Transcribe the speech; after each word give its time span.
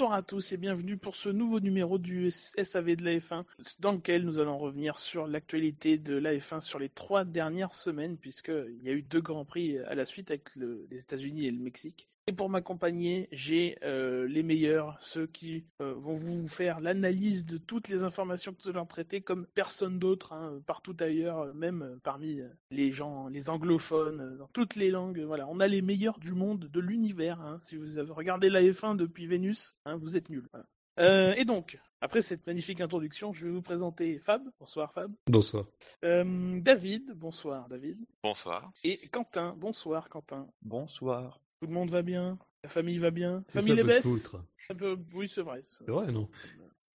Bonsoir 0.00 0.16
à 0.16 0.22
tous 0.22 0.52
et 0.52 0.56
bienvenue 0.56 0.96
pour 0.96 1.14
ce 1.14 1.28
nouveau 1.28 1.60
numéro 1.60 1.98
du 1.98 2.30
SAV 2.30 2.96
de 2.96 3.04
la 3.04 3.18
F1 3.18 3.44
dans 3.80 3.92
lequel 3.92 4.24
nous 4.24 4.40
allons 4.40 4.56
revenir 4.56 4.98
sur 4.98 5.26
l'actualité 5.26 5.98
de 5.98 6.14
la 6.14 6.32
F1 6.32 6.62
sur 6.62 6.78
les 6.78 6.88
trois 6.88 7.26
dernières 7.26 7.74
semaines 7.74 8.16
puisqu'il 8.16 8.82
y 8.82 8.88
a 8.88 8.92
eu 8.92 9.02
deux 9.02 9.20
grands 9.20 9.44
prix 9.44 9.76
à 9.76 9.94
la 9.94 10.06
suite 10.06 10.30
avec 10.30 10.56
le, 10.56 10.86
les 10.90 11.02
États-Unis 11.02 11.48
et 11.48 11.50
le 11.50 11.58
Mexique. 11.58 12.08
Et 12.30 12.32
pour 12.32 12.48
m'accompagner, 12.48 13.28
j'ai 13.32 13.76
euh, 13.82 14.28
les 14.28 14.44
meilleurs, 14.44 14.96
ceux 15.00 15.26
qui 15.26 15.64
euh, 15.80 15.94
vont 15.94 16.14
vous 16.14 16.46
faire 16.46 16.78
l'analyse 16.78 17.44
de 17.44 17.58
toutes 17.58 17.88
les 17.88 18.04
informations 18.04 18.52
que 18.52 18.58
nous 18.64 18.70
allons 18.70 18.86
traiter 18.86 19.20
comme 19.20 19.48
personne 19.48 19.98
d'autre, 19.98 20.32
hein, 20.32 20.62
partout 20.64 20.96
ailleurs, 21.00 21.52
même 21.56 21.98
parmi 22.04 22.40
les 22.70 22.92
gens, 22.92 23.26
les 23.26 23.50
anglophones, 23.50 24.36
dans 24.36 24.46
toutes 24.52 24.76
les 24.76 24.92
langues. 24.92 25.18
Voilà, 25.22 25.48
on 25.48 25.58
a 25.58 25.66
les 25.66 25.82
meilleurs 25.82 26.20
du 26.20 26.32
monde, 26.32 26.68
de 26.72 26.78
l'univers. 26.78 27.40
Hein. 27.40 27.58
Si 27.58 27.74
vous 27.74 27.98
avez 27.98 28.12
regardé 28.12 28.48
la 28.48 28.62
F1 28.62 28.94
depuis 28.94 29.26
Vénus, 29.26 29.74
hein, 29.84 29.96
vous 29.96 30.16
êtes 30.16 30.28
nuls. 30.28 30.46
Voilà. 30.52 30.66
Euh, 31.00 31.34
et 31.36 31.44
donc, 31.44 31.80
après 32.00 32.22
cette 32.22 32.46
magnifique 32.46 32.80
introduction, 32.80 33.32
je 33.32 33.46
vais 33.46 33.50
vous 33.50 33.60
présenter 33.60 34.20
Fab. 34.20 34.42
Bonsoir 34.60 34.92
Fab. 34.92 35.12
Bonsoir. 35.26 35.64
Euh, 36.04 36.60
David. 36.60 37.10
Bonsoir 37.16 37.68
David. 37.68 37.98
Bonsoir. 38.22 38.70
Et 38.84 39.08
Quentin. 39.08 39.56
Bonsoir 39.58 40.08
Quentin. 40.08 40.46
Bonsoir. 40.62 41.40
Tout 41.60 41.66
le 41.66 41.74
monde 41.74 41.90
va 41.90 42.00
bien? 42.02 42.38
La 42.64 42.70
famille 42.70 42.96
va 42.98 43.10
bien? 43.10 43.44
C'est 43.48 43.60
Famille 43.60 43.68
ça, 43.76 43.82
les 43.82 43.84
baisse? 43.84 44.02
foutre. 44.02 44.42
Un 44.70 44.74
peu- 44.74 44.98
Oui, 45.12 45.28
c'est 45.28 45.42
vrai. 45.42 45.60
c'est- 45.64 45.84
vrai, 45.90 46.10
non? 46.10 46.28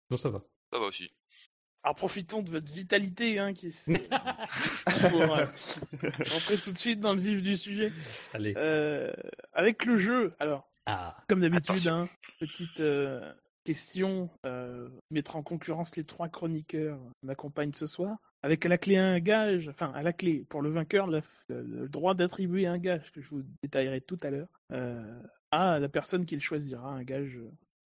Non, 0.09 0.17
ça 0.17 0.29
va. 0.29 0.43
Ça 0.71 0.79
va 0.79 0.85
aussi. 0.85 1.11
Alors 1.83 1.95
profitons 1.95 2.41
de 2.41 2.49
votre 2.49 2.73
vitalité 2.73 3.37
hein, 3.37 3.53
qui 3.53 3.67
pour 5.11 5.21
euh, 5.35 5.45
entrer 6.35 6.57
tout 6.59 6.71
de 6.71 6.77
suite 6.79 6.99
dans 6.99 7.13
le 7.13 7.21
vif 7.21 7.43
du 7.43 7.55
sujet. 7.57 7.93
Allez. 8.33 8.55
Euh, 8.57 9.13
avec 9.53 9.85
le 9.85 9.97
jeu, 9.97 10.33
alors 10.39 10.67
Ah. 10.87 11.15
comme 11.29 11.41
d'habitude, 11.41 11.87
hein, 11.87 12.09
petite 12.39 12.79
euh, 12.79 13.31
question 13.63 14.31
euh, 14.47 14.89
mettre 15.11 15.35
en 15.35 15.43
concurrence 15.43 15.95
les 15.95 16.05
trois 16.05 16.27
chroniqueurs 16.27 16.97
qui 17.19 17.27
m'accompagnent 17.27 17.73
ce 17.73 17.85
soir. 17.85 18.17
Avec 18.45 18.63
à 18.63 18.69
la 18.69 18.77
clé 18.77 18.95
un 18.95 19.19
gage, 19.19 19.67
enfin 19.69 19.91
à 19.95 20.03
la 20.03 20.13
clé 20.13 20.45
pour 20.47 20.61
le 20.61 20.69
vainqueur 20.69 21.07
le, 21.07 21.89
droit 21.89 22.13
d'attribuer 22.13 22.67
un 22.67 22.77
gage 22.77 23.11
que 23.11 23.19
je 23.19 23.27
vous 23.27 23.41
détaillerai 23.63 24.01
tout 24.01 24.19
à 24.21 24.29
l'heure 24.29 24.49
euh, 24.71 25.19
à 25.49 25.79
la 25.79 25.89
personne 25.89 26.27
qui 26.27 26.35
le 26.35 26.41
choisira, 26.41 26.87
un 26.87 27.01
gage 27.01 27.39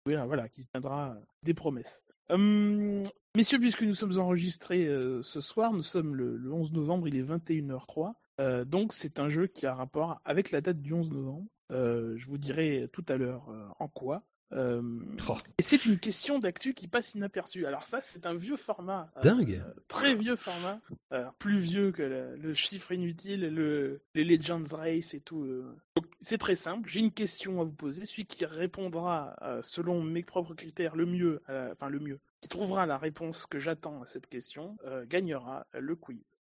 euh, 0.08 0.24
voilà, 0.24 0.48
qui 0.48 0.64
tiendra 0.64 1.10
euh, 1.10 1.20
des 1.42 1.52
promesses. 1.52 2.02
Hum, 2.30 3.02
messieurs, 3.34 3.58
puisque 3.58 3.82
nous 3.82 3.92
sommes 3.92 4.18
enregistrés 4.18 4.88
ce 5.20 5.40
soir, 5.42 5.74
nous 5.74 5.82
sommes 5.82 6.16
le, 6.16 6.38
le 6.38 6.50
11 6.50 6.72
novembre, 6.72 7.06
il 7.06 7.16
est 7.16 7.22
21h03. 7.22 8.14
Euh, 8.40 8.64
donc 8.64 8.94
c'est 8.94 9.20
un 9.20 9.28
jeu 9.28 9.48
qui 9.48 9.66
a 9.66 9.74
rapport 9.74 10.22
avec 10.24 10.52
la 10.52 10.62
date 10.62 10.80
du 10.80 10.94
11 10.94 11.10
novembre. 11.10 11.46
Je 11.68 12.24
vous 12.24 12.38
dirai 12.38 12.88
tout 12.94 13.04
à 13.10 13.18
l'heure 13.18 13.46
en 13.78 13.88
quoi. 13.88 14.22
Euh, 14.52 14.80
Oh. 15.28 15.34
et 15.58 15.62
c'est 15.62 15.86
une 15.86 15.98
question 15.98 16.38
d'actu 16.38 16.72
qui 16.72 16.86
passe 16.86 17.14
inaperçue. 17.14 17.66
Alors 17.66 17.82
ça, 17.84 18.00
c'est 18.00 18.26
un 18.26 18.34
vieux 18.34 18.56
format. 18.56 19.10
euh, 19.16 19.20
Dingue. 19.22 19.54
euh, 19.66 19.72
très 19.88 20.14
vieux 20.14 20.36
format. 20.36 20.80
euh, 21.12 21.24
plus 21.38 21.58
vieux 21.58 21.90
que 21.90 22.02
le, 22.02 22.36
le 22.36 22.54
chiffre 22.54 22.92
inutile, 22.92 23.40
le, 23.52 24.00
les 24.14 24.24
Legends 24.24 24.62
Race 24.70 25.14
et 25.14 25.20
tout. 25.20 25.42
euh. 25.42 25.74
Donc, 25.96 26.06
c'est 26.20 26.38
très 26.38 26.54
simple. 26.54 26.88
J'ai 26.88 27.00
une 27.00 27.12
question 27.12 27.60
à 27.60 27.64
vous 27.64 27.72
poser. 27.72 28.06
Celui 28.06 28.26
qui 28.26 28.44
répondra 28.46 29.34
euh, 29.42 29.60
selon 29.62 30.02
mes 30.02 30.22
propres 30.22 30.54
critères 30.54 30.94
le 30.94 31.06
mieux, 31.06 31.42
euh, 31.48 31.72
enfin 31.72 31.88
le 31.88 31.98
mieux, 31.98 32.20
qui 32.40 32.48
trouvera 32.48 32.86
la 32.86 32.98
réponse 32.98 33.46
que 33.46 33.58
j'attends 33.58 34.02
à 34.02 34.06
cette 34.06 34.28
question, 34.28 34.76
euh, 34.84 35.04
gagnera 35.06 35.66
le 35.72 35.96
quiz. 35.96 36.36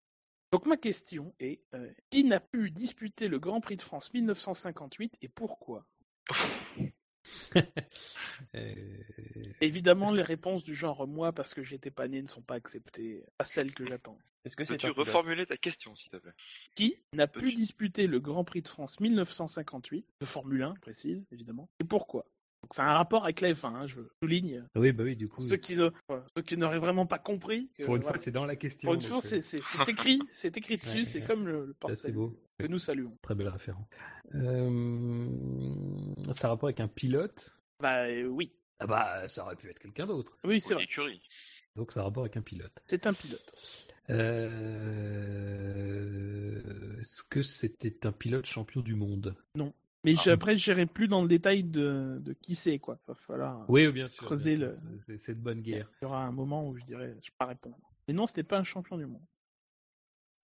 Donc 0.52 0.66
ma 0.66 0.76
question 0.76 1.34
est 1.40 1.62
euh, 1.74 1.90
qui 2.10 2.22
n'a 2.24 2.38
pu 2.38 2.70
disputer 2.70 3.28
le 3.28 3.38
Grand 3.38 3.60
Prix 3.60 3.76
de 3.76 3.82
France 3.82 4.12
1958 4.12 5.16
et 5.22 5.28
pourquoi? 5.28 5.86
Évidemment, 9.60 10.12
les 10.12 10.22
réponses 10.22 10.64
du 10.64 10.74
genre 10.74 11.06
moi 11.06 11.32
parce 11.32 11.54
que 11.54 11.62
j'étais 11.62 11.90
pas 11.90 12.08
né 12.08 12.22
ne 12.22 12.26
sont 12.26 12.42
pas 12.42 12.54
acceptées, 12.54 13.24
pas 13.36 13.44
celles 13.44 13.72
que 13.72 13.86
j'attends. 13.86 14.18
Est-ce 14.44 14.56
que 14.56 14.64
c'est 14.64 14.74
Peux-tu 14.74 14.90
reformuler 14.90 15.46
ta 15.46 15.56
question, 15.56 15.94
s'il 15.94 16.10
te 16.10 16.18
plaît? 16.18 16.34
Qui 16.74 16.98
n'a 17.14 17.26
pu 17.26 17.52
disputer 17.52 18.06
le 18.06 18.20
Grand 18.20 18.44
Prix 18.44 18.62
de 18.62 18.68
France 18.68 19.00
1958 19.00 20.06
de 20.20 20.26
Formule 20.26 20.62
1 20.62 20.74
précise 20.74 21.26
évidemment 21.32 21.70
et 21.80 21.84
pourquoi? 21.84 22.26
Donc 22.64 22.72
c'est 22.72 22.80
un 22.80 22.94
rapport 22.94 23.24
avec 23.24 23.42
la 23.42 23.52
F1, 23.52 23.74
hein, 23.74 23.86
je 23.86 24.00
souligne. 24.22 24.66
Oui, 24.74 24.90
bah 24.92 25.04
oui, 25.04 25.16
du 25.16 25.28
coup. 25.28 25.42
Ceux 25.42 25.58
qui 25.58 25.76
ne- 25.76 25.90
ceux 26.34 26.42
qui 26.42 26.56
n'auraient 26.56 26.78
vraiment 26.78 27.04
pas 27.04 27.18
compris. 27.18 27.68
que, 27.76 27.84
Pour 27.84 27.96
une 27.96 28.00
voilà. 28.00 28.16
fois, 28.16 28.24
c'est 28.24 28.30
dans 28.30 28.46
la 28.46 28.56
question. 28.56 28.86
Pour 28.86 28.94
une 28.94 29.02
fois, 29.02 29.18
euh, 29.18 29.20
c'est 29.22 29.42
c'est- 29.42 29.60
c'est 29.62 29.86
écrit, 29.90 30.18
c'est 30.32 30.56
écrit 30.56 30.78
dessus, 30.78 31.00
Ouais, 31.00 31.04
c'est 31.04 31.20
ouais. 31.20 31.26
comme 31.26 31.46
le, 31.46 31.66
le 31.86 31.94
c'est 31.94 32.10
beau. 32.12 32.34
que 32.58 32.66
nous 32.66 32.78
saluons. 32.78 33.18
Très 33.20 33.34
belle 33.34 33.48
référence. 33.48 33.86
Euh, 34.34 35.28
Ça 36.32 36.46
a 36.46 36.50
rapport 36.52 36.68
avec 36.70 36.80
un 36.80 36.88
pilote? 36.88 37.54
Bah 37.80 38.06
euh, 38.06 38.24
oui, 38.28 38.54
Ah 38.78 38.86
bah, 38.86 39.28
ça 39.28 39.44
aurait 39.44 39.56
pu 39.56 39.68
être 39.68 39.78
quelqu'un 39.78 40.06
d'autre. 40.06 40.38
oui 40.44 40.58
c'est 40.58 40.72
Ou 40.72 40.78
vrai. 40.78 41.20
Donc 41.76 41.92
ça 41.92 42.00
a 42.00 42.04
rapport 42.04 42.22
avec 42.22 42.38
un 42.38 42.42
pilote. 42.42 42.82
c'est 42.86 43.06
un 43.06 43.12
pilote. 43.12 43.52
Euh... 46.14 46.98
Est-ce 46.98 47.22
que 47.24 47.42
c'était 47.42 48.06
un 48.06 48.12
pilote 48.12 48.46
champion 48.46 48.80
du 48.80 48.94
monde? 48.94 49.34
Mais 50.04 50.14
Ah. 50.18 50.22
je- 50.24 50.30
après, 50.30 50.56
j'irai 50.56 50.86
plus 50.86 51.08
dans 51.08 51.22
le 51.22 51.28
détail 51.28 51.64
de, 51.64 52.18
de 52.20 52.32
qui 52.34 52.54
c'est 52.54 52.78
quoi. 52.78 52.98
Va 53.06 53.14
falloir. 53.14 53.64
Oui, 53.70 53.90
bien 53.90 54.08
sûr. 54.08 54.24
Creuser 54.24 54.56
bien 54.58 54.74
sûr, 54.76 54.84
le- 54.90 55.00
c'est- 55.00 55.18
C'est 55.18 55.34
de 55.34 55.40
bonne 55.40 55.62
guerre. 55.62 55.90
Il 56.00 56.04
y 56.04 56.06
aura 56.06 56.24
un 56.24 56.32
moment 56.32 56.68
où 56.68 56.76
je 56.76 56.84
dirais, 56.84 57.16
je 57.22 57.30
peux 57.30 57.36
pas 57.38 57.46
répondre. 57.46 57.78
Mais 58.06 58.14
non, 58.14 58.26
c'était 58.26 58.42
pas 58.42 58.58
un 58.58 58.64
champion 58.64 58.98
du 58.98 59.06
monde. 59.06 59.24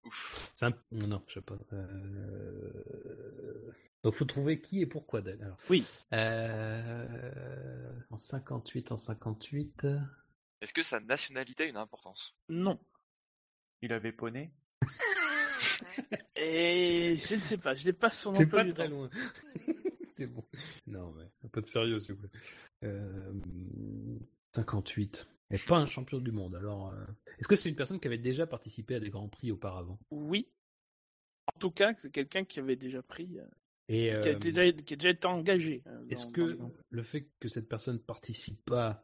Ouf. 0.06 0.50
C'est 0.54 0.64
un- 0.66 0.72
Non, 0.92 1.22
je 1.26 1.34
sais 1.34 1.40
pas. 1.42 1.58
Euh... 1.74 3.72
Donc 4.02 4.14
faut 4.14 4.24
trouver 4.24 4.60
qui 4.62 4.80
et 4.80 4.86
pourquoi 4.86 5.20
d'elle. 5.20 5.42
Alors. 5.42 5.58
Oui. 5.68 5.84
Euh... 6.14 7.92
En 8.10 8.16
58, 8.16 8.92
en 8.92 8.96
58. 8.96 9.86
Est-ce 10.62 10.72
que 10.72 10.82
sa 10.82 11.00
nationalité 11.00 11.64
a 11.64 11.66
une 11.66 11.76
importance? 11.76 12.34
Non. 12.48 12.78
Il 13.82 13.92
avait 13.92 14.12
poney? 14.12 14.50
Et 16.36 17.14
je 17.16 17.34
ne 17.34 17.40
sais 17.40 17.58
pas, 17.58 17.74
je 17.74 17.86
n'ai 17.86 17.92
pas 17.92 18.10
son 18.10 18.32
C'est 18.34 18.44
emploi 18.44 18.60
pas 18.60 18.64
du 18.64 18.72
très 18.74 18.88
temps. 18.88 18.94
loin. 18.94 19.10
C'est 20.12 20.26
bon. 20.26 20.44
Non, 20.86 21.12
mais 21.12 21.24
un 21.44 21.48
peu 21.48 21.60
de 21.62 21.66
sérieux, 21.66 21.98
s'il 21.98 22.14
vous 22.14 22.20
plaît. 22.28 22.40
Euh... 22.84 23.32
58. 24.54 25.28
Et 25.52 25.58
pas 25.58 25.76
un 25.78 25.86
champion 25.86 26.18
du 26.18 26.30
monde. 26.32 26.54
Alors, 26.54 26.88
euh, 26.92 27.04
est-ce 27.38 27.48
que 27.48 27.56
c'est 27.56 27.68
une 27.68 27.74
personne 27.76 27.98
qui 27.98 28.06
avait 28.06 28.18
déjà 28.18 28.46
participé 28.46 28.94
à 28.96 29.00
des 29.00 29.10
grands 29.10 29.28
prix 29.28 29.50
auparavant? 29.50 29.98
Oui. 30.10 30.48
En 31.54 31.58
tout 31.58 31.70
cas, 31.70 31.92
c'est 31.98 32.10
quelqu'un 32.10 32.44
qui 32.44 32.60
avait 32.60 32.76
déjà 32.76 33.02
pris, 33.02 33.38
euh, 33.38 33.44
Et 33.88 34.10
qui, 34.20 34.28
a 34.28 34.32
euh, 34.32 34.38
déjà, 34.38 34.72
qui 34.72 34.94
a 34.94 34.96
déjà 34.96 35.10
été 35.10 35.26
engagé. 35.26 35.82
euh, 35.86 36.04
Est-ce 36.08 36.26
que 36.28 36.52
dans 36.52 36.70
le 36.90 37.02
fait 37.02 37.28
que 37.40 37.48
cette 37.48 37.68
personne 37.68 37.98
participe 37.98 38.64
pas 38.64 39.02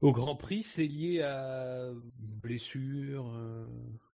au 0.00 0.10
Grand 0.12 0.34
Prix, 0.34 0.62
c'est 0.64 0.86
lié 0.86 1.20
à 1.22 1.92
blessure 2.18 3.32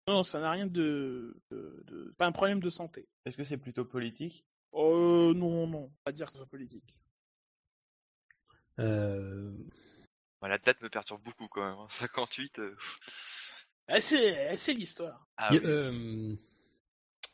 Non, 0.08 0.22
ça 0.22 0.40
n'a 0.40 0.50
rien 0.50 0.66
de, 0.66 1.36
de, 1.50 1.82
de- 1.86 2.14
Pas 2.16 2.26
un 2.26 2.32
problème 2.32 2.60
de 2.60 2.70
santé. 2.70 3.06
Est-ce 3.26 3.36
que 3.36 3.44
c'est 3.44 3.58
plutôt 3.58 3.84
politique? 3.84 4.44
Oh 4.72 5.32
non, 5.36 5.66
non, 5.66 5.92
pas 6.04 6.12
dire 6.12 6.26
que 6.26 6.32
ce 6.32 6.38
soit 6.38 6.46
politique. 6.46 6.94
euh, 8.78 9.52
Bah, 10.40 10.48
La 10.48 10.58
date 10.58 10.80
me 10.80 10.88
perturbe 10.88 11.22
beaucoup 11.22 11.46
quand 11.48 11.62
même. 11.68 11.78
hein. 11.78 11.86
58. 11.90 12.58
euh, 12.58 12.74
Ah, 13.88 14.00
c'est 14.00 14.56
c'est 14.56 14.72
l'histoire. 14.74 15.26
Ah, 15.36 15.52
oui. 15.52 15.60
euh, 15.64 16.34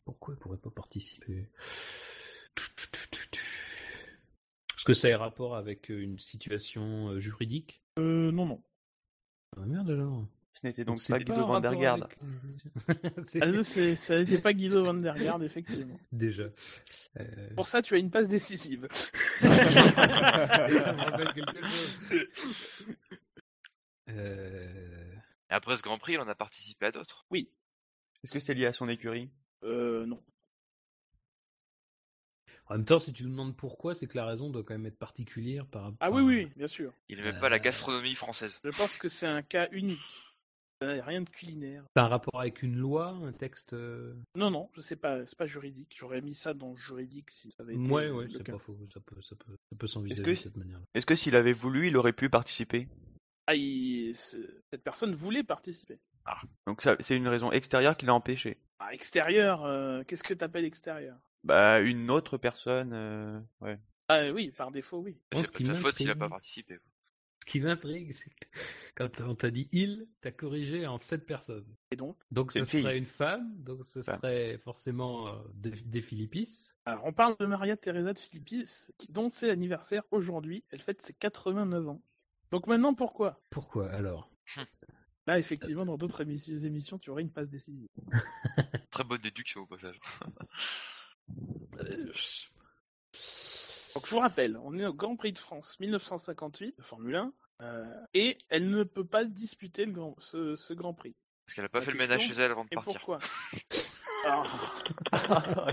Pourquoi 0.04 0.34
il 0.34 0.38
pourrait 0.40 0.58
pas 0.58 0.70
participer? 0.70 1.48
Est-ce 4.76 4.84
que 4.84 4.94
ça 4.94 5.08
a 5.14 5.18
rapport 5.18 5.56
avec 5.56 5.90
euh, 5.90 6.00
une 6.02 6.18
situation 6.18 7.10
euh, 7.10 7.18
juridique? 7.18 7.82
Euh, 7.98 8.30
non, 8.32 8.46
non. 8.46 8.62
Ah 9.56 9.64
merde 9.66 9.90
alors. 9.90 10.26
Ce 10.60 10.66
n'était 10.66 10.84
donc 10.84 10.98
pas 11.08 11.18
Guido 11.18 11.46
van 11.46 11.60
der 11.60 11.70
rapport 11.72 11.82
Garde. 11.82 12.02
avec, 12.88 13.34
euh, 13.36 13.40
Ah, 13.60 13.96
ça 13.96 14.18
n'était 14.18 14.38
pas 14.38 14.52
Guido 14.52 14.84
van 14.84 14.94
der 14.94 15.14
Garde, 15.16 15.42
effectivement. 15.42 15.98
Déjà. 16.12 16.44
Euh, 17.18 17.54
Pour 17.56 17.66
ça, 17.66 17.82
tu 17.82 17.94
as 17.94 17.98
une 17.98 18.10
passe 18.10 18.28
décisive. 18.28 18.86
Ça 18.90 19.48
me 19.50 21.00
rappelle 21.00 21.32
quelque 21.34 21.68
chose. 21.68 22.26
Euh, 24.10 25.14
après 25.48 25.76
ce 25.76 25.82
Grand 25.82 25.98
Prix, 25.98 26.14
il 26.14 26.20
en 26.20 26.28
a 26.28 26.34
participé 26.34 26.86
à 26.86 26.92
d'autres. 26.92 27.26
Oui. 27.30 27.50
Est-ce 28.22 28.32
que 28.32 28.40
c'est 28.40 28.54
lié 28.54 28.66
à 28.66 28.72
son 28.72 28.88
écurie? 28.88 29.30
Euh, 29.64 30.06
non. 30.06 30.22
En 32.66 32.74
même 32.76 32.84
temps, 32.84 32.98
si 32.98 33.12
tu 33.12 33.24
nous 33.24 33.30
demandes 33.30 33.56
pourquoi, 33.56 33.94
c'est 33.94 34.06
que 34.06 34.16
la 34.16 34.24
raison 34.24 34.48
doit 34.50 34.62
quand 34.64 34.72
même 34.74 34.86
être 34.86 34.98
particulière 34.98 35.66
par 35.66 35.82
rapport. 35.82 35.98
Ah 36.00 36.10
oui, 36.10 36.22
oui, 36.22 36.46
bien 36.56 36.66
sûr. 36.66 36.92
Il 37.08 37.18
n'aimait 37.18 37.38
pas 37.38 37.50
la 37.50 37.58
gastronomie 37.58 38.14
française. 38.14 38.58
Je 38.64 38.70
pense 38.70 38.96
que 38.96 39.08
c'est 39.08 39.26
un 39.26 39.42
cas 39.42 39.68
unique. 39.72 40.00
N'a 40.84 41.04
rien 41.04 41.22
de 41.22 41.28
culinaire. 41.30 41.84
T'as 41.94 42.02
un 42.04 42.08
rapport 42.08 42.40
avec 42.40 42.62
une 42.62 42.76
loi, 42.76 43.08
un 43.08 43.32
texte. 43.32 43.72
euh, 43.72 44.14
Non, 44.36 44.50
non, 44.50 44.70
je 44.74 44.80
sais 44.80 44.96
pas, 44.96 45.26
c'est 45.26 45.38
pas 45.38 45.46
juridique. 45.46 45.94
J'aurais 45.98 46.20
mis 46.20 46.34
ça 46.34 46.54
dans 46.54 46.74
juridique 46.76 47.30
si 47.30 47.50
ça 47.50 47.62
avait 47.62 47.74
été 47.76 47.90
Ouais, 47.90 48.10
ouais, 48.10 48.26
c'est 48.30 48.44
pas 48.44 48.58
faux. 48.58 48.78
Ça 48.92 49.00
peut, 49.00 49.20
ça 49.22 49.36
peut, 49.36 49.52
ça 49.70 49.76
peut 49.78 49.86
s'envisager 49.86 50.22
Est-ce 50.22 50.40
que- 50.42 50.48
de 50.48 50.52
cette 50.54 50.56
manière-là. 50.56 50.84
Est-ce 50.94 51.06
que 51.06 51.14
s'il 51.16 51.36
avait 51.36 51.52
voulu, 51.52 51.88
il 51.88 51.96
aurait 51.96 52.12
pu 52.12 52.28
participer? 52.30 52.88
Ah, 53.46 53.54
il- 53.54 54.16
ce- 54.16 54.60
cette 54.72 54.82
personne 54.82 55.14
voulait 55.14 55.44
participer. 55.44 55.98
Donc 56.66 56.80
ça, 56.80 56.96
c'est 57.00 57.16
une 57.16 57.28
raison 57.28 57.52
extérieure 57.52 57.96
qui 57.96 58.06
l'a 58.06 58.14
empêché. 58.14 58.58
Ah, 58.78 58.92
extérieur, 58.94 59.64
euh, 59.64 60.02
qu'est-ce 60.04 60.22
que 60.22 60.32
t'appelles 60.34 60.64
extérieur? 60.64 61.18
Bah, 61.44 61.80
une 61.80 62.10
autre 62.10 62.38
personne, 62.38 62.92
euh, 62.94 63.38
ouais. 63.60 63.78
Ah 64.08 64.30
oui, 64.32 64.50
par 64.50 64.70
défaut, 64.70 64.98
oui. 64.98 65.18
C'est 65.34 65.46
ce 65.46 65.52
pas 65.52 65.58
de 65.58 65.64
sa 65.66 65.74
faute 65.74 65.96
s'il 65.96 66.08
a 66.10 66.14
pas 66.14 66.28
participé. 66.30 66.78
Ce 67.46 67.52
qui 67.52 67.60
m'intrigue, 67.60 68.12
c'est 68.12 68.30
que 68.30 68.46
quand 68.94 69.20
on 69.20 69.34
t'a 69.34 69.50
dit 69.50 69.68
il, 69.72 70.08
t'as 70.22 70.30
corrigé 70.30 70.86
en 70.86 70.96
sept 70.96 71.26
personnes. 71.26 71.66
Et 71.90 71.96
donc? 71.96 72.16
Donc 72.30 72.52
ce 72.52 72.64
fille. 72.64 72.80
serait 72.82 72.96
une 72.96 73.04
femme, 73.04 73.54
donc 73.58 73.84
ce 73.84 74.00
Femme. 74.00 74.16
serait 74.16 74.56
forcément 74.58 75.28
euh, 75.28 75.32
des, 75.52 75.70
des 75.72 76.00
Philippis. 76.00 76.72
Alors, 76.86 77.04
on 77.04 77.12
parle 77.12 77.36
de 77.38 77.44
Maria 77.46 77.76
Teresa 77.76 78.14
de 78.14 78.18
Philippis, 78.18 78.88
dont 79.10 79.28
c'est 79.28 79.46
l'anniversaire 79.48 80.02
aujourd'hui. 80.10 80.64
Elle 80.70 80.80
fête 80.80 81.02
ses 81.02 81.12
89 81.12 81.88
ans. 81.88 82.02
Donc 82.50 82.66
maintenant, 82.66 82.94
pourquoi? 82.94 83.40
Pourquoi 83.50 83.90
alors? 83.90 84.30
Là, 85.26 85.38
effectivement, 85.38 85.84
dans 85.86 85.96
d'autres 85.98 86.20
émissions, 86.22 86.54
émissions, 86.54 86.98
tu 86.98 87.10
aurais 87.10 87.22
une 87.22 87.30
passe 87.32 87.48
décisive. 87.50 87.88
Très 88.90 89.04
bonne 89.04 89.20
déduction 89.20 89.62
au 89.62 89.66
passage. 89.66 89.98
Euh, 91.80 92.12
je- 92.14 92.46
Donc, 93.94 94.06
je 94.06 94.10
vous 94.10 94.18
rappelle, 94.20 94.56
on 94.62 94.76
est 94.78 94.86
au 94.86 94.92
Grand 94.94 95.16
Prix 95.16 95.32
de 95.32 95.38
France 95.38 95.78
1958, 95.80 96.76
de 96.78 96.82
Formule 96.82 97.14
1, 97.16 97.32
euh, 97.62 97.84
et 98.12 98.36
elle 98.48 98.68
ne 98.68 98.82
peut 98.82 99.04
pas 99.06 99.24
disputer 99.24 99.84
le 99.86 99.92
grand, 99.92 100.16
ce, 100.18 100.56
ce 100.56 100.74
Grand 100.74 100.94
Prix. 100.94 101.14
Parce 101.46 101.54
qu'elle 101.56 101.64
a 101.64 101.68
pas 101.68 101.78
La 101.80 101.84
fait 101.84 101.92
le 101.92 101.98
ménage 101.98 102.22
chez 102.26 102.32
elle 102.34 102.50
avant 102.50 102.64
de 102.64 102.68
Et 102.72 102.74
partir. 102.76 102.94
pourquoi? 102.94 103.18
Ah, 104.26 104.42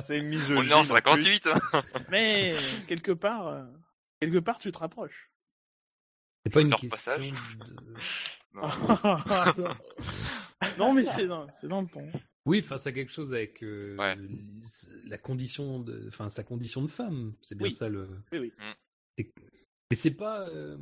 c'est 0.06 0.20
On 0.20 0.24
misogyne. 0.24 0.70
est 0.72 0.74
en 0.74 0.80
en 0.80 0.84
plus. 0.84 0.90
58 0.90 1.48
hein. 1.48 1.84
Mais 2.10 2.54
quelque 2.86 3.14
part, 3.14 3.48
euh, 3.48 3.64
quelque 4.20 4.40
part, 4.40 4.60
tu 4.60 4.74
te 4.74 4.78
rapproches. 4.78 5.32
C'est 6.46 6.52
pas 6.52 6.60
une 6.60 6.72
question 6.72 6.90
passage. 6.90 7.32
de... 7.32 7.96
Non. 8.54 9.76
non, 10.78 10.94
mais 10.94 11.06
c'est 11.06 11.28
dans, 11.28 11.48
dans 11.64 11.82
le 11.82 11.88
ton. 11.88 12.12
Oui, 12.46 12.62
face 12.64 12.88
à 12.88 12.92
quelque 12.92 13.12
chose 13.12 13.34
avec 13.34 13.62
euh, 13.64 13.96
Ouais. 13.98 14.18
la 15.08 15.18
condition 15.18 15.80
de, 15.80 16.06
enfin 16.08 16.30
sa 16.30 16.44
condition 16.44 16.82
de 16.82 16.88
femme, 16.88 17.34
c'est 17.42 17.56
bien 17.56 17.68
Oui. 17.68 17.72
ça 17.74 17.88
le. 17.90 18.08
Oui, 18.32 18.40
oui. 18.40 18.54
C'est- 19.18 19.32
Mais 19.92 19.96
c'est 19.96 20.12
pas. 20.12 20.48
Euh... 20.50 20.78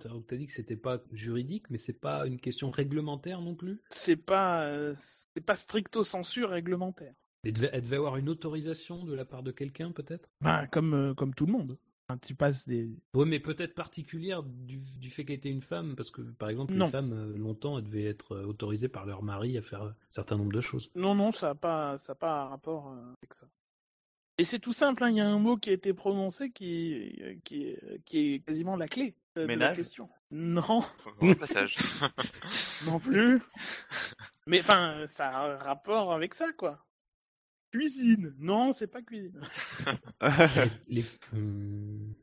T'as 0.00 0.08
t'as 0.26 0.36
dit 0.36 0.46
que 0.46 0.52
c'était 0.52 0.76
pas 0.76 1.02
juridique, 1.12 1.68
mais 1.70 1.78
c'est 1.78 2.00
pas 2.00 2.26
une 2.26 2.40
question 2.40 2.70
réglementaire 2.70 3.40
non 3.42 3.54
plus? 3.54 3.80
C'est 3.90 4.16
pas, 4.16 4.64
euh, 4.64 4.94
c'est 4.96 5.44
pas 5.44 5.54
stricto 5.54 6.02
sensu 6.02 6.44
réglementaire. 6.44 7.14
Elle 7.44 7.52
devait, 7.52 7.70
elle 7.72 7.82
devait 7.82 7.96
avoir 7.96 8.16
une 8.16 8.28
autorisation 8.28 9.04
de 9.04 9.14
la 9.14 9.24
part 9.24 9.42
de 9.44 9.52
quelqu'un 9.52 9.92
peut-être? 9.92 10.28
Ben, 10.40 10.66
comme, 10.72 10.94
euh, 10.94 11.14
comme 11.14 11.32
tout 11.34 11.46
le 11.46 11.52
monde. 11.52 11.78
Tu 12.16 12.34
passes 12.34 12.66
des. 12.66 12.88
Oui, 13.14 13.26
mais 13.28 13.38
peut-être 13.38 13.74
particulière 13.74 14.42
du, 14.42 14.78
du 14.98 15.10
fait 15.10 15.24
qu'elle 15.26 15.36
était 15.36 15.50
une 15.50 15.60
femme, 15.62 15.94
parce 15.94 16.10
que 16.10 16.22
par 16.22 16.48
exemple, 16.48 16.72
Non. 16.72 16.86
les 16.86 16.90
femmes 16.90 17.12
euh, 17.12 17.36
longtemps 17.36 17.78
elles 17.78 17.84
devaient 17.84 18.06
être 18.06 18.32
euh, 18.36 18.44
autorisées 18.46 18.88
par 18.88 19.04
leur 19.04 19.22
mari 19.22 19.58
à 19.58 19.62
faire 19.62 19.82
un 19.82 19.94
certain 20.08 20.36
nombre 20.38 20.52
de 20.52 20.60
choses. 20.62 20.90
Non, 20.94 21.14
non, 21.14 21.32
ça 21.32 21.48
n'a 21.48 21.54
pas, 21.54 21.98
ça 21.98 22.12
a 22.12 22.14
pas 22.14 22.42
un 22.42 22.48
rapport 22.48 22.88
euh, 22.88 23.12
avec 23.20 23.34
ça. 23.34 23.46
Et 24.38 24.44
c'est 24.44 24.60
tout 24.60 24.72
simple, 24.72 25.02
hein, 25.04 25.10
il 25.10 25.16
y 25.16 25.20
a 25.20 25.28
un 25.28 25.38
mot 25.38 25.56
qui 25.56 25.68
a 25.70 25.72
été 25.72 25.92
prononcé 25.92 26.50
qui, 26.50 27.12
euh, 27.20 27.34
qui, 27.44 27.64
est, 27.64 28.00
qui 28.04 28.34
est 28.34 28.38
quasiment 28.46 28.76
la 28.76 28.86
clé 28.88 29.14
euh, 29.36 29.46
de 29.46 29.52
la 29.54 29.74
question. 29.74 30.08
Non, 30.30 30.80
Bon 31.20 31.34
passage. 31.34 31.74
non 32.86 32.98
plus. 33.00 33.40
Mais 34.46 34.60
enfin, 34.60 35.02
ça 35.06 35.28
a 35.28 35.52
un 35.54 35.56
rapport 35.58 36.12
avec 36.12 36.34
ça, 36.34 36.52
quoi. 36.52 36.86
Cuisine. 37.70 38.34
Non, 38.38 38.72
c'est 38.72 38.86
pas 38.86 39.02
cuisine. 39.02 39.38
Les- 40.88 41.04
hum, 41.32 42.14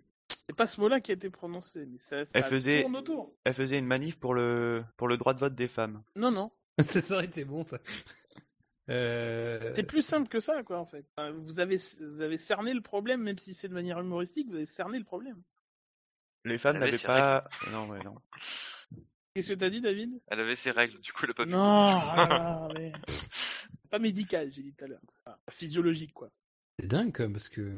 C'est 0.48 0.56
pas 0.56 0.66
ce 0.66 0.80
mot-là 0.82 1.00
qui 1.02 1.12
a 1.12 1.16
été 1.16 1.30
prononcé, 1.30 1.86
mais 1.86 1.98
ça, 2.00 2.26
ça 2.26 2.40
Elle 2.40 2.44
faisait- 2.46 2.82
tourne 2.82 2.96
autour. 2.98 3.34
Elle 3.44 3.54
faisait 3.54 3.78
une 3.80 3.86
manif 3.86 4.18
pour 4.20 4.34
le 4.34 4.84
pour 4.98 5.08
le 5.08 5.18
droit 5.18 5.34
de 5.34 5.40
vote 5.40 5.56
des 5.56 5.68
femmes. 5.68 6.04
Non, 6.16 6.32
non. 6.32 6.52
ça 6.80 7.00
ça 7.02 7.14
aurait 7.16 7.26
été 7.26 7.46
bon 7.46 7.64
ça. 7.64 7.80
Euh, 8.90 9.72
C'est 9.76 9.84
plus 9.84 10.04
simple 10.04 10.30
que 10.30 10.40
ça, 10.40 10.62
quoi, 10.64 10.80
en 10.80 10.86
fait. 10.86 11.06
Vous 11.38 11.60
avez, 11.60 11.78
vous 12.02 12.22
avez 12.22 12.38
cerné 12.38 12.74
le 12.74 12.82
problème, 12.82 13.22
même 13.24 13.38
si 13.40 13.54
c'est 13.56 13.68
de 13.68 13.74
manière 13.74 14.00
humoristique, 14.00 14.48
vous 14.50 14.56
avez 14.56 14.66
cerné 14.68 15.00
le 15.00 15.06
problème. 15.06 15.42
Les 16.44 16.60
femmes 16.60 16.78
n'avaient 16.78 16.98
pas. 17.00 17.48
Non, 17.72 17.90
ouais, 17.90 18.04
non. 18.04 18.16
Qu'est-ce 19.36 19.50
que 19.50 19.60
t'as 19.60 19.70
dit, 19.70 19.82
David? 19.82 20.22
Elle 20.28 20.40
avait 20.40 20.56
ses 20.56 20.72
règles, 20.72 20.98
du 21.02 21.12
coup 21.12 21.26
elle 21.26 21.32
a 21.32 21.34
pas 21.34 21.44
pu. 21.44 21.52
Non, 21.52 21.60
ah 21.60 22.70
mais... 22.74 22.94
pas 23.90 24.00
médical, 24.00 24.50
j'ai 24.50 24.62
dit 24.62 24.74
tout 24.74 24.86
à 24.86 24.88
l'heure. 24.88 25.02
C'est 25.10 25.26
pas 25.26 25.38
physiologique, 25.50 26.14
quoi. 26.14 26.32
C'est 26.80 26.88
dingue 26.88 27.12
quand 27.14 27.24
même, 27.24 27.34
parce 27.34 27.50
que 27.50 27.76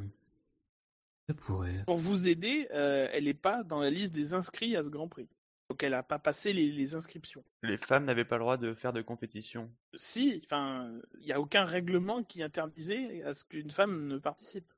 ça 1.27 1.33
pourrait. 1.33 1.83
Pour 1.88 1.98
vous 1.98 2.27
aider, 2.27 2.68
euh, 2.74 3.09
elle 3.12 3.24
n'est 3.24 3.33
pas 3.33 3.63
dans 3.63 3.81
la 3.81 3.89
liste 3.89 4.13
des 4.13 4.36
inscrits 4.36 4.75
à 4.75 4.83
ce 4.83 4.89
Grand 4.89 5.07
Prix. 5.07 5.27
Donc 5.71 5.81
elle 5.81 5.92
n'a 5.92 6.04
pas 6.04 6.19
passé 6.19 6.54
les, 6.54 6.71
les 6.71 6.94
inscriptions. 6.94 7.44
Les 7.63 7.77
femmes 7.77 8.06
n'avaient 8.06 8.24
pas 8.24 8.38
le 8.38 8.44
droit 8.44 8.57
de 8.57 8.75
faire 8.75 8.94
de 8.94 9.01
compétition. 9.01 9.69
Si, 9.95 10.39
enfin, 10.45 10.94
il 11.19 11.25
n'y 11.25 11.31
a 11.31 11.42
aucun 11.42 11.65
règlement 11.65 12.24
qui 12.24 12.44
interdisait 12.44 13.24
à 13.24 13.33
ce 13.33 13.44
qu'une 13.44 13.71
femme 13.71 14.06
ne 14.07 14.19
participe. 14.19 14.71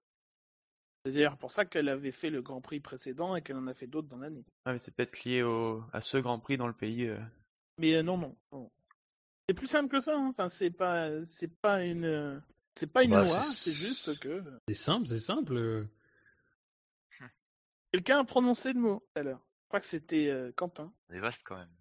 C'est 1.05 1.13
d'ailleurs 1.13 1.37
pour 1.37 1.51
ça 1.51 1.65
qu'elle 1.65 1.87
avait 1.89 2.11
fait 2.11 2.29
le 2.29 2.41
Grand 2.41 2.59
Prix 2.61 2.79
précédent 2.81 3.35
et 3.35 3.41
qu'elle 3.41 3.55
en 3.55 3.67
a 3.67 3.73
fait 3.73 3.87
d'autres 3.87 4.07
dans 4.09 4.17
l'année. 4.17 4.45
Ah, 4.65 4.73
mais 4.73 4.79
c'est 4.79 4.91
peut-être 4.93 5.23
lié 5.23 5.41
au 5.43 5.83
à 5.93 6.01
ce 6.01 6.17
Grand 6.17 6.39
Prix 6.39 6.57
dans 6.57 6.67
le 6.67 6.73
pays. 6.73 7.05
euh. 7.07 7.17
Mais 7.77 7.93
euh, 7.95 8.03
non, 8.03 8.17
non. 8.17 8.35
non. 8.51 8.69
C'est 9.47 9.53
plus 9.55 9.67
simple 9.67 9.89
que 9.89 9.99
ça. 10.01 10.15
hein. 10.17 10.27
Enfin, 10.29 10.49
c'est 10.49 10.69
pas, 10.71 11.09
c'est 11.25 11.47
pas 11.61 11.83
une, 11.85 12.43
c'est 12.75 12.91
pas 12.91 13.03
une 13.03 13.11
Bah, 13.11 13.23
loi. 13.23 13.41
c'est- 13.43 13.71
C'est 13.71 13.77
juste 13.77 14.19
que 14.19 14.43
C'est 14.67 14.73
simple, 14.75 15.07
c'est 15.07 15.19
simple. 15.19 15.55
euh. 15.55 15.87
quelqu'un 17.93 18.19
a 18.19 18.23
prononcé 18.25 18.73
le 18.73 18.79
mot 18.81 18.99
tout 19.13 19.19
à 19.19 19.23
l'heure. 19.23 19.39
Je 19.63 19.67
crois 19.69 19.79
que 19.79 19.85
c'était 19.85 20.27
euh, 20.27 20.51
Quentin. 20.55 20.91
C'est 21.09 21.19
vaste 21.19 21.41
quand 21.45 21.57
même. 21.57 21.71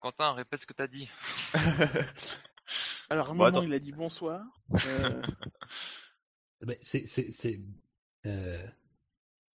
Quentin, 0.00 0.32
répète 0.32 0.62
ce 0.62 0.66
que 0.66 0.72
t'as 0.72 0.86
dit. 0.86 1.08
Alors 3.10 3.28
à 3.28 3.30
un 3.30 3.34
Bon, 3.34 3.38
moment, 3.44 3.44
attends. 3.44 3.62
il 3.62 3.72
a 3.74 3.78
dit 3.78 3.92
bonsoir. 3.92 4.42
Euh, 4.86 5.20
c'est, 6.80 7.06
c'est, 7.06 7.30
c'est. 7.30 7.60
euh, 8.26 8.58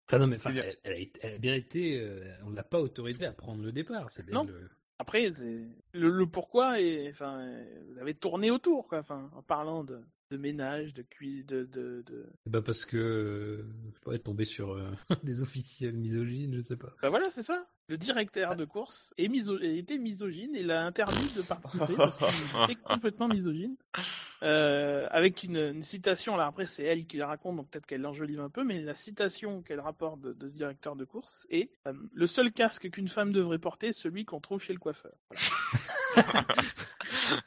Enfin 0.08 0.18
non 0.18 0.26
mais 0.26 0.37
enfin, 0.37 0.54
elle, 0.54 0.76
elle 0.82 0.92
a, 0.92 0.99
été- 0.99 1.20
elle 1.23 1.34
a 1.34 1.38
bien 1.38 1.54
été. 1.54 1.99
euh, 1.99 2.30
On 2.44 2.50
l'a 2.50 2.62
pas 2.62 2.80
autorisée 2.80 3.25
à 3.25 3.32
prendre 3.32 3.62
le 3.62 3.73
départ. 3.73 4.11
C'est 4.11 4.25
bien 4.26 4.44
Non. 4.44 4.44
le- 4.44 4.70
Après, 4.99 5.30
le, 5.30 5.70
le 6.11 6.26
pourquoi 6.26 6.78
et 6.80 7.08
enfin, 7.11 7.64
vous 7.88 7.99
avez 7.99 8.14
tourné 8.14 8.50
autour, 8.50 8.87
quoi. 8.87 8.99
Enfin, 8.99 9.30
en 9.34 9.42
parlant 9.42 9.82
de, 9.82 10.00
de 10.30 10.37
ménage, 10.37 10.92
de 10.92 11.02
cuisine, 11.02 11.46
de, 11.46 11.64
de, 11.64 12.02
de- 12.06 12.26
Bah 12.46 12.61
parce 12.61 12.84
que 12.84 12.96
euh, 12.99 13.62
je 13.94 14.00
pourrais 14.00 14.18
tomber 14.18 14.44
sur 14.44 14.73
euh, 14.73 14.90
des 15.25 15.40
officiels 15.40 15.96
misogynes, 15.96 16.54
je 16.54 16.62
sais 16.62 16.76
pas. 16.76 16.92
Bah 17.00 17.08
voilà, 17.08 17.30
c'est 17.30 17.42
ça. 17.42 17.66
Le 17.88 17.99
directeur 17.99 18.57
de 18.57 18.64
course 18.64 19.12
est 19.19 19.29
miso... 19.29 19.59
était 19.61 19.99
misogyne 19.99 20.55
et 20.57 20.62
l'a 20.62 20.85
interdit 20.85 21.33
de 21.37 21.43
participer 21.43 21.95
parce 21.97 22.19
qu'il 22.19 22.62
était 22.64 22.75
complètement 22.85 23.29
misogyne. 23.29 23.76
Euh, 24.43 25.07
avec 25.11 25.43
une, 25.43 25.57
une 25.57 25.83
citation, 25.83 26.35
alors 26.35 26.47
après 26.47 26.64
c'est 26.64 26.85
elle 26.85 27.05
qui 27.07 27.19
la 27.19 27.26
raconte, 27.26 27.57
donc 27.57 27.69
peut-être 27.69 27.85
qu'elle 27.85 28.00
l'enjolive 28.00 28.41
un 28.41 28.49
peu, 28.49 28.64
mais 28.64 28.81
la 28.81 28.95
citation 28.95 29.62
qu'elle 29.62 29.81
rapporte 29.81 30.21
de, 30.21 30.33
de 30.33 30.49
ce 30.49 30.57
directeur 30.57 30.97
de 30.97 31.05
course 31.05 31.47
est 31.50 31.71
euh, 31.87 31.93
Le 32.12 32.26
seul 32.26 32.53
casque 32.53 32.88
qu'une 32.91 33.09
femme 33.09 33.33
devrait 33.33 33.59
porter 33.59 33.88
est 33.88 33.93
celui 33.93 34.25
qu'on 34.25 34.41
trouve 34.41 34.62
chez 34.62 34.73
le 34.73 34.79
coiffeur. 34.79 35.12
Voilà. 36.14 36.47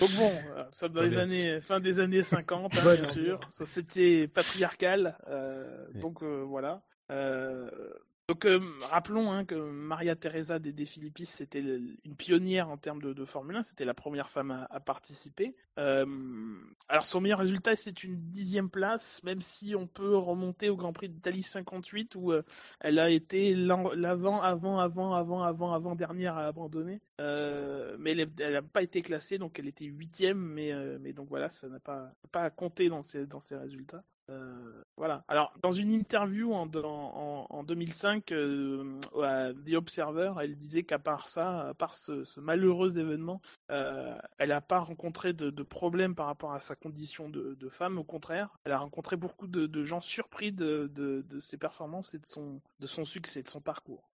donc 0.00 0.10
bon, 0.16 0.32
euh, 0.56 0.64
sommes 0.70 0.92
dans 0.92 1.02
les 1.02 1.16
années, 1.16 1.60
fin 1.60 1.80
des 1.80 1.98
années 1.98 2.22
50, 2.22 2.76
hein, 2.76 2.94
bien 2.94 3.04
sûr. 3.06 3.40
Société 3.50 4.28
patriarcale, 4.28 5.18
donc 5.94 6.22
voilà. 6.22 6.82
Euh, 7.10 7.70
donc 8.28 8.44
euh, 8.44 8.60
rappelons 8.82 9.32
hein, 9.32 9.46
que 9.46 9.54
Maria 9.54 10.14
Teresa 10.14 10.58
de, 10.58 10.70
de 10.70 10.84
Philippis 10.84 11.24
c'était 11.24 11.60
une 11.60 12.14
pionnière 12.14 12.68
en 12.68 12.76
termes 12.76 13.00
de, 13.00 13.24
Formule 13.24 13.56
1, 13.56 13.62
c'était 13.62 13.86
la 13.86 13.94
première 13.94 14.28
femme 14.28 14.50
à, 14.50 14.66
à 14.70 14.80
participer. 14.80 15.56
Euh, 15.78 16.04
alors 16.88 17.06
son 17.06 17.22
meilleur 17.22 17.38
résultat 17.38 17.74
c'est 17.74 18.04
une 18.04 18.16
dixième 18.28 18.68
place, 18.68 19.22
même 19.24 19.40
si 19.40 19.74
on 19.74 19.86
peut 19.86 20.14
remonter 20.14 20.68
au 20.68 20.76
Grand 20.76 20.92
Prix 20.92 21.08
d'Italie 21.08 21.42
58 21.42 22.16
où 22.16 22.32
euh, 22.32 22.42
elle 22.80 22.98
a 22.98 23.08
été 23.08 23.54
l'avant, 23.54 24.42
avant, 24.42 24.78
avant, 24.78 25.14
avant, 25.14 25.42
avant, 25.42 25.72
avant 25.72 25.94
dernière 25.94 26.36
à 26.36 26.48
abandonner. 26.48 27.00
Mais 27.18 28.12
elle 28.12 28.52
n'a 28.52 28.62
pas 28.62 28.82
été 28.82 29.00
classée, 29.00 29.38
donc 29.38 29.58
elle 29.58 29.68
était 29.68 29.86
huitième, 29.86 30.38
mais, 30.38 31.12
donc 31.14 31.28
voilà, 31.30 31.48
ça 31.48 31.68
n'a 31.68 31.80
pas, 31.80 32.12
pas 32.30 32.50
compté 32.50 32.90
dans 32.90 33.02
ses, 33.02 33.26
dans 33.26 33.40
ses 33.40 33.56
résultats. 33.56 34.04
Euh, 34.30 34.82
voilà. 34.96 35.24
Alors, 35.28 35.52
dans 35.62 35.70
une 35.70 35.92
interview 35.92 36.52
en, 36.52 36.68
en, 36.74 37.46
en 37.48 37.62
2005 37.62 38.32
euh, 38.32 39.00
à 39.22 39.52
The 39.52 39.74
Observer, 39.74 40.32
elle 40.40 40.56
disait 40.56 40.82
qu'à 40.82 40.98
part 40.98 41.28
ça, 41.28 41.68
à 41.68 41.74
part 41.74 41.94
ce, 41.94 42.38
malheureux 42.40 42.98
événement, 42.98 43.40
euh, 43.70 44.16
elle 44.38 44.50
n'a 44.50 44.60
pas 44.60 44.80
rencontré 44.80 45.32
de, 45.32 45.50
de 45.50 45.62
problème 45.62 46.14
par 46.14 46.26
rapport 46.26 46.52
à 46.52 46.60
sa 46.60 46.74
condition 46.74 47.28
de, 47.28 47.56
femme. 47.68 47.98
Au 47.98 48.04
contraire, 48.04 48.48
elle 48.64 48.72
a 48.72 48.78
rencontré 48.78 49.16
beaucoup 49.16 49.46
de, 49.46 49.84
gens 49.84 50.00
surpris 50.00 50.52
de 50.52 51.24
ses 51.40 51.56
performances 51.56 52.14
et 52.14 52.18
de 52.18 52.26
son, 52.26 52.60
de 52.80 52.86
son 52.86 53.04
succès, 53.04 53.42
de 53.42 53.48
son 53.48 53.60
parcours. 53.60 54.07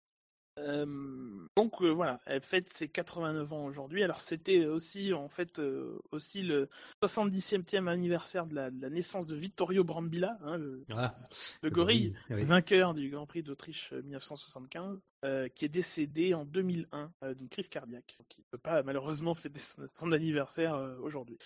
Euh, 0.59 1.47
donc 1.57 1.83
euh, 1.83 1.89
voilà, 1.91 2.21
elle 2.27 2.41
fête 2.41 2.69
ses 2.71 2.89
89 2.89 3.53
ans 3.53 3.65
aujourd'hui. 3.65 4.05
Alors 4.05 4.21
c'était 4.21 4.67
aussi 4.67 5.13
en 5.13 5.29
fait 5.29 5.59
euh, 5.59 5.99
aussi 6.13 6.43
le 6.43 6.69
70e 7.03 7.89
anniversaire 7.89 8.47
de 8.47 8.55
la, 8.55 8.71
de 8.71 8.81
la 8.81 8.91
naissance 8.91 9.27
de 9.27 9.35
Vittorio 9.35 9.83
Brambilla, 9.83 10.39
hein, 10.43 10.57
le, 10.57 10.85
Ah, 10.91 11.17
le 11.63 11.71
gorille, 11.71 12.15
oui. 12.31 12.45
vainqueur 12.45 12.95
du 12.95 13.11
Grand 13.11 13.27
Prix 13.27 13.43
d'Autriche 13.43 13.91
euh, 13.93 14.03
1975, 14.03 15.01
euh, 15.25 15.49
qui 15.49 15.65
est 15.65 15.69
décédé 15.69 16.35
en 16.35 16.45
2001 16.45 17.13
euh, 17.25 17.35
d'une 17.35 17.49
crise 17.49 17.69
cardiaque, 17.69 18.17
qui 18.29 18.41
ne 18.41 18.45
peut 18.51 18.59
pas 18.59 18.83
malheureusement 18.85 19.35
fêter 19.35 19.61
son, 19.61 19.87
son 19.89 20.13
anniversaire 20.13 20.77
aujourd'hui. 21.01 21.39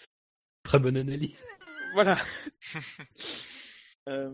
Très 0.62 0.78
bonne 0.78 0.96
analyse. 0.98 1.44
Voilà. 1.94 2.18
Euh, 4.08 4.30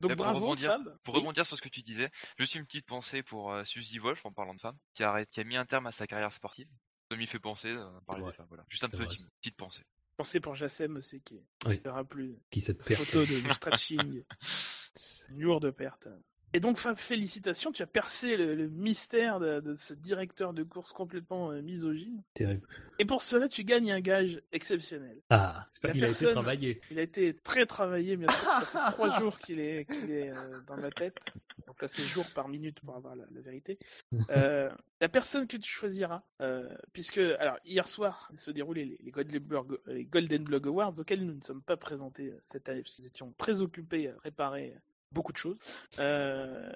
donc 0.00 0.10
Là, 0.10 0.16
pour 0.16 0.24
bravo 0.24 0.38
rebondir- 0.46 0.68
Fab. 0.70 0.98
Pour 1.04 1.14
Oui. 1.14 1.20
rebondir 1.20 1.44
sur 1.44 1.56
ce 1.56 1.62
que 1.62 1.68
tu 1.68 1.82
disais, 1.82 2.10
juste 2.38 2.54
une 2.54 2.64
petite 2.64 2.86
pensée 2.86 3.22
pour 3.22 3.52
euh, 3.52 3.64
Suzy 3.64 3.98
Wolf, 3.98 4.24
en 4.24 4.32
parlant 4.32 4.54
de 4.54 4.60
femme, 4.60 4.76
qui 4.94 5.02
a, 5.02 5.10
arrêté- 5.10 5.30
qui 5.32 5.40
a 5.40 5.44
mis 5.44 5.56
un 5.56 5.66
terme 5.66 5.86
à 5.86 5.92
sa 5.92 6.06
carrière 6.06 6.32
sportive. 6.32 6.68
Ça 7.10 7.16
m'y 7.16 7.26
fait 7.26 7.38
penser, 7.38 7.68
euh, 7.68 7.88
parler 8.06 8.22
Ouais. 8.22 8.30
des 8.30 8.36
femmes, 8.36 8.46
voilà. 8.48 8.64
Juste 8.68 8.84
un 8.84 8.88
petit, 8.88 9.04
vrai. 9.04 9.16
petite 9.40 9.56
pensée. 9.56 9.82
Pensez 10.16 10.40
pour 10.40 10.54
Jassem 10.54 10.96
aussi 10.96 11.20
qui 11.20 11.40
Oui. 11.66 11.76
ne 11.76 11.80
fera 11.90 12.04
plus 12.04 12.38
Qui 12.50 12.60
cette 12.60 12.82
perte 12.82 13.04
photo 13.04 13.20
de, 13.26 13.38
du 13.40 13.50
stretching. 13.52 14.24
Une 15.28 15.40
lourde 15.42 15.70
perte. 15.72 16.08
Et 16.52 16.60
donc 16.60 16.78
félicitations, 16.78 17.70
tu 17.72 17.82
as 17.82 17.86
percé 17.86 18.36
le, 18.36 18.54
le 18.54 18.68
mystère 18.68 19.40
de, 19.40 19.60
de 19.60 19.74
ce 19.74 19.92
directeur 19.94 20.52
de 20.54 20.62
course 20.62 20.92
complètement 20.92 21.50
euh, 21.50 21.60
misogyne. 21.60 22.22
terrible. 22.34 22.66
Et 22.98 23.04
pour 23.04 23.22
cela, 23.22 23.48
tu 23.48 23.62
gagnes 23.64 23.92
un 23.92 24.00
gage 24.00 24.40
exceptionnel. 24.52 25.20
Ah, 25.28 25.66
c'est 25.70 25.82
pas 25.82 25.88
La 25.88 25.94
qu'il 25.94 26.04
a 26.04 26.06
été 26.06 26.14
personne- 26.18 26.32
travaillé. 26.32 26.80
Il 26.90 26.98
a 26.98 27.02
été 27.02 27.34
très 27.34 27.66
travaillé, 27.66 28.16
bien 28.16 28.28
sûr. 28.28 28.42
Ça 28.48 28.60
fait 28.64 28.78
trois 28.92 29.18
jours 29.18 29.38
qu'il 29.38 29.60
est, 29.60 29.84
qu'il 29.84 30.10
est 30.10 30.30
euh, 30.30 30.60
dans 30.66 30.76
ma 30.78 30.90
tête. 30.90 31.18
Donc 31.66 31.82
là, 31.82 31.88
c'est 31.88 32.04
jour 32.04 32.24
par 32.34 32.48
minute 32.48 32.80
pour 32.80 32.96
avoir 32.96 33.16
la, 33.16 33.24
la 33.32 33.40
vérité. 33.40 33.78
Euh, 34.30 34.70
la 35.00 35.08
personne 35.08 35.46
que 35.46 35.56
tu 35.58 35.70
choisiras, 35.70 36.22
euh, 36.40 36.68
puisque 36.92 37.18
alors 37.18 37.58
hier 37.64 37.86
soir 37.86 38.30
se 38.34 38.50
déroulaient 38.50 38.84
les, 38.86 38.98
les 39.02 39.10
Golden, 39.10 39.38
Blog, 39.40 39.78
les 39.86 40.04
Golden 40.04 40.42
Blog 40.42 40.66
Awards 40.66 40.98
auxquels 40.98 41.24
nous 41.24 41.34
ne 41.34 41.42
sommes 41.42 41.62
pas 41.62 41.76
présentés 41.76 42.32
cette 42.40 42.68
année, 42.68 42.82
parce 42.82 42.96
que 42.96 43.02
nous 43.02 43.08
étions 43.08 43.34
très 43.36 43.60
occupés 43.60 44.08
à 44.08 44.14
réparer 44.22 44.74
beaucoup 45.12 45.32
de 45.32 45.36
choses. 45.38 45.58
Euh, 45.98 46.72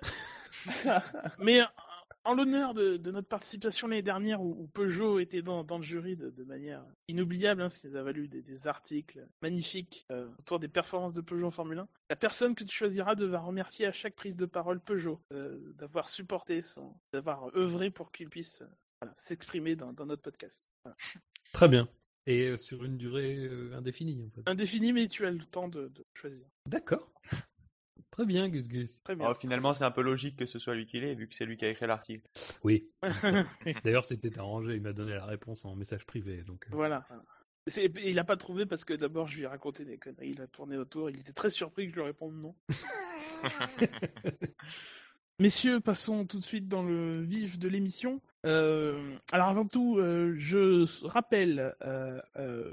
mais 1.38 1.60
euh, 1.60 1.64
en 2.24 2.34
l'honneur 2.34 2.74
de, 2.74 2.96
de 2.98 3.10
notre 3.10 3.28
participation 3.28 3.88
l'année 3.88 4.02
dernière, 4.02 4.42
où, 4.42 4.50
où 4.62 4.66
Peugeot 4.68 5.18
était 5.20 5.40
dans, 5.42 5.64
dans 5.64 5.78
le 5.78 5.84
jury 5.84 6.16
de, 6.16 6.28
de 6.30 6.44
manière 6.44 6.84
inoubliable, 7.08 7.62
hein, 7.62 7.70
ce 7.70 7.80
qui 7.80 7.86
nous 7.88 7.96
a 7.96 8.02
valu 8.02 8.28
des, 8.28 8.42
des 8.42 8.66
articles 8.68 9.26
magnifiques 9.42 10.04
euh, 10.12 10.28
autour 10.38 10.58
des 10.58 10.68
performances 10.68 11.14
de 11.14 11.22
Peugeot 11.22 11.46
en 11.46 11.50
Formule 11.50 11.78
1, 11.78 11.88
la 12.10 12.16
personne 12.16 12.54
que 12.54 12.64
tu 12.64 12.74
choisiras 12.76 13.14
devra 13.14 13.38
remercier 13.40 13.86
à 13.86 13.92
chaque 13.92 14.14
prise 14.16 14.36
de 14.36 14.46
parole 14.46 14.80
Peugeot 14.80 15.20
euh, 15.32 15.58
d'avoir 15.76 16.08
supporté, 16.08 16.60
son- 16.62 16.94
d'avoir 17.12 17.56
œuvré 17.56 17.90
pour 17.90 18.12
qu'il 18.12 18.28
puisse 18.28 18.60
euh, 18.62 18.66
voilà, 19.00 19.14
s'exprimer 19.16 19.74
dans, 19.76 19.92
dans 19.94 20.04
notre 20.06 20.22
podcast. 20.22 20.66
Voilà. 20.84 20.96
Très 21.52 21.68
bien. 21.68 21.88
Et 22.26 22.48
euh, 22.48 22.56
sur 22.58 22.84
une 22.84 22.98
durée 22.98 23.34
euh, 23.38 23.74
indéfinie, 23.74 24.22
en 24.22 24.30
fait. 24.30 24.42
Indéfini, 24.44 24.92
mais 24.92 25.08
tu 25.08 25.24
as 25.24 25.30
le 25.30 25.38
temps 25.38 25.68
de, 25.68 25.88
de 25.88 26.04
choisir. 26.12 26.46
D'accord. 26.66 27.10
Très 28.10 28.26
bien, 28.26 28.48
Gus 28.48 28.68
Gus. 28.68 29.02
Très 29.04 29.14
bien. 29.14 29.28
Oh, 29.30 29.34
finalement, 29.38 29.72
c'est 29.72 29.84
un 29.84 29.90
peu 29.90 30.02
logique 30.02 30.36
que 30.36 30.46
ce 30.46 30.58
soit 30.58 30.74
lui 30.74 30.84
qui 30.86 31.00
l'ait, 31.00 31.14
vu 31.14 31.28
que 31.28 31.34
c'est 31.34 31.46
lui 31.46 31.56
qui 31.56 31.64
a 31.64 31.68
écrit 31.70 31.86
l'article. 31.86 32.28
Oui. 32.64 32.88
D'ailleurs, 33.84 34.04
c'était 34.04 34.36
arrangé. 34.38 34.74
Il 34.74 34.82
m'a 34.82 34.92
donné 34.92 35.12
la 35.12 35.24
réponse 35.26 35.64
en 35.64 35.76
message 35.76 36.04
privé. 36.06 36.42
Donc, 36.42 36.64
euh, 36.66 36.70
Voilà. 36.72 37.06
C'est- 37.66 37.92
Il 38.02 38.16
n'a 38.16 38.24
pas 38.24 38.36
trouvé 38.36 38.66
parce 38.66 38.84
que 38.84 38.94
d'abord 38.94 39.28
je 39.28 39.36
lui 39.36 39.44
ai 39.44 39.46
raconté 39.46 39.84
des 39.84 39.98
conneries, 39.98 40.30
il 40.30 40.40
a 40.40 40.46
tourné 40.46 40.76
autour, 40.78 41.10
il 41.10 41.20
était 41.20 41.32
très 41.34 41.50
surpris 41.50 41.84
que 41.86 41.90
je 41.92 41.96
lui 41.96 42.06
réponde 42.06 42.34
non. 42.40 42.54
Messieurs, 45.38 45.80
passons 45.80 46.26
tout 46.26 46.38
de 46.38 46.44
suite 46.44 46.68
dans 46.68 46.82
le 46.82 47.22
vif 47.22 47.58
de 47.58 47.68
l'émission. 47.68 48.20
Euh, 48.46 49.16
alors 49.32 49.48
avant 49.48 49.66
tout, 49.66 49.98
euh, 49.98 50.34
je 50.36 50.86
rappelle 51.06 51.74
euh, 51.84 52.20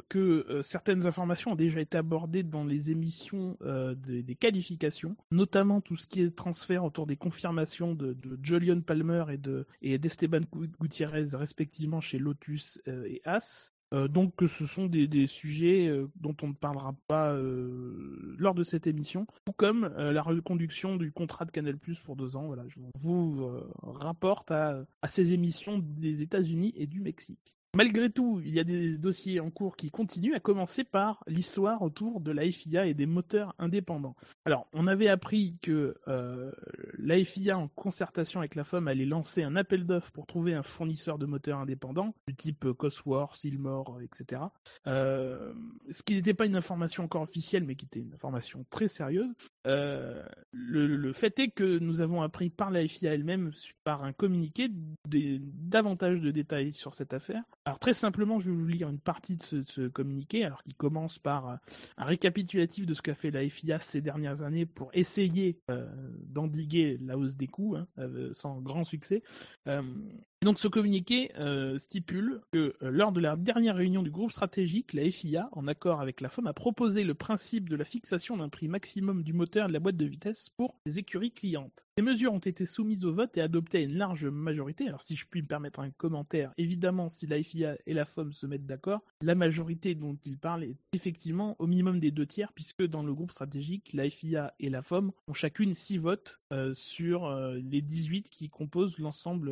que 0.08 0.62
certaines 0.64 1.06
informations 1.06 1.52
ont 1.52 1.56
déjà 1.56 1.82
été 1.82 1.98
abordées 1.98 2.44
dans 2.44 2.64
les 2.64 2.92
émissions 2.92 3.58
des, 3.98 4.36
qualifications, 4.36 5.16
notamment 5.32 5.82
tout 5.82 5.96
ce 5.96 6.08
qui 6.08 6.22
est 6.22 6.36
transfert 6.36 6.84
autour 6.84 7.08
des 7.08 7.18
confirmations 7.18 7.94
de, 7.94 8.16
Julian 8.42 8.82
Palmer 8.82 9.26
et 9.32 9.38
de 9.38 9.66
et 9.82 9.98
d'Esteban 9.98 10.42
Gu- 10.52 10.72
Gutiérrez 10.80 11.26
respectivement 11.34 12.02
chez 12.02 12.18
Lotus 12.20 12.82
et 12.86 13.22
As. 13.26 13.74
Euh, 13.94 14.08
donc 14.08 14.34
ce 14.42 14.66
sont 14.66 14.86
des, 14.88 15.28
sujets 15.28 15.88
euh, 15.88 16.08
dont 16.16 16.36
on 16.42 16.50
ne 16.50 16.54
parlera 16.54 16.94
pas 17.08 17.32
euh, 17.32 18.36
lors 18.38 18.54
de 18.54 18.64
cette 18.64 18.88
émission, 18.88 19.26
tout 19.46 19.54
comme 19.54 19.94
la 19.98 20.22
reconduction 20.22 20.96
du 20.96 21.12
contrat 21.12 21.46
de 21.46 21.52
Canal 21.52 21.78
Plus 21.78 22.00
pour 22.00 22.16
deux 22.16 22.36
ans. 22.36 22.48
Voilà, 22.48 22.64
je 22.68 22.80
vous 23.00 23.50
rapporte 23.84 24.52
à, 24.52 24.86
à 25.02 25.08
ces 25.08 25.34
émissions 25.34 25.80
des 25.80 26.22
États-Unis 26.22 26.74
et 26.76 26.88
du 26.88 27.00
Mexique. 27.00 27.57
Malgré 27.78 28.10
tout, 28.10 28.42
il 28.44 28.56
y 28.56 28.60
a 28.60 28.64
des 28.64 28.98
dossiers 28.98 29.40
en 29.40 29.52
cours 29.52 29.76
qui 29.76 29.92
continuent, 29.92 30.34
à 30.34 30.40
commencer 30.40 30.84
par 30.84 31.24
l'histoire 31.28 31.84
autour 31.84 32.22
de 32.22 32.32
la 32.32 32.50
FIA 32.50 32.88
et 32.88 32.96
des 32.96 33.06
moteurs 33.06 33.54
indépendants. 33.60 34.16
Alors, 34.46 34.66
on 34.74 34.88
avait 34.88 35.10
appris 35.10 35.60
que 35.62 35.96
euh, 36.08 36.52
la 36.98 37.24
FIA, 37.24 37.56
en 37.56 37.68
concertation 37.68 38.40
avec 38.40 38.56
la 38.56 38.64
FOM, 38.64 38.88
allait 38.88 39.06
lancer 39.06 39.44
un 39.44 39.56
appel 39.56 39.86
d'offres 39.86 40.12
pour 40.12 40.26
trouver 40.26 40.56
un 40.56 40.64
fournisseur 40.64 41.20
de 41.20 41.28
moteurs 41.28 41.60
indépendants, 41.60 42.16
du 42.28 42.36
type 42.36 42.66
Cosworth, 42.72 43.36
Silmore, 43.36 44.00
etc. 44.02 44.42
Euh, 44.88 45.54
ce 45.92 46.02
qui 46.02 46.16
n'était 46.16 46.34
pas 46.34 46.48
une 46.48 46.56
information 46.56 47.04
encore 47.04 47.22
officielle, 47.22 47.64
mais 47.64 47.76
qui 47.76 47.86
était 47.86 48.00
une 48.00 48.16
information 48.16 48.66
très 48.72 48.88
sérieuse. 48.88 49.32
Euh, 49.68 50.24
le, 50.52 51.14
fait 51.14 51.38
est 51.38 51.50
que 51.50 51.78
nous 51.78 52.02
avons 52.02 52.24
appris 52.24 52.50
par 52.50 52.72
la 52.72 52.88
FIA 52.88 53.14
elle-même, 53.14 53.52
par 53.84 54.04
un 54.04 54.14
communiqué, 54.14 54.68
davantage 55.06 56.22
de 56.22 56.32
détails 56.32 56.74
sur 56.74 56.96
cette 56.96 57.14
affaire. 57.14 57.44
Très 57.76 57.94
simplement, 57.94 58.40
je 58.40 58.50
vais 58.50 58.56
vous 58.56 58.68
lire 58.68 58.90
une 58.90 59.00
partie 59.00 59.36
de 59.36 59.64
ce, 59.66 59.88
communiqué, 59.88 60.44
alors 60.44 60.64
qui 60.64 60.74
commence 60.74 61.20
par 61.20 61.50
euh, 61.50 61.56
un 61.98 62.06
récapitulatif 62.06 62.86
de 62.86 62.94
ce 62.94 63.02
qu'a 63.02 63.16
fait 63.16 63.32
la 63.32 63.48
FIA 63.48 63.80
ces 63.80 64.02
dernières 64.02 64.42
années 64.42 64.66
pour 64.66 64.90
essayer 64.94 65.60
euh, 65.70 65.86
d'endiguer 66.24 66.98
la 67.02 67.18
hausse 67.18 67.36
des 67.36 67.48
coûts, 67.48 67.76
hein, 67.76 67.88
euh, 68.00 68.30
sans 68.34 68.62
grand 68.62 68.84
succès. 68.84 69.24
Et 70.44 70.46
donc 70.46 70.60
ce 70.60 70.68
communiqué 70.68 71.32
euh, 71.40 71.80
stipule 71.80 72.42
que 72.52 72.76
euh, 72.84 72.92
lors 72.92 73.12
de 73.12 73.20
la 73.20 73.36
dernière 73.36 73.76
réunion 73.76 74.04
du 74.04 74.12
groupe 74.12 74.32
stratégique, 74.32 74.94
la 74.94 75.10
FIA, 75.10 75.50
en 75.54 75.68
accord 75.68 76.00
avec 76.00 76.22
la 76.22 76.30
FOM, 76.30 76.46
a 76.46 76.54
proposé 76.54 77.04
le 77.04 77.16
principe 77.16 77.68
de 77.70 77.76
la 77.76 77.86
fixation 77.86 78.38
d'un 78.38 78.48
prix 78.48 78.68
maximum 78.68 79.24
du 79.24 79.34
moteur 79.34 79.66
et 79.66 79.68
de 79.70 79.74
la 79.74 79.80
boîte 79.80 79.98
de 79.98 80.06
vitesse 80.06 80.50
pour 80.56 80.76
les 80.86 81.00
écuries 81.00 81.32
clientes. 81.32 81.86
Ces 81.98 82.04
mesures 82.04 82.34
ont 82.34 82.38
été 82.38 82.68
soumises 82.68 83.04
au 83.04 83.12
vote 83.12 83.36
et 83.36 83.42
adoptées 83.42 83.80
à 83.80 83.82
une 83.82 83.98
large 83.98 84.26
majorité. 84.26 84.88
Alors 84.88 85.02
si 85.02 85.16
je 85.16 85.26
puis 85.26 85.42
me 85.42 85.48
permettre 85.48 85.80
un 85.80 85.90
commentaire, 85.90 86.54
évidemment 86.60 87.10
si 87.10 87.26
la 87.26 87.42
FIA 87.42 87.76
et 87.88 87.96
la 87.96 88.06
FOM 88.06 88.32
se 88.32 88.46
mettent 88.46 88.68
d'accord, 88.68 89.02
la 89.24 89.34
majorité 89.34 89.96
dont 89.96 90.20
il 90.24 90.38
parle 90.38 90.66
est 90.66 90.76
effectivement 90.94 91.56
au 91.58 91.66
minimum 91.66 92.00
des 92.00 92.12
deux 92.12 92.28
tiers, 92.28 92.54
puisque 92.54 92.86
dans 92.86 93.02
le 93.02 93.16
groupe 93.16 93.32
stratégique, 93.32 93.92
la 93.94 94.08
FIA 94.08 94.54
et 94.60 94.70
la 94.70 94.84
FOM 94.84 95.12
ont 95.28 95.34
chacune 95.34 95.74
6 95.74 95.98
votes 95.98 96.40
euh, 96.54 96.76
sur 96.76 97.28
les 97.56 97.82
18 97.82 98.30
qui 98.30 98.50
composent 98.50 99.00
l'ensemble 99.00 99.50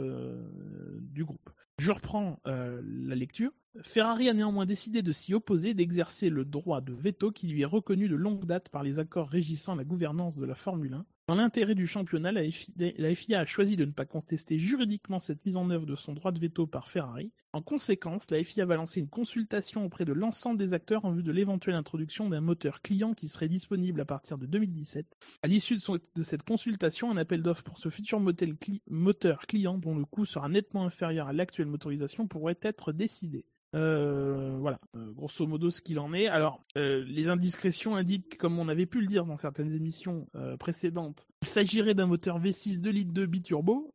du 0.99 1.23
groupe. 1.23 1.49
Je 1.79 1.91
reprends 1.91 2.39
euh, 2.47 2.81
la 2.83 3.15
lecture. 3.15 3.51
Ferrari 3.83 4.29
a 4.29 4.33
néanmoins 4.33 4.65
décidé 4.65 5.01
de 5.01 5.11
s'y 5.11 5.33
opposer, 5.33 5.73
d'exercer 5.73 6.29
le 6.29 6.45
droit 6.45 6.81
de 6.81 6.93
veto 6.93 7.31
qui 7.31 7.47
lui 7.47 7.61
est 7.61 7.65
reconnu 7.65 8.07
de 8.07 8.15
longue 8.15 8.45
date 8.45 8.69
par 8.69 8.83
les 8.83 8.99
accords 8.99 9.29
régissant 9.29 9.75
la 9.75 9.83
gouvernance 9.83 10.37
de 10.37 10.45
la 10.45 10.55
Formule 10.55 10.93
1. 10.93 11.05
Dans 11.27 11.33
l'intérêt 11.33 11.73
du 11.73 11.87
championnat, 11.87 12.31
la 12.31 13.15
FIA, 13.15 13.39
a 13.39 13.45
choisi 13.45 13.75
de 13.75 13.85
ne 13.85 13.91
pas 13.91 14.05
contester 14.05 14.59
juridiquement 14.59 15.17
cette 15.17 15.43
mise 15.43 15.57
en 15.57 15.71
œuvre 15.71 15.87
de 15.87 15.95
son 15.95 16.13
droit 16.13 16.31
de 16.31 16.39
veto 16.39 16.67
par 16.67 16.87
Ferrari. 16.87 17.31
En 17.51 17.63
conséquence, 17.63 18.29
la 18.29 18.43
FIA 18.43 18.67
va 18.67 18.75
lancer 18.75 18.99
une 18.99 19.09
consultation 19.09 19.83
auprès 19.83 20.05
de 20.05 20.13
l'ensemble 20.13 20.59
des 20.59 20.75
acteurs 20.75 21.03
en 21.03 21.11
vue 21.11 21.23
de 21.23 21.31
l'éventuelle 21.31 21.73
introduction 21.73 22.29
d'un 22.29 22.41
moteur 22.41 22.83
client 22.83 23.15
qui 23.15 23.27
serait 23.27 23.47
disponible 23.47 24.01
à 24.01 24.05
partir 24.05 24.37
de 24.37 24.45
2017. 24.45 25.07
À 25.41 25.47
l'issue 25.47 25.77
de, 25.77 26.23
cette 26.23 26.43
consultation, 26.43 27.09
un 27.09 27.17
appel 27.17 27.41
d'offres 27.41 27.63
pour 27.63 27.79
ce 27.79 27.89
futur 27.89 28.19
moteur 28.19 29.47
client 29.47 29.79
dont 29.79 29.95
le 29.95 30.05
coût 30.05 30.25
sera 30.25 30.47
nettement 30.47 30.85
inférieur 30.85 31.27
à 31.27 31.33
l'actuelle 31.33 31.65
motorisation 31.65 32.27
pourrait 32.27 32.59
être 32.61 32.91
décidé. 32.91 33.45
Euh, 33.75 34.55
voilà, 34.59 34.79
euh, 34.95 35.11
grosso 35.11 35.45
modo 35.45 35.69
ce 35.69 35.81
qu'il 35.81 35.99
en 35.99 36.13
est. 36.13 36.27
Alors, 36.27 36.61
euh, 36.77 37.03
les 37.07 37.27
indiscrétions 37.27 37.95
indiquent, 37.95 38.37
comme 38.37 38.57
on 38.57 38.69
avait 38.69 38.85
pu 38.85 39.01
le 39.01 39.07
dire 39.07 39.25
dans 39.25 39.37
certaines 39.37 39.73
émissions 39.73 40.27
précédentes, 40.59 41.27
il 41.41 41.47
s'agirait 41.47 41.93
d'un 41.93 42.05
moteur 42.05 42.39
V6 42.39 42.79
2 42.79 42.89
litres 42.89 43.13
2 43.13 43.25
biturbo, 43.25 43.93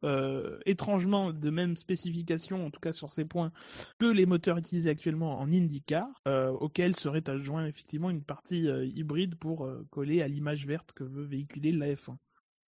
étrangement 0.67 1.33
de 1.33 1.51
même 1.51 1.77
spécification, 1.77 2.67
en 2.67 2.71
tout 2.71 2.81
cas 2.81 2.93
sur 2.93 3.11
ces 3.11 3.25
points, 3.25 3.53
que 3.99 4.07
les 4.07 4.27
moteurs 4.27 4.59
utilisés 4.59 4.91
actuellement 4.91 5.39
en 5.39 5.51
IndyCar, 5.51 6.09
auquel 6.61 6.97
serait 6.97 7.29
adjoint 7.29 7.67
effectivement 7.67 8.11
une 8.11 8.23
partie 8.23 8.67
hybride 8.95 9.37
pour 9.37 9.69
coller 9.91 10.23
à 10.23 10.29
l'image 10.29 10.67
verte 10.67 10.93
que 10.93 11.05
veut 11.05 11.25
véhiculer 11.25 11.73
la 11.73 11.95
F1. 11.95 12.17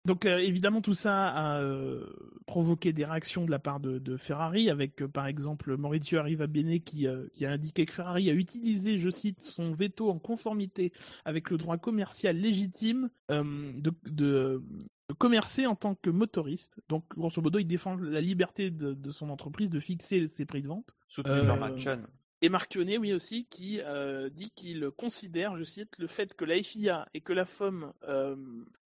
Donc 0.05 0.25
euh, 0.25 0.39
évidemment 0.39 0.81
tout 0.81 0.95
ça 0.95 1.27
a 1.27 1.59
euh, 1.59 2.07
provoqué 2.47 2.91
des 2.91 3.05
réactions 3.05 3.45
de 3.45 3.51
la 3.51 3.59
part 3.59 3.79
de, 3.79 3.99
de 3.99 4.17
Ferrari, 4.17 4.69
avec 4.69 5.01
euh, 5.01 5.07
par 5.07 5.27
exemple 5.27 5.77
Maurizio 5.77 6.19
Arrivabene 6.19 6.81
qui, 6.81 7.05
euh, 7.05 7.27
qui 7.33 7.45
a 7.45 7.51
indiqué 7.51 7.85
que 7.85 7.93
Ferrari 7.93 8.29
a 8.31 8.33
utilisé, 8.33 8.97
je 8.97 9.09
cite, 9.11 9.43
son 9.43 9.73
veto 9.73 10.09
en 10.09 10.17
conformité 10.17 10.91
avec 11.23 11.51
le 11.51 11.57
droit 11.57 11.77
commercial 11.77 12.35
légitime 12.35 13.09
de, 13.29 13.91
de, 14.05 14.63
de 15.09 15.13
commercer 15.13 15.67
en 15.67 15.75
tant 15.75 15.95
que 15.95 16.09
motoriste. 16.09 16.79
Donc 16.89 17.05
grosso 17.15 17.41
modo, 17.41 17.59
il 17.59 17.65
défend 17.65 17.95
la 17.95 18.21
liberté 18.21 18.71
de, 18.71 19.11
son 19.11 19.29
entreprise 19.29 19.69
de 19.69 19.79
fixer 19.79 20.27
ses 20.27 20.45
prix 20.45 20.61
de 20.61 20.67
vente. 20.67 20.95
Soutenu 21.07 21.45
par 21.45 21.57
Matt 21.57 21.77
Chen. 21.77 22.07
Et 22.43 22.49
Marchionnet, 22.49 22.97
oui 22.97 23.13
aussi, 23.13 23.45
qui 23.45 23.79
euh, 23.81 24.29
dit 24.29 24.49
qu'il 24.49 24.89
considère, 24.97 25.57
je 25.57 25.63
cite, 25.63 25.97
le 25.99 26.07
fait 26.07 26.33
que 26.33 26.43
la 26.43 26.61
FIA 26.63 27.07
et 27.13 27.21
que 27.21 27.33
la 27.33 27.45
FOM 27.45 27.93
euh, 28.07 28.35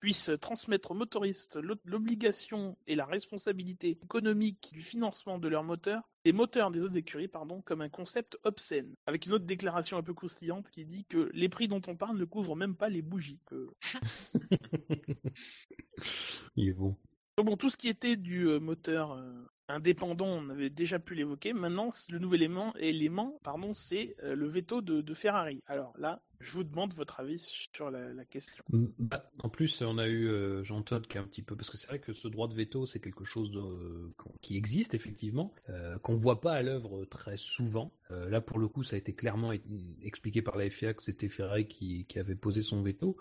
puissent 0.02 0.32
transmettre 0.42 0.92
aux 0.92 0.96
motoristes 0.96 1.56
l'o- 1.56 1.76
l'obligation 1.86 2.78
et 2.86 2.96
la 2.96 3.06
responsabilité 3.06 3.98
économique 4.04 4.72
du 4.74 4.82
financement 4.82 5.40
de 5.40 5.48
leurs 5.48 5.64
moteurs, 5.64 6.02
des 6.26 6.34
moteurs 6.34 6.70
des 6.70 6.84
autres 6.84 6.98
écuries, 6.98 7.30
pardon, 7.30 7.62
comme 7.62 7.80
un 7.82 7.88
concept 7.88 8.38
obscène. 8.44 8.94
Avec 9.06 9.26
une 9.26 9.32
autre 9.32 9.46
déclaration 9.46 9.98
un 9.98 10.04
peu 10.04 10.14
croustillante 10.14 10.70
qui 10.70 10.84
dit 10.84 11.06
que 11.06 11.30
les 11.34 11.48
prix 11.48 11.70
dont 11.70 11.82
on 11.88 11.96
parle 11.96 12.18
ne 12.18 12.26
couvrent 12.26 12.58
même 12.58 12.76
pas 12.76 12.90
les 12.90 13.02
bougies. 13.02 13.40
que- 13.46 13.70
Il 16.58 16.68
est 16.70 16.74
bon. 16.74 16.98
Donc 17.38 17.48
bon, 17.48 17.58
tout 17.58 17.70
ce 17.70 17.78
qui 17.78 17.88
était 17.90 18.16
du 18.18 18.48
euh, 18.48 18.60
moteur 18.60 19.14
indépendant, 19.68 20.28
on 20.28 20.50
avait 20.50 20.70
déjà 20.70 21.00
pu 21.00 21.16
l'évoquer. 21.16 21.54
Maintenant, 21.54 21.90
le 22.10 22.20
nouvel 22.20 22.44
élément, 22.44 22.74
élément 22.78 23.40
pardon, 23.44 23.74
c'est 23.74 24.16
euh, 24.24 24.36
le 24.36 24.48
veto 24.48 24.82
de 24.82 25.14
Ferrari. 25.14 25.64
Alors 25.68 25.94
là, 25.98 26.22
je 26.40 26.52
vous 26.52 26.64
demande 26.64 26.94
votre 26.94 27.20
avis 27.20 27.40
sur 27.40 27.92
la, 27.92 28.26
question. 28.26 28.64
Mm, 28.70 28.86
bah, 29.00 29.30
en 29.40 29.50
plus, 29.50 29.82
on 29.82 29.98
a 29.98 30.08
eu 30.08 30.28
euh, 30.28 30.64
Jean 30.64 30.82
Todt 30.82 31.08
qui 31.08 31.18
est 31.18 31.22
un 31.22 31.26
petit 31.26 31.42
peu 31.42 31.56
parce 31.56 31.70
que 31.70 31.78
c'est 31.78 31.88
vrai 31.88 32.00
que 32.00 32.14
ce 32.14 32.28
droit 32.28 32.48
de 32.48 32.56
veto, 32.56 32.86
c'est 32.86 33.00
quelque 33.00 33.26
chose 33.26 33.52
qui 34.42 34.58
existe 34.58 34.94
effectivement, 34.94 35.54
euh, 35.70 35.98
qu'on 36.00 36.16
voit 36.16 36.42
pas 36.42 36.54
à 36.54 36.62
l'œuvre 36.62 37.06
très 37.06 37.38
souvent. 37.38 37.94
Euh, 38.12 38.30
là, 38.30 38.42
pour 38.42 38.60
le 38.60 38.68
coup, 38.68 38.84
ça 38.84 38.96
a 38.96 39.00
été 39.00 39.14
clairement 39.14 39.52
expliqué 40.04 40.42
par 40.42 40.58
la 40.58 40.70
FIA 40.70 40.94
que 40.94 41.02
c'était 41.02 41.28
Ferrari 41.28 41.68
qui, 41.68 42.06
avait 42.16 42.36
posé 42.36 42.62
son 42.62 42.82
veto. 42.82 43.18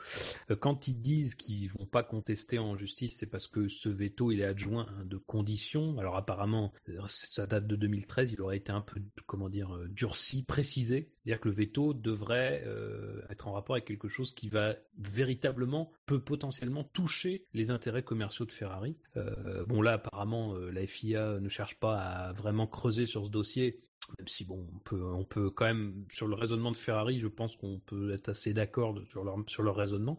Euh, 0.50 0.56
quand 0.56 0.88
ils 0.88 1.00
disent 1.00 1.34
qu'ils 1.34 1.70
vont 1.70 1.86
pas 1.86 2.02
contester 2.02 2.58
en 2.58 2.76
justice, 2.76 3.16
c'est 3.18 3.26
parce 3.26 3.48
que 3.48 3.68
ce 3.68 3.88
veto, 3.88 4.30
il 4.30 4.40
est 4.40 4.44
adjoint 4.44 4.86
hein, 4.88 5.04
de 5.04 5.16
conditions. 5.16 5.98
Alors 5.98 6.16
apparemment, 6.16 6.72
ça 7.08 7.46
date 7.46 7.66
de 7.66 7.76
2013, 7.76 8.32
il 8.32 8.40
aurait 8.42 8.58
été 8.58 8.72
un 8.72 8.82
peu, 8.82 9.00
comment 9.26 9.48
dire, 9.48 9.76
durci, 9.88 10.42
précisé. 10.44 11.10
C'est-à-dire 11.16 11.40
que 11.40 11.48
le 11.48 11.54
veto 11.54 11.94
devrait 11.94 12.64
euh, 13.04 13.22
être 13.30 13.48
en 13.48 13.52
rapport 13.52 13.76
avec 13.76 13.86
quelque 13.86 14.08
chose 14.08 14.32
qui 14.32 14.48
va 14.48 14.74
véritablement, 14.98 15.90
peut 16.06 16.20
potentiellement 16.20 16.84
toucher 16.84 17.46
les 17.52 17.70
intérêts 17.70 18.02
commerciaux 18.02 18.46
de 18.46 18.52
Ferrari. 18.52 18.96
Euh, 19.16 19.64
bon 19.66 19.82
là, 19.82 19.94
apparemment, 19.94 20.54
euh, 20.54 20.70
la 20.70 20.86
FIA 20.86 21.40
ne 21.40 21.48
cherche 21.48 21.76
pas 21.76 21.98
à 21.98 22.32
vraiment 22.32 22.66
creuser 22.66 23.06
sur 23.06 23.26
ce 23.26 23.30
dossier. 23.30 23.80
Même 24.18 24.28
si 24.28 24.44
bon, 24.44 24.66
on 24.74 24.78
peut, 24.80 25.02
on 25.02 25.24
peut 25.24 25.50
quand 25.50 25.64
même 25.64 26.04
sur 26.10 26.28
le 26.28 26.34
raisonnement 26.34 26.70
de 26.70 26.76
Ferrari, 26.76 27.20
je 27.20 27.26
pense 27.26 27.56
qu'on 27.56 27.78
peut 27.80 28.12
être 28.12 28.28
assez 28.28 28.52
d'accord 28.52 28.94
sur 29.08 29.24
leur 29.24 29.36
sur 29.46 29.62
leur 29.62 29.76
raisonnement. 29.76 30.18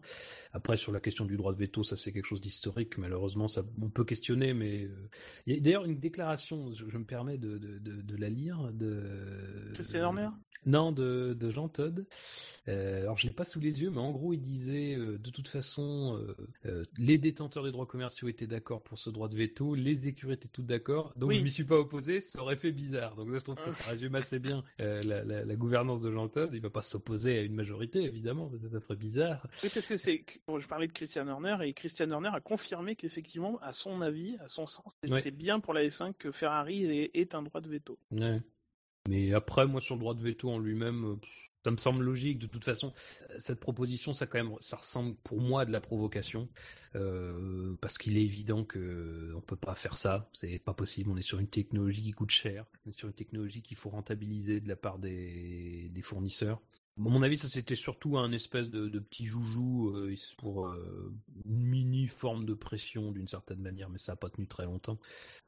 Après 0.52 0.76
sur 0.76 0.92
la 0.92 1.00
question 1.00 1.24
du 1.24 1.36
droit 1.36 1.52
de 1.52 1.58
veto, 1.58 1.82
ça 1.84 1.96
c'est 1.96 2.12
quelque 2.12 2.26
chose 2.26 2.40
d'historique. 2.40 2.98
Malheureusement, 2.98 3.48
ça 3.48 3.64
on 3.80 3.88
peut 3.88 4.04
questionner, 4.04 4.54
mais 4.54 4.84
euh, 4.84 5.08
il 5.46 5.54
y 5.54 5.56
a 5.56 5.60
d'ailleurs 5.60 5.84
une 5.84 5.98
déclaration, 5.98 6.74
je, 6.74 6.88
je 6.88 6.98
me 6.98 7.04
permets 7.04 7.38
de, 7.38 7.58
de, 7.58 7.78
de, 7.78 8.02
de 8.02 8.16
la 8.16 8.28
lire, 8.28 8.70
de 8.72 9.70
Christian 9.74 10.08
Horner 10.08 10.28
non, 10.64 10.90
de, 10.90 11.36
de 11.38 11.50
Jean 11.50 11.68
Todd. 11.68 12.06
Euh, 12.68 13.02
alors, 13.02 13.16
je 13.16 13.26
l'ai 13.26 13.32
pas 13.32 13.44
sous 13.44 13.60
les 13.60 13.82
yeux, 13.82 13.90
mais 13.90 14.00
en 14.00 14.10
gros, 14.10 14.32
il 14.32 14.40
disait 14.40 14.96
euh, 14.96 15.16
de 15.18 15.30
toute 15.30 15.46
façon, 15.46 16.20
euh, 16.64 16.84
les 16.98 17.18
détenteurs 17.18 17.62
des 17.62 17.70
droits 17.70 17.86
commerciaux 17.86 18.26
étaient 18.28 18.48
d'accord 18.48 18.82
pour 18.82 18.98
ce 18.98 19.10
droit 19.10 19.28
de 19.28 19.36
veto, 19.36 19.74
les 19.74 20.08
écuries 20.08 20.34
étaient 20.34 20.48
toutes 20.48 20.66
d'accord, 20.66 21.12
donc 21.16 21.28
Oui. 21.28 21.38
je 21.38 21.44
m'y 21.44 21.50
suis 21.50 21.64
pas 21.64 21.78
opposé, 21.78 22.20
ça 22.20 22.40
aurait 22.42 22.56
fait 22.56 22.72
bizarre. 22.72 23.14
Donc, 23.14 23.32
je 23.32 23.38
trouve 23.38 23.54
que 23.56 23.70
ça 23.76 23.84
résume 23.90 24.14
assez 24.14 24.38
bien 24.38 24.64
euh, 24.80 25.02
la, 25.02 25.22
la, 25.24 25.44
la 25.44 25.56
gouvernance 25.56 26.00
de 26.00 26.10
Jean 26.10 26.28
Todd. 26.28 26.50
Il 26.52 26.60
va 26.60 26.70
pas 26.70 26.82
s'opposer 26.82 27.38
à 27.38 27.42
une 27.42 27.54
majorité, 27.54 28.02
évidemment, 28.02 28.48
parce 28.48 28.62
que 28.62 28.68
ça 28.68 28.80
ferait 28.80 28.96
bizarre. 28.96 29.46
Oui, 29.62 29.70
parce 29.72 29.86
que 29.88 29.96
c'est. 29.96 30.24
bon, 30.46 30.58
je 30.58 30.66
parlais 30.68 30.86
de 30.86 30.92
Christian 30.92 31.26
Horner 31.28 31.56
et 31.62 31.72
Christian 31.72 32.10
Horner 32.10 32.30
a 32.32 32.40
confirmé 32.40 32.96
qu'effectivement, 32.96 33.58
à 33.62 33.72
son 33.72 34.00
avis, 34.02 34.36
à 34.40 34.48
son 34.48 34.66
sens, 34.66 34.96
c'est 35.02 35.10
Ouais. 35.10 35.30
bien 35.30 35.60
pour 35.60 35.74
la 35.74 35.82
F1 35.84 36.12
que 36.18 36.30
Ferrari 36.32 36.84
ait, 36.84 37.10
ait 37.14 37.34
un 37.34 37.42
droit 37.42 37.60
de 37.60 37.68
veto. 37.68 37.98
Ouais. 38.10 38.40
Mais 39.08 39.32
après, 39.34 39.66
moi, 39.66 39.80
sur 39.80 39.94
le 39.94 40.00
droit 40.00 40.14
de 40.14 40.22
veto 40.22 40.50
en 40.50 40.58
lui-même, 40.58 41.18
pff, 41.20 41.30
ça 41.66 41.72
me 41.72 41.78
semble 41.78 42.04
logique. 42.04 42.38
De 42.38 42.46
toute 42.46 42.64
façon, 42.64 42.92
euh, 43.30 43.36
cette 43.40 43.58
proposition, 43.58 44.12
ça 44.12 44.28
quand 44.28 44.38
même, 44.38 44.54
ça 44.60 44.76
ressemble 44.76 45.16
pour 45.24 45.40
moi 45.40 45.62
à 45.62 45.64
de 45.64 45.72
la 45.72 45.80
provocation, 45.80 46.48
euh, 46.94 47.74
parce 47.80 47.98
qu'il 47.98 48.16
est 48.16 48.22
évident 48.22 48.64
que 48.64 49.32
on 49.34 49.40
peut 49.40 49.56
pas 49.56 49.74
faire 49.74 49.98
ça. 49.98 50.30
C'est 50.32 50.60
pas 50.60 50.74
possible. 50.74 51.10
On 51.10 51.16
est 51.16 51.22
sur 51.22 51.40
une 51.40 51.48
technologie 51.48 52.02
qui 52.02 52.12
coûte 52.12 52.30
cher. 52.30 52.66
On 52.84 52.90
est 52.90 52.92
sur 52.92 53.08
une 53.08 53.14
technologie 53.14 53.62
qu'il 53.62 53.76
faut 53.76 53.90
rentabiliser 53.90 54.60
de 54.60 54.68
la 54.68 54.76
part 54.76 55.00
des 55.00 55.90
fournisseurs. 56.04 56.62
À 56.98 57.02
mon 57.10 57.22
avis, 57.22 57.36
ça 57.36 57.46
c'était 57.48 57.74
surtout 57.74 58.16
un 58.16 58.32
espèce 58.32 58.70
de, 58.70 58.98
petit 58.98 59.26
joujou 59.26 59.90
euh, 59.90 60.14
pour 60.38 60.68
euh, 60.68 61.12
une 61.44 61.60
mini 61.60 62.08
forme 62.08 62.46
de 62.46 62.54
pression 62.54 63.12
d'une 63.12 63.28
certaine 63.28 63.60
manière, 63.60 63.90
mais 63.90 63.98
ça 63.98 64.12
n'a 64.12 64.16
pas 64.16 64.30
tenu 64.30 64.46
très 64.46 64.64
longtemps. 64.64 64.98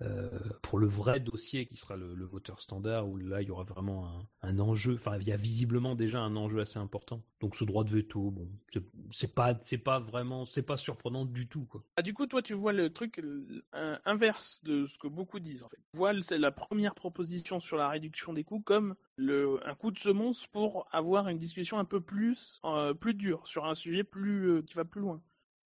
Euh, 0.02 0.28
pour 0.62 0.78
le 0.78 0.86
vrai 0.86 1.20
dossier 1.20 1.64
qui 1.64 1.76
sera 1.76 1.96
le, 1.96 2.26
voteur 2.26 2.60
standard, 2.60 3.08
où 3.08 3.16
là 3.16 3.40
il 3.40 3.48
y 3.48 3.50
aura 3.50 3.64
vraiment 3.64 4.28
un, 4.42 4.58
enjeu, 4.58 4.94
enfin 4.96 5.16
il 5.18 5.26
y 5.26 5.32
a 5.32 5.36
visiblement 5.36 5.94
déjà 5.94 6.20
un 6.20 6.36
enjeu 6.36 6.60
assez 6.60 6.78
important. 6.78 7.22
Donc 7.40 7.56
ce 7.56 7.64
droit 7.64 7.82
de 7.84 7.90
veto, 7.90 8.30
bon, 8.30 8.46
c'est- 9.10 9.28
pas, 9.28 10.00
vraiment, 10.00 10.44
c'est 10.44 10.62
pas 10.62 10.76
surprenant 10.76 11.24
du 11.24 11.48
tout 11.48 11.64
quoi. 11.64 11.82
Ah, 11.96 12.02
du 12.02 12.12
coup, 12.12 12.26
toi, 12.26 12.42
tu 12.42 12.52
vois 12.52 12.74
le 12.74 12.92
truc 12.92 13.22
inverse 14.04 14.62
de 14.64 14.86
ce 14.86 14.98
que 14.98 15.08
beaucoup 15.08 15.40
disent, 15.40 15.64
le- 15.94 16.20
c'est 16.20 16.38
la 16.38 16.50
première 16.50 16.94
proposition 16.94 17.58
sur 17.58 17.78
la 17.78 17.88
réduction 17.88 18.34
des 18.34 18.44
coûts 18.44 18.60
comme 18.60 18.94
un 19.18 19.74
coup 19.74 19.90
de 19.90 19.98
semonce 19.98 20.46
pour 20.46 20.86
avoir 20.92 21.28
une 21.28 21.38
discussion 21.38 21.78
un 21.78 21.84
peu 21.84 22.00
plus, 22.00 22.60
euh, 22.64 22.94
plus 22.94 23.14
dure, 23.14 23.46
sur 23.46 23.66
un 23.66 23.74
sujet 23.74 24.04
plus, 24.04 24.48
euh, 24.50 24.62
qui 24.62 24.74
va 24.74 24.84
plus 24.84 25.00
loin. 25.00 25.20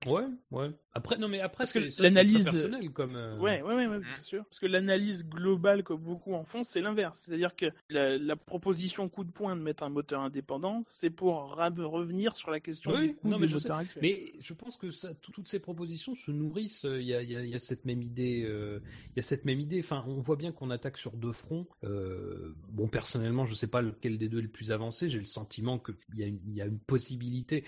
Ouais, 0.07 0.25
ouais. 0.51 0.71
Après, 0.93 1.19
non 1.19 1.29
mais 1.29 1.41
après, 1.41 1.67
c'est 1.67 1.89
l'analyse- 2.01 2.43
très 2.45 2.53
personnel 2.53 2.91
comme. 2.91 3.15
euh, 3.17 3.39
Ouais, 3.39 3.61
ouais, 3.63 3.75
ouais, 3.75 3.87
ouais, 3.87 3.99
bien 3.99 4.19
sûr. 4.21 4.45
Parce 4.47 4.59
que 4.59 4.67
l'analyse 4.67 5.27
globale 5.29 5.85
que 5.85 5.93
beaucoup 5.93 6.33
en 6.35 6.45
font, 6.45 6.65
c'est 6.65 6.81
l'inverse. 6.81 7.21
C'est-à-dire 7.27 7.55
que 7.55 7.67
la, 7.91 8.17
la 8.19 8.35
proposition 8.35 9.09
coup 9.11 9.25
de 9.25 9.31
poing 9.31 9.57
de 9.57 9.61
mettre 9.63 9.83
un 9.83 9.89
moteur 9.91 10.23
indépendant, 10.23 10.81
c'est 10.85 11.11
pour 11.11 11.55
revenir 11.85 12.35
sur 12.35 12.51
la 12.51 12.61
question 12.61 12.93
Oui, 12.93 13.09
du 13.09 13.15
coût 13.15 13.29
non, 13.29 13.37
des 13.37 13.43
mais 13.43 13.47
je. 13.47 13.59
Mais 14.01 14.33
pense 14.55 14.77
que 14.79 14.91
ça, 14.91 15.13
toutes 15.15 15.49
ces 15.49 15.61
propositions 15.61 16.15
se 16.15 16.31
nourrissent. 16.31 16.87
euh, 16.87 17.01
Il 17.01 17.07
y 17.07 17.15
a, 17.15 17.23
il 17.23 17.31
y 17.31 17.37
a- 17.37 17.45
il 17.45 17.51
y 17.51 17.55
a 17.55 17.61
cette 17.61 17.85
même 17.85 18.03
idée. 18.03 18.43
euh, 18.45 18.81
Il 19.11 19.17
y 19.17 19.21
a 19.21 19.23
cette 19.23 19.45
même 19.45 19.61
idée. 19.61 19.81
Enfin, 19.81 20.03
on 20.09 20.21
voit 20.21 20.37
bien 20.37 20.51
qu'on 20.51 20.71
attaque 20.71 20.97
sur 20.99 21.13
deux 21.13 21.33
fronts. 21.33 21.67
Euh, 21.85 22.55
bon, 22.71 22.89
personnellement, 22.89 23.45
je 23.45 23.55
sais 23.55 23.69
pas 23.69 23.83
lequel 23.83 24.17
des 24.19 24.29
deux 24.29 24.39
est 24.39 24.43
le 24.43 24.49
plus 24.49 24.73
avancé. 24.73 25.09
J'ai 25.09 25.19
le 25.21 25.25
sentiment 25.27 25.79
qu'il 25.79 25.95
y 26.17 26.25
a 26.25 26.27
une, 26.27 26.41
il 26.49 26.55
y 26.55 26.63
a 26.63 26.67
une 26.67 26.79
possibilité. 26.81 27.65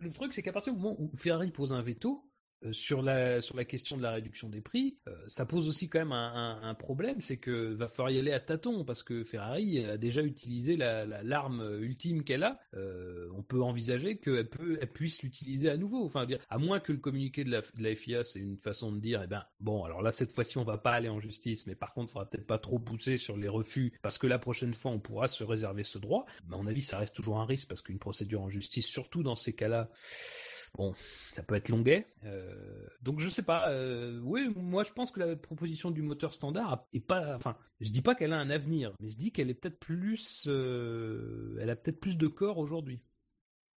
Le 0.00 0.10
truc, 0.10 0.32
c'est 0.32 0.42
qu'à 0.42 0.52
partir 0.52 0.72
du 0.74 0.80
moment 0.80 0.96
où 0.98 1.10
Ferrari 1.16 1.49
pose 1.50 1.72
un 1.72 1.82
veto. 1.82 2.26
euh, 2.62 2.74
sur 2.74 3.00
la 3.00 3.40
sur 3.40 3.56
la 3.56 3.64
question 3.64 3.96
de 3.96 4.02
la 4.02 4.10
réduction 4.10 4.50
des 4.50 4.60
prix, 4.60 4.98
euh, 5.08 5.12
ça 5.28 5.46
pose 5.46 5.66
aussi 5.66 5.88
quand 5.88 5.98
même 6.00 6.12
un, 6.12 6.74
problème, 6.74 7.18
c'est 7.22 7.38
que 7.38 7.72
va 7.72 7.88
falloir 7.88 8.10
y 8.10 8.18
aller 8.18 8.32
à 8.32 8.40
tâtons 8.40 8.84
parce 8.84 9.02
que 9.02 9.24
Ferrari 9.24 9.82
a 9.82 9.96
déjà 9.96 10.20
utilisé 10.22 10.76
la 10.76 11.06
la- 11.06 11.22
l'arme 11.22 11.78
ultime 11.80 12.22
qu'elle 12.22 12.42
a. 12.42 12.60
Euh, 12.74 13.28
on 13.34 13.42
peut 13.42 13.62
envisager 13.62 14.18
qu'elle 14.18 14.50
peut 14.50 14.76
elle 14.78 14.92
puisse 14.92 15.22
l'utiliser 15.22 15.70
à 15.70 15.78
nouveau. 15.78 16.04
Enfin, 16.04 16.26
à 16.50 16.58
moins 16.58 16.80
que 16.80 16.92
le 16.92 16.98
communiqué 16.98 17.44
de 17.44 17.50
la, 17.50 17.62
de 17.62 17.82
la 17.82 17.94
FIA, 17.94 18.24
c'est 18.24 18.40
une 18.40 18.58
façon 18.58 18.92
de 18.92 18.98
dire, 19.00 19.22
eh 19.24 19.26
ben 19.26 19.42
bon, 19.60 19.84
alors 19.84 20.02
là 20.02 20.12
cette 20.12 20.32
fois-ci 20.34 20.58
on 20.58 20.64
va 20.64 20.76
pas 20.76 20.92
aller 20.92 21.08
en 21.08 21.18
justice, 21.18 21.66
mais 21.66 21.74
par 21.74 21.94
contre, 21.94 22.10
il 22.10 22.12
faudra 22.12 22.28
peut-être 22.28 22.46
pas 22.46 22.58
trop 22.58 22.78
pousser 22.78 23.16
sur 23.16 23.38
les 23.38 23.48
refus 23.48 23.98
parce 24.02 24.18
que 24.18 24.26
la 24.26 24.38
prochaine 24.38 24.74
fois 24.74 24.90
on 24.90 25.00
pourra 25.00 25.28
se 25.28 25.44
réserver 25.44 25.82
ce 25.84 25.96
droit. 25.98 26.26
À 26.52 26.56
mon 26.58 26.66
avis, 26.66 26.82
ça 26.82 26.98
reste 26.98 27.16
toujours 27.16 27.38
un 27.40 27.46
risque 27.46 27.68
parce 27.70 27.80
qu'une 27.80 27.98
procédure 27.98 28.42
en 28.42 28.50
justice, 28.50 28.86
surtout 28.86 29.22
dans 29.22 29.34
ces 29.34 29.54
cas-là. 29.54 29.88
Bon, 30.74 30.94
ça 31.32 31.42
peut 31.42 31.54
être 31.56 31.68
longuet. 31.68 32.06
Euh, 32.24 32.86
donc 33.02 33.20
je 33.20 33.28
sais 33.28 33.42
pas. 33.42 33.68
Euh, 33.70 34.20
oui, 34.22 34.52
moi 34.56 34.84
je 34.84 34.92
pense 34.92 35.10
que 35.10 35.20
la 35.20 35.36
proposition 35.36 35.90
du 35.90 36.02
moteur 36.02 36.32
standard 36.32 36.86
est 36.92 37.00
pas. 37.00 37.36
Enfin, 37.36 37.56
je 37.80 37.90
dis 37.90 38.02
pas 38.02 38.14
qu'elle 38.14 38.32
a 38.32 38.38
un 38.38 38.50
avenir, 38.50 38.92
mais 39.00 39.08
je 39.08 39.16
dis 39.16 39.32
qu'elle 39.32 39.50
est 39.50 39.54
peut-être 39.54 39.78
plus. 39.78 40.44
euh, 40.46 41.58
elle 41.60 41.70
a 41.70 41.76
peut-être 41.76 42.00
plus 42.00 42.16
de 42.16 42.28
corps 42.28 42.58
aujourd'hui. 42.58 43.00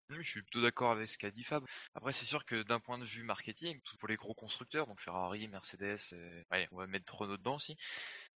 Je 0.09 0.21
suis 0.21 0.41
plutôt 0.41 0.61
d'accord 0.61 0.91
avec 0.91 1.09
ce 1.09 1.17
qu'a 1.17 1.31
dit 1.31 1.43
Fab. 1.43 1.63
Après, 1.95 2.13
c'est 2.13 2.25
sûr 2.25 2.45
que 2.45 2.61
d'un 2.63 2.79
point 2.79 2.97
de 2.99 3.05
vue 3.05 3.23
marketing, 3.23 3.79
tout 3.83 3.97
pour 3.97 4.07
les 4.09 4.15
gros 4.15 4.33
constructeurs, 4.33 4.85
donc 4.85 4.99
Ferrari, 5.01 5.47
Mercedes, 5.47 5.97
et... 6.11 6.43
allez, 6.51 6.67
on 6.71 6.77
va 6.77 6.87
mettre 6.87 7.15
Renault 7.15 7.37
dedans 7.37 7.55
aussi, 7.55 7.75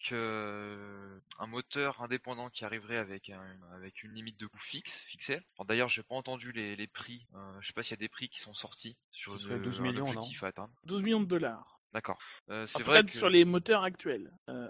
que 0.08 0.16
euh, 0.16 1.20
un 1.40 1.48
moteur 1.48 2.02
indépendant 2.02 2.50
qui 2.50 2.66
arriverait 2.66 2.98
avec 2.98 3.30
un, 3.30 3.44
avec 3.76 4.02
une 4.04 4.14
limite 4.14 4.40
de 4.40 4.48
coût 4.48 4.60
fixe, 4.60 4.92
fixée. 5.10 5.40
D'ailleurs, 5.68 5.90
j'ai 5.90 6.04
pas 6.04 6.16
entendu 6.16 6.52
les, 6.52 6.76
les 6.76 6.88
prix. 6.88 7.28
Euh, 7.36 7.58
je 7.62 7.68
sais 7.68 7.74
pas 7.74 7.84
s'il 7.84 7.92
y 7.92 7.94
a 7.96 7.98
des 7.98 8.10
prix 8.10 8.30
qui 8.30 8.40
sont 8.40 8.54
sortis 8.54 8.98
sur 9.12 9.36
le- 9.48 9.60
12 9.60 9.80
un 9.80 9.84
millions, 9.84 10.08
objectif 10.08 10.44
à 10.44 10.48
atteindre. 10.48 10.74
12 10.86 11.04
millions 11.04 11.22
de 11.22 11.26
dollars. 11.28 11.80
D'accord. 11.94 12.18
Euh, 12.50 12.66
c'est 12.66 12.84
vrai 12.84 13.04
que 13.04 13.12
sur 13.12 13.30
les 13.30 13.46
moteurs 13.46 13.84
actuels. 13.84 14.32
Euh, 14.50 14.68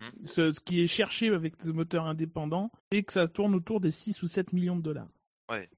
Hmm. 0.00 0.26
ce, 0.26 0.50
ce 0.52 0.60
qui 0.60 0.82
est 0.82 0.86
cherché 0.88 1.28
avec 1.28 1.54
ce 1.62 1.70
moteur 1.70 2.06
indépendant, 2.06 2.70
c'est 2.90 3.02
que 3.04 3.12
ça 3.12 3.28
tourne 3.28 3.54
autour 3.54 3.80
des 3.80 3.90
6 3.92 4.22
ou 4.22 4.26
7 4.26 4.52
millions 4.52 4.76
de 4.76 4.82
dollars. 4.82 5.08
Ouais, 5.50 5.68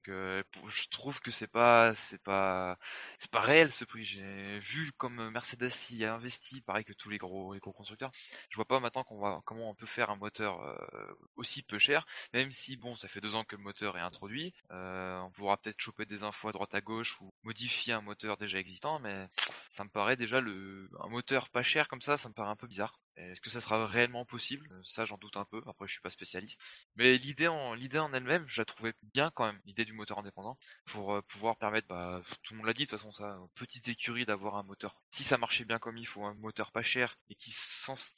pour- 0.51 0.69
je 0.69 0.87
trouve 0.89 1.19
que 1.19 1.29
c'est 1.31 1.47
pas 1.47 1.93
c'est 1.95 2.21
pas 2.23 2.77
c'est 3.19 3.29
pas 3.29 3.41
réel 3.41 3.71
ce 3.73 3.83
prix. 3.83 4.05
J'ai 4.05 4.59
vu 4.59 4.93
comme 4.93 5.29
Mercedes 5.29 5.71
y 5.91 6.05
a 6.05 6.13
investi, 6.15 6.61
pareil 6.61 6.85
que 6.85 6.93
tous 6.93 7.09
les 7.09 7.17
gros 7.17 7.53
les 7.53 7.59
gros 7.59 7.73
constructeurs. 7.73 8.11
Je 8.49 8.55
vois 8.55 8.63
pas 8.65 8.79
maintenant 8.79 9.03
comment 9.03 9.69
on 9.69 9.75
peut 9.75 9.85
faire 9.85 10.09
un 10.09 10.15
moteur 10.15 10.61
euh, 10.61 11.13
aussi 11.35 11.63
peu 11.63 11.79
cher, 11.79 12.05
même 12.33 12.51
si 12.53 12.77
bon 12.77 12.95
ça 12.95 13.09
fait 13.09 13.19
deux 13.19 13.35
ans 13.35 13.43
que 13.43 13.57
le 13.57 13.61
moteur 13.63 13.97
est 13.97 14.01
introduit. 14.01 14.53
Euh, 14.71 15.19
on 15.19 15.31
pourra 15.31 15.57
peut-être 15.57 15.81
choper 15.81 16.05
des 16.05 16.23
infos 16.23 16.47
à 16.47 16.51
droite 16.53 16.73
à 16.73 16.79
gauche 16.81 17.19
ou 17.21 17.33
modifier 17.43 17.91
un 17.93 18.01
moteur 18.01 18.37
déjà 18.37 18.59
existant, 18.59 18.99
mais 18.99 19.27
ça 19.71 19.83
me 19.83 19.89
paraît 19.89 20.15
déjà 20.17 20.39
le 20.39 20.89
un 21.01 21.09
moteur 21.09 21.49
pas 21.49 21.63
cher 21.63 21.87
comme 21.89 22.01
ça, 22.01 22.17
ça 22.17 22.29
me 22.29 22.33
paraît 22.33 22.51
un 22.51 22.55
peu 22.55 22.67
bizarre. 22.67 22.97
Est-ce 23.17 23.41
que 23.41 23.49
ça 23.49 23.61
sera 23.61 23.85
réellement 23.87 24.25
possible? 24.25 24.69
Ça, 24.83 25.05
j'en 25.05 25.17
doute 25.17 25.37
un 25.37 25.45
peu. 25.45 25.61
Après, 25.67 25.87
je 25.87 25.93
suis 25.93 26.01
pas 26.01 26.09
spécialiste. 26.09 26.59
Mais 26.95 27.17
l'idée 27.17 27.47
en 27.47 27.75
elle-même, 28.13 28.47
je 28.47 28.61
la 28.61 28.65
trouvais 28.65 28.93
bien 29.13 29.31
quand 29.31 29.45
même. 29.45 29.59
L'idée 29.65 29.85
du 29.85 29.93
moteur 29.93 30.19
indépendant 30.19 30.57
pour 30.85 31.21
pouvoir 31.23 31.57
permettre, 31.57 31.87
bah, 31.87 32.21
tout 32.43 32.53
le 32.53 32.57
monde 32.57 32.67
l'a 32.67 32.73
dit 32.73 32.85
de 32.85 32.89
toute 32.89 32.99
façon, 32.99 33.11
ça, 33.11 33.39
aux 33.39 33.47
petites 33.55 33.87
écuries 33.87 34.25
d'avoir 34.25 34.55
un 34.55 34.63
moteur. 34.63 35.01
Si 35.11 35.23
ça 35.23 35.37
marchait 35.37 35.65
bien 35.65 35.79
comme 35.79 35.97
il 35.97 36.07
faut, 36.07 36.25
un 36.25 36.35
moteur 36.35 36.71
pas 36.71 36.83
cher 36.83 37.17
et 37.29 37.35
qui 37.35 37.51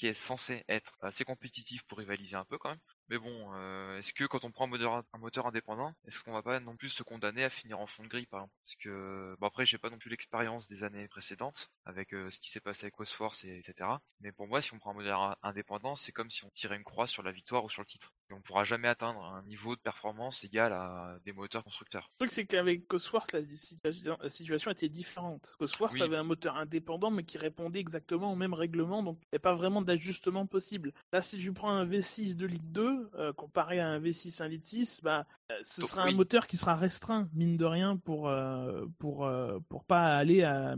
est 0.08 0.14
censé 0.14 0.64
être 0.68 0.98
assez 1.02 1.24
compétitif 1.24 1.84
pour 1.84 1.98
rivaliser 1.98 2.36
un 2.36 2.46
peu 2.46 2.58
quand 2.58 2.70
même. 2.70 2.80
Mais 3.10 3.17
bon, 3.17 3.52
euh, 3.56 3.98
est-ce 3.98 4.13
que 4.13 4.24
quand 4.26 4.43
on 4.45 4.52
prend 4.52 4.65
un 4.65 5.17
moteur, 5.17 5.45
indépendant, 5.48 5.95
est-ce 6.06 6.19
qu'on 6.22 6.32
va 6.32 6.43
pas 6.43 6.60
non 6.60 6.78
plus 6.78 6.89
se 6.89 7.02
condamner 7.04 7.43
à 7.43 7.50
finir 7.50 7.80
en 7.80 7.88
fond 7.88 8.04
de 8.04 8.08
grille 8.08 8.28
par 8.28 8.41
exemple 8.41 8.56
Parce 8.63 8.76
que 8.76 9.36
bon 9.39 9.48
après 9.48 9.65
j'ai 9.65 9.80
pas 9.80 9.89
non 9.89 9.98
plus 9.98 10.10
l'expérience 10.12 10.67
des 10.67 10.84
années 10.84 11.08
précédentes 11.08 11.72
avec 11.86 12.13
euh, 12.13 12.30
ce 12.30 12.39
qui 12.39 12.52
s'est 12.52 12.60
passé 12.60 12.86
avec 12.86 12.95
Cosforce 12.95 13.43
et 13.45 13.58
etc. 13.58 13.89
Mais 14.22 14.32
pour 14.32 14.48
moi 14.48 14.62
si 14.62 14.74
on 14.74 14.80
prend 14.80 14.91
un 14.91 14.93
moteur 14.93 15.38
indépendant, 15.41 15.95
c'est 15.95 16.12
comme 16.12 16.30
si 16.30 16.45
on 16.45 16.52
tirait 16.52 16.78
une 16.78 16.84
croix 16.84 17.08
sur 17.08 17.24
la 17.24 17.32
victoire 17.32 17.63
ou 17.65 17.69
sur 17.69 17.82
le 17.82 17.88
titre. 17.88 18.13
Et 18.30 18.34
on 18.34 18.42
pourra 18.42 18.63
jamais 18.63 18.88
atteindre 18.88 19.24
un 19.24 19.42
niveau 19.44 19.76
de 19.76 19.82
performance 19.82 20.44
égal 20.44 20.72
à 20.74 21.18
des 21.26 21.34
moteurs 21.34 21.63
constructeurs. 21.63 22.10
Le 22.13 22.18
truc 22.18 22.32
c'est 22.32 22.46
qu'avec 22.46 22.88
Cosworth 22.88 23.32
la, 23.34 24.30
situation 24.30 24.72
était 24.72 24.89
différente. 24.89 25.56
Cosworth 25.58 26.00
avait 26.02 26.18
un 26.18 26.24
moteur 26.24 26.58
indépendant 26.58 27.12
mais 27.12 27.24
qui 27.24 27.38
répondait 27.38 27.80
exactement 27.80 28.32
au 28.32 28.36
même 28.36 28.54
règlement 28.54 29.04
donc 29.04 29.18
il 29.24 29.28
n'y 29.34 29.38
a 29.38 29.39
pas 29.39 29.56
vraiment 29.56 29.82
d'ajustement 29.82 30.46
possible. 30.46 30.94
Là 31.12 31.22
si 31.22 31.39
tu 31.39 31.54
prends 31.54 31.72
un 31.72 31.86
V6 31.86 32.36
de 32.36 32.46
litre 32.46 32.65
2 32.68 33.10
euh, 33.15 33.34
comparé 33.34 33.80
à 33.80 33.88
un 33.88 34.00
V6 34.00 34.42
1 34.42 34.48
litre 34.48 34.65
6, 34.65 35.02
bah, 35.04 35.26
euh, 35.52 35.56
ce 35.63 35.82
sera 35.84 36.04
un 36.04 36.12
moteur 36.12 36.48
qui 36.48 36.58
sera 36.58 36.76
restreint, 36.76 37.28
mine 37.34 37.58
de 37.58 37.65
rien, 37.65 37.98
pour, 37.98 38.28
euh, 38.28 38.86
pour, 39.00 39.30
pour 39.70 39.84
pas 39.84 40.15
aller 40.18 40.44
à, 40.44 40.76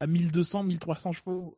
à, 0.00 0.06
1200, 0.06 0.64
1300 0.64 1.12
chevaux, 1.12 1.56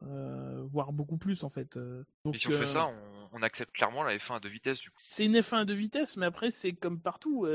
voire 0.70 0.92
beaucoup 0.92 1.16
plus 1.16 1.44
en 1.44 1.48
fait. 1.48 1.78
donc, 2.24 2.36
si 2.36 2.48
on 2.48 2.52
fait 2.52 2.66
ça, 2.66 2.86
on, 2.86 3.23
accepte 3.42 3.72
clairement 3.72 4.02
la 4.02 4.16
F1 4.16 4.40
de 4.40 4.48
vitesse 4.48 4.80
du 4.80 4.90
coup. 4.90 5.00
C'est 5.08 5.24
une 5.24 5.36
F1 5.36 5.64
de 5.64 5.74
vitesse, 5.74 6.16
mais 6.16 6.26
après 6.26 6.50
c'est 6.50 6.72
comme 6.72 7.00
partout. 7.00 7.46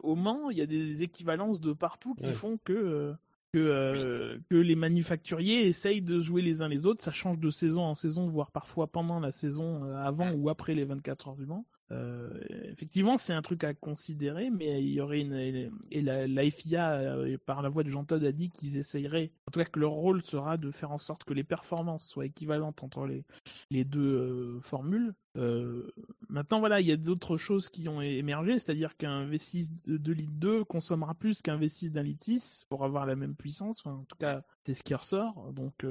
au 0.00 0.14
Mans, 0.16 0.50
il 0.50 0.58
y 0.58 0.62
a 0.62 0.66
des 0.66 1.02
équivalences 1.02 1.60
de 1.60 1.72
partout 1.72 2.14
qui 2.14 2.32
font 2.32 2.58
que 2.58 3.14
que, 3.52 4.40
que, 4.50 4.56
les 4.56 4.74
manufacturiers 4.74 5.66
essayent 5.66 6.02
de 6.02 6.20
jouer 6.20 6.42
les 6.42 6.60
uns 6.60 6.68
les 6.68 6.84
autres. 6.84 7.02
Ça 7.02 7.12
change 7.12 7.38
de 7.38 7.48
saison 7.48 7.82
en 7.82 7.94
saison, 7.94 8.28
voire 8.28 8.50
parfois 8.50 8.86
pendant 8.86 9.18
la 9.18 9.32
saison, 9.32 9.84
avant 9.94 10.32
ou 10.32 10.50
après 10.50 10.74
les 10.74 10.84
24 10.84 11.28
heures 11.28 11.36
du 11.36 11.46
Mans. 11.46 11.64
Euh, 11.92 12.30
effectivement, 12.64 13.16
c'est 13.16 13.32
un 13.32 13.42
truc 13.42 13.62
à 13.62 13.72
considérer, 13.72 14.50
mais 14.50 14.82
il 14.82 14.90
y 14.90 15.00
aurait 15.00 15.20
une 15.20 15.70
et 15.90 16.02
la, 16.02 16.50
FIA 16.50 16.92
euh, 16.94 17.38
par 17.46 17.62
la 17.62 17.68
voix 17.68 17.84
de 17.84 17.90
Jean 17.90 18.04
Todt 18.04 18.26
a 18.26 18.32
dit 18.32 18.50
qu'ils 18.50 18.76
essayeraient, 18.76 19.30
en 19.46 19.52
tout 19.52 19.60
cas 19.60 19.66
que 19.66 19.78
leur 19.78 19.92
rôle 19.92 20.22
sera 20.22 20.56
de 20.56 20.70
faire 20.72 20.90
en 20.90 20.98
sorte 20.98 21.24
que 21.24 21.32
les 21.32 21.44
performances 21.44 22.06
soient 22.06 22.26
équivalentes 22.26 22.82
entre 22.82 23.06
les 23.06 23.24
les 23.70 23.84
deux 23.84 24.00
euh, 24.00 24.60
formules. 24.60 25.14
maintenant, 26.28 26.60
voilà, 26.60 26.80
il 26.80 26.86
y 26.86 26.92
a 26.92 26.96
d'autres 26.96 27.36
choses 27.36 27.68
qui 27.68 27.88
ont 27.88 28.00
émergé, 28.00 28.58
c'est-à-dire 28.58 28.96
qu'un 28.96 29.26
V6 29.28 29.70
de 29.86 29.96
2 29.96 30.12
litres 30.12 30.32
2 30.34 30.64
consommera 30.64 31.14
plus 31.14 31.42
qu'un 31.42 31.58
V6 31.58 31.90
d'un 31.90 32.02
litre 32.02 32.24
6 32.24 32.64
pour 32.68 32.84
avoir 32.84 33.06
la 33.06 33.16
même 33.16 33.36
puissance. 33.36 33.84
en 33.86 34.04
tout 34.04 34.16
cas, 34.16 34.42
c'est 34.64 34.74
ce 34.74 34.82
qui 34.82 34.94
ressort. 34.94 35.52
Donc, 35.52 35.86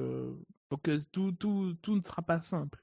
donc 0.70 0.90
tout, 1.12 1.32
tout, 1.32 1.74
tout 1.80 1.96
ne 1.96 2.02
sera 2.02 2.22
pas 2.22 2.40
simple. 2.40 2.82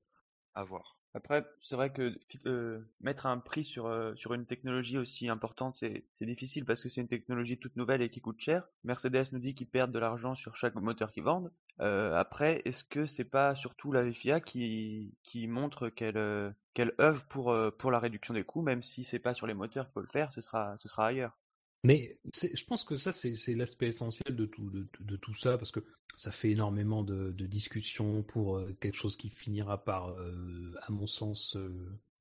À 0.56 0.63
voir. 0.63 0.92
Après, 1.15 1.45
c'est 1.62 1.76
vrai 1.76 1.93
que 1.93 2.17
euh, 2.47 2.80
mettre 2.99 3.28
un 3.28 3.38
prix 3.38 3.63
sur, 3.63 3.86
euh, 3.86 4.15
sur 4.15 4.34
une 4.34 4.47
technologie 4.47 4.97
aussi 4.97 5.30
importante, 5.30 5.76
c'est 5.76 6.06
difficile 6.21 6.65
parce 6.65 6.82
que 6.82 6.89
c'est 6.89 7.02
une 7.02 7.08
technologie 7.08 7.60
toute 7.60 7.76
nouvelle 7.76 8.02
et 8.02 8.10
qui 8.10 8.19
coûte 8.19 8.39
cher. 8.39 8.67
Mercedes 8.84 9.32
nous 9.32 9.39
dit 9.39 9.54
qu'ils 9.54 9.69
perdent 9.69 9.91
de 9.91 9.99
l'argent 9.99 10.34
sur 10.34 10.56
chaque 10.56 10.73
moteur 10.73 11.12
qu'ils 11.12 11.23
vendent. 11.23 11.52
Euh, 11.82 12.15
après, 12.15 12.63
est-ce 12.65 12.84
que 12.84 13.06
c'est 13.06 13.26
pas 13.26 13.54
surtout 13.54 13.91
la 13.91 14.12
FIA 14.12 14.39
qui, 14.39 15.13
qui 15.21 15.47
montre 15.47 15.89
qu'elle 15.89 16.54
qu'elle 16.73 16.93
œuvre 16.99 17.23
pour, 17.26 17.56
pour 17.78 17.91
la 17.91 17.99
réduction 17.99 18.34
des 18.34 18.43
coûts, 18.43 18.63
même 18.63 18.82
si 18.82 19.04
c'est 19.04 19.19
pas 19.19 19.36
sur 19.36 19.45
les 19.45 19.54
moteurs 19.54 19.86
qu'il 19.86 19.93
faut 19.93 20.02
le 20.02 20.08
faire, 20.08 20.34
ce 20.34 20.41
sera, 20.41 20.76
ce 20.78 20.88
sera 20.88 21.06
ailleurs. 21.06 21.38
Mais 21.84 22.17
je 22.34 22.63
pense 22.63 22.86
que 22.86 22.96
ça, 22.96 23.12
c'est 23.12 23.56
l'aspect 23.56 23.88
essentiel 23.88 24.36
de 24.36 24.46
tout, 24.46 24.69
de, 24.69 25.15
tout 25.17 25.34
ça, 25.34 25.58
parce 25.58 25.72
que 25.72 25.82
ça 26.15 26.32
fait 26.32 26.52
énormément 26.52 27.04
de, 27.04 27.32
de 27.32 27.46
discussions 27.46 28.24
pour 28.24 28.58
euh, 28.58 28.74
quelque 28.80 28.96
chose 28.96 29.17
qui 29.17 29.30
finira 29.30 29.84
par, 29.84 30.10
euh, 30.10 30.72
à 30.82 30.91
mon 30.91 31.08
sens, 31.08 31.58
euh, 31.58 31.69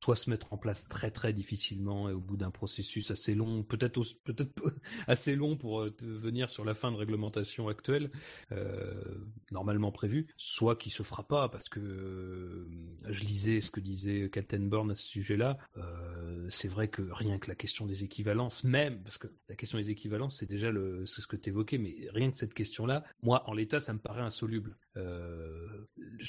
soit 0.02 0.16
se 0.16 0.28
mettre 0.30 0.52
en 0.52 0.56
place 0.56 0.88
très 0.88 1.12
très 1.12 1.32
difficilement 1.32 2.10
et 2.10 2.12
au 2.12 2.18
bout 2.18 2.36
d'un 2.36 2.50
processus 2.50 3.12
assez 3.12 3.36
long, 3.36 3.62
peut-être 3.62 4.02
peut-être 4.24 4.50
assez 5.06 5.36
long 5.36 5.56
pour 5.56 5.82
euh, 5.82 5.94
venir 6.00 6.50
sur 6.50 6.64
la 6.64 6.74
fin 6.74 6.90
de 6.90 6.96
réglementation 6.96 7.68
actuelle 7.68 8.10
euh, 8.50 9.04
normalement 9.52 9.92
prévue, 9.92 10.26
soit 10.36 10.74
qui 10.74 10.90
se 10.90 11.04
fera 11.04 11.22
pas 11.22 11.48
parce 11.48 11.68
que 11.68 11.78
euh, 11.78 12.66
je 13.08 13.22
lisais 13.22 13.60
ce 13.60 13.70
que 13.70 13.78
disait 13.78 14.28
Kaltenborn 14.28 14.90
à 14.90 14.96
ce 14.96 15.06
sujet-là. 15.06 15.58
Euh, 15.76 16.46
c'est 16.50 16.68
vrai 16.68 16.88
que 16.88 17.02
rien 17.02 17.38
que 17.38 17.48
la 17.48 17.54
question 17.54 17.86
des 17.86 18.02
équivalences, 18.02 18.64
même 18.64 19.00
parce 19.04 19.18
que 19.18 19.28
la 19.48 19.54
question 19.54 19.78
des 19.78 19.92
équivalences 19.92 20.36
c'est 20.36 20.50
déjà 20.50 20.72
le 20.72 21.06
ce 21.06 21.24
que 21.28 21.36
tu 21.36 21.50
évoquais, 21.50 21.78
mais 21.78 21.94
rien 22.10 22.32
que 22.32 22.38
cette 22.38 22.54
question-là, 22.54 23.04
moi 23.22 23.48
en 23.48 23.54
l'état 23.54 23.78
ça 23.78 23.92
me 23.92 24.00
paraît 24.00 24.22
insoluble. 24.22 24.76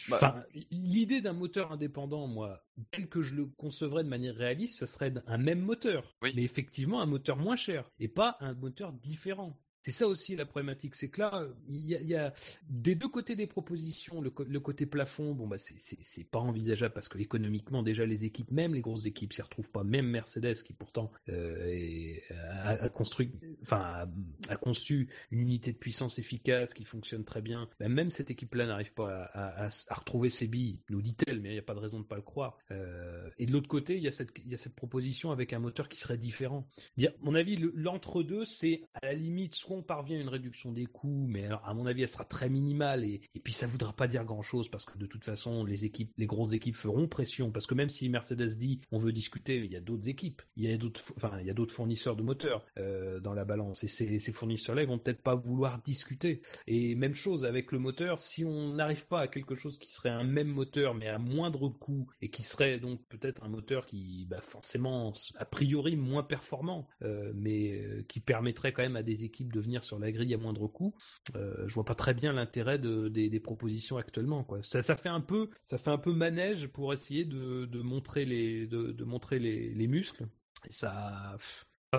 Bah, 0.09 0.45
l'idée 0.71 1.21
d'un 1.21 1.33
moteur 1.33 1.71
indépendant, 1.71 2.27
moi, 2.27 2.63
tel 2.91 3.07
que 3.07 3.21
je 3.21 3.35
le 3.35 3.45
concevrais 3.45 4.03
de 4.03 4.09
manière 4.09 4.35
réaliste, 4.35 4.79
ça 4.79 4.87
serait 4.87 5.13
un 5.27 5.37
même 5.37 5.61
moteur, 5.61 6.15
mais 6.21 6.43
effectivement 6.43 7.01
un 7.01 7.05
moteur 7.05 7.37
moins 7.37 7.55
cher 7.55 7.89
et 7.99 8.07
pas 8.07 8.37
un 8.39 8.53
moteur 8.53 8.93
différent. 8.93 9.57
C'est 9.83 9.91
ça 9.91 10.07
aussi 10.07 10.37
la 10.37 10.45
problématique, 10.45 10.95
c'est 10.95 11.09
que 11.09 11.19
là, 11.19 11.45
il 11.67 11.85
y 11.85 12.15
a, 12.15 12.33
des 12.69 12.95
deux 12.95 13.09
côtés 13.09 13.35
des 13.35 13.47
propositions, 13.47 14.21
le, 14.21 14.29
côté 14.29 14.85
plafond, 14.85 15.33
bon 15.33 15.45
bah 15.45 15.57
c'est 15.57 16.23
pas 16.23 16.39
envisageable 16.39 16.93
parce 16.93 17.09
que 17.09 17.17
économiquement 17.17 17.83
déjà 17.83 18.05
les 18.05 18.23
équipes, 18.23 18.49
même 18.51 18.73
les 18.73 18.79
grosses 18.79 19.07
équipes, 19.07 19.33
s'y 19.33 19.41
retrouvent 19.41 19.69
pas. 19.69 19.83
Même 19.83 20.07
Mercedes 20.07 20.63
qui 20.63 20.71
pourtant 20.71 21.11
euh, 21.27 22.15
a, 22.63 22.87
construit, 22.87 23.31
enfin 23.61 24.07
a, 24.47 24.55
conçu 24.55 25.09
une 25.31 25.41
unité 25.41 25.73
de 25.73 25.77
puissance 25.77 26.17
efficace 26.17 26.73
qui 26.73 26.85
fonctionne 26.85 27.25
très 27.25 27.41
bien, 27.41 27.67
bah, 27.81 27.89
même 27.89 28.09
cette 28.09 28.31
équipe-là 28.31 28.65
n'arrive 28.65 28.93
pas 28.93 29.29
à, 29.33 29.67
retrouver 29.93 30.29
ses 30.29 30.47
billes, 30.47 30.79
nous 30.89 31.01
dit-elle, 31.01 31.41
mais 31.41 31.49
il 31.49 31.53
n'y 31.53 31.59
a 31.59 31.63
pas 31.63 31.75
de 31.75 31.79
raison 31.79 31.99
de 31.99 32.05
pas 32.05 32.15
le 32.15 32.21
croire. 32.21 32.57
Euh, 32.71 33.29
et 33.37 33.45
de 33.45 33.51
l'autre 33.51 33.67
côté, 33.67 33.97
il 33.97 34.03
y 34.03 34.07
a 34.07 34.11
cette 34.11 34.75
proposition 34.75 35.31
avec 35.31 35.51
un 35.51 35.59
moteur 35.59 35.89
qui 35.89 35.99
serait 35.99 36.17
différent. 36.17 36.65
Dire, 36.95 37.11
mon 37.19 37.35
avis, 37.35 37.57
l'entre 37.75 38.23
deux, 38.23 38.45
c'est 38.45 38.83
à 38.93 39.07
la 39.07 39.13
limite 39.13 39.55
soit 39.55 39.72
parvient 39.81 40.17
à 40.17 40.21
une 40.21 40.29
réduction 40.29 40.71
des 40.71 40.85
coûts, 40.85 41.25
mais 41.27 41.47
à 41.63 41.73
mon 41.73 41.85
avis, 41.85 42.03
elle 42.03 42.07
sera 42.07 42.25
très 42.25 42.49
minimale 42.49 43.03
et, 43.03 43.21
puis 43.43 43.53
ça 43.53 43.67
voudra 43.67 43.93
pas 43.93 44.07
dire 44.07 44.23
grand 44.23 44.41
chose 44.41 44.69
parce 44.69 44.85
que 44.85 44.97
de 44.97 45.05
toute 45.05 45.23
façon, 45.23 45.65
les 45.65 45.85
équipes, 45.85 46.13
les 46.17 46.25
grosses 46.25 46.53
équipes 46.53 46.75
feront 46.75 47.07
pression. 47.07 47.51
Parce 47.51 47.67
que 47.67 47.75
même 47.75 47.89
si 47.89 48.07
Mercedes 48.09 48.57
dit 48.57 48.79
on 48.91 48.97
veut 48.97 49.11
discuter, 49.11 49.57
il 49.57 49.71
y 49.71 49.75
a 49.75 49.81
d'autres 49.81 50.07
équipes, 50.07 50.41
il 50.55 50.69
y 50.69 50.73
a 50.73 50.77
d'autres, 50.77 51.01
enfin, 51.17 51.37
il 51.39 51.47
y 51.47 51.49
a 51.49 51.53
d'autres 51.53 51.73
fournisseurs 51.73 52.15
de 52.15 52.23
moteurs 52.23 52.65
euh, 52.77 53.19
dans 53.19 53.33
la 53.33 53.45
balance. 53.45 53.83
Et 53.83 53.87
ces, 53.87 54.19
ces 54.19 54.31
fournisseurs-là, 54.31 54.83
ils 54.83 54.87
vont 54.87 54.99
peut-être 54.99 55.21
pas 55.21 55.35
vouloir 55.35 55.81
discuter. 55.81 56.41
Et 56.67 56.95
même 56.95 57.15
chose 57.15 57.45
avec 57.45 57.71
le 57.71 57.79
moteur, 57.79 58.19
si 58.19 58.45
on 58.45 58.73
n'arrive 58.73 59.07
pas 59.07 59.21
à 59.21 59.27
quelque 59.27 59.55
chose 59.55 59.77
qui 59.77 59.91
serait 59.91 60.09
un 60.09 60.23
même 60.23 60.47
moteur 60.47 60.93
mais 60.93 61.07
à 61.07 61.17
moindre 61.17 61.69
coût 61.69 62.07
et 62.21 62.29
qui 62.29 62.43
serait 62.43 62.79
donc 62.79 63.01
peut-être 63.09 63.43
un 63.43 63.49
moteur 63.49 63.85
qui, 63.85 64.25
bah, 64.29 64.41
forcément, 64.41 65.13
a 65.37 65.45
priori 65.45 65.95
moins 65.95 66.23
performant, 66.23 66.87
euh, 67.01 67.31
mais 67.35 67.81
euh, 67.81 68.03
qui 68.07 68.19
permettrait 68.19 68.73
quand 68.73 68.83
même 68.83 68.95
à 68.95 69.03
des 69.03 69.23
équipes 69.23 69.51
de 69.51 69.61
venir 69.63 69.83
sur 69.83 69.99
la 69.99 70.11
grille 70.11 70.33
à 70.33 70.37
moindre 70.37 70.67
coût, 70.67 70.93
euh, 71.35 71.67
je 71.67 71.73
vois 71.73 71.85
pas 71.85 71.95
très 71.95 72.13
bien 72.13 72.33
l'intérêt 72.33 72.79
de, 72.79 73.07
des, 73.07 73.39
propositions 73.39 73.97
actuellement. 73.97 74.47
Ça, 74.61 74.95
fait 74.95 75.09
un 75.09 75.21
peu, 75.21 75.49
ça 75.65 75.77
fait 75.77 75.89
un 75.89 75.97
peu 75.97 76.13
manège 76.13 76.67
pour 76.67 76.93
essayer 76.93 77.25
de, 77.25 77.81
montrer 77.81 78.25
les, 78.25 79.87
muscles. 79.87 80.27
Et 80.67 80.71
ça, 80.71 81.37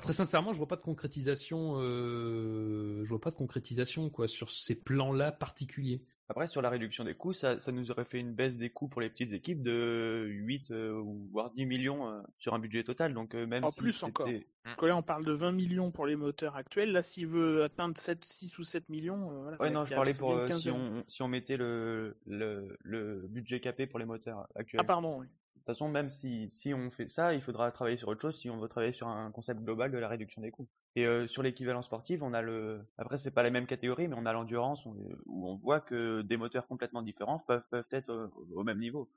très 0.01 0.13
sincèrement, 0.13 0.53
je 0.53 0.59
vois 0.59 0.69
pas 0.69 0.77
de 0.77 0.83
concrétisation. 0.83 1.75
Euh, 1.79 3.03
je 3.05 3.09
vois 3.09 3.21
pas 3.21 3.31
de 3.31 3.37
concrétisation 3.37 4.11
quoi 4.11 4.29
sur 4.29 4.51
ces 4.51 4.75
plans-là 4.75 5.33
particuliers. 5.33 6.05
Après, 6.31 6.47
sur 6.47 6.63
la 6.63 6.71
réduction 6.71 7.05
des 7.05 7.15
coûts, 7.15 7.35
ça, 7.35 7.61
ça, 7.61 7.71
nous 7.71 7.91
aurait 7.91 8.07
fait 8.07 8.19
une 8.19 8.33
baisse 8.33 8.57
des 8.57 8.71
coûts 8.71 8.89
pour 8.89 9.03
les 9.03 9.11
petites 9.11 9.35
équipes 9.35 9.63
de 9.63 10.27
8 10.27 10.71
euh, 10.71 10.93
ou 10.93 11.29
voire 11.31 11.51
10 11.51 11.67
millions 11.67 12.09
euh, 12.09 12.23
sur 12.39 12.55
un 12.55 12.59
budget 12.59 12.83
total. 12.83 13.13
Donc 13.13 13.35
euh, 13.35 13.47
même 13.47 13.63
en 13.65 13.71
plus 13.71 14.03
encore. 14.03 14.29
Mmh. 14.29 14.87
là, 14.87 14.97
on 14.97 15.03
parle 15.03 15.27
de 15.27 15.33
20 15.33 15.53
millions 15.53 15.91
pour 15.91 16.07
les 16.07 16.17
moteurs 16.17 16.57
actuels. 16.57 16.93
Là, 16.93 17.03
s'il 17.03 17.27
veut 17.27 17.65
atteindre 17.65 17.99
7, 17.99 18.25
6 18.25 18.59
ou 18.59 18.65
7 18.65 18.89
millions, 18.89 19.43
voilà, 19.43 19.61
Ouais, 19.61 19.71
non, 19.71 19.85
je 19.85 19.95
parlais 19.95 20.15
pour 20.15 20.41
si 20.49 20.71
on, 20.71 21.05
si 21.07 21.23
on 21.23 21.29
mettait 21.29 21.59
le, 21.59 22.17
le, 22.27 22.79
le 22.81 23.27
budget 23.29 23.61
capé 23.61 23.87
pour 23.87 23.99
les 23.99 24.07
moteurs 24.07 24.47
actuels. 24.55 24.81
Ah 24.83 24.85
pardon. 24.85 25.19
Oui. 25.21 25.27
De 25.65 25.73
toute 25.73 25.79
façon, 25.79 25.89
même 25.89 26.11
si, 26.11 26.51
si 26.51 26.75
on 26.75 26.91
fait 26.91 27.09
ça, 27.09 27.33
il 27.33 27.41
faudra 27.41 27.73
travailler 27.73 27.97
sur 27.97 28.09
autre 28.09 28.21
chose 28.21 28.39
si 28.39 28.51
on 28.51 28.59
veut 28.59 28.69
travailler 28.69 28.93
sur 28.93 29.09
un 29.09 29.31
concept 29.31 29.63
global 29.63 29.91
de 29.91 29.97
la 29.97 30.09
réduction 30.09 30.43
des 30.43 30.51
coûts. 30.51 30.69
Et 30.95 31.07
euh, 31.07 31.27
sur 31.27 31.43
l'équivalent 31.43 31.81
sportif, 31.81 32.21
on 32.21 32.35
a 32.35 32.43
le. 32.43 32.85
Après, 32.99 33.17
c'est 33.17 33.31
pas 33.31 33.43
la 33.43 33.49
même 33.49 33.67
catégorie, 33.67 34.07
mais 34.07 34.15
on 34.19 34.27
a 34.27 34.35
l'endurance 34.35 34.85
où 34.85 34.95
on 35.27 35.55
voit 35.55 35.81
que 35.81 36.21
des 36.21 36.37
moteurs 36.37 36.67
complètement 36.67 37.01
différents 37.01 37.39
peuvent, 37.39 37.65
peuvent 37.71 37.87
être 37.93 38.11
euh, 38.11 38.29
au, 38.53 38.63
même 38.63 38.79
niveau. 38.79 39.11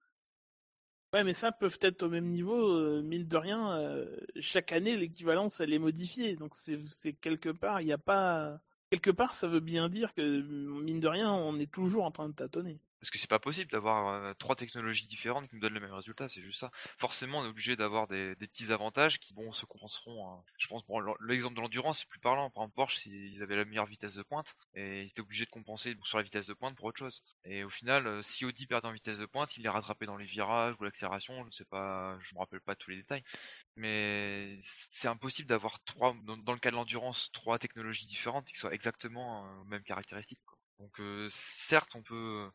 Ouais, 1.11 1.25
mais 1.25 1.33
ça 1.33 1.51
peuvent 1.51 1.79
être 1.81 2.03
au 2.03 2.09
même 2.09 2.29
niveau, 2.29 2.77
euh, 2.77 3.01
mine 3.01 3.27
de 3.27 3.37
rien. 3.37 4.05
chaque 4.39 4.71
année, 4.71 4.95
l'équivalence, 4.95 5.59
elle 5.59 5.73
est 5.73 5.79
modifiée. 5.79 6.37
Donc, 6.37 6.55
c'est 6.55 7.11
quelque 7.11 7.49
part, 7.49 7.81
il 7.81 7.87
n'y 7.87 7.93
a 7.93 7.97
pas. 7.97 8.61
Quelque 8.89 9.11
part, 9.11 9.35
ça 9.35 9.49
veut 9.49 9.59
bien 9.59 9.89
dire 9.89 10.13
que, 10.13 10.21
mine 10.81 11.01
de 11.01 11.09
rien, 11.09 11.29
on 11.33 11.59
est 11.59 11.69
toujours 11.69 12.05
en 12.05 12.11
train 12.11 12.29
de 12.29 12.33
tâtonner. 12.35 12.79
Parce 12.99 13.11
que 13.11 13.19
c'est 13.19 13.29
pas 13.29 13.39
possible 13.39 13.69
d'avoir 13.71 14.07
euh, 14.07 14.33
trois 14.39 14.55
technologies 14.55 15.05
différentes 15.05 15.47
qui 15.47 15.55
nous 15.55 15.61
donnent 15.61 15.73
le 15.73 15.79
même 15.79 15.93
résultat, 15.93 16.27
c'est 16.29 16.41
juste 16.41 16.59
ça. 16.59 16.71
Forcément, 16.97 17.39
on 17.39 17.45
est 17.45 17.49
obligé 17.49 17.75
d'avoir 17.75 18.07
des, 18.07 18.35
petits 18.35 18.71
avantages 18.71 19.19
qui, 19.19 19.33
bon, 19.33 19.51
se 19.53 19.65
compenseront. 19.65 20.31
hein. 20.31 20.43
Je 20.57 20.67
pense, 20.67 20.85
bon, 20.87 20.99
l'exemple 21.21 21.55
de 21.55 21.61
l'endurance, 21.61 21.99
c'est 21.99 22.07
plus 22.09 22.19
parlant. 22.19 22.49
Par 22.49 22.63
exemple, 22.63 22.75
Porsche, 22.75 23.05
ils 23.05 23.41
avaient 23.43 23.55
la 23.55 23.65
meilleure 23.65 23.85
vitesse 23.85 24.15
de 24.15 24.23
pointe 24.23 24.55
et 24.73 25.03
ils 25.03 25.07
étaient 25.07 25.21
obligés 25.21 25.45
de 25.45 25.49
compenser 25.51 25.95
sur 26.03 26.17
la 26.17 26.23
vitesse 26.23 26.47
de 26.47 26.53
pointe 26.53 26.75
pour 26.75 26.85
autre 26.85 26.97
chose. 26.97 27.21
Et 27.45 27.63
au 27.63 27.69
final, 27.69 28.07
euh, 28.07 28.23
si 28.23 28.45
Audi 28.45 28.65
perd 28.67 28.85
en 28.85 28.91
vitesse 28.91 29.19
de 29.19 29.25
pointe, 29.25 29.55
il 29.57 29.63
les 29.63 29.69
rattrapé 29.69 30.05
dans 30.05 30.17
les 30.17 30.25
virages 30.25 30.75
ou 30.79 30.83
l'accélération, 30.83 31.41
je 31.43 31.47
ne 31.47 31.51
sais 31.51 31.65
pas, 31.65 32.17
je 32.21 32.33
me 32.35 32.39
rappelle 32.39 32.61
pas 32.61 32.75
tous 32.75 32.89
les 32.89 32.97
détails. 32.97 33.23
Mais 33.75 34.59
c'est 34.91 35.07
impossible 35.07 35.47
d'avoir 35.49 35.79
trois, 35.85 36.15
dans, 36.23 36.53
le 36.53 36.59
cas 36.59 36.71
de 36.71 36.75
l'endurance, 36.75 37.29
trois 37.31 37.59
technologies 37.59 38.07
différentes 38.07 38.47
qui 38.47 38.57
soient 38.57 38.73
exactement 38.73 39.45
euh, 39.45 39.61
aux 39.61 39.65
mêmes 39.65 39.83
caractéristiques. 39.83 40.39
Donc 40.79 41.01
certes, 41.31 41.95
on 41.95 42.03
peut, 42.03 42.49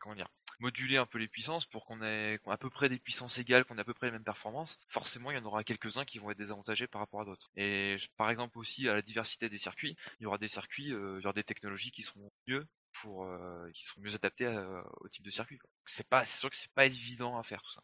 comment 0.00 0.14
dire, 0.14 0.28
moduler 0.60 0.96
un 0.96 1.06
peu 1.06 1.18
les 1.18 1.28
puissances 1.28 1.66
pour 1.66 1.84
qu'on 1.84 2.02
ait 2.02 2.40
à 2.46 2.56
peu 2.56 2.70
près 2.70 2.88
des 2.88 2.98
puissances 2.98 3.38
égales, 3.38 3.64
qu'on 3.64 3.76
ait 3.78 3.82
à 3.82 3.84
peu 3.84 3.94
près 3.94 4.06
les 4.06 4.12
mêmes 4.12 4.24
performances. 4.24 4.78
Forcément, 4.88 5.30
il 5.30 5.36
y 5.36 5.40
en 5.40 5.44
aura 5.44 5.64
quelques-uns 5.64 6.04
qui 6.04 6.18
vont 6.18 6.30
être 6.30 6.38
désavantagés 6.38 6.86
par 6.86 7.00
rapport 7.00 7.20
à 7.20 7.24
d'autres. 7.24 7.50
Et 7.56 7.96
par 8.16 8.30
exemple 8.30 8.58
aussi 8.58 8.88
à 8.88 8.94
la 8.94 9.02
diversité 9.02 9.48
des 9.48 9.58
circuits, 9.58 9.96
il 10.20 10.24
y 10.24 10.26
aura 10.26 10.38
des 10.38 10.48
circuits, 10.48 10.88
il 10.88 11.20
y 11.22 11.24
aura 11.24 11.32
des 11.32 11.44
technologies 11.44 11.90
qui 11.90 12.02
seront 12.02 12.30
mieux 12.46 12.66
pour, 12.94 13.28
qui 13.74 13.84
seront 13.84 14.00
mieux 14.00 14.14
adaptées 14.14 14.48
au 15.00 15.08
type 15.08 15.24
de 15.24 15.30
circuit. 15.30 15.58
C'est 15.86 16.08
pas, 16.08 16.24
c'est 16.24 16.38
sûr 16.38 16.50
que 16.50 16.56
c'est 16.56 16.72
pas 16.72 16.86
évident 16.86 17.38
à 17.38 17.42
faire 17.42 17.62
tout 17.62 17.72
ça. 17.72 17.82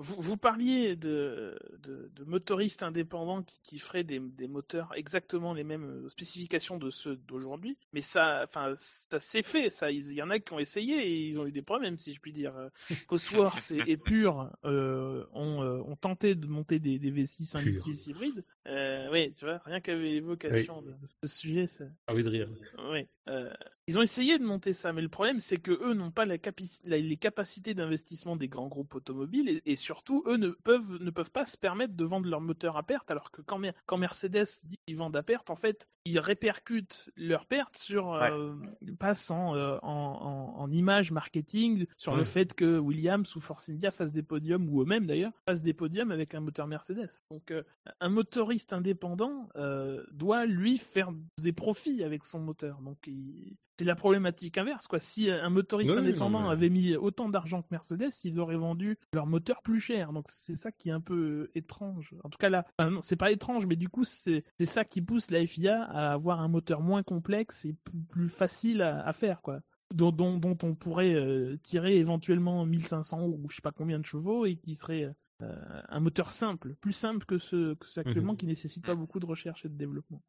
Vous, 0.00 0.14
vous 0.16 0.36
parliez 0.36 0.94
de, 0.94 1.58
de, 1.80 2.10
de 2.14 2.24
motoristes 2.24 2.84
indépendants 2.84 3.42
qui, 3.42 3.60
qui 3.62 3.78
feraient 3.80 4.04
des, 4.04 4.20
des 4.20 4.46
moteurs 4.46 4.92
exactement 4.94 5.52
les 5.52 5.64
mêmes 5.64 6.04
euh, 6.04 6.08
spécifications 6.08 6.78
de 6.78 6.88
ceux 6.90 7.16
d'aujourd'hui, 7.16 7.76
mais 7.92 8.00
ça, 8.00 8.42
enfin, 8.44 8.74
ça 8.76 9.18
s'est 9.18 9.42
fait. 9.42 9.70
Ça, 9.70 9.90
il 9.90 10.12
y 10.12 10.22
en 10.22 10.30
a 10.30 10.38
qui 10.38 10.52
ont 10.52 10.60
essayé 10.60 10.94
et 11.04 11.26
ils 11.26 11.40
ont 11.40 11.46
eu 11.46 11.52
des 11.52 11.62
problèmes, 11.62 11.98
si 11.98 12.14
je 12.14 12.20
puis 12.20 12.32
dire. 12.32 12.56
Euh, 12.56 12.68
Cosworth 13.08 13.72
et, 13.72 13.90
et 13.90 13.96
Pure 13.96 14.50
euh, 14.64 15.24
ont, 15.32 15.62
euh, 15.62 15.82
ont 15.84 15.96
tenté 15.96 16.36
de 16.36 16.46
monter 16.46 16.78
des, 16.78 17.00
des 17.00 17.10
V6 17.10 17.56
1.6 17.56 18.10
hybrides. 18.10 18.44
Euh, 18.68 19.08
oui, 19.10 19.32
tu 19.34 19.44
vois, 19.46 19.58
rien 19.64 19.80
qu'avec 19.80 20.02
l'évocation 20.04 20.82
de 20.82 20.94
ce 21.22 21.28
sujet, 21.28 21.66
ça, 21.66 21.84
J'ai 22.08 22.12
envie 22.14 22.22
de 22.22 22.28
rire. 22.28 22.48
oui. 22.90 23.06
Euh, 23.28 23.52
ils 23.86 23.98
ont 23.98 24.02
essayé 24.02 24.38
de 24.38 24.44
monter 24.44 24.72
ça, 24.72 24.92
mais 24.94 25.02
le 25.02 25.08
problème 25.10 25.40
c'est 25.40 25.58
que 25.58 25.70
eux 25.72 25.92
n'ont 25.92 26.10
pas 26.10 26.24
la 26.24 26.38
capi- 26.38 26.80
la- 26.86 26.96
les 26.98 27.16
capacités 27.18 27.74
d'investissement 27.74 28.36
des 28.36 28.48
grands 28.48 28.68
groupes 28.68 28.94
automobiles 28.94 29.50
et, 29.50 29.62
et 29.66 29.76
surtout 29.76 30.22
eux 30.26 30.36
ne 30.38 30.48
peuvent 30.48 30.96
ne 31.02 31.10
peuvent 31.10 31.30
pas 31.30 31.44
se 31.44 31.58
permettre 31.58 31.94
de 31.94 32.04
vendre 32.04 32.26
leurs 32.28 32.40
moteurs 32.40 32.78
à 32.78 32.82
perte, 32.84 33.10
alors 33.10 33.30
que 33.30 33.42
quand, 33.42 33.60
quand 33.84 33.98
Mercedes 33.98 34.46
dit 34.64 34.78
qu'ils 34.86 34.96
vendent 34.96 35.16
à 35.16 35.22
perte, 35.22 35.50
en 35.50 35.56
fait 35.56 35.88
ils 36.06 36.18
répercutent 36.18 37.10
leurs 37.16 37.44
pertes 37.44 37.76
sur 37.76 38.14
euh, 38.14 38.54
passent 38.98 39.30
en, 39.30 39.54
euh, 39.54 39.76
en, 39.82 40.54
en, 40.56 40.60
en 40.62 40.70
image 40.72 41.10
marketing 41.10 41.86
sur 41.98 42.12
le 42.16 42.20
Ouais. 42.22 42.24
fait 42.26 42.54
que 42.54 42.78
Williams 42.78 43.36
ou 43.36 43.40
Force 43.40 43.68
India 43.68 43.90
fassent 43.90 44.12
des 44.12 44.22
podiums 44.22 44.68
ou 44.70 44.80
eux-mêmes 44.82 45.06
d'ailleurs 45.06 45.32
fassent 45.46 45.62
des 45.62 45.74
podiums 45.74 46.10
avec 46.10 46.34
un 46.34 46.40
moteur 46.40 46.66
Mercedes. 46.66 47.10
Donc 47.30 47.50
euh, 47.50 47.62
un 48.00 48.08
motoriste 48.08 48.57
indépendant 48.72 49.48
euh, 49.56 50.04
doit 50.12 50.46
lui 50.46 50.78
faire 50.78 51.10
des 51.42 51.52
profits 51.52 52.02
avec 52.02 52.24
son 52.24 52.40
moteur. 52.40 52.80
Donc 52.82 52.98
il- 53.06 53.56
c'est 53.78 53.84
la 53.84 53.94
problématique 53.94 54.58
inverse 54.58 54.86
quoi. 54.88 54.98
Si 54.98 55.30
un 55.30 55.50
motoriste 55.50 55.92
Oui, 55.92 55.98
indépendant 55.98 56.40
non, 56.40 56.46
mais- 56.48 56.52
avait 56.52 56.68
mis 56.68 56.96
autant 56.96 57.28
d'argent 57.28 57.62
que 57.62 57.68
Mercedes, 57.70 58.10
ils 58.24 58.38
auraient 58.40 58.56
vendu 58.56 58.98
leur 59.14 59.26
moteur 59.26 59.62
plus 59.62 59.80
cher. 59.80 60.12
Donc 60.12 60.24
c'est 60.28 60.56
ça 60.56 60.72
qui 60.72 60.88
est 60.88 60.92
un 60.92 61.00
peu 61.00 61.50
étrange. 61.54 62.14
En 62.24 62.28
tout 62.28 62.38
cas 62.38 62.48
là, 62.48 62.66
enfin, 62.78 62.90
non, 62.90 63.00
c'est 63.00 63.16
pas 63.16 63.30
étrange, 63.30 63.66
mais 63.66 63.76
du 63.76 63.88
coup 63.88 64.04
c'est 64.04 64.44
ça 64.64 64.84
qui 64.84 65.00
pousse 65.00 65.30
la 65.30 65.46
FIA 65.46 65.84
à 65.84 66.12
avoir 66.12 66.40
un 66.40 66.48
moteur 66.48 66.80
moins 66.80 67.02
complexe 67.02 67.64
et 67.64 67.74
plus, 67.84 68.00
plus 68.08 68.28
facile 68.28 68.82
à, 68.82 69.06
à 69.06 69.12
faire 69.12 69.40
quoi. 69.42 69.60
Dont, 69.94 70.12
dont, 70.12 70.36
dont 70.36 70.58
on 70.64 70.74
pourrait 70.74 71.14
euh, 71.14 71.56
tirer 71.62 71.96
éventuellement 71.96 72.66
1500 72.66 73.24
ou 73.26 73.48
je 73.48 73.56
sais 73.56 73.62
pas 73.62 73.72
combien 73.72 73.98
de 73.98 74.04
chevaux 74.04 74.44
et 74.44 74.56
qui 74.56 74.74
serait 74.74 75.14
euh, 75.42 75.82
un 75.88 76.00
moteur 76.00 76.30
simple, 76.32 76.74
plus 76.76 76.92
simple 76.92 77.24
que 77.26 77.38
ce, 77.38 77.74
que 77.74 77.86
ce 77.86 78.00
actuellement 78.00 78.34
Mhm. 78.34 78.36
qui 78.36 78.46
nécessite 78.46 78.84
pas 78.84 78.94
beaucoup 78.94 79.20
de 79.20 79.26
recherche 79.26 79.64
et 79.64 79.68
de 79.68 79.76
développement. 79.76 80.22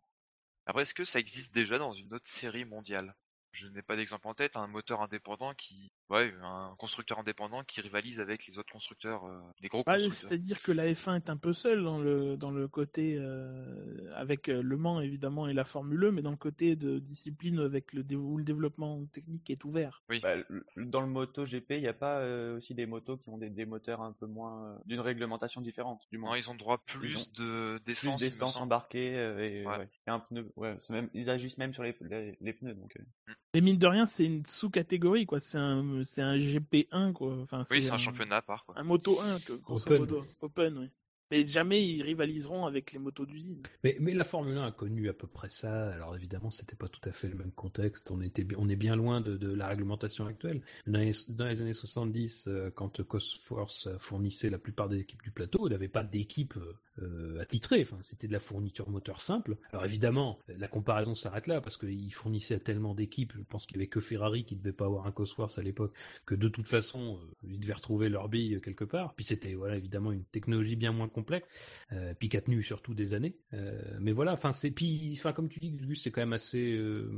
Après, 0.65 0.83
est-ce 0.83 0.93
que 0.93 1.03
ça 1.03 1.19
existe 1.19 1.53
déjà 1.53 1.77
dans 1.77 1.91
une 1.91 2.13
autre 2.13 2.29
série 2.31 2.63
mondiale? 2.63 3.13
Je 3.51 3.67
n'ai 3.67 3.81
pas 3.81 3.95
d'exemple 3.95 4.27
en 4.27 4.33
tête, 4.35 4.55
un 4.57 4.67
moteur 4.67 5.01
indépendant 5.01 5.53
qui, 5.55 5.91
ouais, 6.09 6.31
un 6.43 6.75
constructeur 6.77 7.17
indépendant 7.19 7.63
qui 7.63 7.81
rivalise 7.81 8.19
avec 8.19 8.45
les 8.45 8.57
autres 8.59 8.71
constructeurs, 8.71 9.25
euh, 9.25 9.39
les 9.61 9.69
gros 9.69 9.83
Bah, 9.83 9.93
constructeurs. 9.95 10.29
C'est-à-dire 10.29 10.61
que 10.61 10.71
la 10.71 10.85
F1 10.93 11.15
est 11.15 11.29
un 11.31 11.35
peu 11.37 11.51
seule 11.53 11.83
dans 11.83 11.97
le, 11.99 12.37
dans 12.37 12.51
le 12.51 12.67
côté, 12.67 13.15
euh, 13.17 14.11
avec 14.13 14.49
euh, 14.49 14.61
Le 14.61 14.77
Mans 14.77 15.01
évidemment 15.01 15.47
et 15.47 15.53
la 15.53 15.63
Formule 15.65 16.05
1, 16.05 16.11
mais 16.11 16.21
dans 16.21 16.29
le 16.31 16.37
côté 16.37 16.75
de 16.75 16.99
discipline 16.99 17.59
avec 17.59 17.91
le, 17.93 18.03
dé- 18.03 18.15
où 18.15 18.37
le 18.37 18.43
développement 18.43 19.03
technique 19.07 19.49
est 19.49 19.63
ouvert. 19.65 20.03
Oui. 20.09 20.19
Bah, 20.21 20.35
dans 20.77 21.01
le 21.01 21.07
moto 21.07 21.43
GP, 21.45 21.71
il 21.71 21.81
n'y 21.81 21.87
a 21.87 21.93
pas 21.93 22.19
euh, 22.19 22.57
aussi 22.57 22.75
des 22.75 22.85
motos 22.85 23.17
qui 23.17 23.29
ont 23.29 23.37
des, 23.39 23.49
des 23.49 23.65
moteurs 23.65 24.01
un 24.01 24.13
peu 24.13 24.27
moins 24.27 24.63
euh, 24.65 24.77
d'une 24.85 24.99
réglementation 24.99 25.61
différente, 25.61 26.01
du 26.11 26.17
moins. 26.19 26.29
Non, 26.31 26.35
ils 26.35 26.49
ont 26.51 26.55
droit 26.55 26.77
plus 26.85 27.17
ont 27.17 27.25
de 27.35 27.77
Plus 27.79 27.85
d'essence. 27.85 28.19
d'essence 28.19 28.57
embarquée 28.57 29.17
euh, 29.17 29.39
et, 29.39 29.65
Ouais. 29.65 29.77
ouais. 29.79 29.89
et 30.07 30.11
un 30.11 30.19
pneu. 30.19 30.51
Ouais, 30.55 30.75
c'est 30.79 30.93
même, 30.93 31.09
ils 31.15 31.29
ajustent 31.31 31.57
même 31.57 31.73
sur 31.73 31.83
les, 31.83 31.95
les, 32.01 32.37
les 32.39 32.53
pneus. 32.53 32.75
Donc, 32.75 32.95
euh. 32.97 33.33
Mais 33.55 33.61
mine 33.61 33.77
de 33.77 33.87
rien, 33.87 34.05
c'est 34.05 34.25
une 34.25 34.45
sous-catégorie, 34.45 35.25
quoi. 35.25 35.39
C'est 35.39 35.57
un, 35.57 36.03
c'est 36.03 36.21
un 36.21 36.37
GP1, 36.37 37.13
quoi. 37.13 37.35
Enfin, 37.41 37.63
Oui, 37.71 37.81
c'est 37.81 37.89
un 37.89 37.97
championnat 37.97 38.37
à 38.37 38.41
part, 38.43 38.63
quoi. 38.63 38.75
Un 38.77 38.83
moto 38.83 39.19
1, 39.19 39.39
que- 39.39 39.53
grosso 39.53 39.85
Open. 39.87 39.99
modo. 39.99 40.25
Open, 40.41 40.77
oui. 40.77 40.89
Mais 41.31 41.43
jamais 41.43 41.85
ils 41.85 42.01
rivaliseront 42.01 42.65
avec 42.65 42.91
les 42.91 42.99
motos 42.99 43.25
d'usine. 43.25 43.61
Mais, 43.83 43.97
la 43.99 44.23
Formule 44.23 44.57
1 44.57 44.67
a 44.67 44.71
connu 44.71 45.09
à 45.09 45.13
peu 45.13 45.27
près 45.27 45.49
ça. 45.49 45.89
Alors 45.91 46.15
évidemment, 46.15 46.49
c'était 46.49 46.75
pas 46.75 46.87
tout 46.87 47.01
à 47.07 47.11
fait 47.11 47.27
le 47.27 47.35
même 47.35 47.51
contexte. 47.51 48.11
On 48.11 48.21
était, 48.21 48.45
on 48.57 48.67
est 48.69 48.75
bien 48.75 48.95
loin 48.95 49.21
de, 49.21 49.53
la 49.53 49.67
réglementation 49.67 50.25
actuelle. 50.25 50.61
Dans 50.87 50.99
les, 50.99 51.61
années 51.61 51.73
70, 51.73 52.47
euh, 52.47 52.69
quand 52.71 53.03
Cosforce 53.03 53.89
fournissait 53.97 54.49
la 54.49 54.57
plupart 54.57 54.89
des 54.89 54.99
équipes 55.01 55.21
du 55.23 55.31
plateau, 55.31 55.67
il 55.67 55.71
n'avait 55.71 55.87
pas 55.87 56.03
d'équipe 56.03 56.55
euh, 57.01 57.39
attitrée. 57.39 57.81
Enfin, 57.81 57.97
c'était 58.01 58.27
de 58.27 58.33
la 58.33 58.39
fourniture 58.39 58.89
moteur 58.89 59.21
simple. 59.21 59.57
Alors 59.71 59.85
évidemment, 59.85 60.39
la 60.47 60.67
comparaison 60.67 61.15
s'arrête 61.15 61.47
là 61.47 61.61
parce 61.61 61.77
qu'il 61.77 62.13
fournissait 62.13 62.59
tellement 62.59 62.93
d'équipes. 62.93 63.33
Je 63.35 63.43
pense 63.43 63.65
qu'il 63.65 63.77
y 63.77 63.79
avait 63.79 63.87
que 63.87 63.99
Ferrari 63.99 64.43
qui 64.43 64.55
devait 64.55 64.73
pas 64.73 64.85
avoir 64.85 65.07
un 65.07 65.11
Cosworth 65.11 65.57
à 65.57 65.61
l'époque 65.61 65.93
que 66.25 66.35
de 66.35 66.47
toute 66.49 66.67
façon, 66.67 67.17
euh, 67.21 67.47
ils 67.47 67.59
devaient 67.59 67.73
retrouver 67.73 68.09
leur 68.09 68.27
bille 68.27 68.59
quelque 68.61 68.83
part. 68.83 69.13
Puis 69.13 69.25
c'était 69.25 69.53
voilà 69.53 69.77
évidemment 69.77 70.11
une 70.11 70.25
technologie 70.25 70.75
bien 70.75 70.91
moins 70.91 71.07
complexe, 71.19 71.47
euh, 71.91 72.13
puis 72.17 72.29
qui 72.29 72.37
a 72.37 72.41
tenu 72.41 72.63
surtout 72.63 72.93
des 72.93 73.13
années. 73.13 73.35
Euh, 73.53 73.81
mais 73.99 74.11
voilà, 74.11 74.31
enfin 74.33 74.51
c'est 74.51 74.71
puis 74.71 75.13
enfin 75.17 75.33
comme 75.33 75.49
tu 75.49 75.59
dis, 75.59 75.71
Gus, 75.71 76.01
c'est 76.01 76.11
quand 76.11 76.21
même 76.21 76.33
assez 76.33 76.75
euh, 76.77 77.09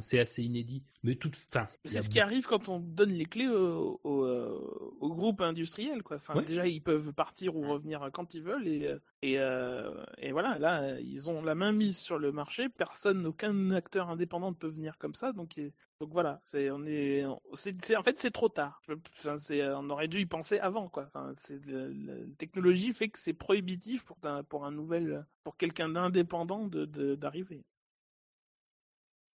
c'est 0.00 0.18
assez 0.18 0.42
inédit. 0.42 0.82
Mais 1.02 1.14
tout, 1.16 1.30
enfin 1.50 1.68
il 1.84 1.90
y 1.90 1.94
C'est 1.94 2.02
ce 2.02 2.10
qui 2.10 2.20
arrive 2.20 2.46
quand 2.46 2.68
on 2.68 2.80
donne 2.80 3.12
les 3.12 3.24
clés 3.24 3.48
au, 3.48 4.00
au, 4.04 4.24
euh, 4.24 4.58
au 5.00 5.14
groupe 5.14 5.40
industriel, 5.40 6.02
quoi. 6.02 6.16
Enfin, 6.16 6.34
Ouais. 6.36 6.44
déjà, 6.44 6.66
ils 6.66 6.82
peuvent 6.82 7.12
partir 7.12 7.56
ou 7.56 7.62
revenir 7.68 8.10
quand 8.12 8.34
ils 8.34 8.42
veulent, 8.42 8.68
et, 8.68 8.94
et, 9.22 9.34
et 9.34 10.32
voilà, 10.32 10.58
là, 10.58 11.00
ils 11.00 11.30
ont 11.30 11.42
la 11.42 11.54
main 11.54 11.72
mise 11.72 11.98
sur 11.98 12.18
le 12.18 12.32
marché. 12.32 12.68
Personne, 12.68 13.24
aucun 13.26 13.70
acteur 13.70 14.10
indépendant 14.10 14.50
ne 14.50 14.56
peut 14.56 14.68
venir 14.68 14.98
comme 14.98 15.14
ça, 15.14 15.32
donc, 15.32 15.60
donc 16.00 16.12
voilà, 16.12 16.38
c'est, 16.42 16.70
on 16.70 16.84
est, 16.86 17.24
c'est, 17.54 17.96
en 17.96 18.02
fait, 18.02 18.18
c'est 18.18 18.30
trop 18.30 18.48
tard. 18.48 18.80
Enfin, 19.18 19.38
c'est, 19.38 19.66
on 19.68 19.88
aurait 19.90 20.08
dû 20.08 20.20
y 20.20 20.26
penser 20.26 20.58
avant, 20.58 20.88
quoi. 20.88 21.06
Enfin, 21.06 21.32
le- 21.64 21.88
la 21.92 22.14
technologie 22.36 22.92
fait 22.92 23.08
que 23.08 23.18
c'est 23.18 23.32
prohibitif 23.32 24.04
pour 24.04 24.18
un, 24.24 24.44
pour 24.44 24.64
un 24.66 24.72
nouvel, 24.72 25.24
pour 25.42 25.56
quelqu'un 25.56 25.88
d'indépendant 25.88 26.66
de, 26.66 27.14
d'arriver. 27.14 27.64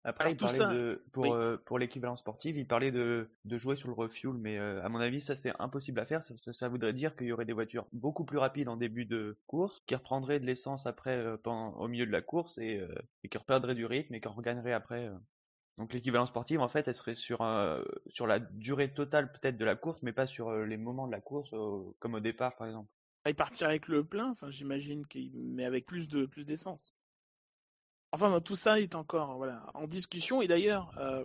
Après, 0.03 0.23
Alors, 0.23 0.33
il 0.33 0.37
tout 0.37 0.45
parlait 0.45 0.57
ça- 0.57 0.73
de, 0.73 1.03
pour, 1.11 1.23
oui. 1.23 1.29
euh, 1.31 1.57
pour 1.57 1.77
l'équivalent 1.77 2.15
sportif, 2.15 2.55
il 2.57 2.65
parlait 2.67 2.91
de, 2.91 3.29
de 3.45 3.57
jouer 3.59 3.75
sur 3.75 3.87
le 3.87 3.93
refuel, 3.93 4.33
mais 4.33 4.57
euh, 4.57 4.81
à 4.83 4.89
mon 4.89 4.99
avis, 4.99 5.21
ça 5.21 5.35
c'est 5.35 5.51
impossible 5.59 5.99
à 5.99 6.05
faire. 6.07 6.23
Ça, 6.23 6.33
ça- 6.37 6.53
ça 6.53 6.69
voudrait 6.69 6.93
dire 6.93 7.15
qu'il 7.15 7.27
y 7.27 7.31
aurait 7.31 7.45
des 7.45 7.53
voitures 7.53 7.87
beaucoup 7.93 8.25
plus 8.25 8.39
rapides 8.39 8.67
en 8.67 8.77
début 8.77 9.05
de 9.05 9.37
course, 9.45 9.79
qui 9.85 9.93
reprendraient 9.95 10.39
de 10.39 10.45
l'essence 10.45 10.87
après 10.87 11.17
euh, 11.17 11.37
pendant- 11.37 11.75
au 11.79 11.87
milieu 11.87 12.07
de 12.07 12.11
la 12.11 12.21
course 12.23 12.57
et, 12.57 12.77
euh, 12.79 12.87
et 13.23 13.29
qui 13.29 13.37
reperdraient 13.37 13.75
du 13.75 13.85
rythme 13.85 14.15
et 14.15 14.21
qui 14.21 14.27
regagneraient 14.27 14.73
après. 14.73 15.11
Euh. 15.77 15.81
Donc 15.81 15.93
l'équivalent 15.93 16.25
sportif, 16.25 16.59
en 16.59 16.67
fait, 16.69 16.87
elle 16.87 16.95
serait 16.95 17.15
sur, 17.15 17.41
un- 17.41 17.83
sur 18.07 18.27
la 18.27 18.39
durée 18.39 18.93
totale 18.93 19.31
peut-être 19.31 19.57
de 19.57 19.65
la 19.65 19.75
course, 19.75 20.01
mais 20.03 20.13
pas 20.13 20.27
sur 20.27 20.49
euh, 20.49 20.65
les 20.65 20.77
moments 20.77 21.07
de 21.07 21.11
la 21.11 21.21
course, 21.21 21.53
euh, 21.53 21.81
comme 21.99 22.15
au 22.15 22.19
départ 22.19 22.55
par 22.55 22.67
exemple. 22.67 22.89
Il 23.25 23.35
partirait 23.35 23.69
avec 23.71 23.87
le 23.87 24.03
plein, 24.03 24.29
enfin 24.31 24.51
j'imagine 24.51 25.05
qu'il 25.07 25.31
mais 25.35 25.65
avec 25.65 25.85
plus 25.87 26.07
de 26.07 26.25
plus 26.25 26.45
d'essence. 26.45 26.95
Enfin 28.11 28.39
tout 28.41 28.55
ça 28.55 28.79
est 28.79 28.95
encore 28.95 29.37
voilà 29.37 29.65
en 29.73 29.87
discussion 29.87 30.41
et 30.41 30.47
d'ailleurs 30.47 30.91
euh, 30.97 31.23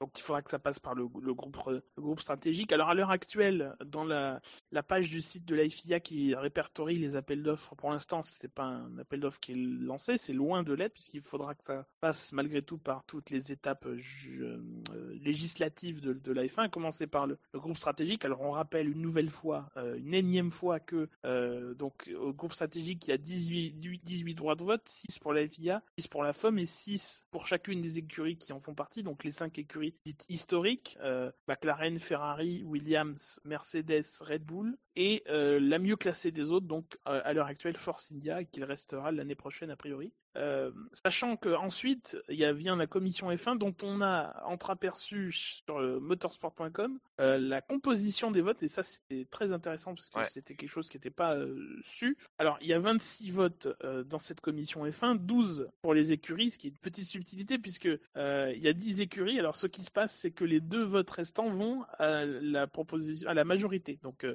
il 0.00 0.22
faudra 0.22 0.42
que 0.42 0.50
ça 0.50 0.58
passe 0.58 0.78
par 0.78 0.94
le, 0.94 1.06
groupe 1.06 1.56
le 1.66 2.02
groupe 2.02 2.20
stratégique. 2.20 2.72
Alors 2.72 2.88
à 2.88 2.94
l'heure 2.94 3.10
actuelle 3.10 3.76
dans 3.84 4.04
la 4.04 4.40
page 4.86 5.08
du 5.08 5.20
site 5.20 5.44
de 5.44 5.54
la 5.54 5.68
FIA 5.68 6.00
qui 6.00 6.34
répertorie 6.34 6.98
les 6.98 7.16
appels 7.16 7.42
d'offres 7.42 7.74
pour 7.76 7.90
l'instant 7.90 8.22
c'est 8.22 8.52
pas 8.52 8.64
un 8.64 8.98
appel 8.98 9.20
d'offres 9.20 9.40
qui 9.40 9.52
est 9.52 9.56
lancé 9.56 10.18
c'est 10.18 10.32
loin 10.32 10.62
de 10.62 10.72
l'être 10.72 10.94
puisqu'il 10.94 11.20
faudra 11.20 11.54
que 11.54 11.64
ça 11.64 11.86
passe 12.00 12.32
malgré 12.32 12.62
tout 12.62 12.78
par 12.78 13.04
toutes 13.04 13.30
les 13.30 13.52
étapes 13.52 13.86
euh, 13.86 14.00
euh, 14.40 15.18
législatives 15.22 16.00
de, 16.00 16.12
de 16.12 16.32
la 16.32 16.44
F1 16.44 16.64
à 16.64 16.68
commencer 16.68 17.06
par 17.06 17.26
le, 17.26 17.38
groupe 17.54 17.76
stratégique. 17.76 18.24
Alors 18.24 18.40
on 18.40 18.50
rappelle 18.52 18.88
une 18.88 19.00
nouvelle 19.00 19.30
fois 19.30 19.70
euh, 19.76 19.96
une 19.98 20.14
énième 20.14 20.50
fois 20.50 20.80
que 20.80 21.08
euh, 21.24 21.74
donc 21.74 22.10
au 22.18 22.32
groupe 22.32 22.52
stratégique 22.52 23.06
il 23.06 23.10
y 23.10 23.14
a 23.14 23.18
18 23.18 23.78
18 24.02 24.34
droits 24.34 24.54
de 24.54 24.64
vote 24.64 24.82
6 24.86 25.18
pour 25.18 25.32
la 25.32 25.46
FIA 25.46 25.82
6 25.98 26.08
pour 26.08 26.21
pour 26.22 26.26
la 26.28 26.34
FOM 26.34 26.56
et 26.60 26.66
6 26.66 27.24
pour 27.32 27.48
chacune 27.48 27.82
des 27.82 27.98
écuries 27.98 28.36
qui 28.36 28.52
en 28.52 28.60
font 28.60 28.74
partie, 28.74 29.02
donc 29.02 29.24
les 29.24 29.32
5 29.32 29.58
écuries 29.58 29.96
dites 30.06 30.24
historiques, 30.28 30.96
euh, 31.02 31.32
McLaren, 31.48 31.98
Ferrari, 31.98 32.62
Williams, 32.62 33.40
Mercedes, 33.44 34.04
Red 34.20 34.44
Bull, 34.44 34.78
et 34.94 35.24
euh, 35.28 35.58
la 35.58 35.80
mieux 35.80 35.96
classée 35.96 36.30
des 36.30 36.52
autres, 36.52 36.68
donc 36.68 36.96
euh, 37.08 37.20
à 37.24 37.32
l'heure 37.32 37.48
actuelle 37.48 37.76
Force 37.76 38.12
India, 38.12 38.44
qu'il 38.44 38.62
restera 38.62 39.10
l'année 39.10 39.34
prochaine 39.34 39.70
a 39.70 39.76
priori. 39.76 40.12
Euh, 40.36 40.70
sachant 40.92 41.36
qu'ensuite, 41.36 42.16
il 42.28 42.36
y 42.38 42.44
a 42.44 42.52
vient 42.52 42.76
la 42.76 42.86
commission 42.86 43.30
F1 43.30 43.58
dont 43.58 43.74
on 43.82 44.00
a 44.00 44.42
entreaperçu 44.46 45.30
sur 45.32 45.78
le 45.78 46.00
motorsport.com 46.00 46.98
euh, 47.20 47.38
la 47.38 47.60
composition 47.60 48.30
des 48.30 48.40
votes, 48.40 48.62
et 48.62 48.68
ça 48.68 48.82
c'était 48.82 49.26
très 49.30 49.52
intéressant 49.52 49.94
parce 49.94 50.08
que 50.08 50.18
Ouais. 50.18 50.28
c'était 50.28 50.54
quelque 50.54 50.70
chose 50.70 50.88
qui 50.88 50.96
n'était 50.96 51.10
pas 51.10 51.36
euh, 51.36 51.56
su. 51.80 52.16
Alors, 52.38 52.56
il 52.60 52.66
y 52.68 52.72
a 52.72 52.78
26 52.78 53.30
votes 53.30 53.68
dans 54.06 54.18
cette 54.18 54.40
commission 54.40 54.84
F1, 54.86 55.18
12 55.18 55.68
pour 55.82 55.94
les 55.94 56.12
écuries, 56.12 56.50
ce 56.50 56.58
qui 56.58 56.68
est 56.68 56.70
une 56.70 56.78
petite 56.78 57.06
subtilité 57.06 57.58
puisque 57.58 57.84
il 57.86 58.58
y 58.58 58.68
a 58.68 58.72
10 58.72 59.00
écuries. 59.00 59.38
Alors, 59.38 59.56
ce 59.56 59.66
qui 59.66 59.82
se 59.82 59.90
passe, 59.90 60.14
c'est 60.16 60.30
que 60.32 60.44
les 60.44 60.60
deux 60.60 60.82
votes 60.84 61.10
restants 61.10 61.50
vont 61.50 61.84
à 61.98 62.24
la 62.24 62.66
proposition, 62.66 63.28
à 63.28 63.34
la 63.34 63.44
majorité. 63.44 63.98
Donc, 64.02 64.26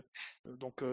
donc, 0.46 0.84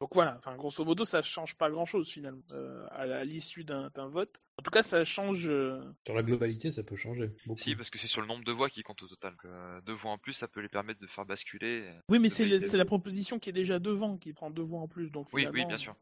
donc 0.00 0.10
voilà. 0.14 0.34
Enfin, 0.38 0.56
grosso 0.56 0.84
modo, 0.84 1.04
ça 1.04 1.22
change 1.22 1.56
pas 1.56 1.70
grand-chose 1.70 2.08
finalement 2.10 2.42
euh, 2.52 2.86
à 2.90 3.24
l'issue 3.24 3.64
d'un 3.64 3.90
d'un 3.94 4.08
vote. 4.14 4.40
En 4.58 4.62
tout 4.62 4.70
cas, 4.70 4.82
ça 4.82 5.04
change. 5.04 5.48
euh, 5.48 5.82
Sur 6.06 6.14
la 6.14 6.22
globalité, 6.22 6.70
ça 6.72 6.82
peut 6.82 6.96
changer 6.96 7.30
beaucoup. 7.46 7.60
Si, 7.60 7.74
parce 7.76 7.90
que 7.90 7.98
c'est 7.98 8.06
sur 8.06 8.20
le 8.22 8.26
nombre 8.26 8.44
de 8.44 8.52
voix 8.52 8.70
qui 8.70 8.82
compte 8.82 9.02
au 9.02 9.08
total. 9.08 9.34
euh, 9.44 9.80
deux 9.82 9.92
voix 9.94 10.12
en 10.12 10.18
plus, 10.18 10.32
ça 10.32 10.48
peut 10.48 10.60
les 10.60 10.68
permettre 10.68 11.00
de 11.00 11.06
faire 11.08 11.26
basculer. 11.26 11.90
Oui, 12.08 12.18
mais 12.18 12.30
c'est 12.30 12.46
la 12.76 12.84
proposition 12.84 13.38
qui 13.38 13.50
est 13.50 13.52
déjà 13.54 13.78
devant 13.78 14.16
qui 14.16 14.32
prend 14.32 14.50
deux 14.50 14.62
voix 14.62 14.80
en 14.80 14.88
plus. 14.88 15.10
Donc 15.10 15.28
Oui, 15.34 15.46
oui, 15.52 15.64
bien 15.66 15.78
sûr. 15.78 15.94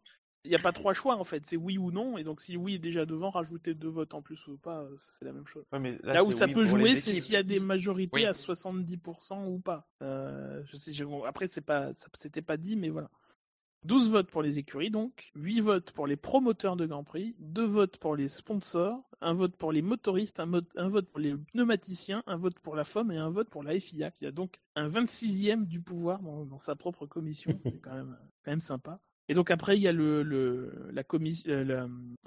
Il 0.44 0.48
n'y 0.48 0.56
a 0.56 0.58
pas 0.58 0.72
trois 0.72 0.92
choix 0.92 1.14
en 1.14 1.22
fait, 1.22 1.46
c'est 1.46 1.56
oui 1.56 1.78
ou 1.78 1.92
non. 1.92 2.18
Et 2.18 2.24
donc 2.24 2.40
si 2.40 2.56
oui 2.56 2.74
est 2.74 2.78
déjà 2.80 3.06
devant, 3.06 3.30
rajouter 3.30 3.74
deux 3.74 3.88
votes 3.88 4.12
en 4.12 4.22
plus 4.22 4.44
ou 4.48 4.58
pas, 4.58 4.80
euh, 4.82 4.96
c'est 4.98 5.24
la 5.24 5.32
même 5.32 5.46
chose. 5.46 5.64
Ouais, 5.72 5.78
mais 5.78 5.96
Là, 6.02 6.24
où 6.24 6.32
ça 6.32 6.46
oui 6.46 6.52
peut 6.52 6.64
jouer, 6.64 6.96
c'est 6.96 7.14
s'il 7.14 7.34
y 7.34 7.36
a 7.36 7.44
des 7.44 7.60
majorités 7.60 8.10
Oui. 8.12 8.26
à 8.26 8.32
70% 8.32 9.46
ou 9.46 9.60
pas. 9.60 9.86
Euh, 10.02 10.60
je 10.66 10.76
sais, 10.76 10.92
je- 10.92 11.04
après, 11.26 11.46
c'est 11.46 11.60
pas, 11.60 11.94
ça- 11.94 12.08
c'était 12.14 12.42
pas 12.42 12.56
dit, 12.56 12.74
mais 12.74 12.88
voilà. 12.88 13.08
12 13.84 14.10
votes 14.10 14.30
pour 14.30 14.42
les 14.42 14.58
écuries, 14.58 14.90
donc. 14.90 15.32
8 15.34 15.60
votes 15.60 15.90
pour 15.92 16.06
les 16.06 16.16
promoteurs 16.16 16.76
de 16.76 16.86
Grand 16.86 17.04
Prix. 17.04 17.34
2 17.40 17.64
votes 17.64 17.98
pour 17.98 18.16
les 18.16 18.28
sponsors. 18.28 19.02
Un 19.20 19.32
vote 19.32 19.56
pour 19.56 19.72
les 19.72 19.82
motoristes. 19.82 20.40
Un, 20.40 20.50
un 20.76 20.88
vote 20.88 21.08
pour 21.08 21.20
les 21.20 21.34
pneumaticiens. 21.52 22.22
Un 22.26 22.36
vote 22.36 22.58
pour 22.60 22.76
la 22.76 22.84
FOM 22.84 23.10
et 23.10 23.16
un 23.16 23.30
vote 23.30 23.48
pour 23.48 23.62
la 23.62 23.78
FIA, 23.78 24.10
qui 24.10 24.26
a 24.26 24.30
donc 24.30 24.60
un 24.76 24.88
26e 24.88 25.66
du 25.66 25.80
pouvoir 25.80 26.22
dans, 26.22 26.44
dans 26.44 26.58
sa 26.58 26.76
propre 26.76 27.06
commission. 27.06 27.56
c'est 27.62 27.80
quand 27.80 27.94
même, 27.94 28.16
quand 28.44 28.52
même 28.52 28.60
sympa. 28.60 29.00
Et 29.32 29.34
donc 29.34 29.50
après, 29.50 29.78
il 29.78 29.80
y 29.80 29.88
a 29.88 29.94
euh, 29.94 30.22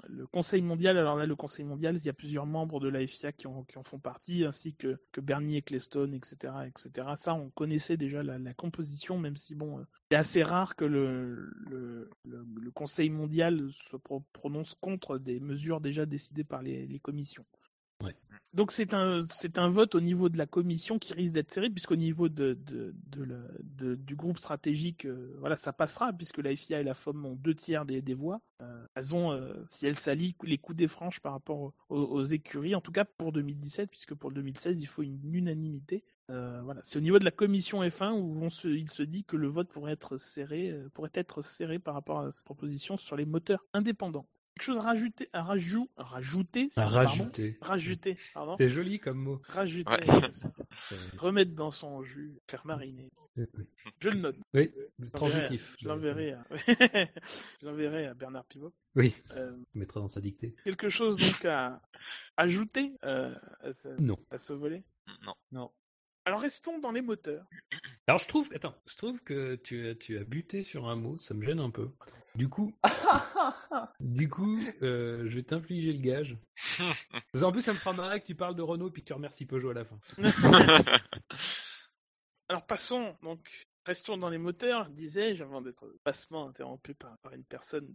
le 0.08 0.26
Conseil 0.32 0.60
mondial. 0.60 0.98
Alors 0.98 1.14
là, 1.16 1.24
le 1.24 1.36
Conseil 1.36 1.64
mondial, 1.64 1.96
il 1.96 2.04
y 2.04 2.08
a 2.08 2.12
plusieurs 2.12 2.46
membres 2.46 2.80
de 2.80 2.88
la 2.88 3.06
FIA 3.06 3.30
qui 3.30 3.46
en, 3.46 3.62
qui 3.62 3.78
en 3.78 3.84
font 3.84 4.00
partie, 4.00 4.44
ainsi 4.44 4.74
que, 4.74 4.98
que 5.12 5.20
Bernie 5.20 5.58
Ecclestone, 5.58 6.14
etc., 6.14 6.52
etc. 6.66 7.06
Ça, 7.16 7.32
on 7.34 7.50
connaissait 7.50 7.96
déjà 7.96 8.24
la, 8.24 8.52
composition, 8.54 9.20
même 9.20 9.36
si 9.36 9.54
bon, 9.54 9.78
euh, 9.78 9.82
c'est 10.10 10.16
assez 10.16 10.42
rare 10.42 10.74
que 10.74 10.84
le, 10.84 12.10
Conseil 12.74 13.08
mondial 13.08 13.70
se 13.70 13.96
pro- 13.96 14.24
prononce 14.32 14.74
contre 14.74 15.18
des 15.18 15.38
mesures 15.38 15.80
déjà 15.80 16.06
décidées 16.06 16.42
par 16.42 16.60
les 16.60 16.98
commissions. 16.98 17.46
Donc 18.56 18.72
c'est 18.72 18.94
un 18.94 19.22
c'est 19.28 19.58
un 19.58 19.68
vote 19.68 19.94
au 19.94 20.00
niveau 20.00 20.30
de 20.30 20.38
la 20.38 20.46
commission 20.46 20.98
qui 20.98 21.12
risque 21.12 21.34
d'être 21.34 21.50
serré 21.50 21.68
puisqu'au 21.68 21.94
niveau 21.94 22.30
de, 22.30 22.56
du 23.76 24.16
groupe 24.16 24.38
stratégique 24.38 25.04
euh, 25.04 25.36
voilà 25.40 25.56
ça 25.56 25.74
passera 25.74 26.10
puisque 26.14 26.38
la 26.38 26.56
FIA 26.56 26.80
et 26.80 26.82
la 26.82 26.94
FOM 26.94 27.26
ont 27.26 27.34
deux 27.34 27.54
tiers 27.54 27.84
des, 27.84 28.14
voix. 28.14 28.40
Euh, 28.62 28.86
elles 28.94 29.14
ont 29.14 29.30
euh, 29.30 29.52
si 29.66 29.86
elles 29.86 29.98
s'allient 29.98 30.34
les 30.42 30.56
coups 30.56 30.78
des 30.78 30.88
franches 30.88 31.20
par 31.20 31.32
rapport 31.32 31.74
aux, 31.90 32.24
écuries 32.24 32.74
en 32.74 32.80
tout 32.80 32.92
cas 32.92 33.04
pour 33.04 33.30
2017 33.30 33.90
puisque 33.90 34.14
pour 34.14 34.32
2016 34.32 34.80
il 34.80 34.86
faut 34.86 35.02
une 35.02 35.34
unanimité. 35.34 36.02
Voilà. 36.28 36.80
C'est 36.82 36.98
au 36.98 37.02
niveau 37.02 37.18
de 37.18 37.26
la 37.26 37.30
commission 37.30 37.82
F1 37.82 38.12
où 38.14 38.48
se, 38.48 38.68
il 38.68 38.90
se 38.90 39.02
dit 39.02 39.24
que 39.24 39.36
le 39.36 39.48
vote 39.48 39.68
pourrait 39.68 39.92
être 39.92 40.16
serré 40.16 40.74
pourrait 40.94 41.10
être 41.12 41.42
serré 41.42 41.78
par 41.78 41.92
rapport 41.92 42.20
à 42.20 42.32
cette 42.32 42.46
proposition 42.46 42.96
sur 42.96 43.16
les 43.16 43.26
moteurs 43.26 43.66
indépendants 43.74 44.26
quelque 44.56 44.64
chose 44.64 44.78
à 44.78 44.80
rajouter 44.82 45.28
à 45.32 45.42
rajou- 45.42 45.88
à 45.96 46.02
rajouter 46.04 46.68
À 46.76 46.86
rajouter. 46.86 48.16
C'est 48.56 48.68
joli 48.68 48.98
comme 48.98 49.18
mot. 49.18 49.40
Rajouter. 49.48 49.90
Ouais. 49.90 50.06
Remettre 51.18 51.52
dans 51.54 51.70
son 51.70 52.02
jus, 52.02 52.38
faire 52.48 52.66
mariner. 52.66 53.08
Je 54.00 54.08
le 54.08 54.18
note. 54.18 54.36
Oui, 54.54 54.72
Je 54.98 55.08
transitif. 55.10 55.76
l'enverrai 55.82 56.32
à... 56.32 56.44
je 57.60 57.66
l'enverrai 57.66 58.06
à 58.06 58.14
Bernard 58.14 58.44
Pivot. 58.46 58.72
Oui, 58.94 59.14
Euh, 59.32 59.52
on 59.74 59.78
mettra 59.78 60.00
dans 60.00 60.08
sa 60.08 60.20
dictée. 60.20 60.54
quelque 60.64 60.88
chose 60.88 61.16
donc 61.16 61.44
à 61.44 61.80
ajouter 62.36 62.92
euh, 63.04 63.34
à, 63.60 63.72
ce, 63.72 63.88
Non. 64.00 64.18
à 64.30 64.38
ce 64.38 64.52
volet? 64.54 64.84
Non. 65.22 65.34
Non. 65.52 65.70
Alors 66.26 66.40
restons 66.40 66.80
dans 66.80 66.90
les 66.90 67.02
moteurs. 67.02 67.46
Alors 68.08 68.18
je 68.18 68.26
trouve, 68.26 68.50
attends, 68.52 68.74
je 68.86 68.96
trouve 68.96 69.20
que 69.20 69.54
tu 69.54 69.88
as, 69.88 69.94
tu 69.94 70.18
as 70.18 70.24
buté 70.24 70.64
sur 70.64 70.88
un 70.88 70.96
mot, 70.96 71.16
ça 71.18 71.34
me 71.34 71.44
gêne 71.46 71.60
un 71.60 71.70
peu. 71.70 71.88
Du 72.34 72.48
coup, 72.48 72.74
du 74.00 74.28
coup, 74.28 74.58
euh, 74.82 75.22
je 75.28 75.36
vais 75.36 75.44
t'infliger 75.44 75.92
le 75.92 76.00
gage. 76.00 76.36
Parce 77.32 77.44
qu'en 77.44 77.52
plus, 77.52 77.62
ça 77.62 77.72
me 77.72 77.78
fera 77.78 77.92
marrer 77.92 78.20
que 78.20 78.26
tu 78.26 78.34
parles 78.34 78.56
de 78.56 78.62
Renault 78.62 78.90
puis 78.90 79.02
que 79.02 79.06
tu 79.06 79.12
remercies 79.12 79.46
Peugeot 79.46 79.70
à 79.70 79.74
la 79.74 79.84
fin. 79.84 79.98
Alors 82.48 82.66
passons 82.66 83.16
donc. 83.22 83.48
Restons 83.86 84.16
dans 84.18 84.28
les 84.28 84.38
moteurs, 84.38 84.90
disais-je, 84.90 85.44
avant 85.44 85.60
d'être 85.62 85.86
passement 86.02 86.48
interrompu 86.48 86.92
par, 86.94 87.16
par 87.18 87.32
une 87.34 87.44
personne 87.44 87.94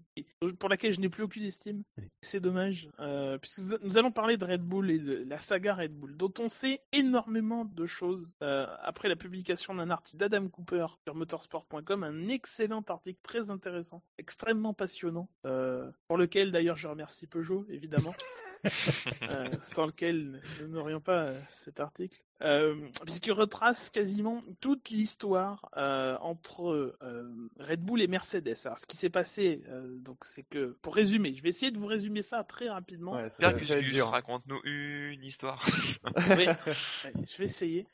pour 0.57 0.69
laquelle 0.69 0.93
je 0.93 1.01
n'ai 1.01 1.09
plus 1.09 1.23
aucune 1.23 1.43
estime. 1.43 1.83
C'est 2.21 2.39
dommage, 2.39 2.89
euh, 2.99 3.37
puisque 3.37 3.59
nous- 3.83 3.97
allons 3.97 4.11
parler 4.13 4.37
de 4.37 4.45
Red 4.45 4.61
Bull 4.61 4.89
et 4.89 4.99
de 4.99 5.25
la 5.27 5.37
saga 5.37 5.75
Red 5.75 5.91
Bull, 5.93 6.15
dont 6.15 6.31
on 6.39 6.47
sait 6.47 6.81
énormément 6.93 7.65
de 7.65 7.85
choses 7.85 8.37
euh, 8.41 8.65
après 8.79 9.09
la 9.09 9.17
publication 9.17 9.75
d'un 9.75 9.89
article 9.89 10.15
d'Adam 10.17 10.47
Cooper 10.47 10.85
sur 11.03 11.13
motorsport.com, 11.13 12.03
un 12.05 12.23
excellent 12.25 12.85
article 12.87 13.19
très 13.21 13.51
intéressant, 13.51 14.01
extrêmement 14.17 14.73
passionnant, 14.73 15.29
euh, 15.45 15.91
pour 16.07 16.17
lequel 16.17 16.53
d'ailleurs 16.53 16.77
je 16.77 16.87
remercie 16.87 17.27
Peugeot, 17.27 17.65
évidemment, 17.67 18.15
euh, 19.23 19.49
sans 19.59 19.87
lequel 19.87 20.41
nous 20.61 20.67
n'aurions 20.69 21.01
pas 21.01 21.33
cet 21.49 21.81
article. 21.81 22.23
Euh, 22.41 22.75
puisqu'il 23.05 23.31
retrace 23.33 23.89
quasiment 23.89 24.43
toute 24.59 24.89
l'histoire 24.89 25.69
euh, 25.77 26.17
entre 26.21 26.95
euh, 27.01 27.49
Red 27.59 27.81
Bull 27.81 28.01
et 28.01 28.07
Mercedes. 28.07 28.55
Alors, 28.65 28.79
ce 28.79 28.85
qui 28.85 28.97
s'est 28.97 29.09
passé, 29.09 29.61
euh, 29.69 29.95
donc, 29.97 30.23
c'est 30.25 30.43
que, 30.43 30.75
pour 30.81 30.95
résumer, 30.95 31.33
je 31.35 31.41
vais 31.43 31.49
essayer 31.49 31.71
de 31.71 31.77
vous 31.77 31.85
résumer 31.87 32.21
ça 32.21 32.43
très 32.43 32.69
rapidement. 32.69 33.13
Ouais, 33.13 33.27
être 33.39 33.57
Cuscus, 33.59 33.93
dur. 33.93 34.07
raconte-nous 34.09 34.59
une 34.63 35.23
histoire. 35.23 35.63
Oui. 36.37 36.45
Je 37.27 37.37
vais 37.37 37.45
essayer. 37.45 37.85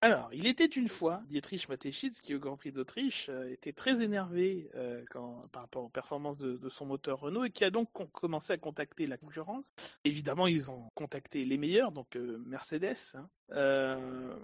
Alors, 0.00 0.28
il 0.32 0.46
était 0.46 0.64
une 0.66 0.88
fois, 0.88 1.22
Dietrich 1.26 1.68
Mateschitz, 1.68 2.20
qui 2.20 2.34
au 2.34 2.38
Grand 2.38 2.56
Prix 2.56 2.72
d'Autriche 2.72 3.26
euh, 3.30 3.50
était 3.52 3.72
très 3.72 4.02
énervé 4.02 4.70
euh, 4.74 5.04
quand, 5.10 5.42
par 5.52 5.62
rapport 5.62 5.84
aux 5.84 5.88
performances 5.88 6.38
de, 6.38 6.56
de 6.56 6.68
son 6.68 6.86
moteur 6.86 7.20
Renault 7.20 7.44
et 7.44 7.50
qui 7.50 7.64
a 7.64 7.70
donc 7.70 7.88
commencé 8.12 8.52
à 8.52 8.58
contacter 8.58 9.06
la 9.06 9.16
concurrence. 9.16 9.74
Évidemment, 10.04 10.46
ils 10.46 10.70
ont 10.70 10.90
contacté 10.94 11.44
les 11.44 11.56
meilleurs, 11.58 11.92
donc 11.92 12.16
euh, 12.16 12.40
Mercedes. 12.46 12.94
hein. 13.14 13.28
Euh, 13.52 14.34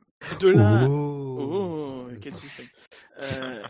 de 0.40 0.48
là, 0.48 0.86
Oh, 0.88 2.06
quel 2.20 2.34
suspense. 2.34 2.88
Euh, 3.20 3.62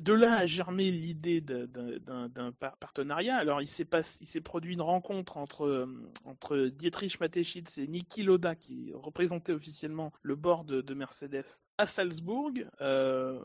de 0.00 0.12
là 0.12 0.36
a 0.40 0.46
germé 0.46 0.90
l'idée 0.90 1.40
d'un- 1.40 1.66
d'un 1.66 2.28
d'un 2.28 2.52
par- 2.52 2.76
partenariat. 2.76 3.36
Alors, 3.36 3.62
il 3.62 3.66
s'est 3.66 3.86
pas- 3.86 4.18
il 4.20 4.26
s'est 4.26 4.42
produit 4.42 4.74
une 4.74 4.82
rencontre 4.82 5.38
entre, 5.38 5.64
euh, 5.66 5.86
entre 6.26 6.66
Dietrich 6.66 7.18
Mateschitz 7.18 7.78
et 7.78 7.86
Niki 7.86 8.22
Loda, 8.22 8.54
qui 8.54 8.92
représentait 8.94 9.52
officiellement 9.54 10.12
le 10.22 10.36
board 10.36 10.68
de, 10.68 10.80
de 10.82 10.94
Mercedes 10.94 11.44
à 11.78 11.86
Salzbourg. 11.86 12.52
Euh, 12.82 13.40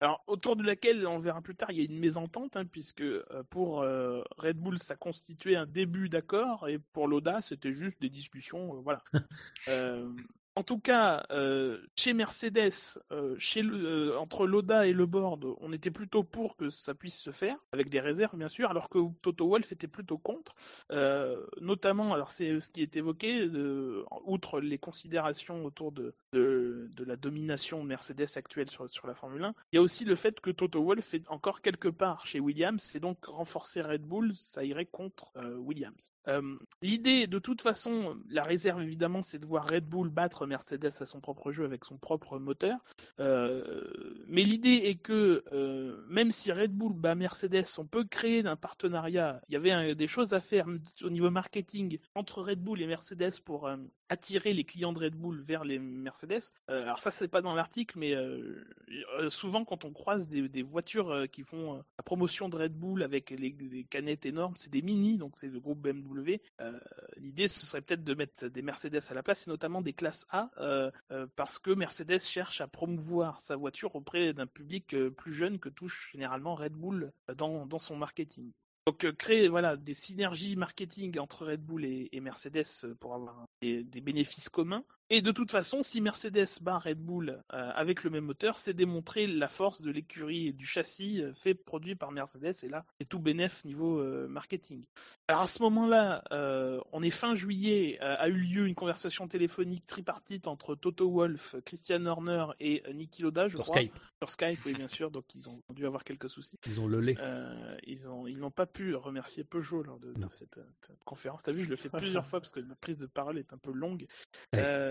alors, 0.00 0.22
autour 0.26 0.54
de 0.56 0.62
laquelle, 0.62 1.06
on 1.06 1.18
verra 1.18 1.40
plus 1.40 1.56
tard, 1.56 1.70
il 1.72 1.78
y 1.78 1.80
a 1.80 1.84
une 1.84 1.98
mésentente, 1.98 2.56
hein, 2.58 2.66
puisque 2.66 3.04
pour 3.48 3.80
euh, 3.80 4.22
Red 4.36 4.58
Bull, 4.58 4.78
ça 4.78 4.96
constituait 4.96 5.56
un 5.56 5.66
début 5.66 6.10
d'accord, 6.10 6.68
et 6.68 6.78
pour 6.92 7.08
Loda, 7.08 7.40
c'était 7.40 7.72
juste 7.72 8.00
des 8.02 8.10
discussions, 8.10 8.76
euh, 8.76 8.80
voilà. 8.84 9.02
En 10.58 10.62
tout 10.62 10.78
cas, 10.78 11.26
euh, 11.32 11.82
chez 11.96 12.14
Mercedes, 12.14 12.98
euh, 13.12 13.36
chez 13.38 13.62
euh, 13.62 14.16
entre 14.18 14.46
Loda 14.46 14.86
et 14.86 14.94
le 14.94 15.04
board, 15.04 15.44
on 15.60 15.70
était 15.70 15.90
plutôt 15.90 16.24
pour 16.24 16.56
que 16.56 16.70
ça 16.70 16.94
puisse 16.94 17.18
se 17.18 17.30
faire, 17.30 17.58
avec 17.72 17.90
des 17.90 18.00
réserves 18.00 18.38
bien 18.38 18.48
sûr, 18.48 18.70
alors 18.70 18.88
que 18.88 18.98
Toto 19.20 19.46
Wolff 19.46 19.70
était 19.72 19.86
plutôt 19.86 20.16
contre. 20.16 20.54
Notamment, 21.60 22.14
alors 22.14 22.30
c'est 22.30 22.58
ce 22.58 22.70
qui 22.70 22.80
est 22.80 22.96
évoqué, 22.96 23.50
outre 24.24 24.60
les 24.60 24.78
considérations 24.78 25.62
autour 25.66 25.92
de, 25.92 26.14
de, 26.32 26.88
la 27.04 27.16
domination 27.16 27.82
de 27.82 27.88
Mercedes 27.88 28.28
actuelle 28.36 28.70
sur, 28.70 28.88
sur 28.88 29.06
la 29.06 29.14
Formule 29.14 29.44
1, 29.44 29.54
il 29.72 29.76
y 29.76 29.78
a 29.78 29.82
aussi 29.82 30.06
le 30.06 30.14
fait 30.14 30.40
que 30.40 30.50
Toto 30.50 30.82
Wolff 30.82 31.12
est 31.12 31.28
encore 31.28 31.60
quelque 31.60 31.88
part 31.88 32.24
chez 32.24 32.40
Williams, 32.40 32.96
et 32.96 33.00
donc 33.00 33.22
renforcer 33.26 33.82
Red 33.82 34.02
Bull, 34.02 34.32
ça 34.34 34.64
irait 34.64 34.86
contre 34.86 35.32
Williams. 35.58 36.14
L'idée, 36.80 37.26
de 37.26 37.38
toute 37.38 37.60
façon, 37.60 38.16
la 38.30 38.44
réserve 38.44 38.80
évidemment, 38.80 39.20
c'est 39.20 39.38
de 39.38 39.46
voir 39.46 39.68
Red 39.68 39.84
Bull 39.84 40.08
battre 40.08 40.45
Mercedes 40.46 40.92
à 41.00 41.04
son 41.04 41.20
propre 41.20 41.52
jeu 41.52 41.64
avec 41.64 41.84
son 41.84 41.96
propre 41.96 42.38
moteur. 42.38 42.78
mais 43.18 44.42
l'idée 44.42 44.82
est 44.84 44.96
que 44.96 45.44
même 46.08 46.30
si 46.30 46.52
Red 46.52 46.72
Bull 46.72 46.92
bat 46.92 47.14
Mercedes, 47.14 47.66
on 47.78 47.86
peut 47.86 48.04
créer 48.04 48.46
un 48.46 48.56
partenariat. 48.56 49.40
Il 49.48 49.54
y 49.54 49.56
avait 49.56 49.94
des 49.94 50.08
choses 50.08 50.34
à 50.34 50.40
faire 50.40 50.66
au 51.02 51.10
niveau 51.10 51.30
marketing 51.30 51.98
entre 52.14 52.42
Red 52.42 52.60
Bull 52.60 52.80
et 52.80 52.86
Mercedes 52.86 53.40
pour 53.44 53.68
attirer 54.08 54.52
les 54.52 54.64
clients 54.64 54.92
de 54.92 55.00
Red 55.00 55.14
Bull 55.14 55.40
vers 55.40 55.64
les 55.64 55.78
Mercedes. 55.78 56.52
alors 56.68 56.98
ça, 56.98 57.10
c'est 57.10 57.28
pas 57.28 57.42
dans 57.42 57.54
l'article, 57.54 57.98
mais 57.98 58.14
souvent 59.28 59.64
quand 59.64 59.84
on 59.84 59.92
croise 59.92 60.28
des, 60.28 60.62
voitures 60.62 61.26
qui 61.30 61.42
font 61.42 61.74
la 61.98 62.02
promotion 62.04 62.48
de 62.48 62.56
Red 62.56 62.74
Bull 62.74 63.02
avec 63.02 63.30
les, 63.30 63.84
canettes 63.84 64.26
énormes, 64.26 64.54
c'est 64.56 64.70
des 64.70 64.82
mini, 64.82 65.18
donc 65.18 65.36
c'est 65.36 65.48
le 65.48 65.60
groupe 65.60 65.80
BMW. 65.80 66.40
L'idée, 67.16 67.48
ce 67.48 67.66
serait 67.66 67.82
peut-être 67.82 68.04
de 68.04 68.14
mettre 68.14 68.46
des 68.46 68.62
Mercedes 68.62 69.00
à 69.10 69.14
la 69.14 69.22
place, 69.22 69.46
et 69.46 69.50
notamment 69.50 69.82
des 69.82 69.92
classes 69.92 70.26
A, 70.30 70.50
parce 71.36 71.58
que 71.58 71.70
Mercedes 71.70 72.20
cherche 72.20 72.60
à 72.60 72.68
promouvoir 72.68 73.40
sa 73.40 73.56
voiture 73.56 73.94
auprès 73.96 74.32
d'un 74.32 74.46
public 74.46 74.96
plus 75.16 75.32
jeune 75.32 75.58
que 75.58 75.68
touche 75.68 76.10
généralement 76.12 76.54
Red 76.54 76.72
Bull 76.72 77.12
dans, 77.36 77.66
dans 77.66 77.78
son 77.78 77.96
marketing. 77.96 78.52
Donc 78.86 79.10
créer 79.12 79.48
voilà 79.48 79.76
des 79.76 79.94
synergies 79.94 80.54
marketing 80.54 81.18
entre 81.18 81.46
Red 81.46 81.60
Bull 81.60 81.84
et, 81.84 82.20
Mercedes 82.20 82.94
pour 83.00 83.14
avoir 83.14 83.46
des, 83.60 83.82
bénéfices 84.00 84.48
communs. 84.48 84.84
Et 85.08 85.22
de 85.22 85.30
toute 85.30 85.52
façon, 85.52 85.84
si 85.84 86.00
Mercedes 86.00 86.48
bat 86.62 86.78
Red 86.78 86.98
Bull 86.98 87.30
euh, 87.30 87.70
avec 87.76 88.02
le 88.02 88.10
même 88.10 88.24
moteur, 88.24 88.58
c'est 88.58 88.74
démontrer 88.74 89.28
la 89.28 89.46
force 89.46 89.80
de 89.80 89.92
l'écurie 89.92 90.48
et 90.48 90.52
du 90.52 90.66
châssis 90.66 91.22
euh, 91.22 91.32
fait 91.32 91.54
produit 91.54 91.94
par 91.94 92.10
Mercedes. 92.10 92.54
Et 92.64 92.68
là, 92.68 92.84
c'est 92.98 93.08
tout 93.08 93.20
bénéf 93.20 93.64
niveau 93.64 94.00
euh, 94.00 94.26
marketing. 94.26 94.84
Alors 95.28 95.42
à 95.42 95.46
ce 95.46 95.62
moment-là, 95.62 96.24
on 96.92 97.02
est 97.02 97.10
fin 97.10 97.34
juillet, 97.34 97.98
a 98.00 98.28
eu 98.28 98.36
lieu 98.36 98.66
une 98.66 98.74
conversation 98.74 99.28
téléphonique 99.28 99.86
tripartite 99.86 100.46
entre 100.46 100.74
Toto 100.74 101.10
Wolff, 101.10 101.56
Christian 101.64 102.04
Horner 102.06 102.46
et 102.60 102.82
Niki 102.92 103.22
Loda, 103.22 103.48
je 103.48 103.56
Sur 103.56 103.64
crois. 103.64 103.76
Skype. 103.76 103.98
Sur 104.18 104.30
Skype, 104.30 104.64
oui 104.64 104.74
bien 104.74 104.88
sûr. 104.88 105.10
Donc 105.10 105.34
ils 105.34 105.50
ont 105.50 105.60
dû 105.70 105.86
avoir 105.86 106.04
quelques 106.04 106.28
soucis. 106.28 106.58
Ils 106.66 106.80
ont 106.80 106.86
le 106.86 107.00
lait. 107.00 107.16
ils 107.86 108.08
ont, 108.08 108.26
ils 108.26 108.38
n'ont 108.38 108.50
pas 108.50 108.66
pu 108.66 108.94
remercier 108.94 109.44
Peugeot 109.44 109.82
lors 109.82 109.98
de, 109.98 110.14
cette, 110.30 110.60
conférence. 111.04 111.42
T'as 111.42 111.52
vu, 111.52 111.64
je 111.64 111.70
le 111.70 111.76
fais 111.76 111.88
plusieurs 111.90 112.26
fois 112.26 112.40
parce 112.40 112.52
que 112.52 112.60
ma 112.60 112.76
prise 112.76 112.96
de 112.96 113.06
parole 113.06 113.38
est 113.38 113.52
un 113.52 113.58
peu 113.58 113.72
longue. 113.72 114.06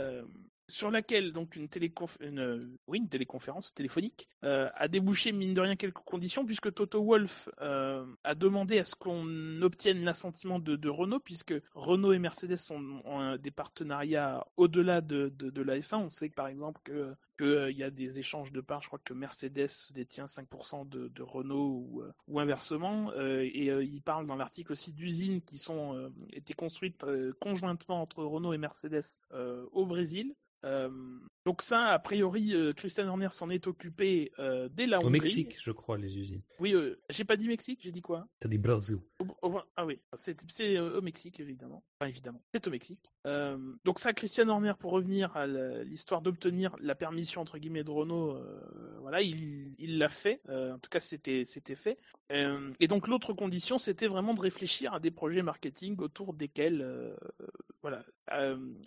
Euh, 0.05 0.23
sur 0.67 0.89
laquelle 0.89 1.31
donc 1.31 1.55
une, 1.55 1.67
une, 2.21 2.77
oui, 2.87 2.97
une 2.97 3.07
téléconférence 3.07 3.71
téléphonique 3.75 4.27
euh, 4.43 4.67
a 4.73 4.87
débouché 4.87 5.31
mine 5.31 5.53
de 5.53 5.61
rien 5.61 5.75
quelques 5.75 6.03
conditions 6.03 6.43
puisque 6.43 6.73
Toto 6.73 7.03
Wolf 7.03 7.49
euh, 7.61 8.03
a 8.23 8.33
demandé 8.33 8.79
à 8.79 8.83
ce 8.83 8.95
qu'on 8.95 9.61
obtienne 9.61 10.03
l'assentiment 10.03 10.57
de, 10.57 10.89
Renault 10.89 11.19
puisque 11.19 11.53
Renault 11.75 12.13
et 12.13 12.17
Mercedes 12.17 12.57
ont 12.71 13.35
des 13.37 13.51
partenariats 13.51 14.43
au-delà 14.57 15.01
de, 15.01 15.31
de, 15.37 15.61
la 15.61 15.77
F1. 15.77 15.97
On 15.97 16.09
sait 16.09 16.29
par 16.29 16.47
exemple 16.47 16.81
que 16.83 17.13
qu'il 17.37 17.77
y 17.77 17.83
a 17.83 17.89
des 17.89 18.19
échanges 18.19 18.51
de 18.51 18.61
parts. 18.61 18.81
Je 18.81 18.87
crois 18.87 18.99
que 19.03 19.13
Mercedes 19.13 19.69
détient 19.93 20.25
5% 20.25 20.87
de, 20.87 21.07
de, 21.07 21.23
Renault 21.23 21.87
ou, 21.89 22.03
ou 22.27 22.39
inversement. 22.39 23.11
et 23.15 23.67
il 23.67 24.01
parle 24.01 24.27
dans 24.27 24.35
l'article 24.35 24.71
aussi 24.71 24.93
d'usines 24.93 25.41
qui 25.41 25.57
sont 25.57 26.11
été 26.31 26.53
construites 26.53 27.05
conjointement 27.39 28.01
entre 28.01 28.23
Renault 28.23 28.53
et 28.53 28.57
Mercedes 28.57 29.17
au 29.71 29.85
Brésil. 29.85 30.35
Euh, 30.65 30.89
donc 31.45 31.61
ça, 31.61 31.85
a 31.85 31.99
priori, 31.99 32.53
euh, 32.53 32.73
Christian 32.73 33.07
Horner 33.07 33.29
s'en 33.29 33.49
est 33.49 33.67
occupé 33.67 34.31
euh, 34.39 34.67
dès 34.71 34.87
la 34.87 34.97
Hongrie. 34.97 35.07
Au 35.07 35.11
Mexique, 35.11 35.57
je 35.61 35.71
crois, 35.71 35.97
les 35.97 36.17
usines. 36.17 36.41
Oui, 36.59 36.73
j'ai 37.09 37.23
pas 37.23 37.37
dit 37.37 37.47
Mexique, 37.47 37.79
j'ai 37.83 37.91
dit 37.91 38.01
quoi? 38.01 38.27
T'as 38.39 38.49
dit 38.49 38.57
Brésil. 38.57 38.97
ah 39.75 39.85
oui, 39.85 39.99
c'est 40.13 40.79
au 40.79 41.01
Mexique, 41.01 41.39
évidemment. 41.39 41.83
Enfin, 41.99 42.09
évidemment, 42.09 42.41
c'est 42.51 42.67
au 42.67 42.71
Mexique. 42.71 43.11
donc 43.83 43.99
ça, 43.99 44.13
Christian 44.13 44.49
Horner, 44.49 44.73
pour 44.79 44.91
revenir 44.91 45.35
à 45.37 45.45
l'histoire 45.83 46.21
d'obtenir 46.21 46.75
la 46.79 46.95
permission, 46.95 47.15
entre 47.37 47.57
guillemets, 47.57 47.83
de 47.83 47.91
Renault, 47.91 48.37
voilà, 49.01 49.21
il 49.21 49.97
l'a 49.97 50.09
fait. 50.09 50.41
en 50.49 50.77
tout 50.79 50.89
cas, 50.89 50.99
c'était 50.99 51.45
fait. 51.75 51.97
et 52.29 52.87
donc 52.87 53.07
l'autre 53.07 53.33
condition, 53.33 53.77
c'était 53.77 54.07
vraiment 54.07 54.33
de 54.33 54.41
réfléchir 54.41 54.93
à 54.93 54.99
des 54.99 55.11
projets 55.11 55.41
marketing 55.41 55.97
autour 55.99 56.33
desquels 56.33 57.15
voilà, 57.81 58.03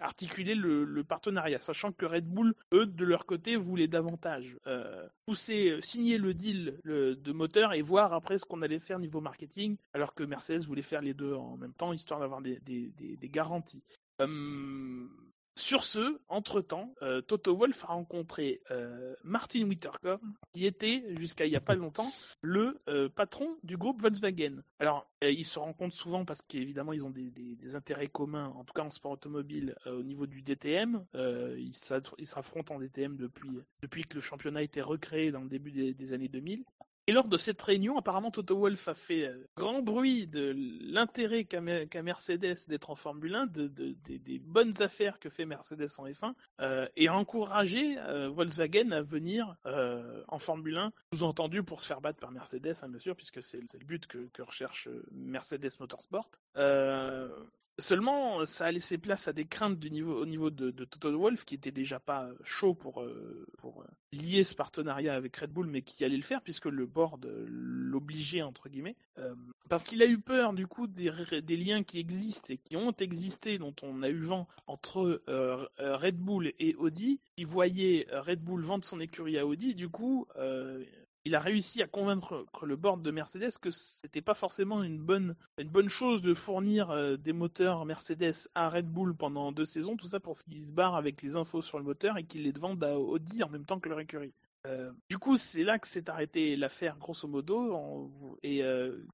articuler 0.01 0.55
le 0.55 1.05
partenariat 1.05 1.59
sachant 1.59 1.93
que 1.93 2.07
Red 2.07 2.27
Bull, 2.27 2.55
eux, 2.73 2.87
de 2.87 3.05
leur 3.05 3.27
côté, 3.27 3.57
voulaient 3.57 3.89
davantage 3.89 4.57
euh, 4.67 5.07
pousser, 5.27 5.71
euh, 5.71 5.81
signer 5.81 6.19
le 6.19 6.35
deal 6.35 6.81
de 6.85 7.33
moteur 7.33 7.73
et 7.75 7.83
voir 7.83 8.13
après 8.13 8.39
ce 8.39 8.45
qu'on 8.45 8.63
allait 8.63 8.79
faire 8.79 8.99
niveau 8.99 9.21
marketing, 9.21 9.77
alors 9.93 10.15
que 10.15 10.23
Mercedes 10.25 10.65
voulait 10.65 10.83
faire 10.83 11.03
les 11.03 11.15
deux 11.15 11.35
en 11.35 11.57
même 11.57 11.75
temps, 11.75 11.93
histoire 11.93 12.21
d'avoir 12.21 12.41
des, 12.41 12.61
garanties. 13.23 13.83
Sur 15.59 15.83
ce, 15.83 16.21
entre-temps, 16.29 16.95
euh, 17.03 17.21
Toto 17.21 17.57
Wolff 17.57 17.85
a 17.85 17.89
rencontré 17.89 18.63
euh, 18.71 19.17
Martin 19.25 19.65
Witterkorn, 19.65 20.21
qui 20.53 20.67
était, 20.67 21.03
jusqu'à 21.19 21.47
il 21.47 21.51
n'y 21.51 21.57
a 21.57 21.61
pas 21.61 21.75
longtemps, 21.75 22.13
le 22.43 22.79
euh, 22.87 23.09
patron 23.09 23.57
du 23.65 23.77
groupe 23.77 24.01
Volkswagen. 24.01 24.63
Alors, 24.79 25.11
ils 25.21 25.45
se 25.45 25.59
rencontrent 25.59 25.97
souvent 25.97 26.25
parce 26.25 26.43
qu'évidemment, 26.43 26.93
ils 26.93 27.05
ont 27.05 27.11
des, 27.11 27.75
intérêts 27.75 28.07
communs, 28.07 28.53
en 28.57 28.63
tout 28.63 28.73
cas 28.73 28.83
en 28.83 28.91
sport 28.91 29.11
automobile, 29.13 29.75
au 29.87 30.05
niveau 30.05 30.27
du 30.29 30.43
DTM. 30.43 31.05
ils 31.15 31.75
s'affrontent 31.75 32.77
en 32.77 32.79
DTM 32.79 33.17
depuis, 33.17 34.05
que 34.05 34.15
le 34.15 34.21
championnat 34.21 34.61
a 34.61 34.63
été 34.63 34.81
recréé 34.81 35.33
dans 35.33 35.43
le 35.43 35.49
début 35.49 35.73
des 35.73 36.13
années 36.13 36.29
2000. 36.29 36.65
Et 37.09 37.13
lors 37.13 37.27
de 37.27 37.39
cette 37.39 37.63
réunion, 37.63 37.97
apparemment 37.97 38.31
Toto 38.31 38.55
Wolff 38.59 38.87
a 38.87 38.95
fait 38.95 39.29
euh, 39.29 39.49
grand 39.57 39.81
bruit 39.81 40.27
de 40.27 40.55
l'intérêt 40.83 41.45
qu'a 41.45 42.03
Mercedes 42.03 42.67
d'être 42.69 42.91
en 42.91 42.97
Formule 42.97 43.35
1, 43.35 43.47
de, 43.47 43.67
des 43.67 44.39
bonnes 44.39 44.83
affaires 44.83 45.19
que 45.19 45.31
fait 45.31 45.47
Mercedes 45.47 45.89
en 45.97 46.07
F1, 46.07 46.35
euh, 46.61 46.87
et 46.97 47.09
a 47.09 47.15
encouragé 47.15 47.97
euh, 47.99 48.29
Volkswagen 48.29 48.93
à 48.93 49.01
venir 49.01 49.57
en 50.29 50.39
Formule 50.39 50.77
1, 50.77 50.93
sous-entendu 51.15 51.63
pour 51.63 51.81
se 51.81 51.87
faire 51.87 52.03
battre 52.03 52.21
par 52.21 52.31
Mercedes, 52.31 52.75
hein, 52.83 52.91
bien 52.91 52.99
sûr, 52.99 53.17
puisque 53.17 53.43
c'est 53.43 53.63
le 53.73 53.87
but 53.87 54.07
que 54.07 54.43
recherche 54.43 54.87
Mercedes 55.11 55.71
Motorsport. 55.81 56.29
Seulement, 57.81 58.45
ça 58.45 58.67
a 58.67 58.73
laissé 58.73 58.99
place 58.99 59.29
à 59.29 59.33
des 59.33 59.45
craintes 59.45 59.79
au 59.85 60.27
niveau 60.27 60.51
de, 60.51 60.71
de 60.73 61.09
Wolff, 61.11 61.45
qui 61.45 61.55
était 61.55 61.71
déjà 61.71 62.01
pas 62.01 62.29
chaud 62.43 62.75
pour, 62.75 63.03
euh, 63.03 63.47
pour 63.57 63.83
euh, 63.83 63.87
lier 64.13 64.43
ce 64.43 64.57
partenariat 64.57 65.15
avec 65.15 65.37
Red 65.37 65.53
Bull, 65.53 65.69
mais 65.69 65.83
qui 65.83 66.05
allait 66.05 66.17
le 66.17 66.25
faire, 66.25 66.43
puisque 66.43 66.65
le 66.65 66.87
board 66.87 67.31
l'obligeait, 67.47 68.43
entre 68.43 68.69
guillemets. 68.69 68.97
Euh, 69.19 69.33
parce 69.69 69.85
qu'il 69.85 70.03
a 70.03 70.07
eu 70.07 70.19
peur, 70.19 70.55
du 70.55 70.67
coup, 70.67 70.89
des, 70.89 71.13
des, 71.41 71.57
liens 71.57 71.85
qui 71.85 72.01
existent 72.01 72.53
et 72.53 72.59
qui 72.59 72.77
ont 72.77 72.91
existé, 72.99 73.59
dont 73.59 73.75
on 73.83 74.03
a 74.03 74.09
eu 74.09 74.23
vent, 74.23 74.49
entre 74.67 75.23
Red 75.79 76.17
Bull 76.17 76.53
et 76.59 76.75
Audi, 76.75 77.21
qui 77.37 77.45
voyait 77.45 78.09
Red 78.11 78.41
Bull 78.41 78.63
vendre 78.63 78.85
son 78.85 78.99
écurie 78.99 79.39
à 79.39 79.47
Audi, 79.47 79.77
du 79.77 79.89
coup, 79.89 80.27
il 81.29 81.35
a 81.35 81.41
réussi 81.41 81.83
à 81.83 81.87
convaincre 81.87 82.47
le 82.63 82.77
board 82.77 83.03
de 83.03 83.11
Mercedes 83.11 83.59
que 83.61 83.71
c'était 83.71 84.23
pas 84.23 84.33
forcément 84.33 84.83
une 84.83 84.99
bonne, 84.99 85.37
bonne 85.63 85.91
chose 85.91 86.23
de 86.23 86.33
fournir 86.33 86.89
euh, 86.89 87.19
des 87.19 87.35
moteurs 87.35 87.85
Mercedes 87.85 88.49
à 88.55 88.71
Red 88.71 88.87
Bull 88.87 89.15
pendant 89.15 89.53
deux 89.53 89.67
saisons, 89.67 89.99
tout 89.99 90.07
ça 90.07 90.21
pour 90.21 90.39
qu'ils 90.39 90.65
se 90.65 90.73
barrent 90.73 90.97
avec 90.97 91.21
les 91.21 91.37
infos 91.37 91.61
sur 91.61 91.77
le 91.77 91.85
moteur 91.85 92.17
et 92.17 92.25
qu'ils 92.25 92.45
les 92.45 92.53
vendent 92.53 92.83
à 92.83 92.99
Audi 92.99 93.43
en 93.43 93.51
même 93.51 93.67
temps 93.67 93.79
que 93.79 93.91
leur 93.91 94.01
écurie. 94.01 94.33
Euh, 94.67 94.91
du 95.09 95.19
coup, 95.19 95.37
c'est 95.37 95.63
là 95.63 95.79
que 95.79 95.87
s'est 95.87 96.11
arrêtée 96.11 96.57
l'affaire, 96.57 96.97
grosso 96.99 97.29
modo, 97.29 98.11
et 98.43 98.63
euh, 98.63 99.05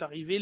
arrivé 0.00 0.38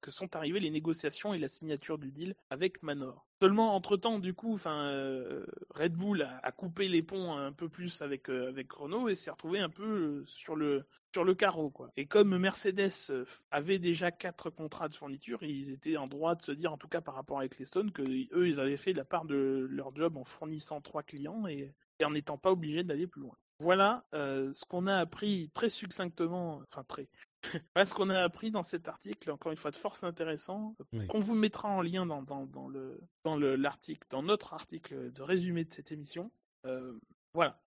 que 0.00 0.10
sont 0.10 0.34
arrivées 0.36 0.60
les 0.60 0.70
négociations 0.70 1.34
et 1.34 1.38
la 1.38 1.48
signature 1.48 1.98
du 1.98 2.10
deal 2.10 2.34
avec 2.50 2.82
Manor. 2.82 3.26
Seulement, 3.42 3.74
entre-temps, 3.74 4.18
du 4.18 4.32
coup, 4.32 4.58
euh, 4.66 5.44
Red 5.70 5.92
Bull 5.92 6.22
a, 6.22 6.52
coupé 6.52 6.88
les 6.88 7.02
ponts 7.02 7.34
un 7.36 7.52
peu 7.52 7.68
plus 7.68 8.00
avec, 8.00 8.28
avec 8.28 8.72
Renault 8.72 9.08
et 9.08 9.14
s'est 9.14 9.30
retrouvé 9.30 9.58
un 9.58 9.68
peu 9.68 10.24
sur 10.26 10.56
le, 10.56 10.86
sur 11.12 11.24
le 11.24 11.34
carreau, 11.34 11.70
quoi. 11.70 11.90
Et 11.96 12.06
comme 12.06 12.38
Mercedes 12.38 13.12
avait 13.50 13.78
déjà 13.78 14.10
quatre 14.10 14.48
contrats 14.48 14.88
de 14.88 14.94
fourniture, 14.94 15.42
ils 15.42 15.70
étaient 15.72 15.98
en 15.98 16.06
droit 16.06 16.34
de 16.36 16.42
se 16.42 16.52
dire, 16.52 16.72
en 16.72 16.78
tout 16.78 16.88
cas 16.88 17.02
par 17.02 17.14
rapport 17.14 17.38
avec 17.38 17.58
les 17.58 17.66
Stones, 17.66 17.92
que 17.92 18.02
eux, 18.02 18.48
ils 18.48 18.60
avaient 18.60 18.78
fait 18.78 18.94
la 18.94 19.04
part 19.04 19.26
de 19.26 19.66
leur 19.68 19.94
job 19.94 20.16
en 20.16 20.24
fournissant 20.24 20.80
trois 20.80 21.02
clients 21.02 21.46
et 21.46 21.74
en 22.02 22.10
n'étant 22.10 22.38
pas 22.38 22.50
obligés 22.50 22.82
d'aller 22.82 23.06
plus 23.06 23.20
loin. 23.20 23.36
Voilà 23.64 24.04
euh, 24.12 24.52
ce 24.52 24.66
qu'on 24.66 24.86
a 24.86 24.98
appris 24.98 25.50
très 25.54 25.70
succinctement, 25.70 26.60
enfin 26.68 26.84
très. 26.84 27.08
voilà 27.74 27.86
ce 27.86 27.94
qu'on 27.94 28.10
a 28.10 28.20
appris 28.20 28.50
dans 28.50 28.62
cet 28.62 28.88
article, 28.88 29.30
encore 29.30 29.52
une 29.52 29.56
fois 29.56 29.70
de 29.70 29.76
force 29.76 30.04
intéressant, 30.04 30.76
qu'on 31.08 31.18
vous 31.20 31.34
mettra 31.34 31.68
en 31.68 31.80
lien 31.80 32.04
dans, 32.04 32.22
dans, 32.22 32.44
dans 32.44 32.68
le 32.68 33.00
dans 33.24 33.36
l'article, 33.36 34.06
dans 34.10 34.22
notre 34.22 34.52
article 34.52 35.10
de 35.10 35.22
résumé 35.22 35.64
de 35.64 35.72
cette 35.72 35.92
émission. 35.92 36.30
Euh, 36.66 36.98
voilà. 37.32 37.63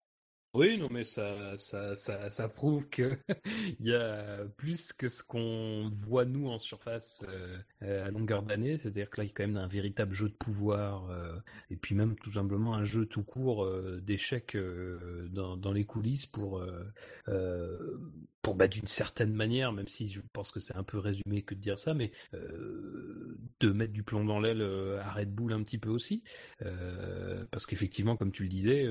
Oui, 0.58 0.80
non, 0.80 0.88
mais 0.90 1.04
ça, 1.04 1.56
ça, 1.60 1.96
ça, 1.96 2.50
prouve 2.50 2.90
que 2.90 3.16
il 3.80 3.86
y 3.86 3.94
a 3.94 4.44
plus 4.58 4.92
que 4.92 5.08
ce 5.08 5.22
qu'on 5.22 5.92
voit 5.94 6.26
nous 6.26 6.48
en 6.48 6.58
surface 6.58 7.22
euh, 7.30 7.60
euh, 7.84 8.08
à 8.08 8.10
longueur 8.10 8.42
d'année. 8.42 8.80
C'est-à-dire 8.80 9.08
que 9.12 9.22
là, 9.22 9.26
il 9.26 9.28
y 9.28 9.30
a 9.30 9.34
quand 9.36 9.46
même 9.46 9.58
un 9.58 9.68
véritable 9.68 10.16
jeu 10.16 10.30
de 10.30 10.34
pouvoir 10.34 11.12
euh, 11.12 11.38
et 11.70 11.76
puis 11.76 11.94
même 11.94 12.16
tout 12.16 12.32
simplement 12.32 12.74
un 12.74 12.84
jeu 12.84 13.06
tout 13.06 13.22
court 13.22 13.70
d'échecs 14.02 14.58
dans 15.30 15.74
les 15.74 15.86
coulisses 15.86 16.26
pour 16.26 16.66
bah, 18.56 18.68
d'une 18.68 18.88
certaine 18.88 19.34
manière, 19.34 19.72
même 19.72 19.88
si 19.88 20.08
je 20.08 20.22
pense 20.34 20.52
que 20.52 20.60
c'est 20.60 20.76
un 20.76 20.84
peu 20.84 20.98
résumé 20.98 21.42
que 21.42 21.56
de 21.56 21.60
dire 21.60 21.78
ça, 21.78 21.94
mais 21.94 22.12
de 23.60 23.72
mettre 23.72 23.94
du 23.94 24.04
plomb 24.04 24.26
dans 24.26 24.40
l'aile 24.40 24.62
à 25.02 25.12
Red 25.12 25.34
Bull 25.34 25.54
un 25.54 25.64
petit 25.64 25.78
peu 25.78 25.90
aussi, 25.90 26.24
parce 27.52 27.66
qu'effectivement, 27.66 28.16
comme 28.16 28.32
tu 28.32 28.44
le 28.44 28.50
disais, 28.50 28.88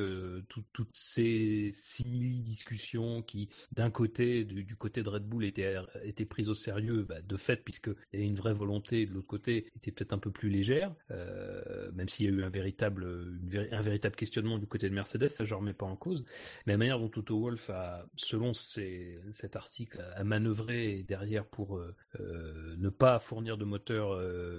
toutes 0.49 0.91
ces 0.93 1.71
simili 1.73 2.43
discussions 2.43 3.23
qui, 3.23 3.49
d'un 3.73 3.91
côté, 3.91 4.45
du, 4.45 4.77
côté 4.77 5.03
de 5.03 5.09
Red 5.09 5.25
Bull, 5.25 5.45
étaient, 5.45 6.25
prises 6.29 6.49
au 6.49 6.55
sérieux, 6.55 7.05
bah, 7.09 7.23
de 7.23 7.37
fait, 7.37 7.63
puisqu'il 7.65 7.95
y 8.15 8.17
avait 8.17 8.27
une 8.27 8.37
vraie 8.37 8.55
volonté, 8.55 9.07
de 9.07 9.13
l'autre 9.13 9.27
côté, 9.27 9.71
était 9.77 9.91
peut-être 9.91 10.13
un 10.13 10.19
peu 10.19 10.31
plus 10.31 10.49
légère, 10.49 10.95
même 11.95 12.09
s'il 12.09 12.27
y 12.27 12.29
a 12.29 12.33
eu 12.33 12.43
un 12.43 12.51
véritable, 12.51 13.07
questionnement 14.17 14.59
du 14.59 14.67
côté 14.67 14.89
de 14.89 14.95
Mercedes, 14.95 15.29
ça 15.29 15.45
je 15.45 15.55
remets 15.55 15.75
pas 15.75 15.87
en 15.87 15.97
cause, 15.97 16.25
mais 16.67 16.73
la 16.73 16.79
manière 16.79 16.99
dont 16.99 17.09
Toto 17.09 17.39
Wolf 17.39 17.71
a, 17.71 18.07
selon 18.17 18.55
cet 19.47 19.55
article, 19.55 20.05
a 20.17 20.25
manœuvré 20.25 21.05
derrière 21.07 21.47
pour 21.47 21.81
ne 22.19 22.89
pas 22.89 23.21
fournir 23.21 23.57
de 23.57 23.65
moteur 23.65 24.19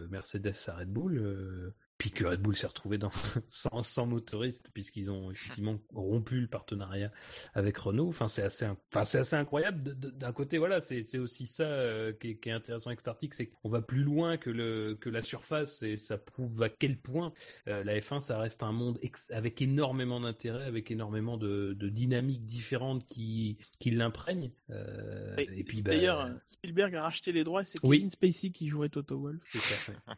Mercedes 0.09 0.55
à 0.67 0.77
Red 0.77 0.89
Bull, 0.89 1.73
puis 1.97 2.11
que 2.11 2.25
Red 2.25 2.41
Bull 2.41 2.55
s'est 2.55 2.67
retrouvé 2.67 2.97
dans, 2.97 3.11
sans, 3.47 3.83
sans 3.83 4.05
motoriste 4.05 4.69
puisqu'ils 4.73 5.09
ont 5.09 5.31
effectivement 5.31 5.79
rompu 5.93 6.39
le 6.39 6.47
partenariat 6.47 7.11
avec 7.53 7.77
Renault. 7.77 8.07
Enfin, 8.07 8.27
c'est 8.27 8.43
assez, 8.43 8.65
enfin, 8.65 9.05
c'est 9.05 9.19
assez 9.19 9.35
incroyable. 9.35 9.95
D'un 9.95 10.31
côté, 10.31 10.57
voilà, 10.57 10.79
c'est 10.79 11.17
aussi 11.17 11.47
ça 11.47 11.63
euh, 11.63 12.13
qui, 12.13 12.31
est, 12.31 12.35
qui, 12.37 12.49
est, 12.49 12.53
intéressant 12.53 12.89
avec 12.89 12.99
cet 12.99 13.07
article, 13.07 13.35
c'est 13.35 13.47
qu'on 13.47 13.69
va 13.69 13.81
plus 13.81 14.03
loin 14.03 14.37
que, 14.37 14.49
le, 14.49 14.95
que 14.99 15.09
la 15.09 15.21
surface 15.21 15.81
et 15.83 15.97
ça 15.97 16.17
prouve 16.17 16.61
à 16.61 16.69
quel 16.69 16.97
point 16.97 17.33
euh, 17.67 17.83
la 17.83 17.99
F1, 17.99 18.19
ça 18.19 18.37
reste 18.39 18.63
un 18.63 18.71
monde 18.71 18.99
avec 19.31 19.61
énormément 19.61 20.19
d'intérêt, 20.19 20.65
avec 20.65 20.91
énormément 20.91 21.37
de, 21.37 21.73
de 21.73 21.89
dynamiques 21.89 22.45
différentes 22.45 23.07
qui, 23.07 23.57
qui 23.79 23.91
l'imprègnent. 23.91 24.51
Euh, 24.69 25.35
et, 25.37 25.63
puis, 25.63 25.81
bah, 25.81 25.91
d'ailleurs, 25.91 26.29
Spielberg 26.45 26.95
a 26.95 27.03
racheté 27.03 27.31
les 27.31 27.43
droits, 27.43 27.63
c'est 27.63 27.79
Kevin 27.79 28.09
Spacey 28.09 28.51
qui 28.51 28.67
jouerait 28.67 28.89
Toto 28.89 29.19
Wolff. 29.19 29.41
C'est 29.51 29.59
ça, 29.59 29.75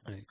ouais. 0.07 0.25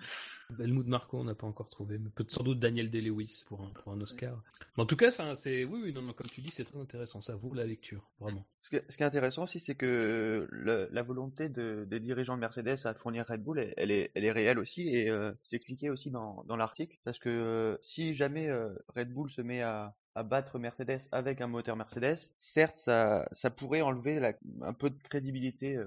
Helmut 0.58 0.86
Marco, 0.86 1.18
on 1.18 1.24
n'a 1.24 1.34
pas 1.34 1.46
encore 1.46 1.68
trouvé, 1.68 1.98
mais 1.98 2.08
peut 2.08 2.24
sans 2.28 2.42
doute 2.42 2.58
Daniel 2.58 2.90
Day-Lewis 2.90 3.44
pour 3.46 3.60
un, 3.86 4.00
Oscar. 4.00 4.42
Mais 4.76 4.82
en 4.82 4.86
tout 4.86 4.96
cas, 4.96 5.10
c'est 5.34 5.64
oui, 5.64 5.80
oui, 5.84 5.92
non, 5.92 6.02
non, 6.02 6.14
comme 6.14 6.28
tu 6.28 6.40
dis, 6.40 6.50
c'est 6.50 6.64
très 6.64 6.78
intéressant. 6.78 7.20
Ça 7.20 7.36
vaut 7.36 7.52
la 7.52 7.66
lecture, 7.66 8.10
vraiment. 8.18 8.46
Ce, 8.62 8.70
qui 8.70 8.76
est 8.76 9.02
intéressant 9.02 9.44
aussi, 9.44 9.60
c'est 9.60 9.74
que 9.74 10.48
la 10.90 11.02
volonté 11.02 11.48
de, 11.48 11.86
des 11.88 12.00
dirigeants 12.00 12.36
de 12.36 12.40
Mercedes 12.40 12.78
à 12.84 12.94
fournir 12.94 13.26
Red 13.26 13.42
Bull, 13.42 13.72
elle, 13.76 13.90
est, 13.90 14.10
elle 14.14 14.24
est 14.24 14.32
réelle 14.32 14.58
aussi, 14.58 14.88
et 14.88 15.10
euh, 15.10 15.32
c'est 15.42 15.56
expliqué 15.56 15.90
aussi 15.90 16.10
dans, 16.10 16.44
l'article, 16.56 16.96
parce 17.04 17.18
que 17.18 17.28
euh, 17.28 17.76
si 17.82 18.14
jamais 18.14 18.48
euh, 18.48 18.74
Red 18.88 19.12
Bull 19.12 19.30
se 19.30 19.42
met 19.42 19.62
à, 19.62 19.94
battre 20.24 20.58
Mercedes 20.58 21.02
avec 21.12 21.40
un 21.40 21.46
moteur 21.46 21.76
Mercedes, 21.76 22.18
certes, 22.40 22.78
ça, 22.78 23.50
pourrait 23.56 23.82
enlever 23.82 24.34
un 24.62 24.72
peu 24.72 24.90
de 24.90 24.98
crédibilité 25.04 25.78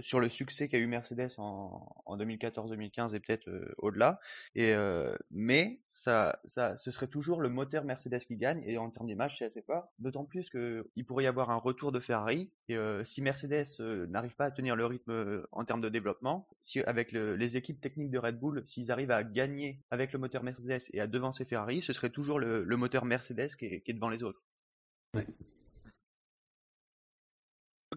sur 0.00 0.20
le 0.20 0.28
succès 0.28 0.68
qu'a 0.68 0.78
eu 0.78 0.86
Mercedes 0.86 1.30
en, 1.38 1.86
en 2.04 2.16
2014-2015 2.16 3.14
et 3.14 3.20
peut-être 3.20 3.48
euh, 3.48 3.74
au-delà. 3.78 4.20
Euh, 4.56 5.16
mais 5.30 5.80
ça, 5.88 6.40
ça, 6.46 6.76
ce 6.78 6.90
serait 6.90 7.06
toujours 7.06 7.40
le 7.40 7.48
moteur 7.48 7.84
Mercedes 7.84 8.20
qui 8.20 8.36
gagne. 8.36 8.62
Et 8.66 8.78
en 8.78 8.90
termes 8.90 9.06
d'image, 9.06 9.38
c'est 9.38 9.44
assez 9.44 9.62
fort. 9.62 9.88
D'autant 9.98 10.24
plus 10.24 10.50
qu'il 10.50 11.06
pourrait 11.06 11.24
y 11.24 11.26
avoir 11.26 11.50
un 11.50 11.56
retour 11.56 11.92
de 11.92 12.00
Ferrari. 12.00 12.50
Et 12.68 12.76
si 13.04 13.22
Mercedes 13.22 13.78
n'arrive 14.08 14.34
pas 14.34 14.46
à 14.46 14.50
tenir 14.50 14.74
le 14.74 14.86
rythme 14.86 15.44
en 15.52 15.64
termes 15.64 15.80
de 15.80 15.88
développement, 15.88 16.48
avec 16.86 17.12
les 17.12 17.56
équipes 17.56 17.80
techniques 17.80 18.10
de 18.10 18.18
Red 18.18 18.40
Bull, 18.40 18.62
s'ils 18.66 18.90
arrivent 18.90 19.12
à 19.12 19.22
gagner 19.22 19.84
avec 19.90 20.12
le 20.12 20.18
moteur 20.18 20.42
Mercedes 20.42 20.82
et 20.92 21.00
à 21.00 21.06
devancer 21.06 21.44
Ferrari, 21.44 21.80
ce 21.80 21.92
serait 21.92 22.10
toujours 22.10 22.40
le, 22.40 22.64
moteur 22.76 23.04
Mercedes 23.04 23.54
qui 23.56 23.66
est, 23.66 23.80
qui 23.82 23.92
est 23.92 23.94
devant 23.94 24.08
les 24.08 24.24
autres. 24.24 24.42
Ouais 25.14 25.26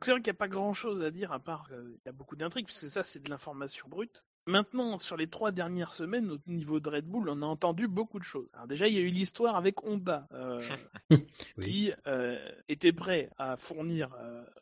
c'est 0.06 0.12
vrai 0.12 0.22
qu'il 0.22 0.32
n'y 0.32 0.38
a 0.38 0.40
pas 0.40 0.48
grand 0.48 0.74
chose 0.74 1.04
à 1.04 1.12
dire 1.12 1.32
à 1.32 1.40
part 1.40 1.68
qu'il 1.68 1.76
euh, 1.76 2.00
y 2.06 2.10
a 2.10 2.12
beaucoup 2.12 2.36
d'intrigues, 2.36 2.66
puisque 2.66 2.86
ça 2.86 3.04
c'est 3.04 3.20
de 3.20 3.30
l'information 3.30 3.88
brute. 3.88 4.24
Maintenant, 4.48 4.98
sur 4.98 5.16
les 5.16 5.28
trois 5.28 5.52
dernières 5.52 5.94
semaines, 5.94 6.32
au 6.32 6.40
niveau 6.48 6.80
de 6.80 6.90
Red 6.90 7.06
Bull, 7.06 7.30
on 7.30 7.42
a 7.44 7.46
entendu 7.46 7.88
beaucoup 7.88 8.18
de 8.18 8.24
choses. 8.24 8.50
Alors 8.54 8.68
déjà, 8.68 8.88
il 8.88 8.96
y 8.96 8.98
a 8.98 9.02
eu 9.02 9.10
l'histoire 9.10 9.56
avec 9.56 9.84
Honda, 9.84 10.28
euh, 10.34 10.68
qui 11.62 11.92
euh, 12.08 12.38
était 12.68 12.94
prêt 12.94 13.30
à 13.38 13.58
fournir 13.58 14.10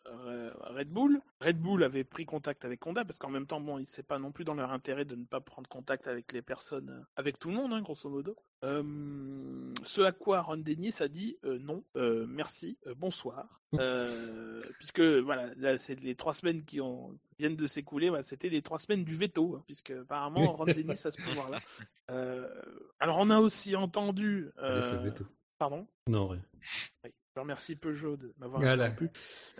Red 0.05 0.89
Bull. 0.89 1.21
Red 1.41 1.57
Bull 1.59 1.83
avait 1.83 2.03
pris 2.03 2.25
contact 2.25 2.65
avec 2.65 2.85
Honda, 2.85 3.05
parce 3.05 3.17
qu'en 3.17 3.29
même 3.29 3.47
temps, 3.47 3.61
bon, 3.61 3.81
c'est 3.85 4.05
pas 4.05 4.19
non 4.19 4.31
plus 4.31 4.43
dans 4.43 4.55
leur 4.55 4.71
intérêt 4.71 5.05
de 5.05 5.15
ne 5.15 5.25
pas 5.25 5.39
prendre 5.39 5.69
contact 5.69 6.07
avec 6.07 6.33
les 6.33 6.41
personnes, 6.41 7.05
avec 7.15 7.39
tout 7.39 7.49
le 7.49 7.55
monde, 7.55 7.71
hein, 7.71 7.81
grosso 7.81 8.09
modo. 8.09 8.35
Ce 8.63 10.01
à 10.01 10.11
quoi 10.11 10.41
Ron 10.41 10.57
Dennis 10.57 10.95
a 10.99 11.07
dit 11.07 11.37
non, 11.43 11.83
merci, 11.95 12.77
bonsoir, 12.95 13.61
puisque 14.77 15.01
voilà, 15.01 15.53
là, 15.55 15.77
c'est 15.77 15.99
les 15.99 16.15
trois 16.15 16.33
semaines 16.33 16.63
qui 16.63 16.81
ont 16.81 17.17
viennent 17.39 17.55
de 17.55 17.67
s'écouler, 17.67 18.11
c'était 18.23 18.49
les 18.49 18.61
trois 18.61 18.79
semaines 18.79 19.03
du 19.03 19.15
veto, 19.15 19.55
hein, 19.55 19.63
puisque 19.65 19.91
apparemment 19.91 20.53
Ron 20.53 20.65
Dennis 20.65 21.05
a 21.05 21.11
ce 21.11 21.21
pouvoir-là. 21.21 21.59
Euh, 22.09 22.47
alors 23.01 23.17
on 23.19 23.29
a 23.29 23.39
aussi 23.39 23.75
entendu. 23.75 24.47
Euh... 24.59 25.11
Pardon? 25.57 25.85
Non, 26.07 26.29
rien. 26.29 26.41
Je 27.03 27.41
remercie 27.41 27.75
Peugeot 27.75 28.15
de 28.15 28.33
m'avoir 28.37 28.63
interrompu. 28.63 29.09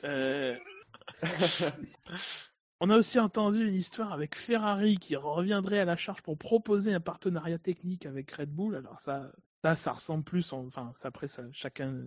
On 2.79 2.89
a 2.91 2.97
aussi 2.97 3.19
entendu 3.19 3.67
une 3.67 3.73
histoire 3.73 4.13
avec 4.13 4.35
Ferrari 4.35 4.97
qui 4.97 5.15
reviendrait 5.15 5.79
à 5.79 5.85
la 5.85 5.95
charge 5.95 6.21
pour 6.21 6.37
proposer 6.37 6.93
un 6.93 6.99
partenariat 6.99 7.57
technique 7.57 8.05
avec 8.05 8.31
Red 8.31 8.49
Bull. 8.51 8.75
Alors 8.75 8.99
ça, 8.99 9.31
ça, 9.63 9.75
ça 9.75 9.91
ressemble 9.91 10.23
plus, 10.23 10.53
enfin, 10.53 10.91
après, 11.03 11.27
chacun 11.51 12.03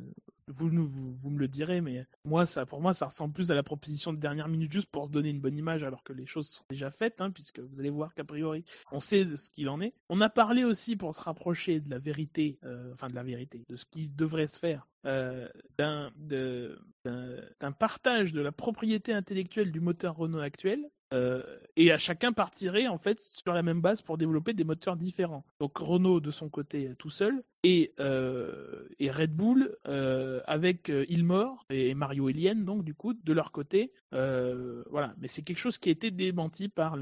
vous, 0.51 0.69
vous, 0.69 1.13
vous, 1.13 1.31
me 1.31 1.39
le 1.39 1.49
direz, 1.49 1.81
mais 1.81 2.07
moi, 2.25 2.45
ça, 2.47 2.67
pour 2.67 2.81
moi, 2.81 2.93
ça 2.93 3.07
ressemble 3.07 3.33
plus 3.33 3.51
à 3.51 3.55
la 3.55 3.63
proposition 3.63 4.13
de 4.13 4.19
dernière 4.19 4.49
minute 4.49 4.73
juste 4.73 4.91
pour 4.91 5.07
se 5.07 5.11
donner 5.11 5.31
une 5.31 5.41
bonne 5.41 5.57
image, 5.57 5.83
alors 5.83 6.03
que 6.03 6.13
les 6.13 6.27
choses 6.27 6.49
sont 6.49 6.65
déjà 6.71 6.91
faites, 6.91 7.21
hein, 7.21 7.31
puisque 7.31 7.61
vous 7.61 7.81
allez 7.81 7.91
voir 7.91 8.15
qu'a 8.15 8.25
priori, 8.25 8.65
on 8.93 9.01
sait 9.01 9.25
de 9.25 9.37
ce 9.37 9.51
qu'il 9.51 9.69
en 9.69 9.81
est. 9.81 9.95
On 10.09 10.21
a 10.21 10.29
parlé 10.29 10.65
aussi 10.65 10.97
pour 10.97 11.15
se 11.15 11.21
rapprocher 11.21 11.81
de 11.81 11.91
la 11.91 11.99
vérité, 11.99 12.59
euh, 12.65 12.93
enfin 12.93 13.09
de 13.09 13.15
la 13.15 13.23
vérité, 13.23 13.65
de 13.69 13.77
ce 13.77 13.85
qui 13.87 14.11
devrait 14.11 14.49
se 14.49 14.59
faire, 14.59 14.87
euh, 15.07 15.49
d'un 15.79 16.13
partage 17.79 18.33
de 18.33 18.41
la 18.41 18.53
propriété 18.53 19.13
intellectuelle 19.13 19.73
du 19.73 19.81
moteur 19.81 20.17
Renault 20.17 20.41
actuel, 20.41 20.91
euh, 21.13 21.43
et 21.77 21.93
à 21.93 21.99
chacun 21.99 22.33
partirait 22.33 22.87
en 22.87 22.99
fait 22.99 23.21
sur 23.21 23.53
la 23.53 23.63
même 23.63 23.81
base 23.81 24.03
pour 24.03 24.19
développer 24.19 24.53
des 24.53 24.65
moteurs 24.65 24.97
différents. 24.97 25.45
Donc 25.59 25.79
Renault 25.79 26.21
de 26.21 26.31
son 26.31 26.49
côté 26.49 26.93
tout 26.99 27.11
seul 27.11 27.43
et, 27.63 27.95
euh, 28.01 28.89
et 28.99 29.11
Red 29.11 29.35
Bull 29.35 29.77
euh, 29.89 30.41
avec 30.47 30.91
Ilmor 31.09 31.65
et 31.71 31.95
Mario 31.95 32.29
Elian 32.29 32.57
donc 32.57 32.85
du 32.85 32.95
coup 32.95 33.15
de 33.15 33.33
leur 33.33 33.53
côté. 33.53 33.93
voilà, 34.13 35.15
mais 35.19 35.29
c'est 35.29 35.43
quelque 35.43 35.59
chose 35.59 35.79
qui 35.79 35.89
a 35.89 35.93
été 35.93 36.11
démenti 36.11 36.69
par 36.69 36.97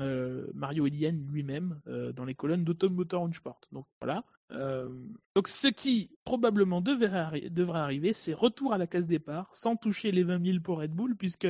Mario 0.55 0.87
Elian 0.87 1.17
lui-même 1.31 1.81
dans 2.15 2.25
les 2.25 2.35
colonnes 2.35 2.65
d'Automotor 2.65 3.29
Sport. 3.35 3.61
Donc 3.73 3.87
voilà. 4.01 4.25
Euh, 4.51 4.89
donc 5.35 5.49
ce 5.49 5.69
qui 5.69 6.11
probablement 6.25 6.81
devrait, 6.81 7.79
arriver, 7.79 8.13
c'est 8.13 8.33
retour 8.33 8.73
à 8.73 8.79
la 8.79 8.87
case 8.87 9.07
départ, 9.07 9.55
sans 9.55 9.77
toucher 9.77 10.11
les 10.11 10.23
20 10.23 10.45
000 10.45 10.61
pour 10.61 10.79
Red 10.79 10.93
Bull, 10.93 11.17
puisque 11.17 11.49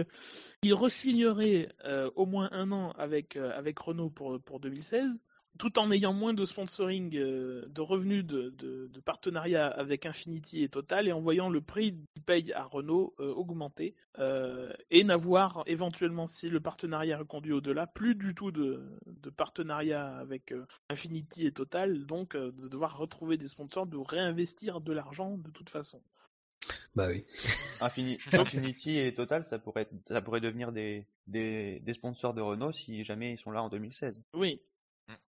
il 0.63 0.75
resignerait 0.75 1.69
euh, 1.85 2.11
au 2.17 2.27
moins 2.27 2.49
un 2.53 2.73
an 2.73 2.93
avec, 2.93 3.37
euh, 3.37 3.53
Renault 3.79 4.11
pour, 4.11 4.41
pour 4.41 4.61
2016 4.61 5.11
tout 5.59 5.79
en 5.79 5.91
ayant 5.91 6.13
moins 6.13 6.35
de 6.35 6.45
sponsoring, 6.45 7.17
euh, 7.17 7.67
de 7.69 7.81
revenus 7.81 8.25
de, 8.25 8.51
de, 8.51 9.01
partenariat 9.01 9.67
avec 9.67 10.07
Infinity 10.07 10.63
et 10.63 10.69
Total, 10.69 11.09
et 11.09 11.13
en 11.13 11.21
voyant 11.21 11.49
le 11.49 11.61
prix 11.61 11.95
qu'ils 12.15 12.23
payent 12.23 12.53
à 12.53 12.65
Renault 12.65 13.15
euh, 13.21 13.33
augmenter, 13.33 13.95
euh, 14.19 14.73
et 14.91 15.03
n'avoir 15.05 15.63
éventuellement, 15.67 16.27
si 16.27 16.49
le 16.49 16.61
partenariat 16.61 17.17
est 17.17 17.19
reconduit 17.19 17.53
au-delà, 17.53 17.87
plus 17.87 18.15
du 18.15 18.35
tout 18.35 18.51
de, 18.51 18.99
de 19.07 19.31
partenariat 19.31 20.07
avec 20.17 20.55
Infinity 20.91 21.47
et 21.47 21.53
Total, 21.53 22.07
donc 22.07 22.37
de 22.37 22.69
devoir 22.69 22.99
retrouver 22.99 23.37
des 23.37 23.49
sponsors, 23.49 23.87
de 23.87 23.97
réinvestir 23.97 24.81
de 24.81 24.93
l'argent 24.93 25.39
de 25.39 25.51
toute 25.51 25.71
façon. 25.71 26.03
Bah 26.95 27.09
oui. 27.09 27.25
Infinity 28.33 28.99
et 28.99 29.15
Total, 29.15 29.47
ça 29.47 29.59
pourrait, 29.59 29.89
ça 30.09 30.21
pourrait 30.21 30.41
devenir 30.41 30.73
des, 30.73 31.07
des, 31.27 31.81
des 31.81 31.95
sponsors 31.95 32.35
de 32.35 32.43
Renault 32.43 32.73
si 32.73 33.05
jamais 33.05 33.33
ils 33.33 33.39
sont 33.39 33.51
là 33.51 33.63
en 33.63 33.69
2016. 33.69 34.23
Oui. 34.35 34.61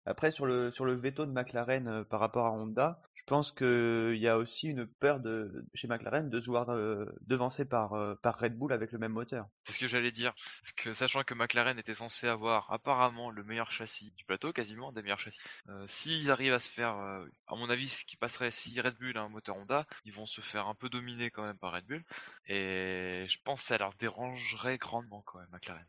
Après, 0.06 0.32
sur 0.32 0.46
le, 0.46 0.72
sur 0.72 0.86
le 0.86 0.94
veto 0.94 1.26
de 1.26 1.32
McLaren 1.32 1.88
euh, 1.90 2.04
par 2.06 2.22
rapport 2.22 2.46
à 2.46 2.52
Honda, 2.52 3.02
je 3.14 3.24
pense 3.26 3.52
qu'il 3.52 4.16
y 4.16 4.28
a 4.30 4.38
aussi 4.38 4.70
une 4.70 4.88
peur 4.88 5.20
de, 5.20 5.66
chez 5.74 5.90
McLaren 5.90 6.30
de 6.30 6.40
se 6.40 6.46
voir 6.46 6.70
euh, 6.70 7.06
devancé 7.22 7.66
par, 7.66 7.94
euh, 7.94 8.16
par 8.16 8.40
Red 8.40 8.58
Bull 8.58 8.72
avec 8.72 8.94
le 8.94 9.00
même 9.00 9.12
moteur. 9.12 9.48
C'est 9.66 9.74
ce 9.74 9.80
que 9.80 9.88
j'allais 9.90 10.14
dire. 10.14 10.34
Parce 10.62 10.72
que 10.72 10.94
sachant 10.94 11.24
que 11.24 11.34
McLaren 11.34 11.78
était 11.78 11.94
censé 11.94 12.26
avoir 12.26 12.72
apparemment 12.72 13.30
le 13.30 13.44
meilleur 13.44 13.70
châssis 13.70 14.12
du 14.12 14.24
plateau, 14.24 14.54
quasiment 14.54 14.94
des 14.94 15.02
meilleurs 15.02 15.20
châssis, 15.20 15.42
s'ils 15.88 16.32
arrivent 16.32 16.54
à 16.54 16.60
se 16.60 16.70
faire, 16.70 16.96
à 16.96 17.56
mon 17.58 17.70
avis, 17.70 17.90
ce 17.90 18.06
qui 18.06 18.16
passerait 18.16 18.52
si 18.52 18.80
Red 18.80 18.98
Bull 18.98 19.18
a 19.18 19.24
un 19.24 19.30
moteur 19.30 19.58
Honda, 19.58 19.86
ils 20.06 20.14
vont 20.14 20.26
se 20.26 20.40
faire 20.40 20.68
un 20.68 20.76
peu 20.76 20.88
dominer 20.88 21.32
quand 21.32 21.44
même 21.44 21.58
par 21.58 21.74
Red 21.74 21.86
Bull. 21.86 22.06
Et 22.46 23.26
je 23.28 23.38
pense 23.44 23.62
que 23.62 23.68
ça 23.68 23.78
leur 23.78 23.94
dérangerait 23.96 24.78
grandement 24.78 25.22
quand 25.26 25.40
même 25.40 25.50
McLaren 25.52 25.86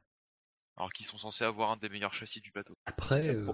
alors 0.79 0.93
qu'ils 0.93 1.07
sont 1.07 1.19
censés 1.19 1.45
avoir 1.45 1.73
un 1.73 1.77
des 1.77 1.89
meilleurs 1.89 2.15
châssis 2.15 2.41
du 2.41 2.53
plateau. 2.53 2.77
Après, 2.87 3.35
euh, 3.35 3.47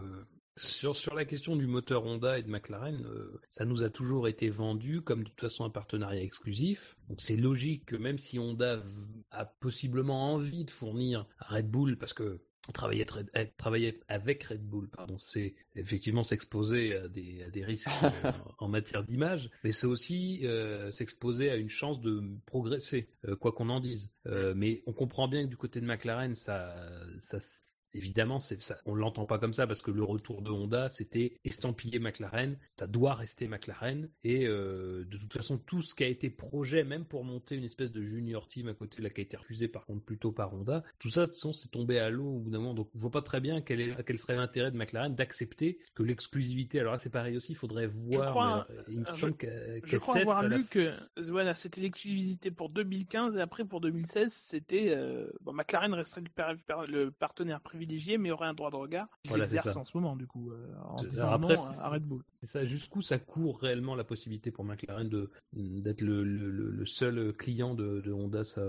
sur, 0.57 0.95
sur 0.95 1.15
la 1.15 1.25
question 1.25 1.57
du 1.57 1.67
moteur 1.67 2.05
Honda 2.05 2.39
et 2.39 2.43
de 2.43 2.51
McLaren, 2.51 3.05
euh, 3.07 3.41
ça 3.49 3.65
nous 3.65 3.83
a 3.83 3.91
toujours 3.91 4.29
été 4.29 4.51
vendu 4.51 5.01
comme 5.01 5.25
de 5.25 5.31
toute 5.31 5.41
façon 5.41 5.65
un 5.65 5.71
partenariat 5.71 6.23
exclusif. 6.23 6.97
Donc 7.09 7.21
c'est 7.23 7.37
logique 7.37 7.87
que 7.87 7.97
même 7.97 8.19
si 8.19 8.39
Honda 8.39 8.83
a 9.31 9.47
possiblement 9.47 10.35
envie 10.35 10.65
de 10.65 10.71
fournir 10.71 11.27
à 11.39 11.55
Red 11.55 11.71
Bull, 11.71 11.97
parce 11.97 12.13
que 12.13 12.41
travailler, 12.73 13.05
travailler 13.57 14.01
avec 14.09 14.45
Red 14.45 14.67
Bull, 14.67 14.89
pardon, 14.89 15.19
c'est 15.19 15.55
effectivement 15.77 16.25
s'exposer 16.25 16.97
à 16.97 17.09
des, 17.09 17.43
à 17.43 17.51
des 17.51 17.65
risques 17.65 17.91
euh, 18.25 18.33
en, 18.59 18.69
matière 18.69 19.05
d'image, 19.05 19.51
mais 19.63 19.73
c'est 19.73 19.87
aussi 19.87 20.41
euh, 20.45 20.91
s'exposer 20.91 21.51
à 21.51 21.57
une 21.57 21.69
chance 21.69 22.01
de 22.01 22.23
progresser, 22.47 23.09
euh, 23.29 23.37
quoi 23.37 23.53
qu'on 23.53 23.69
en 23.69 23.81
dise. 23.81 24.11
mais 24.55 24.83
on 24.87 24.93
comprend 24.93 25.29
bien 25.29 25.45
que 25.45 25.49
du 25.49 25.57
côté 25.57 25.81
de 25.81 25.87
McLaren, 25.87 26.35
ça, 26.35 26.75
ça 27.19 27.39
évidemment, 27.95 28.41
c'est 28.41 28.63
ça, 28.63 28.77
on 28.85 28.95
l'entend 28.95 29.25
pas 29.25 29.39
comme 29.39 29.55
ça 29.55 29.67
parce 29.67 29.83
que 29.83 29.91
le 29.91 30.03
retour 30.03 30.43
de 30.43 30.51
Honda, 30.51 30.89
c'était 30.89 31.39
estampillé 31.45 31.99
McLaren, 31.99 32.59
ça 32.79 32.87
doit 32.87 33.15
rester 33.15 33.49
McLaren, 33.49 34.09
et 34.23 34.47
euh, 34.47 35.05
de 35.05 35.17
toute 35.17 35.33
façon, 35.33 35.59
tout 35.59 35.83
ce 35.83 35.95
qui 35.95 36.05
a 36.05 36.09
été 36.09 36.31
projet, 36.31 36.85
même 36.85 37.05
pour 37.05 37.25
monter 37.25 37.55
une 37.57 37.65
espèce 37.65 37.93
de 37.93 38.03
junior 38.03 38.47
team 38.47 38.69
à 38.69 38.75
côté, 38.75 39.01
là, 39.01 39.11
qui 39.11 39.21
a 39.21 39.25
été 39.25 39.37
refusé 39.37 39.69
par 39.69 39.87
contre 39.87 40.05
plutôt 40.05 40.33
par 40.33 40.53
Honda, 40.53 40.83
tout 40.99 41.11
ça, 41.11 41.25
c'est 41.27 41.71
tombé 41.71 41.99
à 41.99 42.11
l'eau 42.11 42.27
au 42.27 42.39
bout 42.41 42.51
d'un 42.51 42.59
moment, 42.59 42.75
donc 42.75 42.91
on 42.95 42.99
voit 42.99 43.11
pas 43.11 43.23
très 43.23 43.41
bien 43.41 43.61
quel, 43.61 43.81
est, 43.81 44.05
quel 44.05 44.19
serait 44.19 44.37
l'intérêt 44.37 44.71
de 44.71 44.77
McLaren 44.77 45.15
d'accepter 45.15 45.79
que 45.95 46.03
l'exclusivité, 46.03 46.81
alors 46.81 46.95
là 46.95 46.99
c'est 46.99 47.11
pareil 47.11 47.37
aussi, 47.37 47.53
il 47.53 47.57
faudrait 47.57 47.87
voir, 47.87 48.31
crois, 48.31 48.67
euh, 48.71 48.83
il 48.89 49.01
me 49.01 49.07
semble 49.07 49.37
Je 49.85 49.97
crois 49.97 50.19
avoir 50.19 50.43
lu 50.49 50.65
que 50.65 50.93
voilà, 51.17 51.55
c'était 51.55 51.81
l'exclusivité 51.81 52.51
pour 52.51 52.71
2015 52.71 53.37
et 53.37 53.41
après 53.41 53.65
pour 53.65 53.81
2016, 53.81 54.33
c'était 54.33 54.95
euh, 54.97 55.31
bon, 55.43 55.53
McLaren 55.53 55.93
resterait 55.95 56.23
le, 56.23 56.87
le 56.87 57.11
partenaire 57.11 57.61
privilégié 57.85 58.19
mais 58.19 58.31
aurait 58.31 58.47
un 58.47 58.55
droit 58.55 58.71
de 58.71 58.77
regard. 58.77 59.09
Voilà, 59.27 59.45
exerce 59.45 59.77
en 59.77 59.85
ce 59.85 59.97
moment, 59.97 60.17
du 60.17 60.27
coup, 60.27 60.51
euh, 60.51 60.75
en 60.83 60.97
après, 61.29 61.55
à 61.81 61.91
Red 61.91 62.03
Bull. 62.09 62.23
C'est 62.35 62.47
ça, 62.47 62.65
jusqu'où 62.65 63.03
ça 63.03 63.19
court 63.19 63.61
réellement 63.61 63.95
la 63.95 64.05
possibilité 64.05 64.51
pour 64.51 64.65
McLaren 64.65 65.09
de 65.09 65.31
d'être 65.53 66.01
le, 66.01 66.25
le, 66.25 66.51
le, 66.51 66.87
seul 66.87 67.33
client 67.35 67.75
de, 67.75 68.01
de 68.01 68.13
Honda, 68.13 68.45
ça, 68.45 68.63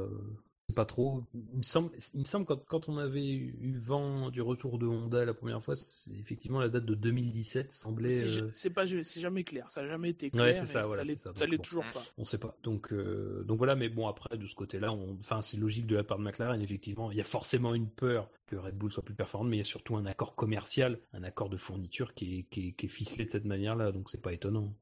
pas 0.73 0.85
trop. 0.85 1.23
Il 1.33 1.57
me 1.57 1.63
semble, 1.63 1.91
il 2.13 2.21
me 2.21 2.25
semble 2.25 2.45
quand, 2.45 2.63
quand 2.65 2.89
on 2.89 2.97
avait 2.97 3.33
eu 3.33 3.77
vent 3.77 4.29
du 4.29 4.41
retour 4.41 4.77
de 4.77 4.87
Honda 4.87 5.23
la 5.25 5.33
première 5.33 5.63
fois, 5.63 5.75
effectivement 6.19 6.59
la 6.59 6.69
date 6.69 6.85
de 6.85 6.95
2017 6.95 7.71
semblait. 7.71 8.11
C'est 8.51 8.69
euh, 8.69 8.73
pas, 8.73 8.85
c'est 8.85 9.19
jamais 9.19 9.43
clair. 9.43 9.69
Ça 9.69 9.81
n'a 9.81 9.89
jamais 9.89 10.09
été 10.09 10.29
clair. 10.29 10.43
Ouais, 10.43 10.53
ça, 10.53 10.65
ça, 10.83 11.03
l'est 11.45 11.63
toujours 11.63 11.85
pas. 11.93 12.03
On 12.17 12.25
sait 12.25 12.37
pas. 12.37 12.57
Donc, 12.63 12.91
euh, 12.91 13.43
donc 13.43 13.57
voilà. 13.57 13.75
Mais 13.75 13.89
bon, 13.89 14.07
après 14.07 14.37
de 14.37 14.47
ce 14.47 14.55
côté-là, 14.55 14.91
enfin, 14.91 15.41
c'est 15.41 15.57
logique 15.57 15.87
de 15.87 15.95
la 15.95 16.03
part 16.03 16.17
de 16.17 16.23
McLaren. 16.23 16.61
Effectivement, 16.61 17.11
il 17.11 17.17
y 17.17 17.21
a 17.21 17.25
forcément 17.25 17.73
une 17.73 17.89
peur 17.89 18.29
que 18.47 18.55
Red 18.55 18.77
Bull 18.77 18.91
soit 18.91 19.03
plus 19.03 19.15
performante, 19.15 19.49
mais 19.49 19.57
il 19.57 19.59
y 19.59 19.61
a 19.61 19.65
surtout 19.65 19.95
un 19.95 20.05
accord 20.05 20.35
commercial, 20.35 20.99
un 21.13 21.23
accord 21.23 21.49
de 21.49 21.57
fourniture 21.57 22.13
qui 22.13 22.39
est, 22.39 22.43
qui 22.43 22.69
est, 22.69 22.71
qui 22.73 22.85
est 22.85 22.89
ficelé 22.89 23.25
de 23.25 23.31
cette 23.31 23.45
manière-là. 23.45 23.91
Donc 23.91 24.09
c'est 24.09 24.21
pas 24.21 24.33
étonnant. 24.33 24.73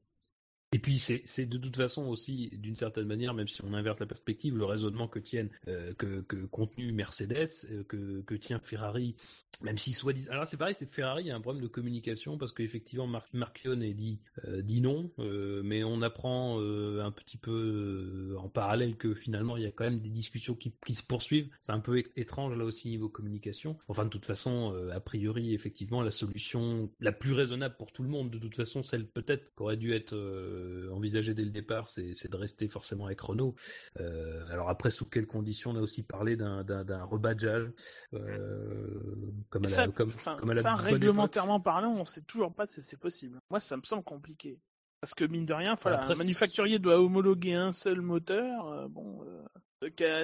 Et 0.74 0.80
puis 0.80 0.98
c'est 0.98 1.46
de 1.46 1.56
toute 1.56 1.76
façon 1.76 2.06
aussi, 2.06 2.50
d'une 2.54 2.74
certaine 2.74 3.06
manière, 3.06 3.32
même 3.32 3.46
si 3.46 3.62
on 3.62 3.74
inverse 3.74 4.00
la 4.00 4.06
perspective, 4.06 4.56
le 4.56 4.64
raisonnement 4.64 5.06
que 5.06 5.20
tiennent, 5.20 5.50
euh, 5.68 5.94
que, 5.94 6.22
que 6.22 6.46
contenu 6.46 6.90
Mercedes, 6.90 7.68
euh, 7.70 7.84
que, 7.84 8.22
que 8.22 8.34
tient 8.34 8.58
Ferrari, 8.58 9.14
même 9.62 9.78
si 9.78 9.92
soit 9.92 10.12
dit. 10.12 10.26
Alors 10.30 10.48
c'est 10.48 10.56
pareil, 10.56 10.74
c'est 10.74 10.90
Ferrari, 10.90 11.22
il 11.22 11.26
y 11.28 11.30
a 11.30 11.36
un 11.36 11.40
problème 11.40 11.62
de 11.62 11.68
communication 11.68 12.36
parce 12.38 12.52
qu'effectivement 12.52 13.06
Mar 13.06 13.24
Marchione 13.32 13.88
dit 13.92 14.18
euh, 14.48 14.62
dit 14.62 14.80
non, 14.80 15.12
mais 15.62 15.84
on 15.84 16.02
apprend 16.02 16.58
un 16.58 17.12
petit 17.12 17.36
peu 17.36 18.34
en 18.40 18.48
parallèle 18.48 18.96
que 18.96 19.14
finalement 19.14 19.56
il 19.56 19.62
y 19.62 19.66
a 19.66 19.70
quand 19.70 19.84
même 19.84 20.00
des 20.00 20.10
discussions 20.10 20.56
qui, 20.56 20.74
qui 20.84 20.94
se 20.94 21.04
poursuivent. 21.04 21.50
C'est 21.60 21.70
un 21.70 21.78
peu 21.78 22.02
étrange 22.16 22.58
là 22.58 22.64
aussi 22.64 22.88
niveau 22.88 23.08
communication. 23.08 23.78
Enfin 23.86 24.06
de 24.06 24.10
toute 24.10 24.26
façon, 24.26 24.74
a 24.92 24.98
priori 24.98 25.54
effectivement 25.54 26.02
la 26.02 26.10
solution 26.10 26.90
la 26.98 27.12
plus 27.12 27.32
raisonnable 27.32 27.76
pour 27.78 27.92
tout 27.92 28.02
le 28.02 28.08
monde, 28.08 28.32
de 28.32 28.38
toute 28.38 28.56
façon 28.56 28.82
celle 28.82 29.06
peut-être 29.06 29.54
qu'aurait 29.54 29.76
dû 29.76 29.92
être 29.92 30.16
euh, 30.64 30.92
envisagé 30.92 31.34
dès 31.34 31.44
le 31.44 31.50
départ, 31.50 31.86
c'est 31.88 32.28
de 32.28 32.36
rester 32.36 32.68
forcément 32.68 33.06
avec 33.06 33.20
Renault. 33.20 33.54
Euh, 34.00 34.44
alors 34.50 34.68
après, 34.68 34.90
sous 34.90 35.06
quelles 35.06 35.26
conditions? 35.26 35.70
On 35.70 35.76
a 35.76 35.80
aussi 35.80 36.02
parlé 36.02 36.36
d'un 36.36 37.04
rebadgeage, 37.04 37.70
euh, 38.14 39.32
comme, 39.50 39.64
ça, 39.66 39.88
comme, 39.88 40.10
ça, 40.10 40.74
réglementairement 40.74 41.60
parlant, 41.60 41.94
on 41.96 42.04
sait 42.04 42.22
toujours 42.22 42.54
pas 42.54 42.66
si 42.66 42.82
c'est 42.82 42.98
possible. 42.98 43.40
Moi, 43.50 43.60
ça 43.60 43.76
me 43.76 43.82
semble 43.82 44.04
compliqué. 44.04 44.58
Parce 45.00 45.14
que 45.14 45.24
mine 45.24 45.44
de 45.44 45.52
rien, 45.52 45.74
voilà, 45.74 46.06
un 46.06 46.14
manufacturier 46.14 46.78
doit 46.78 46.98
homologuer 46.98 47.54
un 47.54 47.72
seul 47.72 48.00
moteur. 48.00 48.88
bon, 48.88 49.22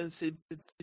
c'est 0.09 0.33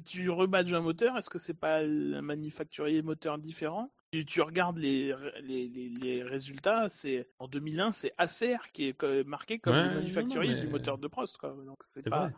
tu 0.04 0.30
rebadges 0.30 0.72
un 0.72 0.80
moteur, 0.80 1.16
est-ce 1.16 1.30
que 1.30 1.38
c'est 1.38 1.54
pas 1.54 1.78
un 1.78 2.22
manufacturier 2.22 3.02
moteur 3.02 3.38
différent? 3.38 3.90
Tu, 4.12 4.24
tu 4.24 4.40
regardes 4.40 4.78
les, 4.78 5.14
les, 5.42 5.68
les, 5.68 6.22
résultats, 6.22 6.88
c'est 6.88 7.28
en 7.38 7.48
2001, 7.48 7.92
c'est 7.92 8.12
Acer 8.18 8.56
qui 8.72 8.88
est 8.88 9.24
marqué 9.24 9.58
comme 9.58 9.74
le 9.74 9.94
manufacturier 9.94 10.60
du 10.60 10.68
moteur 10.68 10.98
de 10.98 11.08
Prost. 11.08 11.36
Quoi. 11.38 11.56
Donc 11.66 11.78
c'est 11.80 12.08
pas. 12.08 12.30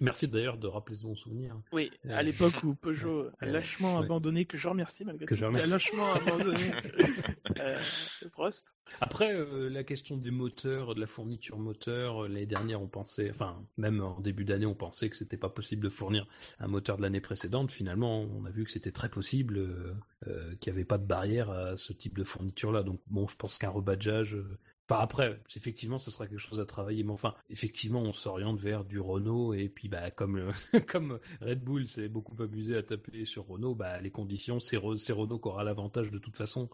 Merci 0.00 0.28
d'ailleurs 0.28 0.58
de 0.58 0.66
rappeler 0.66 0.96
ce 0.96 1.04
bon 1.04 1.14
souvenir. 1.14 1.60
Oui, 1.72 1.90
à 2.08 2.22
l'époque 2.22 2.62
où 2.64 2.74
Peugeot 2.74 3.30
a 3.40 3.46
lâchement 3.46 3.98
abandonné, 3.98 4.44
que 4.44 4.56
je 4.56 4.68
remercie 4.68 5.04
malgré 5.04 5.26
que 5.26 5.34
tout, 5.34 5.40
je 5.40 5.44
remercie. 5.44 5.66
a 5.66 5.72
lâchement 5.72 6.14
abandonné 6.14 6.72
euh, 7.60 7.80
Prost. 8.32 8.74
Après, 9.00 9.34
euh, 9.34 9.68
la 9.68 9.84
question 9.84 10.16
des 10.16 10.30
moteurs, 10.30 10.94
de 10.94 11.00
la 11.00 11.06
fourniture 11.06 11.58
moteur, 11.58 12.24
euh, 12.24 12.28
l'année 12.28 12.46
dernière, 12.46 12.80
on 12.82 12.88
pensait, 12.88 13.30
enfin, 13.30 13.64
même 13.76 14.00
en 14.00 14.20
début 14.20 14.44
d'année, 14.44 14.66
on 14.66 14.74
pensait 14.74 15.10
que 15.10 15.16
c'était 15.16 15.36
pas 15.36 15.48
possible 15.48 15.82
de 15.84 15.90
fournir 15.90 16.26
un 16.58 16.68
moteur 16.68 16.96
de 16.96 17.02
l'année 17.02 17.20
précédente. 17.20 17.70
Finalement, 17.70 18.22
on 18.22 18.44
a 18.44 18.50
vu 18.50 18.64
que 18.64 18.70
c'était 18.70 18.92
très 18.92 19.08
possible, 19.08 19.60
qu'il 20.60 20.72
n'y 20.72 20.76
avait 20.76 20.84
pas 20.84 20.98
de 20.98 21.06
barrière 21.06 21.50
à 21.50 21.76
ce 21.76 21.92
type 21.92 22.18
de 22.18 22.24
fourniture-là. 22.24 22.82
Donc, 22.82 23.00
bon, 23.06 23.26
je 23.28 23.36
pense 23.36 23.58
qu'un 23.58 23.70
rebadgeage 23.70 24.36
Enfin 24.88 25.00
après, 25.00 25.40
effectivement, 25.56 25.98
ce 25.98 26.12
sera 26.12 26.28
quelque 26.28 26.38
chose 26.38 26.60
à 26.60 26.64
travailler, 26.64 27.02
mais 27.02 27.12
enfin, 27.12 27.34
effectivement, 27.50 28.02
on 28.02 28.12
s'oriente 28.12 28.60
vers 28.60 28.84
du 28.84 29.00
Renault 29.00 29.52
et 29.52 29.68
puis 29.68 29.88
bah 29.88 30.12
comme 30.12 30.52
comme 30.86 31.18
Red 31.40 31.64
Bull 31.64 31.86
s'est 31.86 32.08
beaucoup 32.08 32.40
abusé 32.40 32.76
à 32.76 32.82
taper 32.82 33.24
sur 33.24 33.46
Renault, 33.46 33.74
bah 33.74 34.00
les 34.00 34.10
conditions, 34.10 34.60
c'est 34.60 34.76
Renault 34.76 35.38
qui 35.38 35.48
aura 35.48 35.64
l'avantage 35.64 36.10
de 36.10 36.18
toute 36.18 36.36
façon. 36.36 36.68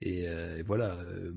Et, 0.00 0.28
euh, 0.28 0.62
voilà. 0.66 0.94
Euh, 0.94 1.32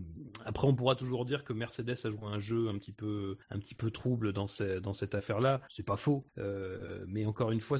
après, 0.46 0.68
on 0.68 0.76
pourra 0.76 0.96
toujours 0.96 1.26
dire 1.26 1.44
que 1.44 1.54
Mercedes 1.54 1.98
a 2.06 2.10
joué 2.10 2.26
un 2.26 2.40
jeu 2.40 2.70
un 2.70 2.78
petit 2.78 2.94
peu 2.94 3.38
un 3.50 3.60
petit 3.60 3.76
peu 3.76 3.92
trouble 3.92 4.32
dans 4.34 4.48
dans 4.82 4.94
cette 4.94 5.16
affaire-là. 5.16 5.62
C'est 5.70 5.84
pas 5.84 5.98
faux, 5.98 6.26
euh, 6.38 7.04
mais 7.08 7.26
encore 7.26 7.52
une 7.52 7.62
fois, 7.62 7.80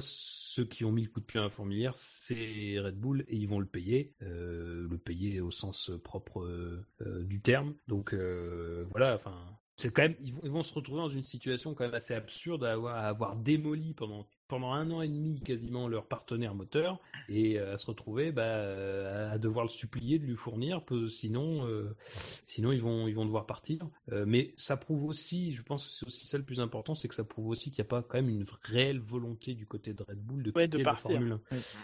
ceux 0.54 0.64
qui 0.64 0.84
ont 0.84 0.92
mis 0.92 1.02
le 1.02 1.08
coup 1.08 1.20
de 1.20 1.24
pied 1.24 1.40
à 1.40 1.44
la 1.44 1.50
fourmilière, 1.50 1.96
c'est 1.96 2.78
Red 2.78 2.98
Bull 2.98 3.24
et 3.28 3.36
ils 3.36 3.48
vont 3.48 3.58
le 3.58 3.66
payer, 3.66 4.14
le 4.20 4.96
payer 4.96 5.40
au 5.40 5.50
sens 5.50 5.90
propre 6.02 6.84
du 7.00 7.40
terme. 7.40 7.74
Donc 7.88 8.14
euh, 8.14 8.86
voilà, 8.90 9.14
enfin, 9.14 9.36
c'est 9.76 9.92
quand 9.92 10.02
même, 10.02 10.16
ils 10.20 10.50
vont, 10.50 10.62
se 10.62 10.72
retrouver 10.72 10.98
dans 10.98 11.08
une 11.08 11.24
situation 11.24 11.74
quand 11.74 11.84
même 11.84 11.94
assez 11.94 12.14
absurde 12.14 12.64
à 12.64 13.08
avoir, 13.08 13.36
démoli 13.36 13.94
pendant 13.94 14.26
pendant 14.54 14.72
un 14.72 14.88
an 14.92 15.02
et 15.02 15.08
demi 15.08 15.40
quasiment 15.40 15.88
leur 15.88 16.06
partenaire 16.06 16.54
moteur 16.54 17.00
et 17.28 17.58
euh, 17.58 17.74
à 17.74 17.76
se 17.76 17.86
retrouver 17.86 18.30
bah, 18.30 19.32
à 19.32 19.36
devoir 19.36 19.64
le 19.64 19.68
supplier 19.68 20.20
de 20.20 20.26
lui 20.26 20.36
fournir, 20.36 20.80
sinon 21.08 21.66
euh, 21.66 21.96
sinon 22.44 22.70
ils 22.70 22.80
vont 22.80 23.08
ils 23.08 23.16
vont 23.16 23.24
devoir 23.24 23.46
partir. 23.46 23.80
mais 24.26 24.52
ça 24.54 24.76
prouve 24.76 25.06
aussi, 25.06 25.54
je 25.54 25.62
pense 25.64 25.98
c'est 25.98 26.06
aussi 26.06 26.28
ça 26.28 26.38
le 26.38 26.44
plus 26.44 26.60
important, 26.60 26.94
c'est 26.94 27.08
que 27.08 27.16
ça 27.16 27.24
prouve 27.24 27.48
aussi 27.48 27.72
qu'il 27.72 27.82
n'y 27.82 27.88
a 27.88 27.90
pas 27.90 28.02
quand 28.02 28.16
même 28.16 28.28
une 28.28 28.44
réelle 28.62 29.00
volonté 29.00 29.54
du 29.54 29.66
côté 29.66 29.92
de 29.92 30.04
Red 30.04 30.20
Bull 30.20 30.44
de 30.44 30.52
quitter 30.52 30.84
la 30.84 30.94
Formule 30.94 31.38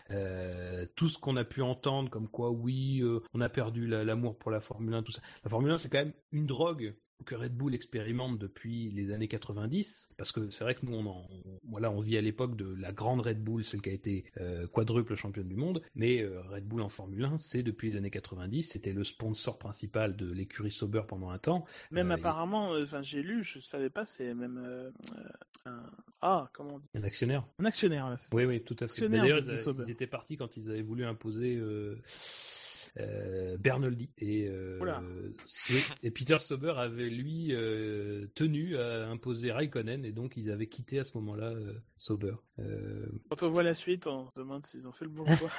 1. 0.09 0.87
tout 0.95 1.09
ce 1.09 1.19
qu'on 1.19 1.37
a 1.37 1.45
pu 1.45 1.63
entendre 1.63 2.09
comme 2.09 2.29
quoi 2.29 2.53
oui, 2.53 3.03
on 3.35 3.41
a 3.41 3.49
perdu 3.49 3.89
l'amour 3.89 4.39
pour 4.39 4.53
la 4.53 4.61
Formule 4.61 4.95
1, 4.95 5.03
tout 5.03 5.11
ça. 5.11 5.23
La 5.43 5.51
Formule 5.51 5.73
1 5.73 5.79
c'est 5.79 5.89
quand 5.89 5.99
même 5.99 6.15
une 6.31 6.47
drogue 6.47 6.95
que 7.25 7.35
Red 7.35 7.55
Bull 7.55 7.75
expérimente 7.75 8.39
depuis 8.39 8.91
les 8.91 9.13
années 9.13 9.29
90, 9.29 10.11
parce 10.17 10.33
que 10.33 10.51
c'est 10.51 10.65
vrai 10.65 10.75
que 10.75 10.85
nous, 10.87 10.95
on, 10.95 11.27
voilà, 11.69 11.91
on 11.91 12.01
vit 12.01 12.17
à 12.17 12.21
l'époque 12.21 12.57
de 12.57 12.75
la 12.75 12.93
grande 12.93 13.21
Red 13.21 13.43
Bull, 13.43 13.65
celle 13.65 13.83
qui 13.83 13.91
a 13.91 13.93
été 13.93 14.25
euh, 14.39 14.67
quadruple 14.67 15.15
championne 15.15 15.49
du 15.49 15.57
monde, 15.57 15.83
mais 15.95 16.23
euh, 16.23 16.41
Red 16.43 16.67
Bull 16.67 16.83
en 16.83 16.89
Formule 16.89 17.25
1, 17.25 17.39
c'est 17.39 17.63
depuis 17.63 17.91
les 17.91 17.97
années 17.97 18.11
90, 18.11 18.63
c'était 18.63 18.93
le 18.93 19.05
sponsor 19.05 19.59
principal 19.59 20.17
de 20.17 20.31
l'écurie 20.33 20.71
Sauber 20.71 21.03
pendant 21.07 21.31
un 21.31 21.39
temps. 21.39 21.65
Même 21.91 22.11
euh, 22.11 22.15
apparemment, 22.15 22.73
enfin 22.73 23.03
j'ai 23.03 23.23
lu, 23.23 23.45
je 23.45 23.61
savais 23.61 23.91
pas, 23.91 24.05
c'est 24.05 24.35
même 24.35 24.93
un... 25.67 25.83
Ah, 26.23 26.51
comment 26.53 26.75
on 26.75 26.79
dit? 26.79 26.89
Un 26.95 27.03
actionnaire. 27.03 27.47
Un 27.59 27.65
actionnaire, 27.65 28.15
Oui, 28.33 28.45
oui, 28.45 28.63
tout 28.63 28.77
à 28.81 28.89
fait. 28.89 29.09
D'ailleurs, 29.09 29.39
ils, 29.39 29.85
ils, 29.87 29.91
étaient 29.91 30.07
partis 30.07 30.37
quand 30.37 30.57
ils 30.59 30.71
avaient 30.71 30.83
voulu 30.83 31.05
imposer 31.07 31.59
Bernoldi 33.59 34.11
et, 34.19 34.49
euh, 34.49 35.33
et 36.03 36.11
Peter 36.11 36.39
Sauber 36.39 36.75
avait 36.77 37.09
lui 37.09 37.49
euh, 37.53 38.27
tenu 38.35 38.77
à 38.77 39.09
imposer 39.09 39.53
Raikkonen 39.53 40.05
et 40.05 40.13
donc 40.13 40.37
ils 40.37 40.51
avaient 40.51 40.67
quitté 40.67 40.99
à 40.99 41.05
ce 41.05 41.17
moment-là 41.19 41.55
Sauber. 41.97 42.35
Quand 43.31 43.43
on 43.43 43.51
voit 43.51 43.63
la 43.63 43.75
suite, 43.75 44.07
on 44.07 44.29
se 44.29 44.35
demande 44.35 44.67
s'ils 44.67 44.87
ont 44.87 44.93
fait 44.93 45.05
le 45.05 45.11
bon 45.11 45.25
choix. 45.37 45.51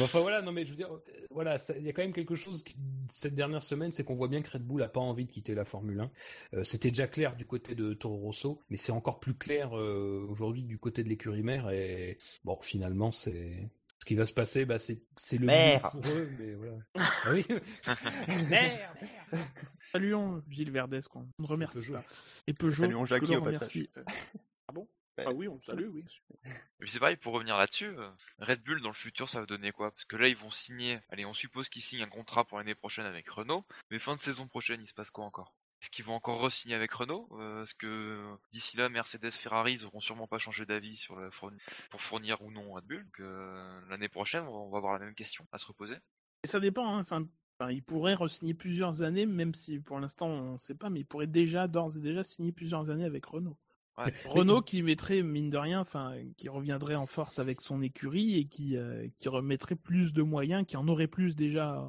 enfin 0.00 0.20
voilà, 0.20 0.42
non 0.42 0.52
mais 0.52 0.64
je 0.64 0.70
veux 0.70 0.76
dire, 0.76 0.90
voilà, 1.30 1.58
il 1.76 1.84
y 1.84 1.88
a 1.88 1.92
quand 1.92 2.02
même 2.02 2.14
quelque 2.14 2.34
chose 2.34 2.62
qui, 2.62 2.76
cette 3.10 3.34
dernière 3.34 3.62
semaine, 3.62 3.90
c'est 3.90 4.04
qu'on 4.04 4.14
voit 4.14 4.28
bien 4.28 4.42
que 4.42 4.50
Red 4.50 4.62
Bull 4.62 4.82
a 4.82 4.88
pas 4.88 5.00
envie 5.00 5.26
de 5.26 5.30
quitter 5.30 5.54
la 5.54 5.64
Formule 5.64 6.08
1. 6.52 6.64
C'était 6.64 6.88
déjà 6.88 7.06
clair 7.06 7.36
du 7.36 7.44
côté 7.44 7.74
de 7.74 7.92
Toro 7.92 8.16
Rosso, 8.16 8.62
mais 8.70 8.76
c'est 8.76 8.92
encore 8.92 9.20
plus 9.20 9.34
clair 9.34 9.72
aujourd'hui 9.72 10.62
du 10.62 10.78
côté 10.78 11.02
de 11.02 11.08
l'écurie 11.08 11.42
mère 11.42 11.70
et 11.70 12.16
bon, 12.44 12.58
finalement 12.62 13.12
c'est 13.12 13.68
ce 13.98 14.06
qui 14.06 14.14
va 14.14 14.26
se 14.26 14.34
passer, 14.34 14.64
bah, 14.64 14.78
c'est, 14.78 15.02
c'est 15.16 15.38
le 15.38 15.46
mieux 15.46 15.80
pour 15.90 16.06
eux, 16.06 16.28
mais 16.38 16.54
voilà. 16.54 16.76
ah 16.94 17.32
oui 17.32 17.46
Merde 18.50 18.98
Saluons 19.92 20.42
Gilles 20.48 20.72
Verdès, 20.72 21.00
qu'on 21.08 21.26
ne 21.38 21.46
remercie 21.46 21.90
pas. 21.90 22.04
Et 22.46 22.52
Peugeot, 22.52 22.82
Saluons 22.82 23.04
Jackie 23.04 23.36
au 23.36 23.42
passage. 23.42 23.88
Ah 24.66 24.72
bon 24.72 24.88
Ah 25.18 25.32
oui, 25.32 25.48
on 25.48 25.54
le 25.54 25.60
salue, 25.62 25.88
oui. 25.88 26.04
Mais 26.80 26.86
c'est 26.88 26.98
pareil, 26.98 27.16
pour 27.16 27.32
revenir 27.32 27.56
là-dessus, 27.56 27.86
euh, 27.86 28.10
Red 28.40 28.62
Bull 28.62 28.82
dans 28.82 28.88
le 28.88 28.94
futur 28.94 29.28
ça 29.28 29.40
va 29.40 29.46
donner 29.46 29.72
quoi? 29.72 29.90
Parce 29.92 30.04
que 30.04 30.16
là 30.16 30.28
ils 30.28 30.36
vont 30.36 30.50
signer, 30.50 30.98
allez 31.10 31.24
on 31.24 31.34
suppose 31.34 31.68
qu'ils 31.68 31.82
signent 31.82 32.02
un 32.02 32.08
contrat 32.08 32.44
pour 32.44 32.58
l'année 32.58 32.74
prochaine 32.74 33.06
avec 33.06 33.28
Renault, 33.28 33.64
mais 33.90 33.98
fin 33.98 34.16
de 34.16 34.20
saison 34.20 34.48
prochaine 34.48 34.82
il 34.82 34.88
se 34.88 34.94
passe 34.94 35.10
quoi 35.10 35.24
encore? 35.24 35.54
Est-ce 35.84 35.90
qu'ils 35.90 36.06
vont 36.06 36.14
encore 36.14 36.40
re-signer 36.40 36.74
avec 36.74 36.92
Renault 36.92 37.28
euh, 37.32 37.62
Est-ce 37.62 37.74
que 37.74 38.24
d'ici 38.52 38.78
là 38.78 38.88
Mercedes, 38.88 39.32
Ferrari 39.32 39.74
ils 39.74 39.84
auront 39.84 40.00
sûrement 40.00 40.26
pas 40.26 40.38
changé 40.38 40.64
d'avis 40.64 40.96
sur 40.96 41.14
la 41.14 41.28
fourni- 41.28 41.58
pour 41.90 42.00
fournir 42.00 42.40
ou 42.40 42.50
non 42.50 42.72
Red 42.72 42.86
Bull 42.86 43.06
euh, 43.20 43.80
L'année 43.90 44.08
prochaine 44.08 44.44
on 44.46 44.70
va 44.70 44.78
avoir 44.78 44.94
la 44.94 45.00
même 45.00 45.14
question 45.14 45.46
à 45.52 45.58
se 45.58 45.66
reposer. 45.66 45.96
Et 46.42 46.46
ça 46.46 46.58
dépend, 46.58 46.88
hein. 46.88 47.00
enfin, 47.00 47.26
enfin, 47.60 47.70
il 47.70 47.82
pourrait 47.82 48.14
re-signer 48.14 48.54
plusieurs 48.54 49.02
années, 49.02 49.26
même 49.26 49.52
si 49.52 49.78
pour 49.78 50.00
l'instant 50.00 50.28
on 50.28 50.52
ne 50.52 50.56
sait 50.56 50.74
pas, 50.74 50.88
mais 50.88 51.00
il 51.00 51.04
pourrait 51.04 51.26
déjà, 51.26 51.68
d'ores 51.68 51.98
et 51.98 52.00
déjà, 52.00 52.24
signer 52.24 52.52
plusieurs 52.52 52.88
années 52.88 53.04
avec 53.04 53.26
Renault. 53.26 53.58
Ouais. 53.98 54.12
Renault 54.24 54.62
qui 54.62 54.82
mettrait, 54.82 55.22
mine 55.22 55.50
de 55.50 55.58
rien, 55.58 55.80
enfin, 55.80 56.16
qui 56.38 56.48
reviendrait 56.48 56.94
en 56.94 57.04
force 57.04 57.38
avec 57.38 57.60
son 57.60 57.82
écurie 57.82 58.38
et 58.38 58.46
qui, 58.46 58.78
euh, 58.78 59.06
qui 59.18 59.28
remettrait 59.28 59.76
plus 59.76 60.14
de 60.14 60.22
moyens, 60.22 60.64
qui 60.66 60.78
en 60.78 60.88
aurait 60.88 61.08
plus 61.08 61.36
déjà 61.36 61.74
euh, 61.74 61.88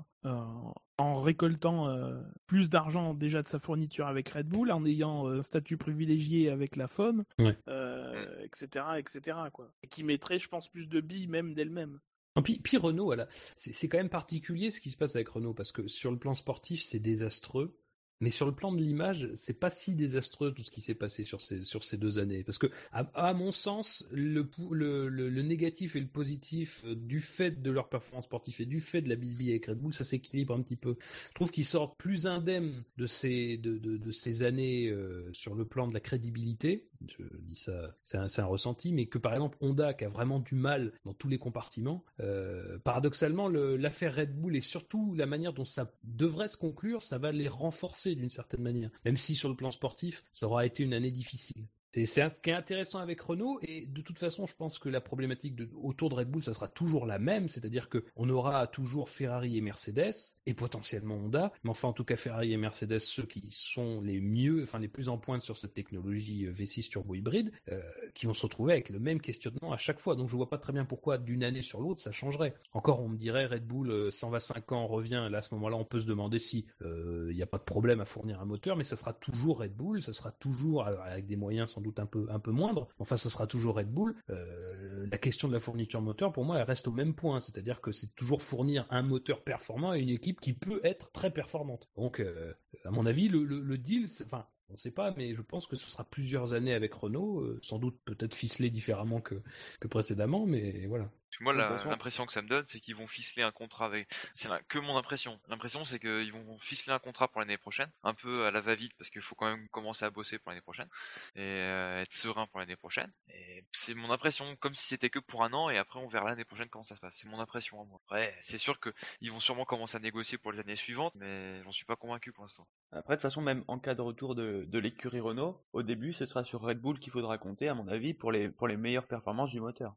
en 0.97 1.15
récoltant 1.21 1.89
euh, 1.89 2.21
plus 2.47 2.69
d'argent 2.69 3.13
déjà 3.13 3.41
de 3.41 3.47
sa 3.47 3.59
fourniture 3.59 4.07
avec 4.07 4.29
Red 4.29 4.47
Bull, 4.47 4.71
en 4.71 4.85
ayant 4.85 5.27
euh, 5.27 5.39
un 5.39 5.43
statut 5.43 5.77
privilégié 5.77 6.49
avec 6.49 6.75
la 6.75 6.87
FOM, 6.87 7.23
Ouais. 7.39 7.57
euh, 7.67 8.25
etc., 8.43 8.85
etc., 8.97 9.37
quoi. 9.51 9.71
Et 9.83 9.87
qui 9.87 10.03
mettrait, 10.03 10.39
je 10.39 10.47
pense, 10.47 10.69
plus 10.69 10.87
de 10.87 11.01
billes 11.01 11.27
même 11.27 11.53
d'elle-même. 11.53 11.99
Puis, 12.43 12.59
puis 12.59 12.75
Renault, 12.77 13.05
voilà. 13.05 13.27
c'est 13.55 13.71
c'est 13.71 13.87
quand 13.87 13.97
même 13.97 14.09
particulier 14.09 14.69
ce 14.69 14.81
qui 14.81 14.89
se 14.89 14.97
passe 14.97 15.15
avec 15.15 15.29
Renault, 15.29 15.53
parce 15.53 15.71
que 15.71 15.87
sur 15.87 16.11
le 16.11 16.17
plan 16.17 16.33
sportif, 16.33 16.81
c'est 16.81 16.99
désastreux. 16.99 17.77
Mais 18.21 18.29
sur 18.29 18.45
le 18.45 18.53
plan 18.53 18.71
de 18.71 18.81
l'image, 18.81 19.29
c'est 19.35 19.59
pas 19.59 19.69
si 19.69 19.93
désastreux 19.95 20.53
tout 20.53 20.63
ce 20.63 20.71
qui 20.71 20.81
s'est 20.81 20.95
passé 20.95 21.23
sur 21.23 21.41
ces, 21.41 21.63
sur 21.63 21.83
ces 21.83 21.97
deux 21.97 22.17
années. 22.19 22.43
Parce 22.43 22.57
que, 22.57 22.67
à, 22.91 23.33
mon 23.33 23.51
sens, 23.51 24.07
le, 24.11 24.47
le, 24.71 25.09
le 25.09 25.41
négatif 25.41 25.95
et 25.95 25.99
le 25.99 26.07
positif 26.07 26.81
euh, 26.85 26.95
du 26.95 27.19
fait 27.19 27.61
de 27.61 27.71
leur 27.71 27.89
performance 27.89 28.25
sportive 28.25 28.61
et 28.61 28.65
du 28.65 28.79
fait 28.79 29.01
de 29.01 29.09
la 29.09 29.15
bisbille 29.15 29.49
avec 29.49 29.65
Red 29.65 29.79
Bull, 29.79 29.93
ça 29.93 30.03
s'équilibre 30.03 30.53
un 30.53 30.61
petit 30.61 30.77
peu. 30.77 30.95
Je 31.29 31.33
trouve 31.33 31.51
qu'ils 31.51 31.65
sortent 31.65 31.97
plus 31.97 32.25
indemnes 32.25 32.83
de 32.97 33.05
ces, 33.05 33.57
de, 33.57 33.77
de, 33.77 33.97
de 33.97 34.11
ces 34.11 34.43
années 34.43 34.89
euh, 34.89 35.31
sur 35.33 35.55
le 35.55 35.65
plan 35.65 35.87
de 35.87 35.93
la 35.93 35.99
crédibilité. 35.99 36.87
Je 37.07 37.23
dis 37.41 37.55
ça, 37.55 37.95
c'est 38.03 38.17
un, 38.17 38.27
un 38.37 38.45
ressenti, 38.45 38.91
mais 38.93 39.05
que 39.07 39.17
par 39.17 39.33
exemple 39.33 39.57
Honda, 39.61 39.93
qui 39.93 40.05
a 40.05 40.09
vraiment 40.09 40.39
du 40.39 40.55
mal 40.55 40.91
dans 41.05 41.13
tous 41.13 41.27
les 41.27 41.37
compartiments, 41.37 42.03
euh, 42.19 42.79
paradoxalement, 42.79 43.47
le- 43.47 43.75
l'affaire 43.77 44.15
Red 44.15 44.35
Bull 44.39 44.55
et 44.55 44.61
surtout 44.61 45.13
la 45.15 45.25
manière 45.25 45.53
dont 45.53 45.65
ça 45.65 45.91
devrait 46.03 46.47
se 46.47 46.57
conclure, 46.57 47.03
ça 47.03 47.17
va 47.17 47.31
les 47.31 47.47
renforcer 47.47 48.15
d'une 48.15 48.29
certaine 48.29 48.61
manière. 48.61 48.89
Même 49.03 49.17
si 49.17 49.35
sur 49.35 49.49
le 49.49 49.55
plan 49.55 49.71
sportif, 49.71 50.23
ça 50.33 50.45
aura 50.47 50.65
été 50.65 50.83
une 50.83 50.93
année 50.93 51.11
difficile. 51.11 51.65
C'est 51.95 52.05
ce 52.05 52.41
qui 52.41 52.49
est 52.49 52.53
intéressant 52.53 52.99
avec 52.99 53.21
Renault 53.21 53.57
et 53.61 53.85
de 53.85 54.01
toute 54.01 54.19
façon, 54.19 54.45
je 54.45 54.53
pense 54.53 54.79
que 54.79 54.89
la 54.89 54.99
problématique 54.99 55.61
autour 55.81 56.09
de 56.09 56.15
Red 56.15 56.29
Bull, 56.29 56.43
ça 56.43 56.53
sera 56.53 56.67
toujours 56.67 57.05
la 57.05 57.19
même, 57.19 57.47
c'est-à-dire 57.47 57.87
que 57.87 58.03
on 58.17 58.29
aura 58.29 58.67
toujours 58.67 59.09
Ferrari 59.09 59.57
et 59.57 59.61
Mercedes 59.61 60.11
et 60.45 60.53
potentiellement 60.53 61.15
Honda, 61.15 61.53
mais 61.63 61.69
enfin 61.69 61.87
en 61.87 61.93
tout 61.93 62.03
cas 62.03 62.17
Ferrari 62.17 62.51
et 62.51 62.57
Mercedes, 62.57 62.99
ceux 62.99 63.25
qui 63.25 63.47
sont 63.49 64.01
les 64.01 64.19
mieux, 64.19 64.63
enfin 64.63 64.79
les 64.79 64.89
plus 64.89 65.07
en 65.07 65.17
pointe 65.17 65.41
sur 65.41 65.55
cette 65.55 65.73
technologie 65.73 66.45
euh, 66.47 66.51
V6 66.51 66.89
turbo 66.89 67.15
hybride, 67.15 67.53
euh, 67.71 67.81
qui 68.13 68.25
vont 68.25 68.33
se 68.33 68.41
retrouver 68.41 68.73
avec 68.73 68.89
le 68.89 68.99
même 68.99 69.21
questionnement 69.21 69.71
à 69.71 69.77
chaque 69.77 70.01
fois. 70.01 70.15
Donc 70.15 70.27
je 70.27 70.35
vois 70.35 70.49
pas 70.49 70.57
très 70.57 70.73
bien 70.73 70.83
pourquoi 70.83 71.17
d'une 71.17 71.45
année 71.45 71.61
sur 71.61 71.79
l'autre 71.79 72.01
ça 72.01 72.11
changerait. 72.11 72.55
Encore 72.73 72.99
on 72.99 73.07
me 73.07 73.15
dirait 73.15 73.45
Red 73.45 73.65
Bull 73.65 73.89
euh, 73.89 74.11
125 74.11 74.69
ans 74.73 74.87
revient, 74.87 75.29
là 75.31 75.37
à 75.37 75.41
ce 75.41 75.53
moment-là 75.53 75.77
on 75.77 75.85
peut 75.85 76.01
se 76.01 76.07
demander 76.07 76.39
si 76.39 76.65
euh, 76.81 77.29
il 77.31 77.37
n'y 77.37 77.43
a 77.43 77.47
pas 77.47 77.57
de 77.57 77.63
problème 77.63 78.01
à 78.01 78.05
fournir 78.05 78.41
un 78.41 78.45
moteur, 78.45 78.75
mais 78.75 78.83
ça 78.83 78.97
sera 78.97 79.13
toujours 79.13 79.59
Red 79.59 79.73
Bull, 79.73 80.01
ça 80.01 80.11
sera 80.11 80.31
toujours 80.31 80.85
avec 80.85 81.25
des 81.25 81.37
moyens 81.37 81.71
sans 81.71 81.84
doute 81.85 81.99
un 81.99 82.05
peu 82.05 82.27
un 82.29 82.39
peu 82.39 82.51
moindres. 82.51 82.87
Enfin, 82.99 83.17
ça 83.17 83.29
sera 83.29 83.47
toujours 83.47 83.75
Red 83.75 83.91
Bull. 83.91 84.15
Euh, 84.29 85.07
la 85.09 85.17
question 85.17 85.47
de 85.47 85.53
la 85.53 85.59
fourniture 85.59 86.01
moteur, 86.01 86.33
pour 86.33 86.43
moi, 86.43 86.57
elle 86.57 86.63
reste 86.63 86.87
au 86.87 86.91
même 86.91 87.13
point, 87.15 87.39
c'est-à-dire 87.39 87.79
que 87.79 87.91
c'est 87.91 88.13
toujours 88.15 88.41
fournir 88.41 88.85
un 88.89 89.03
moteur 89.03 89.43
performant 89.43 89.91
à 89.91 89.97
une 89.97 90.09
équipe 90.09 90.41
qui 90.41 90.53
peut 90.53 90.81
être 90.83 91.11
très 91.11 91.31
performante. 91.31 91.89
Donc, 91.95 92.19
euh, 92.19 92.53
à 92.83 92.91
mon 92.91 93.05
avis, 93.05 93.29
le, 93.29 93.43
le, 93.43 93.59
le 93.61 93.77
deal, 93.77 94.05
enfin. 94.25 94.45
On 94.67 94.73
ne 94.73 94.77
sait 94.77 94.89
pas, 94.89 95.13
mais 95.15 95.35
je 95.35 95.43
pense 95.43 95.67
que 95.67 95.75
ce 95.77 95.87
sera 95.91 96.03
plusieurs 96.03 96.53
années 96.53 96.73
avec 96.73 96.91
Renault, 96.95 97.41
euh, 97.41 97.59
sans 97.61 97.77
doute 97.77 97.99
peut-être 98.03 98.33
ficelé 98.33 98.71
différemment 98.71 99.21
que, 99.21 99.35
que 99.79 99.87
précédemment, 99.87 100.47
mais 100.47 100.87
voilà. 100.87 101.11
Que 101.37 101.43
moi, 101.43 101.53
l'impression 101.53 102.25
que 102.25 102.33
ça 102.33 102.41
me 102.41 102.47
donne, 102.47 102.65
c'est 102.69 102.79
qu'ils 102.79 102.95
vont 102.95 103.07
ficeler 103.07 103.43
un 103.43 103.51
contrat 103.51 103.85
avec. 103.85 104.09
C'est 104.33 104.49
que 104.67 104.79
mon 104.79 104.97
impression. 104.97 105.39
L'impression, 105.47 105.83
c'est 105.85 105.99
qu'ils 105.99 106.31
vont 106.31 106.57
ficeler 106.59 106.93
un 106.93 106.99
contrat 106.99 107.27
pour 107.27 107.41
l'année 107.41 107.57
prochaine, 107.57 107.91
un 108.03 108.13
peu 108.13 108.45
à 108.45 108.51
la 108.51 108.61
va-vite, 108.61 108.93
parce 108.97 109.09
qu'il 109.09 109.21
faut 109.21 109.35
quand 109.35 109.47
même 109.47 109.67
commencer 109.69 110.05
à 110.05 110.09
bosser 110.09 110.39
pour 110.39 110.51
l'année 110.51 110.61
prochaine 110.61 110.87
et 111.35 111.41
euh, 111.41 112.01
être 112.01 112.13
serein 112.13 112.47
pour 112.47 112.59
l'année 112.59 112.75
prochaine. 112.75 113.11
Et 113.29 113.63
c'est 113.73 113.93
mon 113.93 114.11
impression, 114.11 114.55
comme 114.57 114.75
si 114.75 114.87
c'était 114.87 115.09
que 115.09 115.19
pour 115.19 115.43
un 115.43 115.53
an, 115.53 115.69
et 115.69 115.77
après 115.77 115.99
on 115.99 116.07
verra 116.07 116.29
l'année 116.29 116.45
prochaine 116.45 116.69
comment 116.69 116.83
ça 116.83 116.95
se 116.95 117.01
passe. 117.01 117.15
C'est 117.17 117.27
mon 117.27 117.39
impression 117.39 117.81
à 117.81 117.85
moi. 117.85 117.99
Après, 118.05 118.35
c'est 118.41 118.57
sûr 118.57 118.79
qu'ils 118.79 119.31
vont 119.31 119.39
sûrement 119.39 119.65
commencer 119.65 119.97
à 119.97 119.99
négocier 119.99 120.37
pour 120.37 120.51
les 120.51 120.59
années 120.59 120.75
suivantes, 120.75 121.13
mais 121.15 121.61
j'en 121.63 121.71
suis 121.71 121.85
pas 121.85 121.95
convaincu 121.95 122.31
pour 122.31 122.43
l'instant. 122.43 122.67
Après, 122.91 123.15
de 123.15 123.17
toute 123.17 123.23
façon, 123.23 123.41
même 123.41 123.63
en 123.67 123.79
cas 123.79 123.93
de 123.95 124.01
retour 124.01 124.35
de, 124.35 124.65
de 124.67 124.79
l'écurie 124.79 125.19
Renault, 125.19 125.61
au 125.73 125.83
début, 125.83 126.13
ce 126.13 126.25
sera 126.25 126.43
sur 126.43 126.61
Red 126.61 126.79
Bull 126.79 126.99
qu'il 126.99 127.11
faudra 127.11 127.37
compter, 127.37 127.67
à 127.67 127.73
mon 127.75 127.87
avis, 127.87 128.13
pour 128.13 128.31
les, 128.31 128.49
pour 128.49 128.67
les 128.67 128.77
meilleures 128.77 129.07
performances 129.07 129.51
du 129.51 129.59
moteur. 129.59 129.95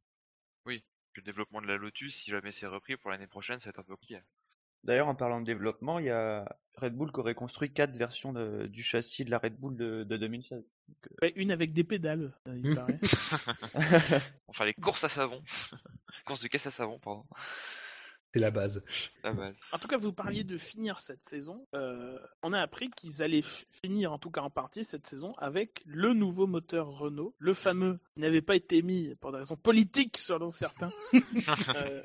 Le 1.19 1.23
développement 1.23 1.61
de 1.61 1.66
la 1.66 1.77
Lotus, 1.77 2.14
si 2.14 2.31
jamais 2.31 2.53
c'est 2.53 2.69
repris 2.69 2.97
pour 2.97 3.11
l'année 3.11 3.27
prochaine, 3.27 3.59
ça 3.59 3.64
va 3.64 3.71
être 3.71 3.81
un 3.81 3.83
peu 3.83 3.95
compliqué. 3.95 4.21
D'ailleurs, 4.85 5.09
en 5.09 5.16
parlant 5.16 5.41
de 5.41 5.47
développement, 5.47 5.99
il 5.99 6.05
y 6.05 6.11
a 6.11 6.45
Red 6.77 6.95
Bull 6.95 7.11
qui 7.11 7.19
aurait 7.19 7.35
construit 7.35 7.73
quatre 7.73 7.97
versions 7.97 8.33
de- 8.33 8.69
du 8.69 8.85
châssis 8.85 9.25
de 9.25 9.31
la 9.33 9.39
Red 9.39 9.59
Bull 9.59 9.77
de, 9.77 10.05
de 10.05 10.16
2016. 10.16 10.64
Ouais, 11.21 11.33
une 11.35 11.51
avec 11.51 11.73
des 11.73 11.83
pédales, 11.83 12.33
euh, 12.47 12.57
il 12.57 12.69
Hmm. 12.69 12.75
paraît. 12.77 13.01
Enfin, 14.47 14.64
les 14.64 14.75
courses 14.75 15.03
à 15.03 15.09
savon. 15.09 15.43
courses 16.25 16.41
de 16.41 16.47
caisse 16.47 16.69
à 16.69 16.71
savon, 16.71 17.01
pardon. 17.01 17.25
C'est 18.35 18.41
la 18.41 18.51
base. 18.51 18.85
La 19.24 19.33
base. 19.33 19.57
En 19.72 19.79
tout 19.79 19.89
cas, 19.89 19.97
vous 19.97 20.12
parliez 20.12 20.45
de 20.45 20.59
finir 20.59 21.01
cette 21.01 21.24
saison. 21.24 21.66
Euh, 21.74 22.18
on 22.43 22.53
a 22.53 22.61
appris 22.61 22.91
qu'ils 22.91 23.22
allaient 23.22 23.43
finir, 23.43 24.12
en 24.12 24.18
tout 24.18 24.31
cas 24.31 24.43
en 24.43 24.51
partie, 24.51 24.85
cette 24.85 25.07
saison 25.07 25.33
avec 25.39 25.81
le 25.87 26.12
nouveau 26.12 26.47
moteur 26.47 26.89
Renault, 26.89 27.35
le 27.39 27.55
fameux 27.55 27.95
qui 28.14 28.20
n'avait 28.20 28.43
pas 28.43 28.55
été 28.57 28.83
mis 28.83 29.14
pour 29.16 29.33
des 29.33 29.39
raisons 29.39 29.57
politiques, 29.57 30.18
selon 30.18 30.51
certains, 30.51 30.93
euh, 31.74 32.03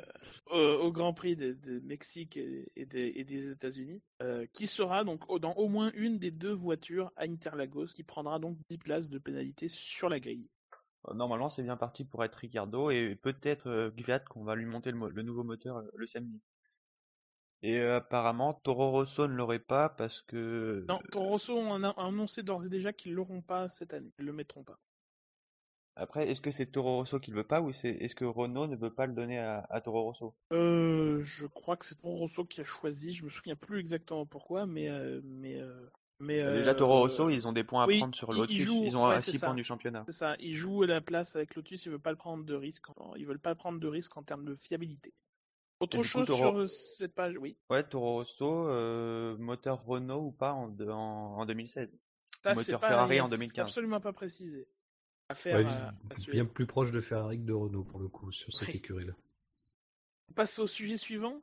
au, 0.51 0.57
au 0.85 0.91
Grand 0.93 1.13
Prix 1.13 1.35
de, 1.35 1.53
de 1.53 1.79
Mexique 1.81 2.37
et, 2.37 2.71
et 2.77 2.85
des, 2.85 3.11
et 3.15 3.23
des 3.25 3.49
États-Unis, 3.49 4.01
euh, 4.21 4.45
qui 4.53 4.67
sera 4.67 5.03
donc 5.03 5.29
au- 5.29 5.39
dans 5.39 5.53
au 5.55 5.67
moins 5.67 5.91
une 5.93 6.19
des 6.19 6.31
deux 6.31 6.53
voitures 6.53 7.11
à 7.17 7.23
Interlagos, 7.23 7.87
qui 7.87 8.03
prendra 8.03 8.39
donc 8.39 8.57
10 8.69 8.77
places 8.77 9.09
de 9.09 9.17
pénalité 9.19 9.67
sur 9.67 10.07
la 10.07 10.19
grille. 10.21 10.47
Normalement, 11.13 11.49
c'est 11.49 11.63
bien 11.63 11.75
parti 11.75 12.05
pour 12.05 12.23
être 12.23 12.35
Ricardo 12.35 12.89
et 12.89 13.15
peut-être 13.15 13.67
euh, 13.67 13.91
Gviat 13.91 14.19
qu'on 14.19 14.43
va 14.43 14.55
lui 14.55 14.65
monter 14.65 14.91
le, 14.91 15.21
nouveau 15.21 15.43
moteur 15.43 15.77
euh, 15.77 15.91
le 15.95 16.07
samedi. 16.07 16.41
Et 17.61 17.79
euh, 17.79 17.97
apparemment, 17.97 18.53
Toro 18.53 18.91
Rosso 18.91 19.27
ne 19.27 19.33
l'aurait 19.33 19.59
pas 19.59 19.89
parce 19.89 20.21
que 20.21 20.85
Non, 20.87 20.99
Toro 21.11 21.29
Rosso 21.29 21.57
on 21.57 21.83
a 21.83 21.89
annoncé 22.01 22.43
d'ores 22.43 22.65
et 22.65 22.69
déjà 22.69 22.93
qu'ils 22.93 23.13
l'auront 23.13 23.41
pas 23.41 23.69
cette 23.69 23.93
année, 23.93 24.11
ils 24.17 24.25
le 24.25 24.33
mettront 24.33 24.63
pas. 24.63 24.79
après, 25.95 26.29
est-ce 26.29 26.41
que 26.41 26.51
c'est 26.51 26.67
Toro 26.67 26.97
Rosso 26.97 27.19
qui 27.19 27.31
le 27.31 27.37
veut 27.37 27.47
pas 27.47 27.61
ou 27.61 27.73
c'est 27.73 27.91
est-ce 27.91 28.15
que 28.15 28.25
Renault 28.25 28.67
ne 28.67 28.75
veut 28.75 28.93
pas 28.93 29.05
le 29.05 29.13
donner 29.13 29.39
à, 29.39 29.65
à 29.69 29.81
Toro 29.81 30.03
Rosso? 30.03 30.35
Euh, 30.51 31.21
je 31.23 31.45
crois 31.47 31.75
que 31.77 31.85
c'est 31.85 31.95
Toro 31.95 32.17
Rosso 32.17 32.45
qui 32.45 32.61
a 32.61 32.65
choisi. 32.65 33.13
Je 33.13 33.25
me 33.25 33.29
souviens 33.29 33.55
plus 33.55 33.79
exactement 33.79 34.25
pourquoi, 34.25 34.65
mais 34.65 34.89
euh, 34.89 35.21
mais 36.23 36.41
euh, 36.41 36.51
Bah, 36.51 36.57
Déjà, 36.57 36.71
euh, 36.71 36.73
Toro 36.73 36.99
Rosso, 36.99 37.29
ils 37.29 37.47
ont 37.47 37.53
des 37.53 37.63
points 37.63 37.83
à 37.83 37.87
oui, 37.87 37.99
prendre 37.99 38.15
sur 38.15 38.33
ils 38.33 38.37
Lotus. 38.37 38.63
jouent- 38.63 38.83
Ils 38.85 38.97
ont 38.97 39.07
ouais, 39.07 39.15
à 39.15 39.21
c'est 39.21 39.31
6 39.31 39.37
ça. 39.39 39.47
points 39.47 39.55
du 39.55 39.63
championnat. 39.63 40.03
c'est 40.07 40.13
ça. 40.15 40.35
Ils 40.39 40.55
jouent 40.55 40.83
à 40.83 40.87
la 40.87 41.01
place 41.01 41.35
avec 41.35 41.55
Lotus. 41.55 41.85
Ils 41.85 41.89
veulent 41.91 41.99
pas 41.99 42.11
le 42.11 42.17
prendre 42.17 42.43
de 42.43 42.53
risque. 42.55 42.85
Ils 43.17 43.25
veulent 43.25 43.39
pas 43.39 43.53
prendre 43.55 43.79
de 43.79 43.87
risque 43.87 44.15
en 44.17 44.23
termes 44.23 44.45
de 44.45 44.55
fiabilité. 44.55 45.13
Autre 45.79 45.97
Et 45.97 46.01
du 46.01 46.07
coup, 46.07 46.09
chose 46.09 46.27
Toro- 46.27 46.65
sur 46.67 46.69
cette 46.97 47.13
page, 47.13 47.35
oui. 47.37 47.57
Ouais, 47.69 47.83
Toro 47.83 48.13
Rosso, 48.13 48.67
euh, 48.69 49.35
moteur 49.37 49.83
Renault 49.83 50.21
ou 50.27 50.31
pas 50.31 50.53
en, 50.53 50.69
de- 50.69 50.87
en, 50.89 51.37
en 51.39 51.45
2016. 51.45 51.99
Ça, 52.43 52.53
Moteur 52.53 52.79
pas, 52.79 52.87
Ferrari 52.89 53.21
en 53.21 53.27
c'est 53.27 53.35
2015. 53.35 53.65
absolument 53.67 53.99
pas 54.01 54.13
précisé. 54.13 54.67
Ouais, 55.45 55.53
à, 55.53 55.93
à 56.11 56.15
suivre. 56.15 56.31
bien 56.33 56.45
plus 56.45 56.65
proche 56.67 56.91
de 56.91 56.99
Ferrari 57.01 57.37
que 57.39 57.43
de 57.45 57.53
Renault 57.53 57.83
pour 57.85 57.99
le 57.99 58.07
coup 58.07 58.31
sur 58.31 58.53
cette 58.53 58.67
Oui. 58.69 58.75
écurie-là. 58.75 59.13
On 60.29 60.33
passe 60.33 60.59
au 60.59 60.67
sujet 60.67 60.97
suivant? 60.97 61.41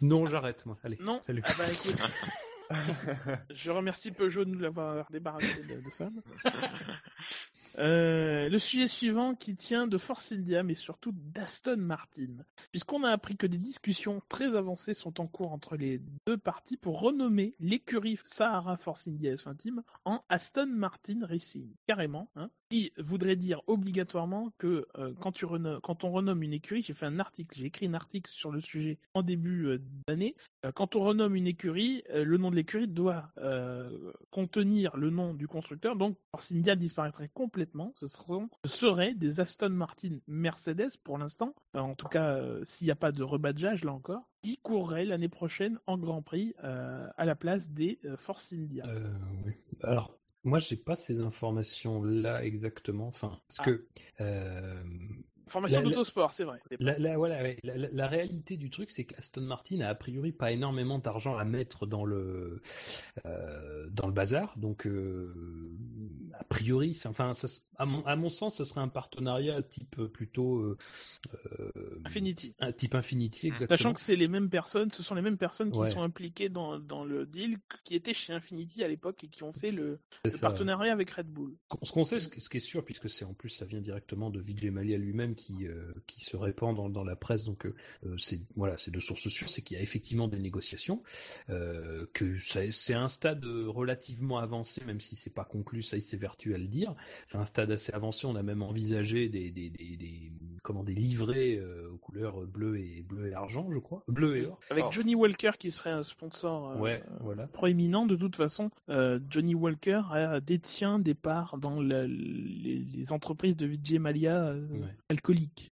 Non, 0.00 0.26
j'arrête 0.26 0.64
moi. 0.66 0.78
Allez, 0.84 0.96
Non? 1.00 1.20
salut. 1.22 1.42
Ah 1.44 1.54
bah 1.58 1.64
écoute, 1.70 1.96
je 3.50 3.70
remercie 3.70 4.10
Peugeot 4.10 4.44
de 4.44 4.50
nous 4.50 4.58
l'avoir 4.58 5.10
débarrassé 5.10 5.62
de, 5.62 5.80
de 5.80 5.90
femmes. 5.90 6.20
Euh, 7.78 8.48
le 8.48 8.58
sujet 8.58 8.88
suivant 8.88 9.34
qui 9.36 9.54
tient 9.54 9.86
de 9.86 9.98
Force 9.98 10.32
India, 10.32 10.64
mais 10.64 10.74
surtout 10.74 11.12
d'Aston 11.14 11.76
Martin, 11.76 12.26
puisqu'on 12.72 13.04
a 13.04 13.10
appris 13.10 13.36
que 13.36 13.46
des 13.46 13.58
discussions 13.58 14.20
très 14.28 14.56
avancées 14.56 14.94
sont 14.94 15.20
en 15.20 15.28
cours 15.28 15.52
entre 15.52 15.76
les 15.76 16.00
deux 16.26 16.36
parties 16.38 16.76
pour 16.76 17.00
renommer 17.00 17.54
l'écurie 17.60 18.18
Sahara 18.24 18.76
Force 18.76 19.06
India 19.06 19.32
S1 19.32 19.56
Team 19.56 19.82
en 20.04 20.24
Aston 20.28 20.66
Martin 20.66 21.20
Racing, 21.22 21.72
carrément, 21.86 22.28
hein, 22.34 22.50
qui 22.68 22.92
voudrait 22.98 23.36
dire 23.36 23.62
obligatoirement 23.68 24.52
que 24.58 24.88
euh, 24.96 25.14
quand, 25.20 25.30
tu 25.30 25.44
renommes- 25.44 25.80
quand 25.80 26.02
on 26.02 26.10
renomme 26.10 26.42
une 26.42 26.54
écurie, 26.54 26.82
j'ai 26.82 26.94
fait 26.94 27.06
un 27.06 27.20
article, 27.20 27.56
j'ai 27.56 27.66
écrit 27.66 27.86
un 27.86 27.94
article 27.94 28.28
sur 28.28 28.50
le 28.50 28.60
sujet 28.60 28.98
en 29.14 29.22
début 29.22 29.66
euh, 29.66 29.78
d'année, 30.08 30.34
quand 30.74 30.96
on 30.96 31.00
renomme 31.00 31.36
une 31.36 31.46
écurie, 31.46 32.02
le 32.12 32.36
nom 32.36 32.50
de 32.50 32.56
l'écurie 32.58 32.88
doit 32.88 33.30
euh, 33.38 34.12
contenir 34.30 34.96
le 34.96 35.10
nom 35.10 35.32
du 35.34 35.46
constructeur, 35.46 35.96
donc 35.96 36.16
Force 36.32 36.52
India 36.52 36.76
disparaîtrait 36.76 37.30
complètement. 37.32 37.92
Ce, 37.94 38.06
seront, 38.06 38.48
ce 38.64 38.70
seraient 38.70 39.14
des 39.14 39.40
Aston 39.40 39.70
Martin 39.70 40.18
Mercedes 40.26 40.96
pour 41.04 41.18
l'instant, 41.18 41.54
euh, 41.76 41.80
en 41.80 41.94
tout 41.94 42.08
cas 42.08 42.34
euh, 42.34 42.60
s'il 42.64 42.86
n'y 42.86 42.90
a 42.90 42.96
pas 42.96 43.12
de 43.12 43.22
rebadgeage 43.22 43.84
là 43.84 43.92
encore, 43.92 44.28
qui 44.42 44.58
courraient 44.58 45.04
l'année 45.04 45.28
prochaine 45.28 45.78
en 45.86 45.98
Grand 45.98 46.22
Prix 46.22 46.54
à 46.62 47.24
la 47.24 47.34
place 47.34 47.70
des 47.70 47.98
Force 48.16 48.52
India. 48.52 48.84
Oui. 49.44 49.52
Alors, 49.82 50.18
moi, 50.44 50.58
j'ai 50.60 50.76
pas 50.76 50.94
ces 50.94 51.20
informations-là 51.20 52.44
exactement. 52.44 53.08
Enfin, 53.08 53.38
parce 53.48 53.58
Ah. 53.60 53.64
que 53.64 53.86
euh, 54.20 54.82
Formation 55.48 55.82
d'autosport, 55.82 56.32
c'est 56.32 56.44
vrai. 56.44 56.60
la, 56.80 56.98
la- 56.98 57.16
voilà, 57.16 57.42
ouais, 57.42 57.58
la, 57.64 57.76
la- 57.76 57.88
la 57.90 58.06
réalité 58.06 58.56
du 58.56 58.70
truc, 58.70 58.90
c'est 58.90 59.04
qu'Aston 59.04 59.40
Martin 59.42 59.80
a 59.80 59.88
a 59.88 59.94
priori 59.94 60.32
pas 60.32 60.52
énormément 60.52 60.98
d'argent 60.98 61.36
à 61.36 61.44
mettre 61.44 61.86
dans 61.86 62.04
le 62.04 62.60
euh, 63.26 63.88
dans 63.90 64.06
le 64.06 64.12
bazar. 64.12 64.56
Donc, 64.58 64.86
euh, 64.86 65.34
a 66.34 66.44
priori, 66.44 66.96
enfin, 67.06 67.34
ça, 67.34 67.48
à, 67.76 67.86
mon, 67.86 68.04
à 68.06 68.16
mon 68.16 68.28
sens, 68.30 68.56
ce 68.58 68.64
serait 68.64 68.80
un 68.80 68.88
partenariat 68.88 69.62
type 69.62 69.98
euh, 69.98 70.08
plutôt 70.08 70.58
euh, 70.60 70.76
Infinity. 72.04 72.54
un 72.60 72.72
type 72.72 72.94
Infinity, 72.94 73.46
Mmh. 73.48 73.52
exactement. 73.52 73.76
Sachant 73.76 73.94
que 73.94 74.00
c'est 74.00 74.16
les 74.16 74.28
mêmes 74.28 74.50
personnes, 74.50 74.90
ce 74.90 75.02
sont 75.02 75.14
les 75.14 75.22
mêmes 75.22 75.38
personnes 75.38 75.70
qui 75.70 75.78
Ouais. 75.78 75.90
sont 75.90 76.02
impliquées 76.02 76.48
dans, 76.48 76.78
dans 76.78 77.04
le 77.04 77.26
deal, 77.26 77.58
qui 77.84 77.94
étaient 77.94 78.14
chez 78.14 78.32
Infinity 78.32 78.82
à 78.84 78.88
l'époque 78.88 79.22
et 79.24 79.28
qui 79.28 79.42
ont 79.42 79.52
fait 79.52 79.70
le, 79.70 80.00
partenariat 80.40 80.92
avec 80.92 81.10
Red 81.10 81.26
Bull. 81.28 81.54
Ce 81.82 81.92
qu'on 81.92 82.04
sait, 82.04 82.18
ce 82.18 82.28
ce 82.38 82.48
qui 82.48 82.56
est 82.58 82.60
sûr, 82.60 82.84
puisque 82.84 83.08
c'est 83.10 83.24
en 83.24 83.34
plus 83.34 83.50
ça 83.50 83.64
vient 83.64 83.80
directement 83.80 84.30
de 84.30 84.40
Vijay 84.40 84.70
Mallya 84.70 84.96
lui-même 84.98 85.34
qui 85.38 85.66
euh, 85.68 85.92
qui 86.06 86.24
se 86.24 86.36
répand 86.36 86.74
dans, 86.76 86.88
dans 86.90 87.04
la 87.04 87.16
presse, 87.16 87.44
donc 87.44 87.64
euh, 87.66 87.74
c'est 88.18 88.40
voilà, 88.56 88.76
c'est 88.76 88.90
de 88.90 89.00
sources 89.00 89.28
sûres, 89.28 89.48
c'est 89.48 89.62
qu'il 89.62 89.76
y 89.76 89.80
a 89.80 89.82
effectivement 89.82 90.26
des 90.28 90.38
négociations, 90.40 91.02
euh, 91.50 92.06
que 92.12 92.36
c'est 92.38 92.94
un 92.94 93.08
stade 93.08 93.44
relativement 93.44 94.38
avancé, 94.38 94.82
même 94.84 95.00
si 95.00 95.14
c'est 95.16 95.32
pas 95.32 95.44
conclu, 95.44 95.82
ça 95.82 95.96
il 95.96 96.02
s'évertue 96.02 96.54
à 96.54 96.58
le 96.58 96.66
dire. 96.66 96.94
C'est 97.26 97.38
un 97.38 97.44
stade 97.44 97.70
assez 97.70 97.92
avancé. 97.92 98.26
On 98.26 98.34
a 98.36 98.42
même 98.42 98.62
envisagé 98.62 99.28
des 99.28 99.50
des 99.50 99.70
des, 99.70 99.96
des 99.96 100.32
comment 100.62 100.82
des 100.84 100.94
livrets 100.94 101.60
aux 101.92 101.96
couleurs 101.98 102.42
bleu 102.46 102.78
et 102.78 103.02
bleu 103.02 103.28
et 103.30 103.34
argent, 103.34 103.70
je 103.70 103.78
crois, 103.78 104.02
bleu 104.08 104.36
et 104.38 104.46
or. 104.46 104.58
Avec 104.70 104.84
Johnny 104.92 105.14
Walker 105.14 105.52
qui 105.58 105.70
serait 105.70 105.90
un 105.90 106.02
sponsor 106.02 106.78
Ouais, 106.80 107.02
voilà. 107.20 107.46
proéminent. 107.46 108.06
De 108.06 108.16
toute 108.16 108.36
façon, 108.36 108.70
Johnny 109.30 109.54
Walker 109.54 110.02
détient 110.44 110.98
des 110.98 111.14
parts 111.14 111.56
dans 111.58 111.80
la- 111.80 112.06
les, 112.06 112.78
les 112.78 113.12
entreprises 113.12 113.56
de 113.56 113.66
Vijay 113.66 113.98
euh, 113.98 114.66
Ouais. 114.68 114.94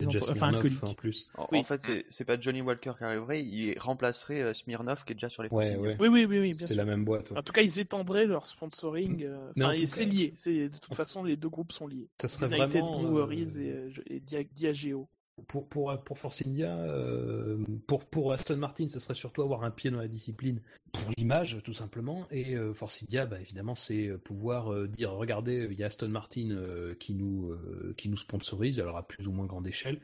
Déjà 0.00 0.18
Enfin, 0.20 0.34
Smirnoff, 0.34 0.54
alcooliques. 0.64 0.84
en 0.84 0.94
plus. 0.94 1.28
En, 1.36 1.46
Oui. 1.52 1.58
en 1.60 1.62
fait, 1.64 1.80
c'est- 2.08 2.24
pas 2.24 2.38
Johnny 2.40 2.60
Walker 2.62 2.92
qui 2.98 3.04
arriverait, 3.04 3.42
il 3.42 3.78
remplacerait 3.78 4.42
euh, 4.42 4.54
Smirnov 4.54 5.04
qui 5.04 5.12
est 5.12 5.14
déjà 5.14 5.28
sur 5.28 5.42
les 5.42 5.48
Ouais. 5.50 5.76
Oui, 5.78 5.94
oui, 6.00 6.08
oui, 6.08 6.24
oui, 6.26 6.40
bien 6.50 6.54
C'était 6.54 6.74
sûr. 6.74 6.76
la 6.76 6.84
même 6.84 7.04
boîte. 7.04 7.30
ouais. 7.30 7.38
En 7.38 7.42
tout 7.42 7.52
cas, 7.52 7.62
ils 7.62 7.78
étendraient 7.78 8.26
leur 8.26 8.46
sponsoring. 8.46 9.24
euh, 9.24 9.52
Enfin, 9.58 9.74
c'est 9.86 10.04
cas- 10.06 10.10
lié. 10.10 10.32
C'est 10.36 10.68
de 10.68 10.76
toute 10.78 10.94
façon, 10.94 11.22
les 11.24 11.36
deux 11.36 11.48
groupes 11.48 11.72
sont 11.72 11.86
liés. 11.86 12.08
Ça 12.20 12.28
serait 12.28 12.46
United 12.46 12.70
vraiment. 12.70 13.02
Breweries 13.02 13.54
euh, 13.58 13.60
et, 13.60 13.70
euh, 13.70 13.90
et 14.16 14.20
Dia- 14.20 14.44
Diageo. 14.54 15.08
Pour, 15.48 15.68
pour, 15.68 15.98
pour 16.04 16.18
Force 16.18 16.42
India, 16.46 16.76
euh, 16.78 17.58
pour, 17.86 18.04
pour 18.06 18.32
Aston 18.32 18.56
Martin, 18.56 18.88
ça 18.88 19.00
serait 19.00 19.14
surtout 19.14 19.42
avoir 19.42 19.64
un 19.64 19.70
pied 19.70 19.90
dans 19.90 19.98
la 19.98 20.08
discipline 20.08 20.60
pour 20.92 21.10
l'image, 21.18 21.58
tout 21.64 21.72
simplement. 21.72 22.26
Et 22.30 22.54
euh, 22.54 22.72
Force 22.72 23.02
India, 23.02 23.26
bah, 23.26 23.40
évidemment, 23.40 23.74
c'est 23.74 24.06
euh, 24.06 24.16
pouvoir 24.16 24.72
euh, 24.72 24.86
dire 24.86 25.10
regardez, 25.12 25.66
il 25.70 25.78
y 25.78 25.82
a 25.82 25.86
Aston 25.86 26.08
Martin 26.08 26.50
euh, 26.50 26.94
qui, 26.94 27.14
nous, 27.14 27.52
qui 27.96 28.08
nous 28.08 28.16
sponsorise, 28.16 28.78
alors 28.80 28.96
à 28.96 29.06
plus 29.06 29.26
ou 29.26 29.32
moins 29.32 29.46
grande 29.46 29.66
échelle. 29.66 30.00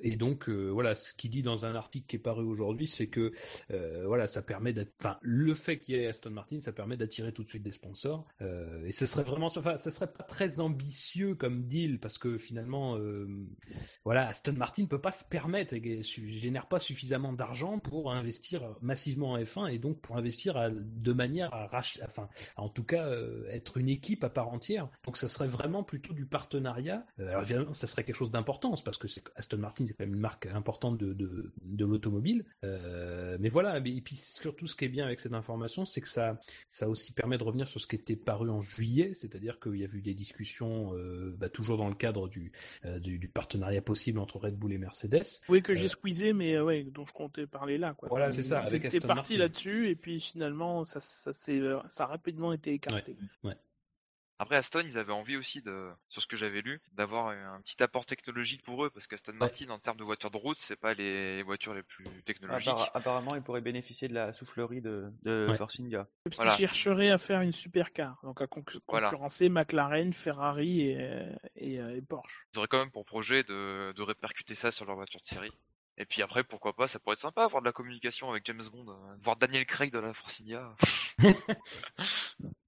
Et 0.00 0.16
donc, 0.16 0.48
voilà, 0.48 0.94
ce 0.94 1.14
qu'il 1.14 1.30
dit 1.30 1.42
dans 1.42 1.66
un 1.66 1.74
article 1.74 2.06
qui 2.06 2.16
est 2.16 2.20
paru 2.20 2.44
aujourd'hui, 2.44 2.86
c'est 2.86 3.06
que 3.06 3.32
voilà, 4.06 4.26
ça 4.26 4.42
permet. 4.42 4.74
Enfin, 4.98 5.18
le 5.20 5.54
fait 5.54 5.78
qu'il 5.78 5.94
y 5.94 5.98
ait 5.98 6.06
Aston 6.06 6.30
Martin, 6.30 6.60
ça 6.60 6.72
permet 6.72 6.96
d'attirer 6.96 7.32
tout 7.32 7.42
de 7.42 7.48
suite 7.48 7.62
des 7.62 7.72
sponsors. 7.72 8.26
Et 8.84 8.92
ce 8.92 9.06
serait 9.06 9.24
vraiment. 9.24 9.48
Ça 9.48 9.76
serait 9.76 10.12
pas 10.12 10.24
très 10.24 10.60
ambitieux 10.60 11.34
comme 11.34 11.64
deal, 11.64 11.98
parce 11.98 12.18
que 12.18 12.38
finalement, 12.38 12.98
voilà, 14.04 14.28
Aston 14.28 14.54
Martin 14.54 14.69
peut 14.88 15.00
pas 15.00 15.10
se 15.10 15.24
permettre 15.24 15.74
et 15.74 16.02
génère 16.02 16.66
pas 16.66 16.80
suffisamment 16.80 17.32
d'argent 17.32 17.78
pour 17.78 18.12
investir 18.12 18.62
massivement 18.80 19.32
en 19.32 19.38
F1 19.38 19.72
et 19.72 19.78
donc 19.78 20.00
pour 20.00 20.16
investir 20.16 20.70
de 20.72 21.12
manière 21.12 21.52
à 21.54 21.66
racheter, 21.66 22.02
enfin, 22.04 22.28
en 22.56 22.68
tout 22.68 22.84
cas 22.84 23.06
euh, 23.06 23.48
être 23.50 23.76
une 23.76 23.88
équipe 23.88 24.24
à 24.24 24.30
part 24.30 24.48
entière. 24.48 24.88
Donc 25.04 25.16
ça 25.16 25.28
serait 25.28 25.48
vraiment 25.48 25.82
plutôt 25.82 26.14
du 26.14 26.26
partenariat. 26.26 27.06
Euh, 27.18 27.28
alors 27.28 27.42
évidemment, 27.42 27.74
ça 27.74 27.86
serait 27.86 28.04
quelque 28.04 28.16
chose 28.16 28.30
d'important 28.30 28.74
parce 28.84 28.98
que 28.98 29.06
Aston 29.36 29.58
Martin 29.58 29.86
c'est 29.86 29.94
quand 29.94 30.04
même 30.04 30.14
une 30.14 30.20
marque 30.20 30.46
importante 30.46 30.98
de, 30.98 31.12
de, 31.12 31.84
l'automobile. 31.84 32.44
Euh, 32.64 33.36
mais 33.40 33.48
voilà, 33.48 33.78
et 33.78 34.00
puis 34.00 34.16
surtout 34.16 34.66
ce 34.66 34.76
qui 34.76 34.84
est 34.84 34.88
bien 34.88 35.06
avec 35.06 35.20
cette 35.20 35.32
information, 35.32 35.84
c'est 35.84 36.00
que 36.00 36.08
ça 36.08 36.38
ça 36.66 36.88
aussi 36.88 37.12
permet 37.12 37.38
de 37.38 37.44
revenir 37.44 37.68
sur 37.68 37.80
ce 37.80 37.86
qui 37.86 37.96
était 37.96 38.16
paru 38.16 38.50
en 38.50 38.60
juillet, 38.60 39.12
c'est-à-dire 39.14 39.58
qu'il 39.58 39.76
y 39.76 39.84
a 39.84 39.88
eu 39.92 40.02
des 40.02 40.14
discussions 40.14 40.92
bah, 41.38 41.48
toujours 41.48 41.76
dans 41.76 41.88
le 41.88 41.94
cadre 41.94 42.28
du, 42.28 42.52
du, 42.98 43.18
du 43.18 43.28
partenariat 43.28 43.82
possible 43.82 44.18
entre 44.18 44.38
Red 44.38 44.56
Bull 44.60 44.72
et 44.74 44.78
Mercedes. 44.78 45.40
Oui, 45.48 45.62
que 45.62 45.74
j'ai 45.74 45.86
Euh, 45.86 45.88
squeezé, 45.88 46.32
mais 46.32 46.54
euh, 46.54 46.64
ouais, 46.64 46.84
dont 46.84 47.04
je 47.06 47.12
comptais 47.12 47.46
parler 47.46 47.78
là. 47.78 47.94
Quoi. 47.94 48.08
Voilà, 48.08 48.30
c'est 48.30 48.42
ça, 48.42 48.60
C'était 48.60 49.00
parti 49.00 49.36
là-dessus, 49.36 49.88
et 49.88 49.96
puis 49.96 50.20
finalement, 50.20 50.84
ça, 50.84 51.00
ça, 51.00 51.32
euh, 51.48 51.80
ça 51.88 52.04
a 52.04 52.06
rapidement 52.06 52.52
été 52.52 52.72
écarté. 52.74 53.16
Après 54.42 54.56
Aston, 54.56 54.80
ils 54.86 54.96
avaient 54.96 55.12
envie 55.12 55.36
aussi 55.36 55.60
de, 55.60 55.90
sur 56.08 56.22
ce 56.22 56.26
que 56.26 56.34
j'avais 56.34 56.62
lu, 56.62 56.80
d'avoir 56.92 57.28
un 57.28 57.60
petit 57.60 57.82
apport 57.82 58.06
technologique 58.06 58.62
pour 58.62 58.82
eux, 58.86 58.88
parce 58.88 59.06
qu'Aston 59.06 59.34
Martin, 59.34 59.68
en 59.68 59.78
termes 59.78 59.98
de 59.98 60.02
voitures 60.02 60.30
de 60.30 60.38
route, 60.38 60.56
c'est 60.58 60.76
pas 60.80 60.94
les 60.94 61.42
voitures 61.42 61.74
les 61.74 61.82
plus 61.82 62.06
technologiques. 62.24 62.70
Appara- 62.72 62.90
apparemment, 62.94 63.34
il 63.34 63.42
pourrait 63.42 63.60
bénéficier 63.60 64.08
de 64.08 64.14
la 64.14 64.32
soufflerie 64.32 64.80
de, 64.80 65.12
de 65.24 65.48
Ouais. 65.50 65.56
Force 65.58 65.78
India. 65.78 66.06
Même 66.24 66.32
Voilà. 66.36 66.52
s'ils 66.52 66.66
chercheraient 66.66 67.10
à 67.10 67.18
faire 67.18 67.42
une 67.42 67.52
supercar, 67.52 68.18
donc 68.22 68.40
à 68.40 68.46
Voilà. 68.88 69.08
concurrencer 69.10 69.50
McLaren, 69.50 70.10
Ferrari 70.14 70.88
et, 70.88 71.26
et, 71.56 71.78
euh, 71.78 71.94
et 71.96 72.00
Porsche. 72.00 72.46
Ils 72.54 72.58
auraient 72.60 72.68
quand 72.68 72.78
même 72.78 72.90
pour 72.90 73.04
projet 73.04 73.42
de, 73.42 73.92
de 73.94 74.02
répercuter 74.02 74.54
ça 74.54 74.70
sur 74.70 74.86
leur 74.86 74.96
voiture 74.96 75.20
de 75.20 75.26
série. 75.26 75.52
Et 75.98 76.06
puis 76.06 76.22
après, 76.22 76.44
pourquoi 76.44 76.72
pas, 76.74 76.88
ça 76.88 76.98
pourrait 76.98 77.12
être 77.12 77.20
sympa, 77.20 77.44
avoir 77.44 77.60
de 77.60 77.66
la 77.66 77.72
communication 77.72 78.30
avec 78.30 78.46
James 78.46 78.62
Bond, 78.72 78.88
euh, 78.88 79.16
voir 79.22 79.36
Daniel 79.36 79.66
Craig 79.66 79.92
de 79.92 79.98
la 79.98 80.14
Force 80.14 80.40
India. 80.40 80.74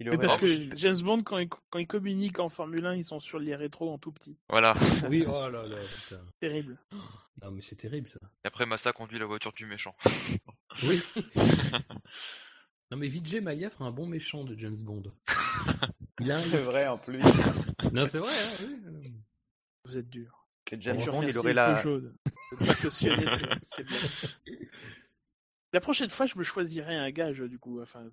Il 0.00 0.08
aurait- 0.08 0.18
parce 0.18 0.36
que 0.36 0.76
James 0.76 1.00
Bond, 1.02 1.22
quand 1.22 1.38
ils, 1.38 1.48
quand 1.48 1.78
ils 1.78 1.86
communiquent 1.86 2.38
en 2.38 2.48
Formule 2.48 2.86
1, 2.86 2.96
ils 2.96 3.04
sont 3.04 3.18
sur 3.18 3.38
les 3.38 3.56
rétros 3.56 3.92
en 3.92 3.98
tout 3.98 4.12
petit. 4.12 4.36
Voilà. 4.48 4.76
Oui, 5.08 5.24
oh 5.26 5.48
là 5.48 5.66
là, 5.66 5.76
putain. 6.04 6.20
Terrible. 6.40 6.78
Non 7.42 7.50
mais 7.50 7.62
c'est 7.62 7.76
terrible 7.76 8.08
ça. 8.08 8.20
Et 8.44 8.48
après, 8.48 8.66
Massa 8.66 8.92
conduit 8.92 9.18
la 9.18 9.26
voiture 9.26 9.52
du 9.52 9.66
méchant. 9.66 9.94
Oui. 10.84 11.02
non 12.90 12.96
mais 12.96 13.08
Vijay 13.08 13.40
Mallya 13.40 13.70
fera 13.70 13.86
un 13.86 13.90
bon 13.90 14.06
méchant 14.06 14.44
de 14.44 14.56
James 14.58 14.78
Bond. 14.80 15.02
Il 16.20 16.32
a 16.32 16.38
un... 16.38 16.42
C'est 16.42 16.62
vrai 16.62 16.86
en 16.88 16.98
plus. 16.98 17.22
Non 17.92 18.04
c'est 18.06 18.18
vrai, 18.18 18.34
hein, 18.34 18.56
oui. 18.60 19.12
Vous 19.84 19.96
êtes 19.96 20.10
dur. 20.10 20.46
Et 20.70 20.76
James 20.80 21.02
Bond, 21.06 21.22
il 21.22 21.38
aurait 21.38 21.54
la. 21.54 21.82
De 21.82 22.12
La 25.72 25.80
prochaine 25.80 26.08
fois, 26.10 26.26
je 26.26 26.38
me 26.38 26.42
choisirai 26.42 26.94
un 26.96 27.10
gage, 27.10 27.40
du 27.40 27.58
coup. 27.58 27.80
Enfin, 27.82 28.06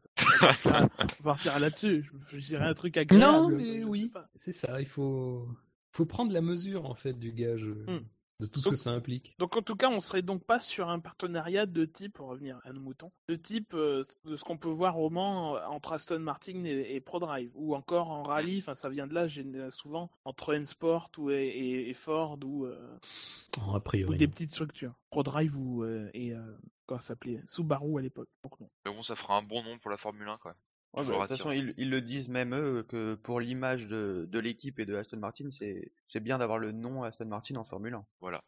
on 1.20 1.24
partira, 1.24 1.60
là-dessus. 1.60 2.04
Je 2.04 2.18
me 2.18 2.22
choisirai 2.26 2.66
un 2.66 2.74
truc 2.74 2.98
agréable. 2.98 3.26
Non 3.26 3.50
mais 3.50 3.78
je 3.78 3.80
sais 3.80 3.84
oui, 3.86 4.10
pas. 4.10 4.30
c'est 4.36 4.52
ça, 4.52 4.82
il 4.82 4.88
faut... 4.88 5.48
faut 5.92 6.06
prendre 6.06 6.34
la 6.34 6.42
mesure 6.42 6.86
en 6.86 6.96
fait 6.96 7.14
du 7.14 7.32
gage, 7.32 7.64
euh, 7.64 7.86
Hmm. 7.88 8.04
De 8.40 8.46
tout 8.48 8.60
ce 8.60 8.66
Donc- 8.66 8.74
que 8.74 8.80
ça 8.80 8.92
implique. 8.92 9.34
Donc 9.40 9.56
en 9.56 9.62
tout 9.62 9.76
cas, 9.76 9.90
on 9.90 10.00
serait 10.00 10.22
donc 10.22 10.44
pas 10.44 10.60
sur 10.60 10.90
un 10.90 11.00
partenariat 11.00 11.66
de 11.66 11.86
type, 11.86 12.14
pour 12.16 12.28
revenir 12.28 12.60
à 12.66 12.74
nos 12.74 12.82
moutons, 12.82 13.12
de 13.30 13.36
type 13.36 13.74
euh, 13.74 14.04
de 14.26 14.36
ce 14.36 14.44
qu'on 14.44 14.58
peut 14.58 14.70
voir 14.70 15.00
au 15.00 15.10
Mans 15.10 15.56
euh, 15.56 15.66
entre 15.68 15.94
Aston 15.94 16.20
Martin 16.20 16.64
et, 16.66 16.96
et 16.96 17.02
ProDrive, 17.02 17.52
ou 17.56 17.76
encore 17.76 18.10
en 18.12 18.24
rallye, 18.24 18.58
enfin 18.60 18.76
ça 18.76 18.90
vient 18.90 19.08
de 19.08 19.14
là 19.14 19.28
gén- 19.28 19.70
souvent, 19.72 20.12
entre 20.26 20.54
M-Sport 20.54 21.12
ou, 21.18 21.30
et, 21.32 21.46
et- 21.48 21.90
et 21.90 21.94
Ford 21.94 22.38
ou, 22.44 22.66
euh, 22.66 22.98
Oh, 23.66 23.76
a 23.76 23.78
ou 23.78 24.16
des 24.16 24.26
non. 24.28 24.32
petites 24.32 24.52
structures. 24.52 24.94
ProDrive 25.12 25.58
ou 25.58 25.84
euh, 25.84 26.10
et 26.14 26.34
euh, 26.34 26.42
comment 26.86 27.00
ça 27.00 27.08
s'appelait? 27.10 27.42
Subaru 27.46 28.00
à 28.00 28.02
l'époque. 28.02 28.28
Donc 28.44 28.60
non. 28.60 28.70
Mais 28.86 28.92
bon, 28.94 29.02
ça 29.04 29.16
fera 29.16 29.38
un 29.38 29.44
bon 29.44 29.64
nom 29.64 29.78
pour 29.80 29.90
la 29.92 29.98
Formule 29.98 30.28
1 30.28 30.38
quand 30.42 30.50
même. 30.50 30.58
Ouais, 30.96 31.04
bah, 31.04 31.14
de 31.14 31.20
toute 31.20 31.28
façon, 31.30 31.52
ils, 31.52 31.74
ils 31.78 31.90
le 31.90 32.02
disent 32.02 32.30
même 32.30 32.56
eux 32.56 32.84
que 32.84 33.16
pour 33.16 33.40
l'image 33.40 33.88
de, 33.88 34.28
de 34.30 34.40
l'équipe 34.40 34.80
et 34.80 34.86
de 34.86 34.96
Aston 34.96 35.18
Martin, 35.18 35.50
c'est 35.52 35.92
c'est 36.08 36.22
bien 36.22 36.38
d'avoir 36.38 36.58
le 36.58 36.72
nom 36.72 37.04
Aston 37.04 37.26
Martin 37.26 37.56
en 37.58 37.64
Formule 37.64 37.94
1. 37.96 38.06
Voilà. 38.22 38.44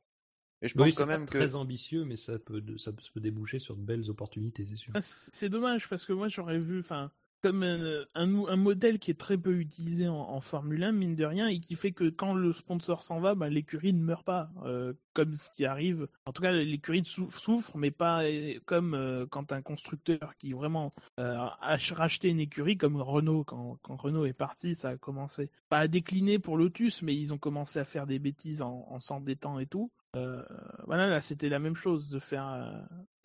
Et 0.62 0.68
je 0.68 0.76
pense 0.76 0.86
Oui, 0.88 0.96
quand 0.96 1.06
même 1.06 1.26
que 1.26 1.38
très 1.38 1.56
ambitieux, 1.56 2.06
mais 2.06 2.16
ça 2.16 2.40
peut, 2.40 2.64
ça 2.78 2.92
peut 2.94 3.20
déboucher 3.20 3.60
sur 3.60 3.76
de 3.76 3.82
belles 3.82 4.10
opportunités, 4.10 4.66
c'est 4.66 4.76
sûr. 4.76 4.94
Ah, 4.96 5.02
C'est 5.02 5.34
c'est 5.36 5.50
dommage 5.50 5.88
parce 5.90 6.06
que 6.06 6.14
moi 6.14 6.30
j'aurais 6.30 6.60
vu, 6.60 6.80
enfin, 6.80 7.12
comme 7.42 7.64
un, 7.64 8.04
un, 8.16 8.56
modèle 8.56 9.00
qui 9.00 9.12
est 9.12 9.20
très 9.20 9.38
peu 9.38 9.58
utilisé 9.60 10.08
en, 10.08 10.42
Formule 10.42 10.84
1, 10.84 10.92
mine 10.92 11.16
de 11.16 11.26
rien, 11.26 11.48
et 11.48 11.60
qui 11.60 11.76
fait 11.76 11.92
que 11.92 12.10
quand 12.10 12.34
le 12.34 12.52
sponsor 12.54 13.04
s'en 13.04 13.20
va, 13.20 13.36
bah, 13.36 13.50
l'écurie 13.50 13.94
ne 13.94 14.02
meurt 14.04 14.26
pas, 14.26 14.50
euh, 14.66 14.94
comme 15.14 15.36
ce 15.36 15.50
qui 15.52 15.66
arrive. 15.66 16.08
En 16.26 16.32
tout 16.34 16.42
cas, 16.42 16.52
l'écurie 16.52 17.04
sou- 17.06 17.30
souffre, 17.32 17.78
mais 17.78 17.92
pas 17.92 18.24
euh, 18.24 18.60
comme 18.66 18.94
euh, 18.94 19.26
quand 19.30 19.52
un 19.52 19.62
constructeur 19.62 20.36
qui 20.38 20.54
vraiment 20.54 20.94
euh, 21.20 21.38
a 21.62 21.78
ch- 21.78 21.94
racheté 21.94 22.30
une 22.30 22.40
écurie, 22.40 22.78
comme 22.78 23.02
Renault, 23.02 23.44
quand, 23.44 23.78
Renault 23.84 24.26
est 24.26 24.34
parti, 24.34 24.76
ça 24.76 24.90
a 24.90 24.98
commencé 24.98 25.50
pas 25.70 25.80
à 25.80 25.88
décliner 25.88 26.40
pour 26.40 26.58
Lotus, 26.58 27.02
mais 27.02 27.16
ils 27.16 27.34
ont 27.34 27.38
commencé 27.38 27.80
à 27.80 27.86
faire 27.86 28.08
des 28.08 28.20
bêtises 28.20 28.62
en 28.62 29.00
s'endettant 29.00 29.60
et 29.60 29.68
tout. 29.68 29.92
Euh, 30.16 30.44
voilà, 30.86 31.08
là, 31.08 31.22
c'était 31.22 31.50
la 31.50 31.60
même 31.60 31.76
chose 31.76 32.10
de 32.10 32.20
faire, 32.20 32.48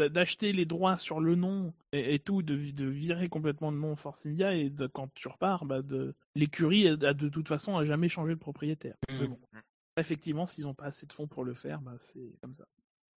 euh, 0.01 0.09
d'acheter 0.09 0.53
les 0.53 0.64
droits 0.64 0.97
sur 0.97 1.20
le 1.20 1.35
nom 1.35 1.72
et, 1.93 2.18
tout, 2.18 2.43
de, 2.43 2.55
de, 2.55 2.87
virer 2.87 3.28
complètement 3.28 3.70
le 3.70 3.78
nom 3.78 3.97
Force 3.97 4.26
India 4.26 4.55
et 4.55 4.68
de, 4.68 4.87
quand 4.87 5.09
tu 5.14 5.28
repars, 5.28 5.64
bah, 5.64 5.83
de 5.83 6.14
l'écurie 6.35 6.89
a 6.89 6.97
de 6.97 7.28
toute 7.28 7.49
façon 7.49 7.76
a 7.76 7.85
jamais 7.85 8.09
changé 8.09 8.35
de 8.35 8.39
propriétaire. 8.39 8.97
Mais 9.09 9.28
bon, 9.28 9.39
mmh. 9.53 9.59
effectivement, 9.97 10.47
s'ils 10.47 10.64
n'ont 10.64 10.74
pas 10.74 10.87
assez 10.87 11.07
de 11.07 11.12
fonds 11.12 11.28
pour 11.28 11.45
le 11.45 11.55
faire, 11.55 11.80
bah, 11.80 11.95
c'est 11.99 12.37
comme 12.41 12.55
ça. 12.55 12.66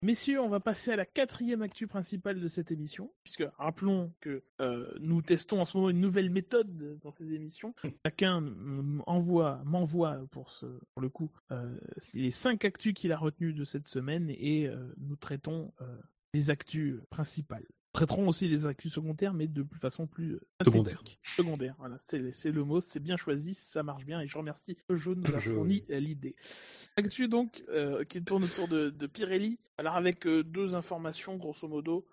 Messieurs, 0.06 0.39
on 0.39 0.49
va 0.49 0.60
passer 0.60 0.91
à 0.91 0.95
la 0.95 1.06
quatrième 1.08 1.64
actu 1.64 1.88
principale 1.88 2.39
de 2.39 2.47
cette 2.47 2.70
émission, 2.70 3.12
puisque 3.24 3.43
rappelons 3.58 4.14
que 4.20 4.43
euh, 4.62 4.93
nous 4.99 5.24
testons 5.24 5.60
en 5.60 5.66
ce 5.66 5.76
moment 5.76 5.89
une 5.89 5.99
nouvelle 5.99 6.30
méthode 6.30 6.99
dans 6.99 7.10
ces 7.10 7.34
émissions. 7.34 7.74
Chacun 8.06 8.39
m'envoie, 8.39 9.64
m'envoie 9.66 10.20
pour, 10.30 10.51
ce, 10.51 10.68
pour 10.93 11.01
le 11.01 11.10
coup 11.10 11.32
euh, 11.51 11.76
les 12.14 12.30
cinq 12.30 12.66
actus 12.66 12.93
qu'il 12.93 13.12
a 13.14 13.18
retenues 13.18 13.53
de 13.53 13.66
cette 13.66 13.88
semaine 13.88 14.30
et 14.30 14.68
euh, 14.68 14.93
nous 14.97 15.16
traitons 15.16 15.74
les 16.36 16.51
actus 16.51 16.99
principales 17.10 17.66
traiteront 17.96 18.28
aussi 18.28 18.50
les 18.50 18.68
actus 18.68 18.91
secondaires, 18.93 19.34
mais 19.34 19.48
de 19.48 19.66
façon 19.74 20.06
plus 20.06 20.34
euh, 20.34 20.41
secondaire. 20.66 21.02
Secondaire, 21.38 21.76
voilà, 21.80 21.96
c'est 21.98 22.52
le 22.52 22.64
mot, 22.66 22.82
c'est 22.82 23.00
bien 23.00 23.16
choisi, 23.16 23.54
ça 23.54 23.84
marche 23.84 24.06
bien, 24.06 24.20
et 24.20 24.28
je 24.28 24.38
remercie 24.38 24.76
Peugeot 24.88 25.16
nous 25.16 25.24
a 25.36 25.39
fourni 25.39 25.84
l'idée. 25.88 26.36
Actu 26.98 27.30
donc, 27.30 27.64
euh, 27.70 28.04
qui 28.04 28.22
tourne 28.22 28.43
autour 28.43 28.68
de, 28.68 29.08
Pirelli, 29.08 29.60
alors 29.78 29.96
avec 29.96 30.28
euh, 30.28 30.43
deux 30.43 30.76
informations, 30.76 31.38
grosso 31.38 31.68
modo. 31.70 32.06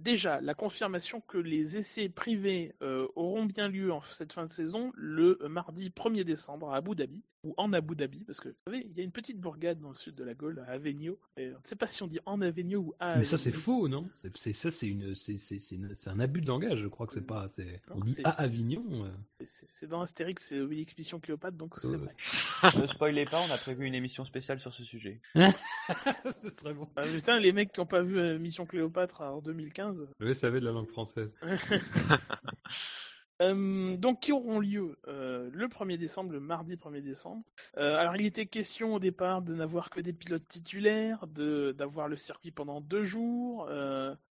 Déjà, 0.00 0.40
la 0.40 0.54
confirmation 0.54 1.20
que 1.20 1.38
les 1.38 1.76
essais 1.76 2.08
privés 2.08 2.74
auront 3.14 3.44
bien 3.44 3.68
lieu 3.68 3.92
en 3.92 4.00
cette 4.02 4.32
fin 4.32 4.46
de 4.46 4.50
saison 4.50 4.92
le 4.94 5.38
mardi 5.48 5.90
1er 5.90 6.24
décembre 6.24 6.72
à 6.72 6.76
Abu 6.76 6.94
Dhabi 6.94 7.22
ou 7.44 7.54
en 7.56 7.72
Abu 7.72 7.94
Dhabi, 7.94 8.24
parce 8.24 8.40
que 8.40 8.48
vous 8.48 8.54
savez, 8.66 8.86
il 8.90 8.96
y 8.96 9.00
a 9.00 9.04
une 9.04 9.12
petite 9.12 9.38
bourgade 9.38 9.78
dans 9.78 9.90
le 9.90 9.94
sud 9.94 10.14
de 10.14 10.24
la 10.24 10.34
Gaule, 10.34 10.64
à 10.66 10.72
Avignon. 10.72 11.16
Et 11.36 11.50
on 11.50 11.58
ne 11.58 11.62
sait 11.62 11.76
pas 11.76 11.86
si 11.86 12.02
on 12.02 12.06
dit 12.06 12.18
en 12.26 12.40
Avignon 12.40 12.80
ou 12.80 12.94
à. 12.98 13.16
Mais 13.18 13.24
ça 13.24 13.38
c'est 13.38 13.52
faux, 13.52 13.86
non? 13.86 14.08
C'est 14.14 14.34
ça, 14.54 14.70
c'est 14.70 14.88
une, 14.88 15.14
c'est 15.14 16.08
un 16.08 16.20
abus 16.20 16.40
de 16.40 16.48
langage. 16.48 16.78
Je 16.78 16.88
crois 16.88 17.06
que 17.06 17.12
c'est 17.12 17.26
pas. 17.26 17.46
On 17.90 18.00
dit 18.00 18.16
à 18.24 18.30
Avignon. 18.42 18.84
Euh. 19.04 19.10
C'est 19.46 19.86
dans 19.86 20.00
Astérix, 20.00 20.46
c'est 20.48 20.58
l'expédition 20.58 21.20
Cléopâtre, 21.20 21.56
donc 21.56 21.74
c'est 21.78 21.96
vrai. 21.96 22.14
ne 22.80 22.86
spoilez 22.86 23.26
pas, 23.26 23.40
on 23.46 23.52
a 23.52 23.58
prévu 23.58 23.86
une 23.86 23.94
émission 23.94 24.24
spéciale 24.24 24.58
sur 24.58 24.72
ce 24.72 24.82
sujet. 24.82 25.20
ce 25.34 26.48
serait 26.56 26.72
bon. 26.72 26.88
Ah, 26.96 27.04
putain, 27.04 27.38
les 27.38 27.52
mecs 27.52 27.72
qui 27.72 27.80
n'ont 27.80 27.86
pas 27.86 28.02
vu 28.02 28.18
euh, 28.18 28.38
Mission 28.38 28.64
Cléopâtre 28.64 28.93
en 29.20 29.40
2015. 29.40 30.08
Le 30.18 30.34
SAV 30.34 30.60
de 30.60 30.66
la 30.66 30.72
langue 30.72 30.88
française. 30.88 31.32
Euh, 33.42 33.96
donc 33.96 34.20
qui 34.20 34.32
auront 34.32 34.60
lieu 34.60 34.96
euh, 35.08 35.50
le 35.52 35.66
1er 35.66 35.98
décembre, 35.98 36.32
le 36.32 36.40
mardi 36.40 36.76
1er 36.76 37.02
décembre? 37.02 37.42
Euh, 37.76 37.96
alors 37.96 38.14
il 38.16 38.24
était 38.24 38.46
question 38.46 38.94
au 38.94 39.00
départ 39.00 39.42
de 39.42 39.54
n'avoir 39.54 39.90
que 39.90 40.00
des 40.00 40.12
pilotes 40.12 40.46
titulaires, 40.46 41.26
de 41.26 41.72
d'avoir 41.72 42.06
le 42.06 42.16
circuit 42.16 42.52
pendant 42.52 42.80
deux 42.80 43.02
jours, 43.02 43.68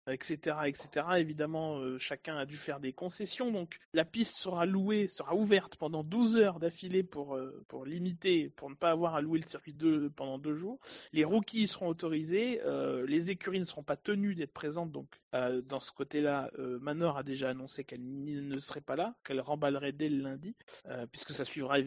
etc., 0.08 0.58
etc. 0.66 1.06
Évidemment, 1.18 1.80
chacun 1.98 2.38
a 2.38 2.46
dû 2.46 2.58
faire 2.58 2.80
des 2.80 2.94
concessions, 2.94 3.52
donc 3.52 3.78
la 3.94 4.06
piste 4.06 4.38
sera 4.38 4.66
louée, 4.66 5.08
sera 5.08 5.36
ouverte 5.36 5.76
pendant 5.76 6.04
12 6.04 6.38
heures 6.38 6.60
d'affilée 6.60 7.04
pour 7.04 7.40
pour 7.68 7.86
limiter, 7.86 8.50
pour 8.50 8.70
ne 8.70 8.76
pas 8.76 8.92
avoir 8.92 9.16
à 9.16 9.22
louer 9.22 9.40
le 9.40 9.46
circuit 9.46 9.76
pendant 10.16 10.38
deux 10.38 10.56
jours. 10.56 10.80
Les 11.12 11.24
rookies 11.24 11.68
seront 11.68 11.88
autorisés, 11.88 12.62
les 13.08 13.32
écuries 13.32 13.60
ne 13.60 13.66
seront 13.66 13.84
pas 13.84 13.98
tenues 13.98 14.36
d'être 14.36 14.54
présentes, 14.54 14.92
donc 14.92 15.22
dans 15.32 15.80
ce 15.80 15.92
côté-là, 15.92 16.52
Manor 16.58 17.18
a 17.18 17.24
déjà 17.24 17.50
annoncé 17.50 17.84
qu'elle 17.84 18.04
ne 18.04 18.60
serait 18.60 18.82
pas 18.82 18.96
là, 18.96 19.16
qu'elle 19.24 19.42
remballerait 19.42 19.92
dès 19.92 20.10
le 20.10 20.22
lundi, 20.22 20.56
euh, 20.88 21.06
puisque 21.08 21.32
ça 21.32 21.46
suivra 21.46 21.78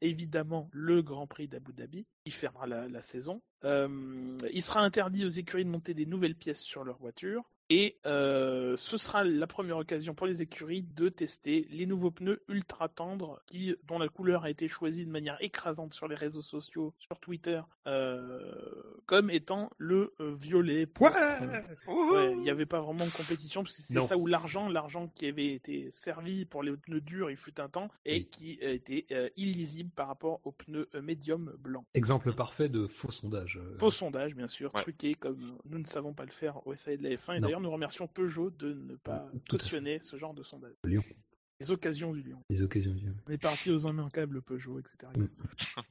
évidemment 0.00 0.68
le 0.72 1.02
Grand 1.02 1.26
Prix 1.26 1.48
d'Abu 1.48 1.72
Dhabi, 1.72 2.06
fermera 2.32 2.66
la, 2.66 3.02
saison. 3.02 3.42
Euh, 3.64 4.36
il 4.52 4.62
sera 4.62 4.80
interdit 4.80 5.24
aux 5.24 5.30
écuries 5.30 5.64
de 5.64 5.70
monter 5.70 5.94
des 5.94 6.06
nouvelles 6.06 6.36
pièces 6.36 6.60
sur 6.60 6.84
leur 6.84 6.98
voiture. 6.98 7.50
Et 7.70 7.98
euh, 8.06 8.76
ce 8.78 8.96
sera 8.96 9.24
la 9.24 9.46
première 9.46 9.76
occasion 9.76 10.14
pour 10.14 10.26
les 10.26 10.40
écuries 10.40 10.82
de 10.82 11.10
tester 11.10 11.66
les 11.70 11.84
nouveaux 11.84 12.10
pneus 12.10 12.42
ultra 12.48 12.88
tendres 12.88 13.42
qui, 13.46 13.76
dont 13.86 13.98
la 13.98 14.08
couleur 14.08 14.44
a 14.44 14.50
été 14.50 14.68
choisie 14.68 15.04
de 15.04 15.10
manière 15.10 15.36
écrasante 15.40 15.92
sur 15.92 16.08
les 16.08 16.14
réseaux 16.14 16.40
sociaux, 16.40 16.94
sur 16.98 17.20
Twitter, 17.20 17.60
euh, 17.86 18.54
comme 19.04 19.30
étant 19.30 19.70
le 19.76 20.14
euh, 20.20 20.32
violet. 20.32 20.86
Il 22.30 22.40
n'y 22.40 22.50
avait 22.50 22.64
pas 22.64 22.80
vraiment 22.80 23.04
de 23.04 23.10
compétition 23.10 23.62
parce 23.62 23.76
que 23.76 23.82
c'était 23.82 24.00
ça 24.00 24.16
où 24.16 24.26
l'argent, 24.26 24.68
l'argent 24.68 25.08
qui 25.08 25.26
avait 25.26 25.52
été 25.52 25.90
servi 25.90 26.46
pour 26.46 26.62
les 26.62 26.74
pneus 26.74 27.02
durs, 27.02 27.30
il 27.30 27.36
fut 27.36 27.60
un 27.60 27.68
temps 27.68 27.90
et 28.06 28.24
qui 28.24 28.58
était 28.62 29.06
illisible 29.36 29.90
par 29.94 30.08
rapport 30.08 30.40
aux 30.44 30.52
pneus 30.52 30.88
médium 31.02 31.54
blancs. 31.58 31.84
Exemple 31.92 32.32
parfait 32.32 32.70
de 32.70 32.86
faux 32.86 33.10
sondage. 33.10 33.60
Faux 33.78 33.90
sondage, 33.90 34.34
bien 34.34 34.48
sûr, 34.48 34.72
truqué 34.72 35.14
comme 35.14 35.58
nous 35.66 35.78
ne 35.78 35.86
savons 35.86 36.14
pas 36.14 36.24
le 36.24 36.30
faire 36.30 36.66
au 36.66 36.74
SAE 36.74 36.96
de 36.96 37.02
la 37.02 37.10
F1 37.10 37.36
et 37.36 37.57
d'ailleurs 37.58 37.60
nous 37.60 37.70
remercions 37.70 38.06
Peugeot 38.06 38.50
de 38.50 38.74
ne 38.74 38.96
pas 38.96 39.30
cautionner 39.48 40.00
ce 40.00 40.16
genre 40.16 40.34
de 40.34 40.42
sondage. 40.42 40.74
Lyon. 40.84 41.04
Les 41.60 41.70
occasions 41.70 42.12
du 42.12 42.22
Lyon. 42.22 42.42
Les 42.48 42.62
occasions 42.62 42.92
du 42.92 43.00
Lyon. 43.00 43.16
On 43.26 43.32
est 43.32 43.38
parti 43.38 43.70
aux 43.70 44.08
câble 44.10 44.42
Peugeot, 44.42 44.78
etc. 44.78 45.12
Mm. 45.16 45.26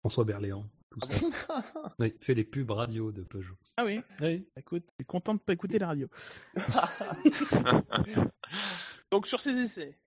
François 0.00 0.24
Berléand, 0.24 0.64
tout 0.90 1.00
ah 1.02 1.06
ça. 1.06 1.94
oui, 1.98 2.14
fait 2.20 2.34
les 2.34 2.44
pubs 2.44 2.70
radio 2.70 3.10
de 3.10 3.22
Peugeot. 3.22 3.56
Ah 3.76 3.84
oui 3.84 4.00
Oui. 4.22 4.46
Écoute, 4.56 4.84
je 4.90 4.94
suis 4.94 5.06
content 5.06 5.34
de 5.34 5.40
pas 5.40 5.52
écouter 5.52 5.78
la 5.78 5.88
radio. 5.88 6.08
Donc 9.10 9.26
sur 9.26 9.40
ces 9.40 9.50
essais, 9.50 9.98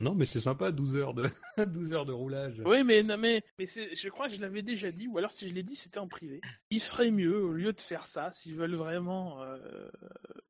non, 0.00 0.14
mais 0.14 0.26
c'est 0.26 0.40
sympa, 0.40 0.72
12 0.72 0.96
heures 0.96 1.14
de 1.14 1.28
12 1.66 1.92
heures 1.92 2.06
de 2.06 2.12
roulage. 2.12 2.62
Oui, 2.64 2.84
mais 2.84 3.02
non, 3.02 3.16
mais 3.16 3.42
mais 3.58 3.66
je 3.66 4.08
crois 4.08 4.28
que 4.28 4.34
je 4.34 4.40
l'avais 4.40 4.62
déjà 4.62 4.92
dit, 4.92 5.08
ou 5.08 5.16
alors 5.16 5.32
si 5.32 5.48
je 5.48 5.54
l'ai 5.54 5.62
dit, 5.62 5.74
c'était 5.74 5.98
en 5.98 6.08
privé. 6.08 6.40
Il 6.70 6.80
ferait 6.80 7.10
mieux 7.10 7.42
au 7.42 7.52
lieu 7.52 7.72
de 7.72 7.80
faire 7.80 8.06
ça, 8.06 8.30
s'ils 8.32 8.54
veulent 8.54 8.74
vraiment 8.74 9.42
euh, 9.42 9.88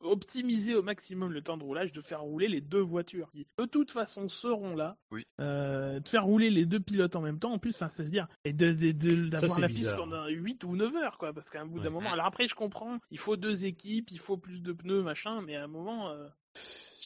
optimiser 0.00 0.74
au 0.74 0.82
maximum 0.82 1.32
le 1.32 1.42
temps 1.42 1.56
de 1.56 1.62
roulage, 1.62 1.92
de 1.92 2.00
faire 2.00 2.22
rouler 2.22 2.48
les 2.48 2.60
deux 2.60 2.80
voitures 2.80 3.30
qui 3.30 3.46
de 3.58 3.64
toute 3.66 3.90
façon 3.90 4.28
seront 4.28 4.74
là. 4.74 4.96
Oui. 5.10 5.26
Euh, 5.40 6.00
de 6.00 6.08
faire 6.08 6.24
rouler 6.24 6.50
les 6.50 6.66
deux 6.66 6.80
pilotes 6.80 7.14
en 7.14 7.20
même 7.20 7.38
temps. 7.38 7.52
En 7.52 7.58
plus, 7.58 7.72
ça 7.72 7.88
veut 7.98 8.10
dire 8.10 8.26
et 8.44 8.52
de, 8.52 8.72
d'avoir 9.28 9.60
la 9.60 9.68
piste 9.68 9.94
pendant 9.94 10.26
8 10.26 10.64
ou 10.64 10.76
9 10.76 10.96
heures, 10.96 11.18
quoi, 11.18 11.32
parce 11.32 11.50
qu'à 11.50 11.60
un 11.60 11.66
bout 11.66 11.80
d'un 11.80 11.90
moment. 11.90 12.12
Alors 12.12 12.26
après, 12.26 12.48
je 12.48 12.54
comprends, 12.54 12.98
il 13.10 13.18
faut 13.18 13.36
deux 13.36 13.64
équipes, 13.64 14.10
il 14.10 14.18
faut 14.18 14.36
plus 14.36 14.62
de 14.62 14.72
pneus, 14.72 15.02
machin, 15.02 15.40
mais 15.42 15.56
à 15.56 15.64
un 15.64 15.68
moment. 15.68 16.10
Euh, 16.10 16.26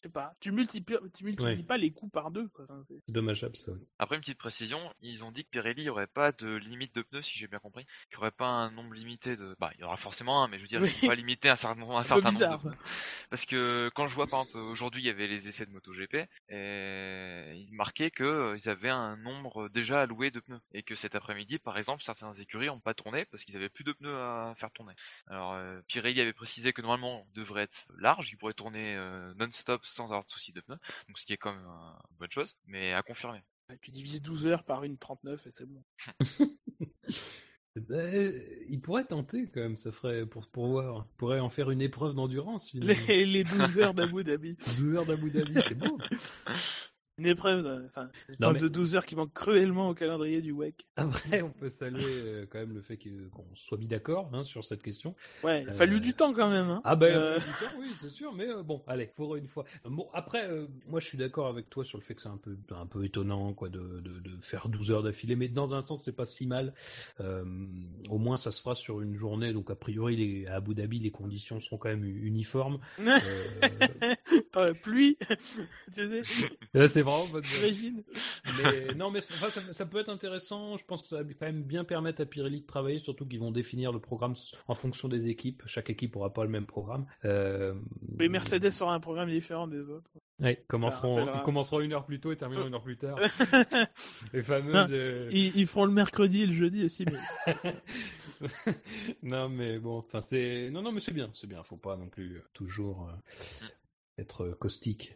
sais 0.03 0.09
pas, 0.09 0.34
tu 0.40 0.53
multiplies, 0.53 0.96
tu 1.14 1.24
multiplies 1.24 1.62
pas 1.62 1.76
les 1.76 1.90
coûts 1.92 2.09
par 2.09 2.30
deux. 2.30 2.48
Quoi. 2.48 2.66
c'est 2.86 3.12
dommageable 3.12 3.57
ça. 3.57 3.72
Après 3.98 4.16
une 4.16 4.22
petite 4.22 4.38
précision, 4.38 4.78
ils 5.01 5.24
ont 5.24 5.32
dit 5.32 5.44
que 5.44 5.51
Pirelli 5.51 5.82
n'y 5.82 5.88
aurait 5.88 6.07
pas 6.07 6.32
de 6.32 6.57
limite 6.57 6.94
de 6.94 7.03
pneus, 7.03 7.22
si 7.22 7.38
j'ai 7.38 7.46
bien 7.46 7.59
compris, 7.59 7.84
qu'il 8.09 8.18
n'y 8.18 8.22
aurait 8.22 8.30
pas 8.30 8.46
un 8.46 8.70
nombre 8.70 8.94
limité 8.94 9.36
de. 9.36 9.57
Bah, 9.59 9.70
il 9.76 9.80
y 9.80 9.84
aura 9.84 9.96
forcément 9.96 10.42
un, 10.42 10.48
mais 10.48 10.59
je 10.59 10.62
veux 10.62 10.68
dire, 10.68 10.84
ils 10.84 11.09
pas 11.09 11.14
limiter 11.14 11.48
un 11.48 11.57
certain, 11.57 11.82
un 11.82 12.03
certain 12.03 12.30
nombre 12.30 12.59
de 12.59 12.68
pneus. 12.68 12.78
Parce 13.30 13.46
que 13.46 13.90
quand 13.94 14.07
je 14.09 14.14
vois 14.14 14.26
par 14.26 14.42
exemple 14.42 14.64
aujourd'hui 14.64 15.03
il 15.03 15.07
y 15.07 15.11
avait 15.11 15.26
les 15.26 15.48
essais 15.48 15.66
de 15.66 15.70
MotoGP, 15.70 16.28
et 16.48 17.55
ils 17.57 17.74
marquaient 17.74 18.11
qu'ils 18.11 18.26
euh, 18.26 18.59
avaient 18.66 18.88
un 18.88 19.16
nombre 19.16 19.68
déjà 19.68 20.03
alloué 20.03 20.30
de 20.30 20.40
pneus 20.40 20.61
et 20.72 20.82
que 20.82 20.96
cet 20.96 21.14
après-midi, 21.14 21.59
par 21.59 21.78
exemple, 21.78 22.03
certaines 22.03 22.38
écuries 22.40 22.66
n'ont 22.66 22.80
pas 22.80 22.94
tourné 22.94 23.24
parce 23.26 23.44
qu'ils 23.44 23.57
avaient 23.57 23.68
plus 23.68 23.84
de 23.84 23.92
pneus 23.92 24.16
à 24.16 24.55
faire 24.57 24.70
tourner. 24.70 24.94
Alors 25.26 25.55
euh, 25.55 25.80
Pirelli 25.86 26.20
avait 26.20 26.32
précisé 26.32 26.72
que 26.72 26.82
normalement 26.82 27.26
devrait 27.34 27.62
être 27.62 27.86
large, 27.98 28.28
il 28.30 28.36
pourrait 28.36 28.55
tourner 28.55 28.96
euh, 28.96 29.32
non-stop 29.34 29.84
sans 29.91 30.05
avoir 30.05 30.24
de 30.24 30.30
soucis 30.30 30.53
de 30.53 30.61
pneus, 30.61 30.78
donc 31.09 31.18
ce 31.18 31.26
qui 31.26 31.32
est 31.32 31.36
quand 31.36 31.53
même 31.53 31.64
une 31.64 32.16
bonne 32.18 32.30
chose, 32.30 32.57
mais 32.66 32.93
à 32.93 33.03
confirmer. 33.03 33.43
Tu 33.82 33.91
divises 33.91 34.20
12 34.22 34.47
heures 34.47 34.64
par 34.64 34.82
une 34.84 34.99
39 34.99 35.47
et 35.47 35.51
c'est 35.51 35.66
bon. 35.66 35.84
Ben, 37.76 38.43
il 38.68 38.80
pourrait 38.80 39.05
tenter 39.05 39.49
quand 39.49 39.61
même, 39.61 39.76
ça 39.76 39.93
ferait 39.93 40.26
pour, 40.26 40.47
pour 40.49 40.66
voir. 40.66 41.07
Il 41.09 41.16
pourrait 41.16 41.38
en 41.38 41.51
faire 41.51 41.70
une 41.70 41.80
épreuve 41.80 42.14
d'endurance. 42.14 42.74
Les, 42.74 43.24
les 43.24 43.45
12 43.45 43.78
heures 43.78 43.95
d'Abu 43.95 44.24
Dhabi. 44.24 44.57
12 44.78 44.95
heures 44.95 45.07
d'Abu 45.07 45.30
Dhabi, 45.30 45.55
c'est 45.68 45.76
beau. 45.76 45.97
une 47.20 47.26
épreuve, 47.26 47.84
enfin, 47.86 48.08
de 48.38 48.68
12 48.68 48.96
heures 48.96 49.04
qui 49.04 49.14
manque 49.14 49.32
cruellement 49.34 49.90
au 49.90 49.94
calendrier 49.94 50.40
du 50.40 50.52
WEC. 50.52 50.86
Après, 50.96 51.42
on 51.42 51.50
peut 51.50 51.68
saluer 51.68 52.02
euh, 52.04 52.46
quand 52.50 52.58
même 52.58 52.72
le 52.72 52.80
fait 52.80 52.96
qu'on 52.96 53.44
soit 53.54 53.76
mis 53.76 53.88
d'accord 53.88 54.30
hein, 54.32 54.42
sur 54.42 54.64
cette 54.64 54.82
question. 54.82 55.14
Ouais, 55.44 55.62
il 55.62 55.68
a 55.68 55.72
fallu 55.72 55.96
euh, 55.96 56.00
du 56.00 56.14
temps 56.14 56.32
quand 56.32 56.48
même. 56.48 56.70
Hein. 56.70 56.80
Ah 56.84 56.96
ben, 56.96 57.14
euh... 57.14 57.38
du 57.38 57.44
temps, 57.44 57.76
oui, 57.78 57.88
c'est 58.00 58.08
sûr, 58.08 58.32
mais 58.32 58.48
euh, 58.48 58.62
bon, 58.62 58.82
allez, 58.86 59.06
pour 59.06 59.36
une 59.36 59.48
fois. 59.48 59.64
Bon, 59.84 60.08
après, 60.14 60.48
moi, 60.88 60.98
je 60.98 61.06
suis 61.06 61.18
d'accord 61.18 61.46
avec 61.46 61.68
toi 61.68 61.84
sur 61.84 61.98
le 61.98 62.02
fait 62.02 62.14
que 62.14 62.22
c'est 62.22 62.28
un 62.28 62.38
peu, 62.38 62.56
un 62.70 62.86
peu 62.86 63.04
étonnant, 63.04 63.52
quoi, 63.52 63.68
de, 63.68 64.00
de, 64.00 64.18
de 64.18 64.38
faire 64.40 64.70
12 64.70 64.90
heures 64.90 65.02
d'affilée, 65.02 65.36
mais 65.36 65.48
dans 65.48 65.74
un 65.74 65.82
sens, 65.82 66.02
c'est 66.02 66.16
pas 66.16 66.26
si 66.26 66.46
mal. 66.46 66.72
au 67.18 68.18
moins, 68.18 68.38
ça 68.38 68.50
se 68.50 68.62
fera 68.62 68.74
sur 68.74 69.02
une 69.02 69.14
journée, 69.14 69.52
donc 69.52 69.70
a 69.70 69.74
priori, 69.74 70.16
les, 70.16 70.46
à 70.46 70.54
Abu 70.54 70.74
Dhabi, 70.74 71.00
les 71.00 71.10
conditions 71.10 71.60
seront 71.60 71.76
quand 71.76 71.90
même 71.90 72.04
uniformes. 72.04 72.78
pluie, 74.82 75.18
tu 75.92 76.08
sais. 76.08 76.88
c'est 76.88 77.02
mais 78.58 78.94
non, 78.94 79.11
mais 79.11 79.20
ça, 79.20 79.86
peut 79.86 79.98
être 79.98 80.08
intéressant. 80.08 80.76
Je 80.76 80.84
pense 80.84 81.02
que 81.02 81.08
ça 81.08 81.22
va 81.22 81.24
quand 81.24 81.46
même 81.46 81.62
bien 81.62 81.84
permettre 81.84 82.22
à 82.22 82.26
Pirelli 82.26 82.61
de 82.62 82.66
travailler, 82.66 82.98
surtout 82.98 83.26
qu'ils 83.26 83.40
vont 83.40 83.50
définir 83.52 83.92
le 83.92 84.00
programme 84.00 84.34
en 84.68 84.74
fonction 84.74 85.08
des 85.08 85.28
équipes. 85.28 85.62
Chaque 85.66 85.90
équipe 85.90 86.16
aura 86.16 86.32
pas 86.32 86.44
le 86.44 86.50
même 86.50 86.66
programme. 86.66 87.06
Euh... 87.24 87.74
Mais 88.18 88.28
Mercedes 88.28 88.70
aura 88.80 88.94
un 88.94 89.00
programme 89.00 89.30
différent 89.30 89.66
des 89.66 89.88
autres. 89.90 90.11
Ouais, 90.38 90.64
commenceront, 90.68 91.26
ils 91.34 91.42
commenceront 91.42 91.80
une 91.80 91.92
heure 91.92 92.06
plus 92.06 92.18
tôt 92.18 92.32
et 92.32 92.36
termineront 92.36 92.66
une 92.66 92.74
heure 92.74 92.82
plus 92.82 92.96
tard. 92.96 93.18
Les 94.32 94.42
fameuses. 94.42 94.72
Non, 94.74 94.86
euh, 94.90 95.28
ils, 95.32 95.54
ils 95.56 95.66
feront 95.66 95.84
le 95.84 95.92
mercredi 95.92 96.42
et 96.42 96.46
le 96.46 96.52
jeudi 96.54 96.84
aussi. 96.84 97.04
mais- 97.04 97.54
non, 99.22 99.48
mais 99.48 99.78
bon, 99.78 99.98
enfin, 99.98 100.20
c'est. 100.20 100.70
Non, 100.70 100.82
non, 100.82 100.92
mais 100.92 101.00
c'est 101.00 101.12
bien, 101.12 101.30
c'est 101.34 101.46
bien. 101.46 101.62
Faut 101.62 101.76
pas 101.76 101.96
non 101.96 102.08
plus 102.08 102.36
euh, 102.36 102.42
toujours 102.54 103.08
euh, 103.08 103.66
être 104.18 104.44
euh, 104.46 104.54
caustique. 104.54 105.14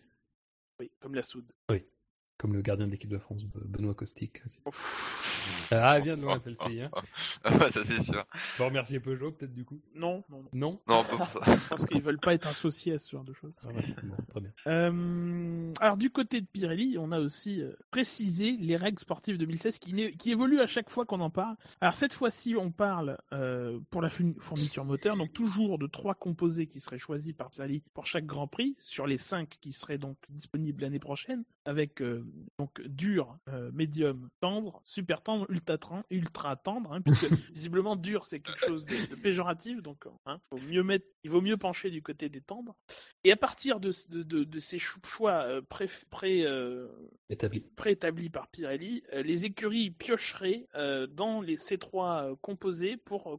Oui, 0.81 0.91
comme 1.01 1.15
la 1.15 1.23
soude. 1.23 1.53
Comme 2.37 2.53
le 2.53 2.63
gardien 2.63 2.87
de 2.87 2.91
l'équipe 2.93 3.11
de 3.11 3.19
France, 3.19 3.45
Be- 3.45 3.65
Benoît 3.65 3.95
aussi. 4.01 4.31
Ah, 5.71 5.97
elle 5.97 6.03
vient 6.05 6.17
de 6.17 6.23
loin 6.23 6.39
celle-ci. 6.39 6.81
Hein. 6.83 6.91
Ça 7.71 7.85
c'est 7.85 8.03
sûr. 8.03 8.27
Faut 8.57 8.65
remercier 8.65 8.99
Peugeot, 9.01 9.31
peut-être, 9.33 9.55
du 9.55 9.65
coup. 9.65 9.81
Non, 9.95 10.25
non, 10.29 10.43
non. 10.43 10.49
Non? 10.53 10.81
Non, 10.89 11.05
pas 11.05 11.27
pour 11.27 11.45
ça. 11.45 11.59
Parce 11.69 11.87
qu'ils 11.87 12.03
veulent 12.03 12.19
pas 12.19 12.35
être 12.35 12.47
associés 12.47 12.95
à 12.95 12.99
ce 12.99 13.11
genre 13.13 13.25
de 13.25 13.33
choses. 13.33 13.53
Ah, 13.63 13.69
ouais, 13.69 13.83
bon, 14.03 14.17
Très 14.29 14.41
bien. 14.41 14.51
Euh, 14.67 15.73
alors 15.81 15.97
du 15.97 16.11
côté 16.11 16.41
de 16.41 16.47
Pirelli, 16.47 16.97
on 16.99 17.13
a 17.13 17.21
aussi 17.21 17.61
euh, 17.61 17.73
précisé 17.91 18.57
les 18.59 18.77
règles 18.77 18.99
sportives 18.99 19.39
2016 19.39 19.79
qui, 19.79 20.31
évoluent 20.31 20.61
à 20.61 20.67
chaque 20.67 20.91
fois 20.91 21.05
qu'on 21.05 21.21
en 21.21 21.31
parle. 21.31 21.57
Alors 21.81 21.95
cette 21.95 22.13
fois-ci, 22.13 22.57
on 22.57 22.71
parle 22.71 23.19
euh, 23.33 23.79
pour 23.91 24.03
la 24.03 24.09
fourniture 24.09 24.85
moteur, 24.85 25.17
donc 25.17 25.33
toujours 25.33 25.79
de 25.79 25.87
trois 25.87 26.15
composés 26.15 26.67
qui 26.67 26.81
seraient 26.81 26.99
choisis 26.99 27.33
par 27.33 27.51
Pirelli 27.51 27.83
pour 27.95 28.07
chaque 28.07 28.27
Grand 28.27 28.47
Prix, 28.49 28.75
sur 28.79 29.07
les 29.07 29.19
cinq 29.19 29.57
qui 29.61 29.73
seraient 29.73 29.99
donc 29.99 30.17
disponibles 30.31 30.83
l'année 30.83 30.99
prochaine, 30.99 31.45
avec 31.65 32.03
euh, 32.03 32.25
donc 32.59 32.81
dur, 32.83 33.39
euh, 33.49 33.71
médium, 33.73 34.29
tendre, 34.41 34.83
super 34.85 35.23
tendre, 35.23 35.47
ultra 35.51 35.79
tendre, 35.79 36.05
ultra 36.11 36.57
tendre, 36.57 36.93
hein, 36.93 37.01
puisque 37.01 37.25
visiblement 37.53 37.97
dur 37.97 38.27
c'est 38.27 38.41
quelque 38.41 38.61
chose 38.67 38.85
de, 38.85 39.07
de 39.11 39.15
péjoratif, 39.15 39.83
donc 39.83 40.05
hein, 40.27 40.39
faut 40.51 40.59
mieux 40.59 40.83
mettre, 40.83 41.07
il 41.23 41.31
vaut 41.31 41.41
mieux 41.41 41.57
pencher 41.57 41.91
du 41.91 42.03
côté 42.03 42.29
des 42.29 42.41
tendres. 42.41 42.77
Et 43.25 43.33
à 43.33 43.37
partir 43.37 43.81
de, 43.81 43.91
de, 44.11 44.23
de- 44.23 44.45
de 44.45 44.59
ces 44.59 44.79
cho- 44.79 45.01
choix 45.07 45.45
euh, 45.45 45.63
pré, 45.63 45.87
pré, 46.11 46.45
euh, 46.45 46.89
Établi. 47.31 47.63
préétablis 47.77 48.29
par 48.31 48.49
Pirelli, 48.49 49.03
euh, 49.15 49.23
les 49.23 49.47
écuries 49.47 49.91
piocheraient 49.91 50.67
euh, 50.75 51.07
dans 51.07 51.41
les, 51.41 51.57
ces 51.57 51.79
trois 51.79 52.25
euh, 52.33 52.37
composés 52.43 52.97
pour 52.99 53.33
euh, 53.35 53.37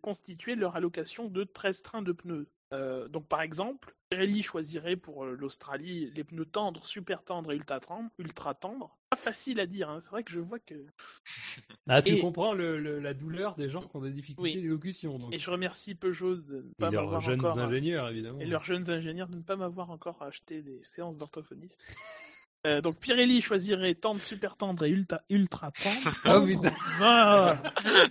constituer 0.00 0.54
leur 0.54 0.76
allocation 0.76 1.28
de 1.28 1.44
13 1.44 1.82
trains 1.82 2.02
de 2.02 2.12
pneus. 2.12 2.48
Euh, 2.74 3.08
donc 3.08 3.26
par 3.28 3.40
exemple, 3.42 3.94
Pirelli 4.10 4.42
choisirait 4.42 4.96
pour 4.96 5.24
euh, 5.24 5.34
l'Australie 5.38 6.10
les 6.14 6.24
pneus 6.24 6.44
tendres, 6.44 6.84
super 6.84 7.22
tendres 7.22 7.52
et 7.52 7.56
ultra 7.56 7.80
tendres. 7.80 8.10
Ultra 8.18 8.54
tendres. 8.54 8.96
Pas 9.10 9.16
facile 9.16 9.60
à 9.60 9.66
dire, 9.66 9.88
hein. 9.90 10.00
c'est 10.00 10.10
vrai 10.10 10.24
que 10.24 10.32
je 10.32 10.40
vois 10.40 10.58
que... 10.58 10.74
Ah, 11.88 12.02
tu 12.02 12.10
Et- 12.14 12.20
comprends 12.20 12.52
le, 12.54 12.78
le- 12.80 12.98
la 13.00 13.14
douleur 13.14 13.54
des 13.56 13.68
gens 13.68 13.82
qui 13.82 13.94
ont 13.96 14.00
des 14.00 14.10
difficultés 14.10 14.56
Oui. 14.56 14.62
d'élocution. 14.62 15.18
Donc. 15.18 15.32
Et 15.34 15.38
je 15.38 15.50
remercie 15.50 15.94
Peugeot 15.94 16.36
de 16.36 16.56
ne 16.56 16.60
Et 16.70 16.74
pas 16.78 16.90
leurs 16.90 17.02
m'avoir 17.04 17.20
jeunes 17.20 17.40
encore... 17.40 17.58
euh, 17.58 17.62
ingénieurs, 17.66 18.08
évidemment. 18.08 18.40
et 18.40 18.46
leurs 18.46 18.64
jeunes 18.64 18.90
ingénieurs 18.90 19.28
de 19.28 19.36
ne 19.36 19.42
pas 19.42 19.56
m'avoir 19.56 19.90
encore 19.90 20.22
acheté 20.22 20.62
des 20.62 20.80
séances 20.84 21.16
d'orthophonistes. 21.18 21.80
Euh, 22.66 22.80
donc 22.80 22.98
Pirelli 22.98 23.42
choisirait 23.42 23.94
tendre, 23.94 24.22
super 24.22 24.56
tendre 24.56 24.84
et 24.84 24.88
ultra, 24.88 25.20
ultra 25.28 25.70
tendre. 25.70 26.14
Oh. 26.26 26.62
Ah, 27.00 27.56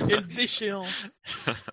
quelle 0.07 0.27
déchéance 0.35 1.15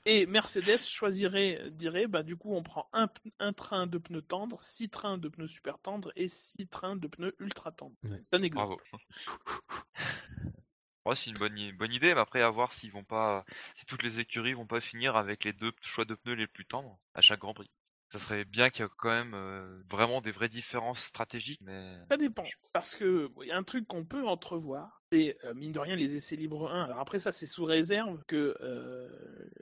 Et 0.07 0.27
Mercedes 0.27 0.79
choisirait, 0.79 1.71
dirait, 1.71 2.07
bah 2.07 2.23
du 2.23 2.37
coup 2.37 2.55
on 2.55 2.63
prend 2.63 2.89
un, 2.93 3.09
train 3.53 3.87
de 3.87 3.99
pneus 3.99 4.23
tendres, 4.23 4.61
six 4.61 4.89
trains 4.89 5.19
de 5.19 5.29
pneus 5.29 5.49
super 5.49 5.79
tendres 5.79 6.13
et 6.17 6.29
six 6.29 6.67
trains 6.67 6.97
de 6.97 7.07
pneus 7.07 7.35
ultra 7.39 7.71
tendres. 7.73 7.97
Ouais. 8.05 8.23
C'est 8.33 8.39
un 8.39 8.43
exemple. 8.43 8.83
Bravo. 8.91 9.05
Ouais, 11.07 11.17
c'est 11.17 11.31
une 11.31 11.39
bonne, 11.39 11.57
idée, 11.93 12.15
mais 12.15 12.21
après 12.21 12.43
à 12.43 12.51
voir 12.51 12.75
s'ils 12.75 12.93
vont 12.93 13.05
pas, 13.05 13.47
si 13.75 13.87
toutes 13.87 14.03
les 14.03 14.21
écuries 14.21 14.53
vont 14.53 14.67
pas 14.67 14.83
finir 14.83 15.17
avec 15.17 15.45
les 15.45 15.55
deux 15.55 15.73
choix 15.81 16.05
de 16.05 16.15
pneus 16.15 16.35
les 16.35 16.47
plus 16.47 16.67
tendres 16.67 16.99
à 17.15 17.23
chaque 17.23 17.41
Grand 17.41 17.55
Prix. 17.55 17.71
Ça 18.11 18.19
serait 18.19 18.45
bien 18.45 18.71
qu'il 18.71 18.85
y 18.85 18.87
ait 18.87 18.91
quand 18.97 19.11
même 19.11 19.35
euh, 19.35 19.83
vraiment 19.89 20.21
des 20.21 20.33
vraies 20.33 20.49
différences 20.49 21.01
stratégiques, 21.01 21.61
mais 21.63 21.97
Ça 22.11 22.17
dépend. 22.17 22.45
Parce 22.73 22.97
que 22.97 23.29
bon, 23.29 23.43
il 23.43 23.49
y 23.49 23.53
a 23.53 23.57
un 23.57 23.63
truc 23.63 23.87
qu'on 23.87 24.05
peut 24.05 24.27
entrevoir, 24.27 25.01
c'est 25.13 25.37
euh, 25.45 25.55
mine 25.55 25.71
de 25.71 25.79
rien 25.79 25.95
les 25.95 26.17
essais 26.17 26.35
libres 26.35 26.69
1. 26.73 26.85
Alors 26.85 26.99
après 26.99 27.21
ça 27.21 27.31
c'est 27.31 27.47
sous 27.47 27.65
réserve 27.65 28.21
que 28.27 28.57
euh, 28.61 29.09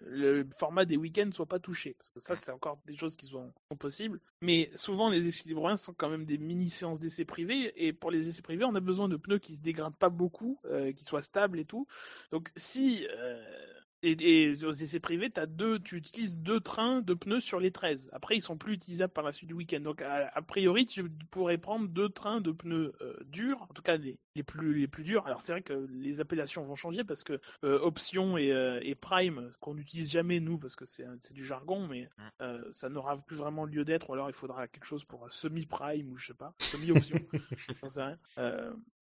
le 0.01 0.49
format 0.57 0.87
des 0.87 0.97
week-ends 0.97 1.29
soit 1.31 1.45
pas 1.45 1.59
touché. 1.59 1.95
Parce 1.99 2.11
que 2.11 2.21
ça 2.21 2.37
c'est 2.37 2.51
encore 2.51 2.81
des 2.87 2.97
choses 2.97 3.17
qui 3.17 3.27
sont, 3.27 3.53
sont 3.71 3.77
possibles. 3.77 4.19
Mais 4.41 4.71
souvent 4.75 5.11
les 5.11 5.29
essais 5.29 5.47
libres 5.47 5.69
1 5.69 5.77
sont 5.77 5.93
quand 5.93 6.09
même 6.09 6.25
des 6.25 6.39
mini 6.39 6.71
séances 6.71 6.99
d'essais 6.99 7.27
privés. 7.27 7.75
Et 7.77 7.93
pour 7.93 8.11
les 8.11 8.31
essais 8.31 8.43
privés 8.43 8.65
on 8.65 8.75
a 8.75 8.81
besoin 8.81 9.11
de 9.11 9.17
pneus 9.17 9.41
qui 9.41 9.57
se 9.57 9.61
dégradent 9.61 9.97
pas 9.97 10.09
beaucoup, 10.09 10.59
qui 10.97 11.05
soient 11.05 11.23
stables 11.23 11.61
et 11.61 11.67
tout. 11.67 11.87
Donc 12.33 12.51
si... 12.57 13.07
et, 14.03 14.43
et 14.43 14.65
aux 14.65 14.73
essais 14.73 15.01
privés, 15.01 15.31
as 15.37 15.47
deux, 15.47 15.79
tu 15.79 15.97
utilises 15.97 16.37
deux 16.37 16.61
trains 16.61 17.01
de 17.01 17.15
pneus 17.15 17.41
sur 17.41 17.61
les 17.61 17.71
13. 17.71 18.11
Après, 18.13 18.37
ils 18.37 18.41
sont 18.41 18.57
plus 18.57 18.75
utilisables 18.75 19.13
par 19.13 19.25
la 19.25 19.33
suite 19.33 19.49
du 19.49 19.55
week-end. 19.55 19.81
Donc, 19.81 20.03
a, 20.03 20.31
a 20.33 20.43
priori, 20.43 20.87
tu 20.87 21.09
pourrais 21.31 21.59
prendre 21.59 21.89
deux 21.89 22.09
trains 22.09 22.41
de 22.41 22.53
pneus 22.53 22.93
euh, 23.01 23.17
durs, 23.27 23.63
en 23.63 23.75
tout 23.75 23.83
cas 23.83 23.97
les, 23.97 24.19
les 24.35 24.43
plus 24.43 24.79
les 24.79 24.89
plus 24.89 25.05
durs. 25.05 25.27
Alors, 25.27 25.41
c'est 25.41 25.53
vrai 25.53 25.63
que 25.63 25.87
les 25.91 26.21
appellations 26.21 26.63
vont 26.63 26.77
changer 26.77 27.05
parce 27.05 27.25
que 27.25 27.41
euh, 27.65 27.79
option 27.81 28.39
et, 28.39 28.53
euh, 28.53 28.81
et 28.83 28.95
prime 28.95 29.53
qu'on 29.61 29.75
n'utilise 29.75 30.11
jamais 30.11 30.41
nous 30.41 30.59
parce 30.59 30.77
que 30.77 30.85
c'est 30.85 31.05
c'est 31.21 31.35
du 31.35 31.45
jargon, 31.45 31.87
mais 31.89 32.09
euh, 32.41 32.63
ça 32.71 32.89
n'aura 32.89 33.17
plus 33.17 33.37
vraiment 33.37 33.65
lieu 33.65 33.85
d'être. 33.85 34.11
Ou 34.11 34.15
alors, 34.15 34.31
il 34.31 34.35
faudra 34.35 34.69
quelque 34.69 34.87
chose 34.87 35.05
pour 35.05 35.31
semi 35.33 35.67
prime 35.67 36.11
ou 36.11 36.17
je 36.17 36.27
sais 36.27 36.35
pas, 36.35 36.55
semi 36.59 36.89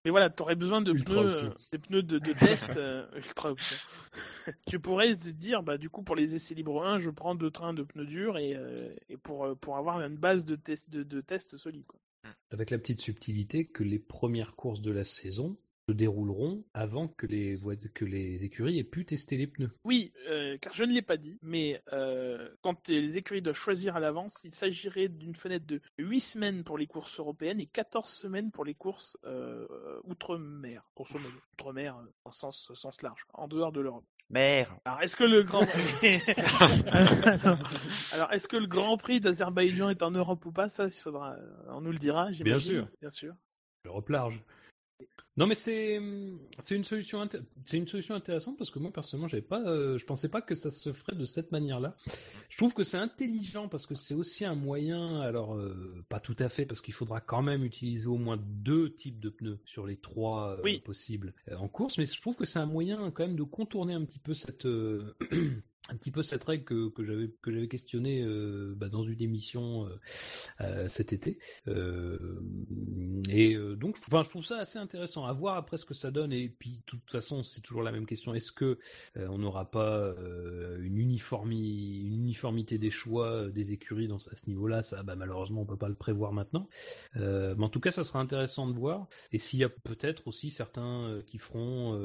mais 0.07 0.11
voilà, 0.11 0.31
tu 0.31 0.41
aurais 0.41 0.55
besoin 0.55 0.83
de 0.83 0.93
Ultra 0.93 1.21
pneus, 1.21 1.45
euh, 1.47 1.51
des 1.73 1.79
pneus 1.79 2.03
de, 2.05 2.21
de 2.21 2.33
test 2.33 2.77
euh, 2.77 3.09
ultra 3.17 3.51
option. 3.51 3.77
tu 4.69 4.79
pourrais 4.79 5.17
te 5.17 5.31
dire, 5.31 5.65
bah 5.65 5.79
du 5.79 5.91
coup 5.91 6.05
pour 6.05 6.15
les 6.15 6.37
essais 6.37 6.55
libres 6.55 6.87
1, 6.87 7.01
je 7.01 7.11
prends 7.11 7.35
deux 7.35 7.51
trains 7.51 7.75
de 7.75 7.83
pneus 7.83 8.07
durs 8.07 8.39
et, 8.39 8.55
euh, 8.55 8.77
et 9.09 9.17
pour 9.17 9.59
pour 9.59 9.77
avoir 9.77 10.01
une 10.01 10.17
base 10.17 10.45
de 10.45 10.55
test 10.55 10.91
de, 10.91 11.03
de 11.03 11.21
test 11.21 11.57
solide. 11.57 11.87
Quoi. 11.89 11.99
Avec 12.53 12.71
la 12.71 12.79
petite 12.79 13.01
subtilité 13.01 13.65
que 13.65 13.83
les 13.83 13.99
premières 13.99 14.55
courses 14.55 14.81
de 14.81 14.93
la 14.93 15.03
saison 15.03 15.57
se 15.89 15.93
dérouleront 15.95 16.65
avant 16.75 17.09
que 17.09 17.27
les, 17.27 17.55
voies- 17.55 17.77
que 17.77 18.05
les 18.05 18.45
écuries 18.45 18.79
aient 18.79 18.85
pu 18.85 19.05
tester 19.05 19.37
les 19.37 19.47
pneus. 19.47 19.71
Oui, 19.85 20.13
euh, 20.29 20.57
car 20.61 20.75
je 20.75 20.83
ne 20.85 20.93
l'ai 20.93 21.03
pas 21.03 21.17
dit, 21.17 21.39
mais 21.43 21.81
euh, 21.93 22.49
quand 22.63 22.89
les 22.89 23.19
écuries 23.19 23.43
doivent 23.43 23.57
choisir 23.57 23.95
à 23.97 24.01
l'avance, 24.01 24.43
il 24.45 24.53
s'agirait 24.53 25.09
d'une 25.09 25.37
fenêtre 25.37 25.67
de 25.67 25.81
8 25.99 26.21
semaines 26.21 26.65
pour 26.65 26.77
les 26.79 26.87
courses 26.87 27.19
européennes 27.21 27.61
et 27.61 27.67
14 27.67 28.09
semaines 28.09 28.51
pour 28.51 28.65
les 28.65 28.75
courses 28.75 29.17
euh, 29.25 29.67
outre-mer, 30.05 30.83
grosso 30.97 31.19
modo. 31.19 31.37
Outre-mer 31.53 31.97
en 32.25 32.33
sens, 32.33 32.73
sens 32.75 33.03
large, 33.03 33.23
en 33.35 33.47
dehors 33.47 33.73
de 33.73 33.81
l'Europe. 33.81 34.05
Merde. 34.29 34.73
Alors, 34.85 35.03
est-ce 35.03 35.17
que 35.17 35.23
le 35.23 35.45
Grand 35.45 35.63
alors, 36.89 37.59
alors, 38.13 38.33
est-ce 38.33 38.49
que 38.49 38.57
le 38.57 38.67
Grand 38.67 38.97
Prix 38.97 39.21
d'Azerbaïdjan 39.21 39.89
est 39.91 40.03
en 40.03 40.11
Europe 40.11 40.45
ou 40.47 40.51
pas? 40.53 40.69
Ça, 40.69 40.87
il 40.87 40.91
faudra, 40.91 41.37
on 41.69 41.81
nous 41.81 41.93
le 41.93 41.99
dira. 41.99 42.33
j'imagine. 42.33 42.73
sûr. 42.73 42.89
bien 43.01 43.11
sûr. 43.11 43.35
L'Europe 43.85 44.09
large. 44.09 44.43
Non 45.39 45.47
mais 45.47 45.55
c'est 45.55 46.01
c'est 46.61 46.77
une 46.77 46.85
solution 46.85 47.27
c'est 47.65 47.77
une 47.77 47.87
solution 47.87 48.15
intéressante 48.15 48.57
parce 48.57 48.71
que 48.71 48.79
moi 48.79 48.91
personnellement 48.91 49.29
j'avais 49.29 49.43
pas 49.43 49.61
euh, 49.67 49.99
je 49.99 50.07
pensais 50.07 50.31
pas 50.31 50.41
que 50.41 50.55
ça 50.55 50.71
se 50.71 50.93
ferait 50.93 51.15
de 51.15 51.27
cette 51.27 51.53
manière-là. 51.53 51.95
Je 52.49 52.57
trouve 52.57 52.73
que 52.73 52.85
c'est 52.85 52.97
intelligent 52.97 53.69
parce 53.69 53.85
que 53.87 53.95
c'est 53.95 54.15
aussi 54.15 54.47
un 54.47 54.55
moyen 54.55 55.21
alors 55.21 55.55
euh, 55.55 56.03
pas 56.09 56.21
tout 56.21 56.37
à 56.39 56.49
fait 56.49 56.65
parce 56.65 56.81
qu'il 56.81 56.95
faudra 56.95 57.21
quand 57.21 57.43
même 57.43 57.65
utiliser 57.65 58.07
au 58.07 58.17
moins 58.17 58.39
deux 58.41 58.95
types 58.95 59.21
de 59.21 59.29
pneus 59.29 59.59
sur 59.67 59.87
les 59.87 59.99
trois 59.99 60.53
euh, 60.53 60.61
Oui. 60.65 60.79
possibles 60.79 61.35
en 61.59 61.69
course 61.69 61.99
mais 61.99 62.07
je 62.07 62.19
trouve 62.21 62.37
que 62.37 62.47
c'est 62.47 62.59
un 62.59 62.67
moyen 62.67 63.11
quand 63.11 63.27
même 63.27 63.37
de 63.37 63.43
contourner 63.43 63.93
un 63.93 64.05
petit 64.07 64.19
peu 64.19 64.33
cette 64.33 64.67
un 65.89 65.97
petit 65.97 66.11
peu 66.11 66.23
cette 66.23 66.43
règle 66.43 66.65
que, 66.65 67.05
j'avais 67.05 67.31
que 67.43 67.53
j'avais 67.53 67.69
questionnée 67.69 68.23
euh, 68.23 68.75
bah, 68.77 68.89
dans 68.89 69.05
une 69.05 69.23
émission 69.23 69.87
euh, 69.87 70.01
euh, 70.61 70.89
cet 70.89 71.13
été. 71.13 71.39
Et 73.29 73.57
donc 73.77 73.97
enfin 74.07 74.23
je 74.23 74.31
trouve 74.31 74.45
ça 74.45 74.59
assez 74.59 74.79
intéressant 74.79 75.27
à 75.27 75.33
voir 75.33 75.57
après 75.57 75.77
ce 75.77 75.85
que 75.85 75.95
ça 75.95 76.11
donne. 76.11 76.33
Et 76.33 76.49
puis 76.49 76.75
de 76.75 76.83
toute 76.87 77.11
façon 77.11 77.43
c'est 77.43 77.61
toujours 77.61 77.83
la 77.83 77.93
même 77.93 78.07
question. 78.07 78.35
Est-ce 78.35 78.53
que 78.53 78.79
on 79.17 79.39
n'aura 79.39 79.71
pas 79.71 80.15
une, 80.81 80.99
uniformi- 80.99 82.01
une 82.01 82.15
uniformité 82.15 82.79
des 82.79 82.91
choix 82.91 83.49
des 83.51 83.73
écuries 83.73 84.09
dans, 84.09 84.17
à 84.17 84.37
ce 84.37 84.47
niveau-là? 84.49 84.83
Ça 84.83 85.03
bah, 85.03 85.17
malheureusement 85.17 85.63
on 85.63 85.67
peut 85.67 85.77
pas 85.77 85.89
le 85.89 85.95
prévoir 85.95 86.33
maintenant. 86.33 86.69
Mais 87.15 87.63
en 87.63 87.69
tout 87.69 87.81
cas 87.81 87.91
ça 87.91 88.03
sera 88.03 88.21
intéressant 88.21 88.67
de 88.67 88.75
voir. 88.75 89.09
Et 89.33 89.39
s'il 89.39 89.61
y 89.61 89.65
a 89.65 89.69
peut-être 89.69 90.27
aussi 90.27 90.51
certains 90.51 91.23
qui 91.27 91.39
feront 91.39 91.99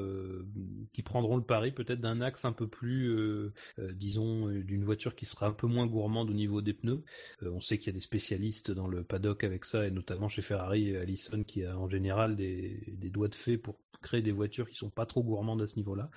qui 0.93 1.01
prendront 1.01 1.37
le 1.37 1.43
pari 1.43 1.71
peut-être 1.71 2.01
d'un 2.01 2.21
axe 2.21 2.45
un 2.45 2.53
peu 2.53 2.67
plus 2.67 3.51
disons 3.93 4.47
euh, 4.49 4.63
d'une 4.63 4.83
voiture 4.83 5.15
qui 5.15 5.25
sera 5.25 5.47
un 5.47 5.53
peu 5.53 5.67
moins 5.67 5.87
gourmande 5.87 6.29
au 6.29 6.33
niveau 6.33 6.61
des 6.61 6.73
pneus 6.73 7.03
euh, 7.43 7.51
on 7.51 7.59
sait 7.59 7.77
qu'il 7.77 7.87
y 7.87 7.89
a 7.89 7.93
des 7.93 7.99
spécialistes 7.99 8.71
dans 8.71 8.87
le 8.87 9.03
paddock 9.03 9.43
avec 9.43 9.65
ça, 9.65 9.87
et 9.87 9.91
notamment 9.91 10.29
chez 10.29 10.41
Ferrari, 10.41 10.95
Allison 10.95 11.43
qui 11.43 11.65
a 11.65 11.77
en 11.77 11.89
général 11.89 12.35
des, 12.35 12.81
des 12.87 13.09
doigts 13.09 13.27
de 13.27 13.35
fée 13.35 13.57
pour 13.57 13.75
créer 14.01 14.21
des 14.21 14.31
voitures 14.31 14.69
qui 14.69 14.75
sont 14.75 14.89
pas 14.89 15.05
trop 15.05 15.23
gourmandes 15.23 15.61
à 15.61 15.67
ce 15.67 15.75
niveau-là. 15.75 16.09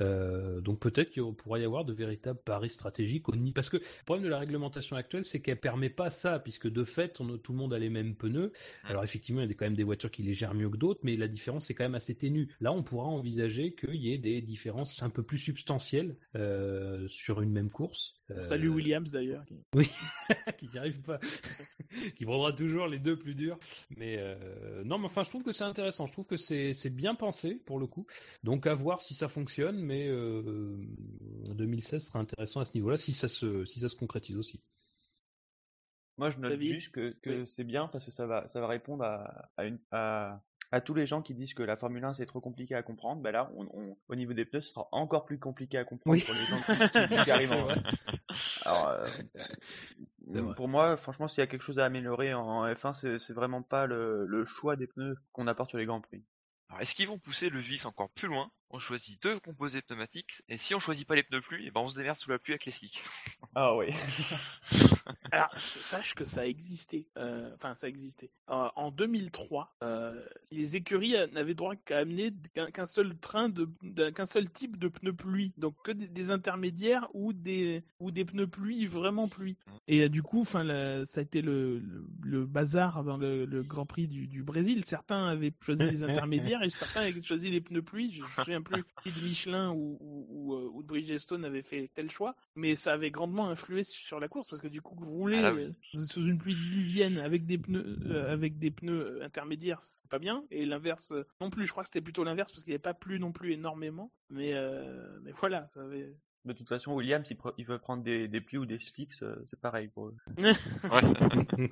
Euh, 0.00 0.60
donc 0.60 0.80
peut-être 0.80 1.10
qu'il 1.10 1.22
pourrait 1.34 1.60
y 1.60 1.64
avoir 1.64 1.84
de 1.84 1.92
véritables 1.92 2.40
paris 2.44 2.70
stratégiques 2.70 3.28
au 3.28 3.34
parce 3.54 3.70
que 3.70 3.78
le 3.78 4.04
problème 4.04 4.24
de 4.24 4.30
la 4.30 4.38
réglementation 4.38 4.96
actuelle, 4.96 5.24
c'est 5.24 5.40
qu'elle 5.40 5.60
permet 5.60 5.90
pas 5.90 6.10
ça, 6.10 6.38
puisque 6.38 6.68
de 6.68 6.84
fait, 6.84 7.20
on, 7.20 7.38
tout 7.38 7.52
le 7.52 7.58
monde 7.58 7.74
a 7.74 7.78
les 7.78 7.90
mêmes 7.90 8.14
pneus. 8.14 8.52
Alors 8.84 9.04
effectivement, 9.04 9.42
il 9.42 9.48
y 9.48 9.50
a 9.50 9.54
quand 9.54 9.66
même 9.66 9.74
des 9.74 9.84
voitures 9.84 10.10
qui 10.10 10.22
les 10.22 10.34
gèrent 10.34 10.54
mieux 10.54 10.68
que 10.68 10.76
d'autres, 10.76 11.00
mais 11.02 11.16
la 11.16 11.28
différence 11.28 11.70
est 11.70 11.74
quand 11.74 11.84
même 11.84 11.94
assez 11.94 12.14
ténue. 12.14 12.48
Là, 12.60 12.72
on 12.72 12.82
pourra 12.82 13.06
envisager 13.06 13.74
qu'il 13.74 13.96
y 13.96 14.12
ait 14.12 14.18
des 14.18 14.40
différences 14.42 15.02
un 15.02 15.10
peu 15.10 15.22
plus 15.22 15.38
substantielles 15.38 16.16
euh, 16.36 17.06
sur 17.08 17.40
une 17.40 17.50
même 17.50 17.70
course. 17.70 18.19
Salut 18.42 18.68
Williams 18.68 19.10
d'ailleurs. 19.10 19.44
Oui, 19.74 19.90
qui 20.58 20.68
n'y 20.72 20.78
arrive 20.78 21.00
pas, 21.02 21.18
qui 22.16 22.24
prendra 22.24 22.52
toujours 22.52 22.86
les 22.86 22.98
deux 22.98 23.16
plus 23.16 23.34
durs. 23.34 23.58
Mais 23.96 24.18
non, 24.84 24.98
mais 24.98 25.06
enfin, 25.06 25.22
je 25.22 25.30
trouve 25.30 25.44
que 25.44 25.52
c'est 25.52 25.64
intéressant. 25.64 26.06
Je 26.06 26.12
trouve 26.12 26.26
que 26.26 26.36
c'est 26.36 26.90
bien 26.90 27.14
pensé 27.14 27.54
pour 27.54 27.78
le 27.78 27.86
coup. 27.86 28.06
Donc 28.42 28.66
à 28.66 28.74
voir 28.74 29.00
si 29.00 29.14
ça 29.14 29.28
fonctionne, 29.28 29.80
mais 29.80 30.08
2016 31.54 32.06
sera 32.06 32.18
intéressant 32.20 32.60
à 32.60 32.64
ce 32.64 32.72
niveau-là 32.74 32.96
si 32.96 33.12
ça 33.12 33.28
se 33.28 33.64
si 33.64 33.80
ça 33.80 33.88
se 33.88 33.96
concrétise 33.96 34.36
aussi. 34.36 34.60
Moi, 36.20 36.28
je 36.28 36.38
note 36.38 36.60
juste 36.60 36.92
que, 36.92 37.16
que 37.22 37.46
c'est 37.46 37.64
bien 37.64 37.88
parce 37.88 38.04
que 38.04 38.10
ça 38.10 38.26
va, 38.26 38.46
ça 38.48 38.60
va 38.60 38.66
répondre 38.66 39.02
à, 39.02 39.48
à, 39.56 39.64
une, 39.64 39.78
à, 39.90 40.42
à 40.70 40.80
tous 40.82 40.92
les 40.92 41.06
gens 41.06 41.22
qui 41.22 41.34
disent 41.34 41.54
que 41.54 41.62
la 41.62 41.76
Formule 41.76 42.04
1 42.04 42.12
c'est 42.12 42.26
trop 42.26 42.42
compliqué 42.42 42.74
à 42.74 42.82
comprendre. 42.82 43.22
Ben 43.22 43.30
là, 43.30 43.50
on, 43.56 43.96
au 44.06 44.14
niveau 44.14 44.34
des 44.34 44.44
pneus, 44.44 44.60
ce 44.60 44.70
sera 44.70 44.86
encore 44.92 45.24
plus 45.24 45.38
compliqué 45.38 45.78
à 45.78 45.84
comprendre 45.84 46.22
pour 46.22 46.34
les 46.34 46.46
gens 46.46 47.08
qui, 47.08 47.24
qui, 47.24 47.30
arrivent 47.30 47.52
en. 47.52 47.68
Alors, 48.64 48.88
euh, 50.34 50.54
pour 50.54 50.68
moi, 50.68 50.96
franchement, 50.96 51.28
s'il 51.28 51.40
y 51.40 51.42
a 51.42 51.46
quelque 51.46 51.62
chose 51.62 51.78
à 51.78 51.84
améliorer 51.84 52.34
en 52.34 52.66
F1, 52.66 53.18
c'est 53.18 53.32
vraiment 53.32 53.62
pas 53.62 53.86
le, 53.86 54.26
le 54.26 54.44
choix 54.44 54.76
des 54.76 54.86
pneus 54.86 55.16
qu'on 55.32 55.46
apporte 55.46 55.70
sur 55.70 55.78
les 55.78 55.86
grands 55.86 56.00
prix. 56.00 56.24
Alors, 56.68 56.82
est-ce 56.82 56.94
qu'ils 56.94 57.08
vont 57.08 57.18
pousser 57.18 57.50
le 57.50 57.60
vis 57.60 57.84
encore 57.84 58.10
plus 58.10 58.28
loin 58.28 58.50
On 58.70 58.78
choisit 58.78 59.20
deux 59.22 59.40
composés 59.40 59.82
pneumatiques, 59.82 60.42
et 60.48 60.56
si 60.56 60.74
on 60.74 60.80
choisit 60.80 61.06
pas 61.06 61.16
les 61.16 61.24
pneus 61.24 61.40
pluie, 61.40 61.64
et 61.64 61.68
eh 61.68 61.70
ben 61.72 61.80
on 61.80 61.88
se 61.88 61.96
démerde 61.96 62.16
sous 62.18 62.30
la 62.30 62.38
pluie 62.38 62.52
avec 62.52 62.66
les 62.66 62.72
slicks. 62.72 63.02
Ah 63.54 63.74
oui. 63.74 63.86
Alors, 65.32 65.50
sache 65.58 66.14
que 66.14 66.24
ça 66.24 66.46
existait. 66.46 67.06
Euh, 67.16 67.50
enfin, 67.54 67.74
ça 67.74 67.88
existait. 67.88 68.30
Euh, 68.48 68.68
en 68.76 68.90
2003, 68.90 69.76
euh, 69.82 70.24
les 70.50 70.76
écuries 70.76 71.14
n'avaient 71.32 71.54
droit 71.54 71.74
qu'à 71.76 71.98
amener 71.98 72.32
qu'un 72.54 72.86
seul 72.86 73.16
train 73.16 73.48
de, 73.48 73.68
qu'un 74.10 74.26
seul 74.26 74.50
type 74.50 74.78
de 74.78 74.88
pneus 74.88 75.14
pluie, 75.14 75.52
donc 75.56 75.74
que 75.84 75.92
des, 75.92 76.30
intermédiaires 76.30 77.08
ou 77.12 77.32
des 77.32 77.82
ou 77.98 78.10
des 78.10 78.24
pneus 78.24 78.46
pluie 78.46 78.86
vraiment 78.86 79.28
pluie. 79.28 79.56
Et 79.88 80.08
du 80.08 80.22
coup, 80.22 80.42
enfin, 80.42 80.64
ça 81.04 81.20
a 81.20 81.22
été 81.22 81.42
le, 81.42 81.82
le, 82.22 82.46
bazar 82.46 83.02
dans 83.04 83.16
le, 83.16 83.62
Grand 83.62 83.86
Prix 83.86 84.06
du, 84.06 84.26
du, 84.26 84.42
Brésil. 84.42 84.84
Certains 84.84 85.26
avaient 85.26 85.52
choisi 85.60 85.88
les 85.90 86.04
intermédiaires 86.04 86.62
et 86.62 86.70
certains 86.70 87.00
avaient 87.00 87.22
choisi 87.22 87.50
les 87.50 87.60
pneus 87.60 87.82
pluie. 87.82 88.12
Je 88.12 88.22
souviens 88.64 88.82
plus 88.82 88.84
si 89.02 89.12
de 89.12 89.20
Michelin 89.24 89.70
ou, 89.70 89.98
ou, 90.00 90.54
ou, 90.74 90.82
de 90.82 90.88
Bridgestone 90.88 91.44
avait 91.44 91.62
fait 91.62 91.90
tel 91.94 92.10
choix, 92.10 92.36
mais 92.54 92.76
ça 92.76 92.92
avait 92.92 93.10
grandement 93.10 93.48
influé 93.48 93.82
sur 93.82 94.20
la 94.20 94.28
course 94.28 94.48
parce 94.48 94.60
que 94.60 94.68
du 94.68 94.82
coup, 94.82 94.94
vous 94.96 95.10
roulez 95.10 95.38
ah 95.38 95.52
euh, 95.52 95.72
sous 96.06 96.26
une 96.26 96.38
pluie 96.38 96.54
diluvienne 96.54 97.18
avec 97.18 97.46
des 97.46 97.58
pneus 97.58 97.98
euh, 98.06 98.32
avec 98.32 98.58
des 98.58 98.70
pneus 98.70 99.20
euh, 99.20 99.24
intermédiaires, 99.24 99.82
c'est 99.82 100.10
pas 100.10 100.18
bien. 100.18 100.44
Et 100.50 100.66
l'inverse 100.66 101.12
non 101.40 101.50
plus. 101.50 101.66
Je 101.66 101.72
crois 101.72 101.82
que 101.82 101.88
c'était 101.88 102.00
plutôt 102.00 102.24
l'inverse 102.24 102.52
parce 102.52 102.62
qu'il 102.62 102.72
n'y 102.72 102.76
avait 102.76 102.82
pas 102.82 102.94
plu 102.94 103.18
non 103.20 103.32
plus 103.32 103.52
énormément. 103.52 104.12
Mais 104.30 104.54
mais 105.22 105.32
voilà, 105.32 105.66
ça 105.68 105.82
avait. 105.82 106.14
De 106.46 106.54
toute 106.54 106.68
façon, 106.68 106.94
Williams, 106.94 107.28
il, 107.58 107.66
veut 107.66 107.78
prendre 107.78 108.02
des, 108.02 108.26
des 108.26 108.40
pluies 108.40 108.56
ou 108.56 108.64
des 108.64 108.78
slicks, 108.78 109.12
c'est 109.12 109.60
pareil 109.60 109.88
pour 109.88 110.06
eux. 110.06 110.16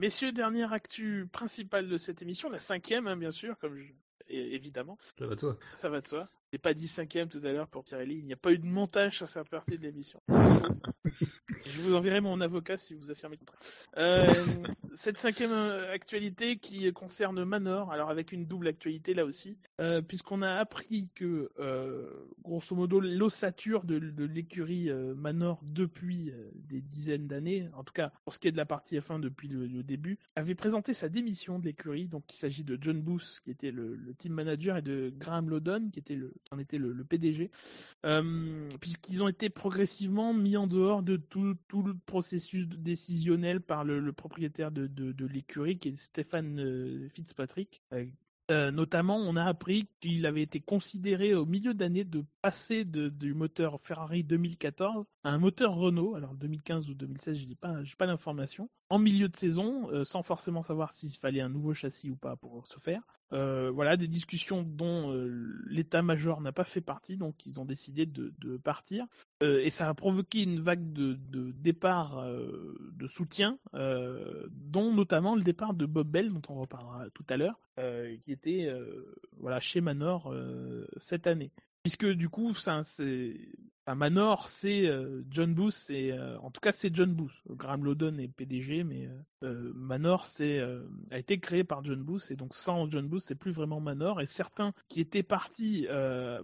Messieurs, 0.00 0.32
dernière 0.32 0.72
actu 0.72 1.28
principale 1.30 1.86
de 1.86 1.98
cette 1.98 2.22
émission, 2.22 2.48
la 2.48 2.58
cinquième, 2.58 3.06
hein, 3.06 3.18
bien 3.18 3.30
sûr, 3.30 3.58
comme 3.58 3.76
évidemment. 4.30 4.98
Ça 5.18 5.26
va 5.26 5.36
toi. 5.36 5.58
Ça 5.76 5.88
va 5.88 6.00
de 6.00 6.06
soi. 6.06 6.28
J'ai 6.52 6.58
pas 6.58 6.74
dit 6.74 6.88
cinquième 6.88 7.28
tout 7.28 7.40
à 7.44 7.52
l'heure 7.52 7.68
pour 7.68 7.84
Pirelli. 7.84 8.18
Il 8.18 8.24
n'y 8.24 8.32
a 8.32 8.36
pas 8.36 8.52
eu 8.52 8.58
de 8.58 8.66
montage 8.66 9.18
sur 9.18 9.28
cette 9.28 9.48
partie 9.48 9.78
de 9.78 9.82
l'émission. 9.82 10.20
Je 11.66 11.80
vous 11.80 11.94
enverrai 11.94 12.20
mon 12.20 12.40
avocat 12.40 12.76
si 12.76 12.94
vous 12.94 13.10
affirmez 13.10 13.36
le 13.36 13.40
contraire. 13.40 13.60
Euh, 13.98 14.64
cette 14.92 15.18
cinquième 15.18 15.52
euh, 15.52 15.92
actualité 15.92 16.56
qui 16.58 16.92
concerne 16.92 17.44
Manor, 17.44 17.92
alors 17.92 18.10
avec 18.10 18.32
une 18.32 18.46
double 18.46 18.68
actualité 18.68 19.14
là 19.14 19.24
aussi, 19.24 19.56
euh, 19.80 20.02
puisqu'on 20.02 20.42
a 20.42 20.54
appris 20.54 21.08
que, 21.14 21.50
grosso 22.42 22.74
modo, 22.74 23.00
l'ossature 23.00 23.84
de, 23.84 23.96
l'écurie 24.24 24.90
Manor 25.16 25.60
depuis 25.62 26.32
des 26.54 26.80
dizaines 26.80 27.26
d'années, 27.26 27.68
en 27.74 27.84
tout 27.84 27.92
cas 27.92 28.12
pour 28.24 28.34
ce 28.34 28.38
qui 28.38 28.48
est 28.48 28.52
de 28.52 28.56
la 28.56 28.66
partie 28.66 28.98
F1 28.98 29.20
depuis 29.20 29.48
le, 29.48 29.82
début, 29.82 30.18
avait 30.36 30.54
présenté 30.54 30.94
sa 30.94 31.08
démission 31.08 31.58
de 31.58 31.64
l'écurie. 31.64 32.06
Donc 32.08 32.24
il 32.32 32.36
s'agit 32.36 32.64
de 32.64 32.78
John 32.80 33.00
Booth 33.00 33.40
qui 33.44 33.50
était 33.50 33.70
le, 33.70 33.98
team 34.18 34.32
manager 34.32 34.76
et 34.76 34.82
de 34.82 35.12
Graham 35.16 35.48
Lodon 35.48 35.88
qui 35.92 36.00
était 36.00 36.16
le, 36.16 36.32
en 36.52 36.58
était 36.58 36.78
le, 36.78 37.04
PDG, 37.04 37.50
puisqu'ils 38.80 39.22
ont 39.22 39.28
été 39.28 39.50
progressivement 39.50 40.34
mis 40.34 40.56
en 40.56 40.66
dehors 40.66 41.02
de 41.02 41.16
tout 41.16 41.50
tout, 41.68 41.82
le 41.82 41.94
processus 41.94 42.66
décisionnel 42.68 43.60
par 43.60 43.84
le, 43.84 44.12
propriétaire 44.12 44.70
de, 44.70 44.86
de, 44.86 45.26
l'écurie, 45.26 45.78
qui 45.78 45.90
est 45.90 45.96
Stéphane 45.96 46.60
euh, 46.60 47.08
Fitzpatrick. 47.08 47.82
Euh, 47.92 48.06
euh, 48.50 48.70
notamment, 48.72 49.16
on 49.16 49.36
a 49.36 49.44
appris 49.44 49.88
qu'il 50.00 50.26
avait 50.26 50.42
été 50.42 50.60
considéré 50.60 51.34
au 51.34 51.46
milieu 51.46 51.72
d'année 51.72 52.02
de 52.02 52.24
passer 52.42 52.84
du 52.84 53.32
moteur 53.32 53.80
Ferrari 53.80 54.24
2014 54.24 55.06
à 55.22 55.30
un 55.30 55.38
moteur 55.38 55.74
Renault, 55.74 56.16
alors 56.16 56.34
2015 56.34 56.90
ou 56.90 56.94
2016, 56.94 57.38
je 57.38 57.46
n'ai 57.46 57.54
pas, 57.54 57.76
pas 57.96 58.06
l'information, 58.06 58.68
en 58.88 58.98
milieu 58.98 59.28
de 59.28 59.36
saison, 59.36 59.88
sans 60.04 60.24
forcément 60.24 60.62
savoir 60.62 60.90
s'il 60.90 61.10
fallait 61.10 61.40
un 61.40 61.48
nouveau 61.48 61.74
châssis 61.74 62.10
ou 62.10 62.16
pas 62.16 62.34
pour 62.34 62.66
ce 62.66 62.80
faire. 62.80 63.02
Euh, 63.32 63.70
voilà, 63.70 63.96
des 63.96 64.08
discussions 64.08 64.62
dont 64.62 65.12
euh, 65.14 65.28
l'état-major 65.68 66.40
n'a 66.40 66.52
pas 66.52 66.64
fait 66.64 66.80
partie, 66.80 67.16
donc 67.16 67.46
ils 67.46 67.60
ont 67.60 67.64
décidé 67.64 68.06
de, 68.06 68.32
partir. 68.58 69.06
Euh, 69.42 69.60
et 69.60 69.70
ça 69.70 69.88
a 69.88 69.94
provoqué 69.94 70.42
une 70.42 70.60
vague 70.60 70.92
de, 70.92 71.14
de 71.14 71.52
départ 71.52 72.24
de 72.24 73.06
soutien, 73.06 73.58
dont 73.72 74.92
notamment 74.92 75.34
le 75.34 75.42
départ 75.42 75.74
de 75.74 75.86
Bob 75.86 76.08
Bell, 76.08 76.30
dont 76.30 76.42
on 76.48 76.60
reparlera 76.60 77.08
tout 77.10 77.24
à 77.28 77.36
l'heure, 77.36 77.60
qui 78.22 78.32
était 78.32 78.68
voilà 79.38 79.60
chez 79.60 79.80
Manor 79.80 80.34
cette 80.98 81.26
année. 81.26 81.50
Puisque 81.82 82.06
du 82.06 82.28
coup, 82.28 82.52
c'est 82.54 83.36
Manor, 83.94 84.48
c'est 84.48 84.86
euh, 84.86 85.22
John 85.30 85.54
Booth, 85.54 85.86
euh, 85.90 86.36
en 86.38 86.50
tout 86.50 86.60
cas 86.60 86.72
c'est 86.72 86.94
John 86.94 87.12
Booth. 87.12 87.42
Graham 87.48 87.84
Lodon 87.84 88.18
est 88.18 88.28
PDG, 88.28 88.84
mais 88.84 89.08
euh, 89.42 89.72
Manor 89.74 90.26
a 91.10 91.18
été 91.18 91.40
créé 91.40 91.64
par 91.64 91.84
John 91.84 92.02
Booth 92.02 92.30
et 92.30 92.36
donc 92.36 92.54
sans 92.54 92.90
John 92.90 93.08
Booth 93.08 93.22
c'est 93.22 93.34
plus 93.34 93.52
vraiment 93.52 93.80
Manor. 93.80 94.20
Et 94.20 94.26
certains 94.26 94.72
qui 94.88 95.00
étaient 95.00 95.22
partis 95.22 95.86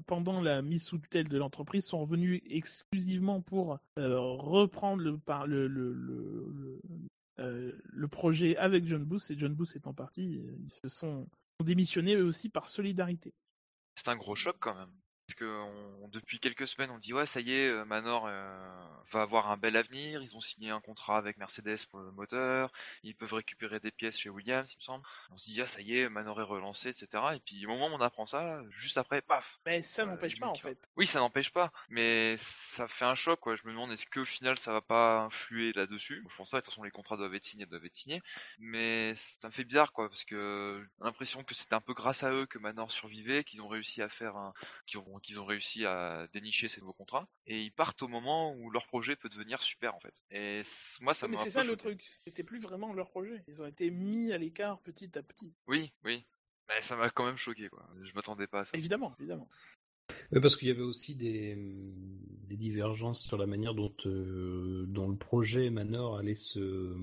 pendant 0.06 0.40
la 0.40 0.62
mise 0.62 0.84
sous 0.84 0.98
tutelle 0.98 1.28
de 1.28 1.38
l'entreprise 1.38 1.84
sont 1.84 2.00
revenus 2.00 2.42
exclusivement 2.48 3.40
pour 3.40 3.78
reprendre 3.96 5.02
le, 5.02 5.20
le 7.38 8.08
projet 8.08 8.56
avec 8.56 8.86
John 8.86 9.04
Booth 9.04 9.30
et 9.30 9.38
John 9.38 9.54
Booth 9.54 9.76
étant 9.76 9.94
parti, 9.94 10.40
ils 10.64 10.72
se 10.72 10.88
sont 10.88 11.28
démissionnés 11.62 12.16
eux 12.16 12.24
aussi 12.24 12.48
par 12.48 12.68
solidarité. 12.68 13.32
C'est 13.94 14.08
un 14.08 14.16
gros 14.16 14.34
choc 14.36 14.56
quand 14.60 14.74
même. 14.74 14.90
Parce 15.26 15.38
que 15.40 15.64
depuis 16.12 16.38
quelques 16.38 16.68
semaines, 16.68 16.90
on 16.90 16.98
dit 16.98 17.12
ouais, 17.12 17.26
ça 17.26 17.40
y 17.40 17.52
est, 17.52 17.68
euh, 17.68 17.84
Manor 17.84 18.26
euh, 18.26 18.56
va 19.12 19.22
avoir 19.22 19.50
un 19.50 19.56
bel 19.56 19.76
avenir. 19.76 20.22
Ils 20.22 20.36
ont 20.36 20.40
signé 20.40 20.70
un 20.70 20.80
contrat 20.80 21.18
avec 21.18 21.36
Mercedes 21.36 21.84
pour 21.90 22.00
le 22.00 22.12
moteur. 22.12 22.72
Ils 23.02 23.14
peuvent 23.14 23.32
récupérer 23.32 23.80
des 23.80 23.90
pièces 23.90 24.16
chez 24.16 24.28
Williams, 24.28 24.70
il 24.72 24.78
me 24.78 24.82
semble. 24.82 25.04
On 25.32 25.36
se 25.36 25.50
dit 25.50 25.60
ah 25.60 25.66
ça 25.66 25.80
y 25.80 25.98
est, 25.98 26.08
Manor 26.08 26.40
est 26.40 26.44
relancé, 26.44 26.90
etc. 26.90 27.08
Et 27.34 27.40
puis 27.40 27.66
au 27.66 27.70
moment 27.70 27.88
où 27.88 27.98
on 27.98 28.00
apprend 28.00 28.26
ça, 28.26 28.62
juste 28.70 28.98
après, 28.98 29.20
paf. 29.20 29.44
Mais 29.66 29.82
ça 29.82 30.02
euh, 30.02 30.06
n'empêche 30.06 30.38
pas 30.38 30.46
en 30.46 30.54
fait. 30.54 30.78
Oui, 30.96 31.06
ça 31.06 31.18
n'empêche 31.18 31.52
pas, 31.52 31.72
mais 31.88 32.36
ça 32.38 32.86
fait 32.86 33.04
un 33.04 33.16
choc. 33.16 33.40
Quoi. 33.40 33.56
Je 33.56 33.64
me 33.64 33.72
demande 33.72 33.90
est-ce 33.90 34.06
qu'au 34.06 34.24
final 34.24 34.58
ça 34.58 34.72
va 34.72 34.80
pas 34.80 35.22
influer 35.22 35.72
là-dessus? 35.72 36.24
Je 36.30 36.36
pense 36.36 36.50
pas. 36.50 36.58
De 36.58 36.62
toute 36.62 36.72
façon, 36.72 36.84
les 36.84 36.90
contrats 36.92 37.16
doivent 37.16 37.34
être 37.34 37.46
signés, 37.46 37.66
doivent 37.66 37.84
être 37.84 37.96
signés. 37.96 38.22
Mais 38.58 39.14
ça 39.40 39.48
me 39.48 39.52
fait 39.52 39.64
bizarre 39.64 39.92
quoi, 39.92 40.08
parce 40.08 40.24
que 40.24 40.86
l'impression 41.00 41.42
que 41.42 41.54
c'était 41.54 41.74
un 41.74 41.80
peu 41.80 41.94
grâce 41.94 42.22
à 42.22 42.30
eux 42.30 42.46
que 42.46 42.58
Manor 42.58 42.92
survivait, 42.92 43.42
qu'ils 43.42 43.60
ont 43.60 43.68
réussi 43.68 44.02
à 44.02 44.08
faire 44.08 44.36
un, 44.36 44.54
qu'ils 44.86 45.00
ont 45.00 45.15
qu'ils 45.20 45.40
ont 45.40 45.44
réussi 45.44 45.84
à 45.86 46.26
dénicher 46.32 46.68
ces 46.68 46.80
nouveaux 46.80 46.92
contrats 46.92 47.28
et 47.46 47.62
ils 47.62 47.72
partent 47.72 48.02
au 48.02 48.08
moment 48.08 48.52
où 48.54 48.70
leur 48.70 48.86
projet 48.86 49.16
peut 49.16 49.28
devenir 49.28 49.62
super 49.62 49.94
en 49.94 50.00
fait. 50.00 50.14
Et 50.30 50.62
moi 51.00 51.14
ça 51.14 51.28
Mais 51.28 51.36
c'est 51.36 51.50
ça 51.50 51.64
le 51.64 51.76
truc, 51.76 52.02
c'était 52.24 52.44
plus 52.44 52.60
vraiment 52.60 52.92
leur 52.92 53.10
projet. 53.10 53.42
Ils 53.48 53.62
ont 53.62 53.66
été 53.66 53.90
mis 53.90 54.32
à 54.32 54.38
l'écart 54.38 54.80
petit 54.80 55.16
à 55.18 55.22
petit. 55.22 55.54
Oui, 55.66 55.92
oui. 56.04 56.24
Mais 56.68 56.82
ça 56.82 56.96
m'a 56.96 57.10
quand 57.10 57.24
même 57.24 57.36
choqué 57.36 57.68
quoi. 57.68 57.88
Je 58.02 58.12
m'attendais 58.14 58.46
pas 58.46 58.60
à 58.60 58.64
ça. 58.64 58.76
Évidemment, 58.76 59.14
évidemment 59.18 59.48
parce 60.40 60.56
qu'il 60.56 60.68
y 60.68 60.70
avait 60.70 60.82
aussi 60.82 61.14
des, 61.14 61.56
des, 62.48 62.56
divergences 62.56 63.22
sur 63.22 63.36
la 63.36 63.46
manière 63.46 63.74
dont, 63.74 63.92
euh, 64.06 64.84
dont 64.88 65.08
le 65.08 65.16
projet 65.16 65.70
Manor 65.70 66.16
allait 66.18 66.34
se, 66.34 66.94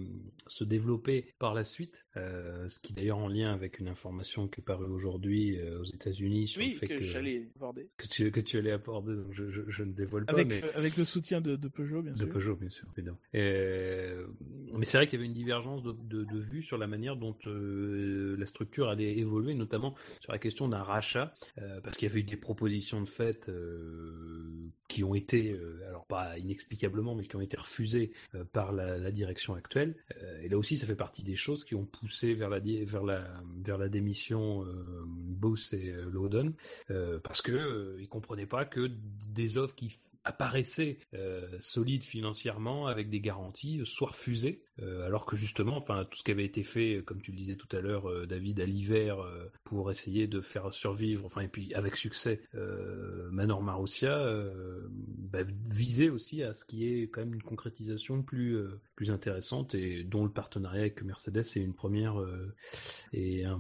se 0.48 0.64
développer 0.64 1.34
par 1.40 1.54
la 1.54 1.64
suite, 1.64 2.06
euh, 2.18 2.68
ce 2.70 2.80
qui 2.80 2.94
d'ailleurs 2.94 3.18
en 3.18 3.28
lien 3.28 3.54
avec 3.54 3.80
une 3.80 3.88
information 3.88 4.48
qui 4.48 4.62
est 4.62 4.64
parue 4.64 4.86
aujourd'hui 4.86 5.58
euh, 5.58 5.82
aux 5.82 5.86
États-Unis 5.86 6.48
sur 6.48 6.62
le 6.62 6.72
fait 6.72 6.88
que, 6.88 7.02
j'allais 7.02 7.50
aborder. 7.56 7.90
Que 7.98 8.08
tu, 8.08 8.32
que 8.32 8.40
tu 8.40 8.58
allais 8.58 8.72
aborder, 8.72 9.16
donc 9.16 9.32
je, 9.32 9.44
je, 9.68 9.84
ne 9.84 9.94
dévoile 9.94 10.26
pas. 10.26 10.34
Avec, 10.34 10.48
mais... 10.48 10.64
avec 10.76 10.98
le 10.98 11.06
soutien 11.06 11.42
de, 11.42 11.56
de, 11.56 11.68
Peugeot, 11.68 12.02
bien 12.02 12.16
sûr. 12.16 12.28
De 12.28 12.32
Peugeot, 12.32 12.56
bien 12.56 12.70
sûr, 12.70 12.88
évidemment. 12.98 13.20
mais 13.34 14.86
c'est 14.86 14.98
vrai 14.98 15.08
qu'il 15.08 15.20
y 15.20 15.22
avait 15.22 15.28
une 15.28 15.34
divergence 15.34 15.84
de, 15.84 15.92
de, 15.92 16.24
de, 16.24 16.40
vue 16.40 16.62
sur 16.62 16.78
la 16.78 16.88
manière 16.88 17.16
dont 17.16 17.36
la 17.46 18.46
structure 18.46 18.90
allait 18.90 19.18
évoluer, 19.18 19.54
notamment 19.54 19.96
sur 20.22 20.32
la 20.32 20.40
question 20.40 20.68
d'un 20.68 20.84
rachat, 20.84 21.34
parce 21.84 21.98
qu'il 21.98 22.08
y 22.08 22.12
avait 22.12 22.22
eu 22.22 22.24
des 22.24 22.38
propositions 22.38 22.93
de 23.02 23.06
fait 23.06 23.50
euh, 23.50 24.70
qui 24.94 25.04
ont 25.04 25.16
été, 25.16 25.58
alors 25.88 26.06
pas 26.06 26.38
inexplicablement, 26.38 27.16
mais 27.16 27.26
qui 27.26 27.36
ont 27.36 27.42
été 27.42 27.58
refusés 27.58 28.12
par 28.52 28.72
la, 28.72 29.12
direction 29.12 29.56
actuelle. 29.56 29.96
et 30.42 30.50
là 30.50 30.58
aussi, 30.58 30.78
ça 30.78 30.88
fait 30.88 30.96
partie 30.96 31.24
des 31.24 31.36
choses 31.36 31.66
qui 31.66 31.76
ont 31.76 31.86
poussé 31.86 32.34
vers 32.34 32.50
la, 32.50 32.60
vers 32.60 33.04
la, 33.04 33.28
vers 33.64 33.90
démission 33.90 34.66
Booth 35.06 35.74
et 35.74 35.92
Loudon, 36.12 36.54
parce 37.24 37.42
que 37.42 37.98
ils 38.00 38.10
comprenaient 38.10 38.46
pas 38.46 38.66
que 38.66 38.90
des 39.30 39.58
offres 39.58 39.76
qui 39.76 39.90
apparaissait 40.26 41.00
euh, 41.14 41.48
solide 41.60 42.04
financièrement 42.04 42.88
avec 42.88 43.10
des 43.10 43.20
garanties 43.20 43.80
euh, 43.82 43.86
soit 43.86 44.10
refusé 44.10 44.64
euh, 44.82 45.06
alors 45.06 45.26
que 45.26 45.36
justement 45.36 45.76
enfin 45.76 46.06
tout 46.06 46.18
ce 46.18 46.24
qui 46.24 46.32
avait 46.32 46.46
été 46.46 46.64
fait 46.64 47.04
comme 47.06 47.22
tu 47.22 47.32
le 47.32 47.38
disais 47.38 47.56
tout 47.56 47.68
à 47.76 47.82
l'heure 47.82 48.26
David 48.26 48.60
à 48.62 48.66
l'hiver 48.66 49.18
pour 49.64 49.92
essayer 49.92 50.28
de 50.28 50.42
faire 50.42 50.74
survivre 50.74 51.26
enfin 51.26 51.42
et 51.42 51.48
puis 51.48 51.74
avec 51.74 51.96
succès 51.96 52.42
Manor 53.32 53.62
Marussia 53.62 54.26
bah, 54.90 55.40
visait 55.70 56.10
aussi 56.10 56.44
à 56.44 56.54
ce 56.54 56.66
qui 56.66 56.88
est 56.88 57.04
quand 57.04 57.22
même 57.22 57.34
une 57.34 57.44
concrétisation 57.44 58.22
plus 58.22 58.58
plus 58.96 59.12
intéressante 59.12 59.76
et 59.76 60.04
dont 60.04 60.24
le 60.24 60.32
partenariat 60.32 60.82
avec 60.82 61.02
Mercedes 61.04 61.40
est 61.40 61.56
une 61.58 61.74
première 61.74 62.16
et 63.12 63.46
un, 63.46 63.60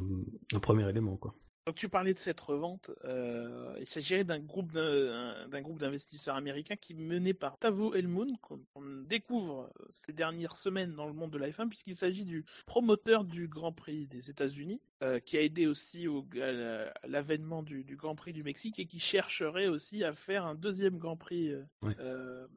premier 0.59 0.87
élément 0.89 1.17
quoi. 1.17 1.35
Tu 1.75 1.87
parlais 1.87 2.13
de 2.13 2.17
cette 2.17 2.41
revente. 2.41 2.91
Euh, 3.05 3.73
il 3.79 3.87
s'agirait 3.87 4.25
d'un 4.25 4.39
groupe 4.39 4.73
d'un 4.73 5.61
groupe 5.61 5.79
d'investisseurs 5.79 6.35
américains 6.35 6.75
qui 6.75 6.93
mené 6.93 7.33
par 7.33 7.57
Tavo 7.57 7.93
Elmoun 7.93 8.37
qu'on 8.41 8.59
découvre 9.05 9.71
ces 9.89 10.11
dernières 10.11 10.57
semaines 10.57 10.93
dans 10.93 11.07
le 11.07 11.13
monde 11.13 11.31
de 11.31 11.37
la 11.37 11.49
F1 11.49 11.69
puisqu'il 11.69 11.95
s'agit 11.95 12.25
du 12.25 12.43
promoteur 12.65 13.23
du 13.23 13.47
Grand 13.47 13.71
Prix 13.71 14.07
des 14.07 14.29
États-Unis 14.29 14.81
euh, 15.03 15.19
qui 15.19 15.38
a 15.38 15.41
aidé 15.41 15.67
aussi 15.67 16.07
au, 16.07 16.25
à 16.41 17.07
l'avènement 17.07 17.61
du, 17.61 17.84
Grand 17.97 18.15
Prix 18.15 18.34
du 18.34 18.41
Mexique 18.43 18.80
et 18.80 18.85
qui 18.85 18.99
chercherait 18.99 19.67
aussi 19.67 20.03
à 20.03 20.13
faire 20.13 20.45
un 20.45 20.55
deuxième 20.55 20.97
Grand 20.97 21.17
Prix 21.17 21.53
euh, 21.84 22.47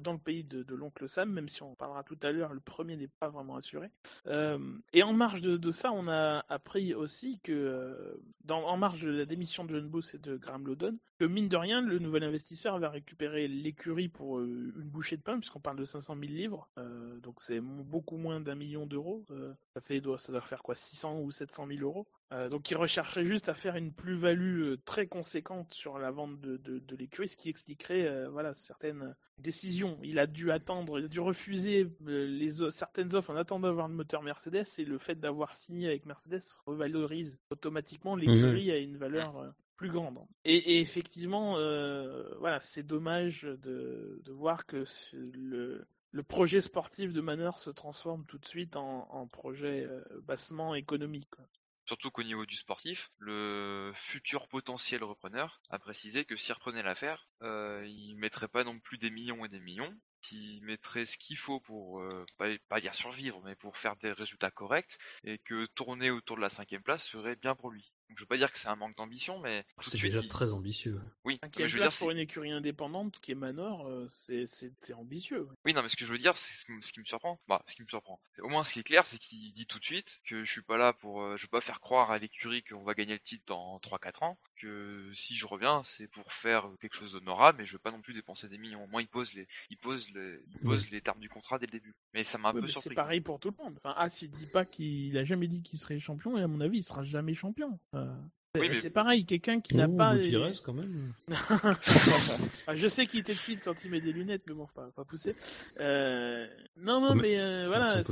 dans 0.00 0.12
le 0.12 0.18
pays 0.18 0.44
de, 0.44 0.74
l'oncle 0.74 1.08
Sam, 1.08 1.30
même 1.30 1.48
si 1.48 1.62
on 1.62 1.74
parlera 1.74 2.02
tout 2.02 2.18
à 2.22 2.32
l'heure, 2.32 2.52
le 2.52 2.60
premier 2.60 2.96
n'est 2.96 3.08
pas 3.20 3.28
vraiment 3.28 3.56
assuré. 3.56 3.90
et 4.92 5.02
en 5.02 5.12
marge 5.12 5.40
de, 5.40 5.56
de, 5.56 5.70
ça, 5.70 5.92
on 5.92 6.08
a 6.08 6.44
appris 6.48 6.94
aussi 6.94 7.38
que 7.40 8.20
en 8.48 8.76
marge 8.76 9.02
de 9.02 9.10
la 9.10 9.24
démission 9.24 9.64
de 9.64 9.74
John 9.74 9.88
Booth 9.88 10.14
et 10.14 10.18
de 10.18 10.36
Graham 10.36 10.66
Lodon, 10.66 10.98
que 11.18 11.24
mine 11.24 11.48
de 11.48 11.56
rien, 11.56 11.80
le 11.80 11.98
nouvel 11.98 12.24
investisseur 12.24 12.78
va 12.78 12.90
récupérer 12.90 13.46
l'écurie 13.46 14.08
pour 14.08 14.38
euh, 14.38 14.72
une 14.76 14.88
bouchée 14.88 15.16
de 15.16 15.22
pain, 15.22 15.38
puisqu'on 15.38 15.60
parle 15.60 15.78
de 15.78 15.84
500 15.84 16.16
000 16.18 16.32
livres, 16.32 16.68
euh, 16.78 17.18
donc 17.20 17.40
c'est 17.40 17.60
beaucoup 17.60 18.16
moins 18.16 18.40
d'un 18.40 18.56
million 18.56 18.86
d'euros. 18.86 19.24
Euh, 19.30 19.54
ça 19.74 19.80
fait, 19.80 20.02
ça 20.18 20.32
doit 20.32 20.40
faire 20.40 20.62
quoi, 20.62 20.74
600 20.74 21.20
ou 21.20 21.30
700 21.30 21.68
000 21.68 21.80
euros. 21.80 22.06
donc 22.50 22.68
il 22.70 22.76
rechercherait 22.76 23.24
juste 23.24 23.48
à 23.48 23.54
faire 23.54 23.76
une 23.76 23.92
plus-value 23.92 24.74
très 24.84 25.06
conséquente 25.06 25.72
sur 25.72 25.98
la 25.98 26.10
vente 26.10 26.40
de, 26.40 26.56
de, 26.56 26.96
l'écurie, 26.96 27.28
ce 27.28 27.36
qui 27.36 27.48
expliquerait 27.48 28.28
voilà 28.28 28.54
certaines 28.54 29.14
décisions. 29.38 29.98
Il 30.02 30.18
a 30.18 30.26
dû 30.26 30.50
attendre, 30.50 30.98
il 30.98 31.04
a 31.04 31.08
dû 31.08 31.20
refuser 31.20 31.88
les 32.06 32.50
certaines 32.70 33.14
offres 33.14 33.30
en 33.30 33.36
attendant 33.36 33.68
d'avoir 33.68 33.88
le 33.88 33.94
moteur 33.94 34.22
Mercedes, 34.22 34.66
et 34.78 34.84
le 34.84 34.98
fait 34.98 35.14
d'avoir 35.14 35.54
signé 35.54 35.88
avec 35.88 36.06
Mercedes 36.06 36.42
revalorise 36.66 37.38
automatiquement 37.50 38.16
l'écurie 38.16 38.72
à 38.72 38.78
une 38.78 38.96
valeur 38.96 39.54
plus 39.76 39.90
grande. 39.90 40.18
Et, 40.44 40.80
effectivement, 40.80 41.56
euh, 41.58 42.34
voilà, 42.38 42.60
c'est 42.60 42.82
dommage 42.82 43.42
de, 43.42 44.20
voir 44.28 44.66
que 44.66 44.84
le, 45.12 45.86
projet 46.28 46.60
sportif 46.60 47.12
de 47.12 47.20
Manor 47.20 47.60
se 47.60 47.70
transforme 47.70 48.24
tout 48.26 48.38
de 48.38 48.46
suite 48.46 48.76
en, 48.76 49.26
projet 49.26 49.84
euh, 49.84 50.02
bassement 50.22 50.74
économique. 50.74 51.34
Surtout 51.86 52.10
qu'au 52.10 52.22
niveau 52.22 52.46
du 52.46 52.56
sportif, 52.56 53.10
le 53.18 53.92
futur 53.94 54.48
potentiel 54.48 55.04
repreneur 55.04 55.60
a 55.68 55.78
précisé 55.78 56.24
que 56.24 56.34
s'il 56.34 56.54
reprenait 56.54 56.82
l'affaire, 56.82 57.28
euh, 57.42 57.84
il 57.86 58.16
mettrait 58.16 58.48
pas 58.48 58.64
non 58.64 58.80
plus 58.80 58.96
des 58.96 59.10
millions 59.10 59.44
et 59.44 59.50
des 59.50 59.60
millions, 59.60 59.94
qui 60.22 60.60
mettrait 60.62 61.04
ce 61.04 61.18
qu'il 61.18 61.36
faut 61.36 61.60
pour 61.60 62.00
euh, 62.00 62.24
pas, 62.38 62.48
pas, 62.70 62.80
dire 62.80 62.94
survivre, 62.94 63.42
mais 63.44 63.54
pour 63.54 63.76
faire 63.76 63.96
des 63.96 64.12
résultats 64.12 64.50
corrects, 64.50 64.98
et 65.24 65.38
que 65.38 65.66
tourner 65.74 66.10
autour 66.10 66.36
de 66.36 66.40
la 66.40 66.48
cinquième 66.48 66.82
place 66.82 67.04
serait 67.04 67.36
bien 67.36 67.54
pour 67.54 67.70
lui. 67.70 67.92
Donc, 68.08 68.18
je 68.18 68.22
veux 68.22 68.28
pas 68.28 68.36
dire 68.36 68.52
que 68.52 68.58
c'est 68.58 68.68
un 68.68 68.76
manque 68.76 68.96
d'ambition, 68.96 69.38
mais 69.40 69.64
c'est 69.80 70.00
déjà 70.00 70.22
très 70.22 70.52
ambitieux. 70.52 71.00
Oui. 71.24 71.38
Cinquième 71.42 71.68
je 71.68 71.76
place 71.78 71.92
dire, 71.92 71.98
pour 71.98 72.10
une 72.10 72.18
écurie 72.18 72.52
indépendante 72.52 73.18
qui 73.20 73.32
est 73.32 73.34
Manor, 73.34 73.86
euh, 73.88 74.06
c'est 74.08 74.94
ambitieux. 74.94 75.48
Oui, 75.64 75.72
non, 75.72 75.82
mais 75.82 75.88
ce 75.88 75.96
que 75.96 76.04
je 76.04 76.12
veux 76.12 76.18
dire, 76.18 76.36
c'est 76.36 76.66
ce 76.80 76.92
qui 76.92 77.00
me 77.00 77.04
surprend. 77.04 77.40
Bah, 77.48 77.62
ce 77.66 77.74
qui 77.74 77.82
me 77.82 77.88
surprend. 77.88 78.20
Au 78.40 78.48
moins, 78.48 78.64
ce 78.64 78.74
qui 78.74 78.80
est 78.80 78.84
clair, 78.84 79.06
c'est 79.06 79.18
qu'il 79.18 79.52
dit 79.54 79.66
tout 79.66 79.78
de 79.78 79.84
suite 79.84 80.20
que 80.26 80.44
je 80.44 80.50
suis 80.50 80.62
pas 80.62 80.76
là 80.76 80.92
pour, 80.92 81.22
euh, 81.22 81.36
je 81.36 81.42
veux 81.42 81.50
pas 81.50 81.60
faire 81.60 81.80
croire 81.80 82.10
à 82.10 82.18
l'écurie 82.18 82.62
qu'on 82.62 82.82
va 82.82 82.94
gagner 82.94 83.14
le 83.14 83.20
titre 83.20 83.44
dans 83.46 83.78
3-4 83.78 84.24
ans. 84.24 84.38
Que 84.56 85.10
si 85.14 85.36
je 85.36 85.46
reviens, 85.46 85.82
c'est 85.84 86.06
pour 86.06 86.32
faire 86.32 86.68
quelque 86.80 86.94
chose 86.94 87.12
d'honorable, 87.12 87.58
mais 87.58 87.66
je 87.66 87.72
veux 87.72 87.78
pas 87.78 87.90
non 87.90 88.00
plus 88.00 88.14
dépenser 88.14 88.48
des 88.48 88.58
millions. 88.58 88.84
Au 88.84 88.86
moins, 88.86 89.02
il 89.02 89.08
pose 89.08 89.32
les, 89.34 89.46
il 89.70 89.76
pose 89.76 90.06
les, 90.14 90.38
il 90.52 90.60
pose 90.60 90.88
les 90.90 91.00
termes 91.00 91.20
du 91.20 91.28
contrat 91.28 91.58
dès 91.58 91.66
le 91.66 91.72
début. 91.72 91.94
Mais 92.12 92.24
ça 92.24 92.38
m'a 92.38 92.50
un 92.50 92.52
peu 92.52 92.68
surpris. 92.68 92.90
C'est 92.90 92.94
pareil 92.94 93.20
pour 93.20 93.40
tout 93.40 93.54
le 93.56 93.64
monde. 93.64 93.74
Enfin, 93.76 93.94
As, 93.96 94.22
il 94.22 94.30
dit 94.30 94.46
pas 94.46 94.64
qu'il 94.64 95.16
a 95.18 95.24
jamais 95.24 95.48
dit 95.48 95.62
qu'il 95.62 95.78
serait 95.78 95.98
champion, 95.98 96.38
et 96.38 96.42
à 96.42 96.48
mon 96.48 96.60
avis, 96.60 96.78
il 96.78 96.82
sera 96.82 97.02
jamais 97.02 97.34
champion. 97.34 97.78
uh, 97.94 98.43
C'est 98.80 98.90
pareil, 98.90 99.24
quelqu'un 99.24 99.60
qui 99.60 99.74
n'a 99.74 99.88
pas. 99.88 100.10
reste 100.10 100.64
quand 100.64 100.74
même. 100.74 101.12
Ah, 102.66 102.74
je 102.74 102.86
sais 102.86 103.06
qu'il 103.06 103.22
t'excite 103.24 103.62
quand 103.62 103.84
il 103.84 103.90
met 103.90 104.00
des 104.00 104.12
lunettes, 104.12 104.42
mais 104.46 104.54
bon, 104.54 104.66
faut 104.66 104.80
pas, 104.80 104.90
pas 104.94 105.04
pousser. 105.04 105.34
Euh... 105.80 106.46
Non, 106.78 107.00
non, 107.00 107.14
mais 107.14 107.38
euh, 107.38 107.66
voilà. 107.66 108.02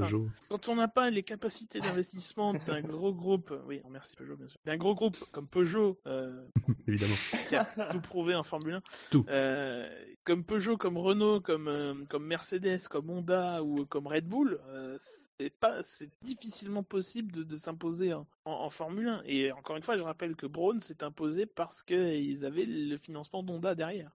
Quand 0.49 0.69
on 0.69 0.77
n'a 0.77 0.89
pas 0.89 1.11
les 1.11 1.23
capacités 1.23 1.81
d'investissement 1.81 2.53
d'un 2.55 2.83
gros 2.83 3.15
groupe, 3.15 3.55
oui, 3.67 3.81
merci 3.91 4.15
Peugeot, 4.17 4.37
bien 4.37 4.49
sûr, 4.49 4.59
d'un 4.65 4.77
gros 4.77 4.95
groupe 4.95 5.17
comme 5.31 5.47
Peugeot, 5.47 5.99
euh... 6.07 6.45
évidemment, 6.87 7.15
qui 7.49 7.57
a 7.57 7.65
tout 7.65 8.01
prouvé 8.01 8.35
en 8.35 8.43
Formule 8.43 8.75
1, 8.75 8.83
tout. 9.11 9.25
Euh, 9.29 9.89
comme 10.25 10.45
Peugeot, 10.45 10.77
comme 10.77 10.99
Renault, 10.99 11.41
comme 11.41 11.69
euh, 11.69 11.95
comme 12.09 12.27
Mercedes, 12.27 12.89
comme 12.91 13.11
Honda 13.11 13.63
ou 13.63 13.87
comme 13.87 14.07
Red 14.07 14.27
Bull, 14.27 14.61
c'est 14.99 15.51
pas, 15.51 15.83
c'est 15.83 16.11
difficilement 16.23 16.83
possible 16.83 17.33
de, 17.33 17.43
de 17.43 17.57
s'imposer 17.57 18.13
en, 18.13 18.27
en, 18.45 18.71
Formule 18.71 19.09
1. 19.09 19.23
Et 19.27 19.53
encore 19.53 19.77
une 19.77 19.83
fois, 19.83 19.97
je 19.97 20.03
rappelle 20.03 20.32
que 20.37 20.47
Braun 20.47 20.81
s'est 20.81 21.03
imposé 21.03 21.47
parce 21.47 21.83
qu'ils 21.83 22.45
avaient 22.45 22.67
le 22.67 22.97
financement 22.97 23.43
d'Honda 23.43 23.75
derrière. 23.75 24.13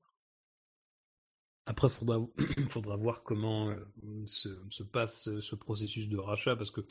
Après, 1.67 1.89
faudra, 1.89 2.25
faudra 2.69 2.95
voir 2.95 3.23
comment 3.23 3.69
euh, 3.69 4.25
se, 4.25 4.83
passe 4.83 5.29
ce 5.39 5.55
processus 5.55 6.07
de 6.07 6.17
rachat, 6.17 6.55
parce 6.55 6.71
que 6.71 6.81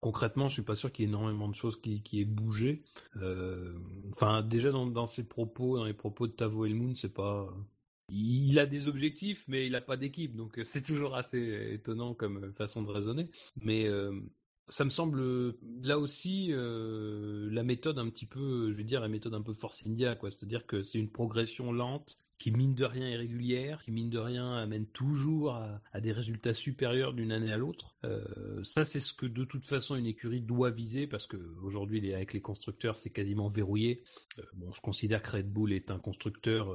concrètement, 0.00 0.48
je 0.48 0.54
suis 0.54 0.62
pas 0.62 0.74
sûr 0.74 0.90
qu'il 0.90 1.04
y 1.04 1.06
ait 1.06 1.10
énormément 1.10 1.48
de 1.48 1.54
choses 1.54 1.80
qui, 1.80 2.02
qui 2.02 2.20
aient 2.20 2.26
bougé. 2.26 2.82
Euh, 3.16 3.78
enfin, 4.10 4.42
déjà 4.42 4.72
dans, 4.72 5.06
ses 5.06 5.28
propos, 5.28 5.76
dans 5.76 5.84
les 5.84 5.92
propos 5.92 6.26
de 6.26 6.32
Tavo 6.32 6.64
Elmoun, 6.64 6.96
c'est 6.96 7.12
pas. 7.12 7.54
Il 8.08 8.58
a 8.58 8.66
des 8.66 8.88
objectifs, 8.88 9.44
mais 9.48 9.66
il 9.66 9.72
n'a 9.72 9.80
pas 9.80 9.96
d'équipe, 9.96 10.34
donc 10.34 10.60
c'est 10.64 10.82
toujours 10.82 11.14
assez 11.14 11.70
étonnant 11.72 12.14
comme 12.14 12.52
façon 12.52 12.82
de 12.82 12.90
raisonner. 12.90 13.30
Mais 13.56 13.86
euh, 13.86 14.18
ça 14.72 14.84
me 14.86 14.90
semble 14.90 15.54
là 15.82 15.98
aussi 15.98 16.48
euh, 16.50 17.48
la 17.52 17.62
méthode 17.62 17.98
un 17.98 18.08
petit 18.08 18.26
peu, 18.26 18.70
je 18.70 18.76
vais 18.76 18.84
dire 18.84 19.00
la 19.00 19.08
méthode 19.08 19.34
un 19.34 19.42
peu 19.42 19.52
Force 19.52 19.86
India, 19.86 20.16
quoi. 20.16 20.30
C'est-à-dire 20.30 20.66
que 20.66 20.82
c'est 20.82 20.98
une 20.98 21.10
progression 21.10 21.72
lente 21.72 22.18
qui 22.38 22.50
mine 22.50 22.74
de 22.74 22.84
rien 22.84 23.06
est 23.06 23.16
régulière, 23.16 23.82
qui 23.84 23.92
mine 23.92 24.08
de 24.10 24.18
rien 24.18 24.56
amène 24.56 24.86
toujours 24.86 25.54
à, 25.54 26.00
des 26.00 26.10
résultats 26.10 26.54
supérieurs 26.54 27.12
d'une 27.12 27.30
année 27.30 27.52
à 27.52 27.56
l'autre. 27.56 27.94
Euh, 28.04 28.24
ça, 28.64 28.84
c'est 28.84 28.98
ce 28.98 29.12
que 29.12 29.26
de 29.26 29.44
toute 29.44 29.64
façon 29.64 29.94
une 29.94 30.06
écurie 30.06 30.40
doit 30.40 30.70
viser 30.70 31.06
parce 31.06 31.26
que 31.26 31.36
aujourd'hui, 31.62 32.12
avec 32.12 32.32
les 32.32 32.40
constructeurs, 32.40 32.96
c'est 32.96 33.10
quasiment 33.10 33.48
verrouillé. 33.48 34.02
Euh, 34.38 34.42
bon, 34.54 34.72
je 34.72 34.80
considère 34.80 35.22
que 35.22 35.36
Red 35.36 35.52
Bull 35.52 35.72
est 35.72 35.90
un 35.90 35.98
constructeur 35.98 36.74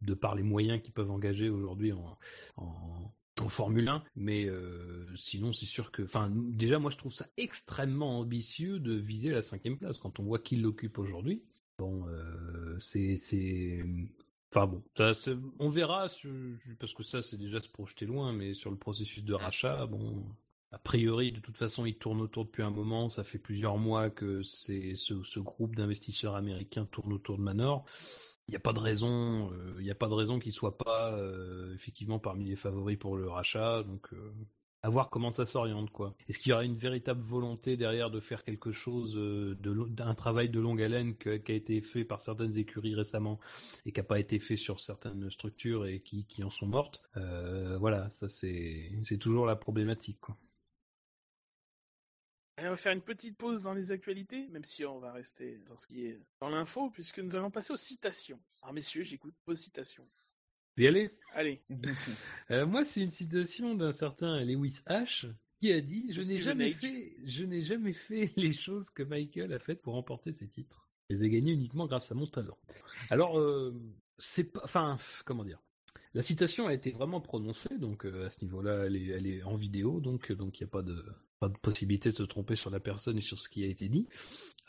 de 0.00 0.14
par 0.14 0.36
les 0.36 0.44
moyens 0.44 0.80
qu'ils 0.80 0.94
peuvent 0.94 1.10
engager 1.10 1.50
aujourd'hui 1.50 1.92
en 1.92 3.12
Formule 3.48 3.88
1, 3.88 4.02
mais 4.16 4.46
euh, 4.46 5.06
sinon 5.14 5.52
c'est 5.52 5.66
sûr 5.66 5.90
que, 5.90 6.02
enfin 6.02 6.30
déjà 6.32 6.78
moi 6.78 6.90
je 6.90 6.96
trouve 6.96 7.12
ça 7.12 7.26
extrêmement 7.36 8.18
ambitieux 8.20 8.78
de 8.78 8.94
viser 8.94 9.30
la 9.30 9.42
cinquième 9.42 9.78
place 9.78 9.98
quand 9.98 10.20
on 10.20 10.24
voit 10.24 10.38
qui 10.38 10.56
l'occupe 10.56 10.98
aujourd'hui. 10.98 11.42
Bon, 11.78 12.06
euh, 12.08 12.76
c'est, 12.78 13.16
c'est, 13.16 13.82
enfin 14.52 14.66
bon, 14.66 14.82
ça, 14.96 15.12
on 15.58 15.68
verra 15.68 16.06
parce 16.78 16.92
que 16.92 17.02
ça 17.02 17.22
c'est 17.22 17.38
déjà 17.38 17.60
se 17.62 17.68
projeter 17.68 18.06
loin, 18.06 18.32
mais 18.32 18.54
sur 18.54 18.70
le 18.70 18.76
processus 18.76 19.24
de 19.24 19.34
rachat, 19.34 19.86
bon, 19.86 20.24
a 20.72 20.78
priori 20.78 21.32
de 21.32 21.40
toute 21.40 21.56
façon 21.56 21.86
il 21.86 21.96
tourne 21.96 22.20
autour 22.20 22.44
depuis 22.44 22.62
un 22.62 22.70
moment, 22.70 23.08
ça 23.08 23.24
fait 23.24 23.38
plusieurs 23.38 23.78
mois 23.78 24.10
que 24.10 24.42
c'est 24.42 24.94
ce, 24.94 25.22
ce 25.24 25.40
groupe 25.40 25.74
d'investisseurs 25.74 26.36
américains 26.36 26.84
tourne 26.84 27.12
autour 27.12 27.38
de 27.38 27.42
Manor 27.42 27.84
il 28.50 28.54
n'y 28.54 28.56
a 28.56 28.60
pas 28.60 28.72
de 28.72 28.80
raison, 28.80 29.52
euh, 29.52 29.76
il 29.78 29.84
n'y 29.84 29.92
a 29.92 29.94
pas 29.94 30.08
de 30.08 30.14
raison 30.14 30.40
qu'il 30.40 30.50
soit 30.50 30.76
pas 30.76 31.14
euh, 31.14 31.72
effectivement 31.72 32.18
parmi 32.18 32.46
les 32.46 32.56
favoris 32.56 32.98
pour 32.98 33.16
le 33.16 33.28
rachat. 33.28 33.84
Donc, 33.84 34.12
euh, 34.12 34.32
à 34.82 34.88
voir 34.88 35.08
comment 35.08 35.30
ça 35.30 35.46
s'oriente, 35.46 35.90
quoi. 35.90 36.16
Est-ce 36.28 36.40
qu'il 36.40 36.50
y 36.50 36.52
aura 36.52 36.64
une 36.64 36.76
véritable 36.76 37.20
volonté 37.20 37.76
derrière 37.76 38.10
de 38.10 38.18
faire 38.18 38.42
quelque 38.42 38.72
chose, 38.72 39.14
d'un 39.14 40.14
travail 40.14 40.48
de 40.48 40.58
longue 40.58 40.82
haleine 40.82 41.16
qui 41.16 41.28
a 41.28 41.34
été 41.54 41.80
fait 41.80 42.04
par 42.04 42.20
certaines 42.22 42.58
écuries 42.58 42.96
récemment 42.96 43.38
et 43.86 43.92
qui 43.92 44.00
n'a 44.00 44.04
pas 44.04 44.18
été 44.18 44.40
fait 44.40 44.56
sur 44.56 44.80
certaines 44.80 45.30
structures 45.30 45.86
et 45.86 46.00
qui, 46.00 46.24
qui 46.24 46.42
en 46.42 46.50
sont 46.50 46.66
mortes? 46.66 47.02
voilà, 47.78 48.08
ça 48.08 48.26
c'est 48.28 48.90
c'est 49.02 49.18
toujours 49.18 49.44
la 49.44 49.54
problématique, 49.54 50.18
quoi 50.18 50.36
on 52.66 52.70
va 52.70 52.76
faire 52.76 52.92
une 52.92 53.00
petite 53.00 53.36
pause 53.36 53.62
dans 53.62 53.74
les 53.74 53.92
actualités, 53.92 54.48
même 54.48 54.64
si 54.64 54.84
on 54.84 54.98
va 54.98 55.12
rester 55.12 55.58
dans 55.66 55.76
ce 55.76 55.86
qui 55.86 56.06
est 56.06 56.20
dans 56.40 56.50
l'info, 56.50 56.90
puisque 56.90 57.18
nous 57.18 57.36
allons 57.36 57.50
passer 57.50 57.72
aux 57.72 57.76
citations. 57.76 58.40
Alors 58.62 58.74
messieurs, 58.74 59.02
j'écoute 59.02 59.34
vos 59.46 59.54
citations. 59.54 60.06
y 60.76 60.86
aller 60.86 61.10
Allez. 61.34 61.60
Euh, 62.50 62.66
moi, 62.66 62.84
c'est 62.84 63.00
une 63.00 63.10
citation 63.10 63.74
d'un 63.74 63.92
certain 63.92 64.44
Lewis 64.44 64.80
H 64.88 65.32
qui 65.60 65.72
a 65.72 65.80
dit 65.80 66.12
Je 66.12 66.20
n'ai 66.22 66.40
jamais 66.40 66.72
fait, 66.72 67.16
je 67.24 67.44
n'ai 67.44 67.62
jamais 67.62 67.92
fait 67.92 68.32
les 68.36 68.52
choses 68.52 68.90
que 68.90 69.04
Michael 69.04 69.52
a 69.52 69.58
faites 69.58 69.80
pour 69.80 69.94
remporter 69.94 70.32
ses 70.32 70.48
titres. 70.48 70.88
Je 71.08 71.16
les 71.16 71.24
ai 71.24 71.30
gagnés 71.30 71.52
uniquement 71.52 71.86
grâce 71.86 72.10
à 72.10 72.14
mon 72.14 72.26
talent. 72.26 72.58
Alors, 73.08 73.38
euh, 73.38 73.72
c'est 74.18 74.52
pas, 74.52 74.62
enfin, 74.64 74.96
comment 75.24 75.44
dire? 75.44 75.62
La 76.14 76.22
citation 76.22 76.66
a 76.66 76.74
été 76.74 76.90
vraiment 76.90 77.20
prononcée, 77.20 77.78
donc 77.78 78.04
euh, 78.04 78.26
à 78.26 78.30
ce 78.30 78.44
niveau-là, 78.44 78.86
elle 78.86 78.96
est, 78.96 79.06
elle 79.06 79.26
est 79.26 79.42
en 79.44 79.54
vidéo, 79.54 80.00
donc 80.00 80.32
donc 80.32 80.58
il 80.58 80.64
n'y 80.64 80.68
a 80.68 80.70
pas 80.70 80.82
de 80.82 81.04
pas 81.40 81.48
de 81.48 81.56
possibilité 81.56 82.10
de 82.10 82.14
se 82.14 82.22
tromper 82.22 82.54
sur 82.54 82.70
la 82.70 82.80
personne 82.80 83.18
et 83.18 83.22
sur 83.22 83.38
ce 83.38 83.48
qui 83.48 83.64
a 83.64 83.66
été 83.66 83.88
dit. 83.88 84.06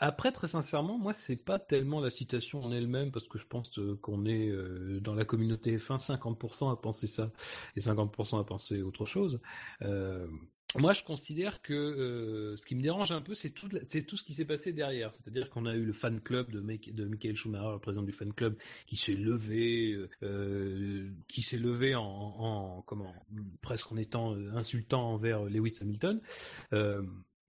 Après, 0.00 0.32
très 0.32 0.48
sincèrement, 0.48 0.98
moi, 0.98 1.12
c'est 1.12 1.36
pas 1.36 1.60
tellement 1.60 2.00
la 2.00 2.10
citation 2.10 2.64
en 2.64 2.72
elle-même, 2.72 3.12
parce 3.12 3.28
que 3.28 3.38
je 3.38 3.46
pense 3.46 3.78
euh, 3.78 3.96
qu'on 4.02 4.24
est 4.24 4.48
euh, 4.48 4.98
dans 5.00 5.14
la 5.14 5.24
communauté 5.24 5.76
F1 5.76 6.04
50% 6.04 6.72
à 6.72 6.76
penser 6.76 7.06
ça 7.06 7.30
et 7.76 7.80
50% 7.80 8.40
à 8.40 8.44
penser 8.44 8.82
autre 8.82 9.04
chose. 9.04 9.40
Euh, 9.82 10.26
moi, 10.78 10.92
je 10.92 11.02
considère 11.02 11.60
que 11.60 11.72
euh, 11.74 12.56
ce 12.56 12.64
qui 12.64 12.74
me 12.74 12.82
dérange 12.82 13.12
un 13.12 13.20
peu, 13.20 13.34
c'est 13.34 13.50
tout, 13.50 13.68
tout 13.68 14.16
ce 14.16 14.24
qui 14.24 14.34
s'est 14.34 14.44
passé 14.44 14.72
derrière. 14.72 15.12
C'est-à-dire 15.12 15.50
qu'on 15.50 15.66
a 15.66 15.74
eu 15.74 15.84
le 15.84 15.92
fan 15.92 16.20
club 16.20 16.50
de 16.50 16.60
Michael 16.60 17.36
Schumacher, 17.36 17.72
le 17.72 17.78
président 17.78 18.04
du 18.04 18.12
fan 18.12 18.32
club, 18.32 18.56
qui 18.86 18.96
s'est 18.96 19.14
levé, 19.14 19.92
euh, 19.92 20.08
euh, 20.22 21.10
qui 21.28 21.42
s'est 21.42 21.58
levé 21.58 21.94
en, 21.94 22.02
en 22.04 22.82
comment, 22.82 23.14
presque 23.60 23.92
en 23.92 23.96
étant 23.96 24.34
euh, 24.34 24.54
insultant 24.54 25.12
envers 25.12 25.44
Lewis 25.44 25.78
Hamilton. 25.80 26.20
Euh, 26.72 27.02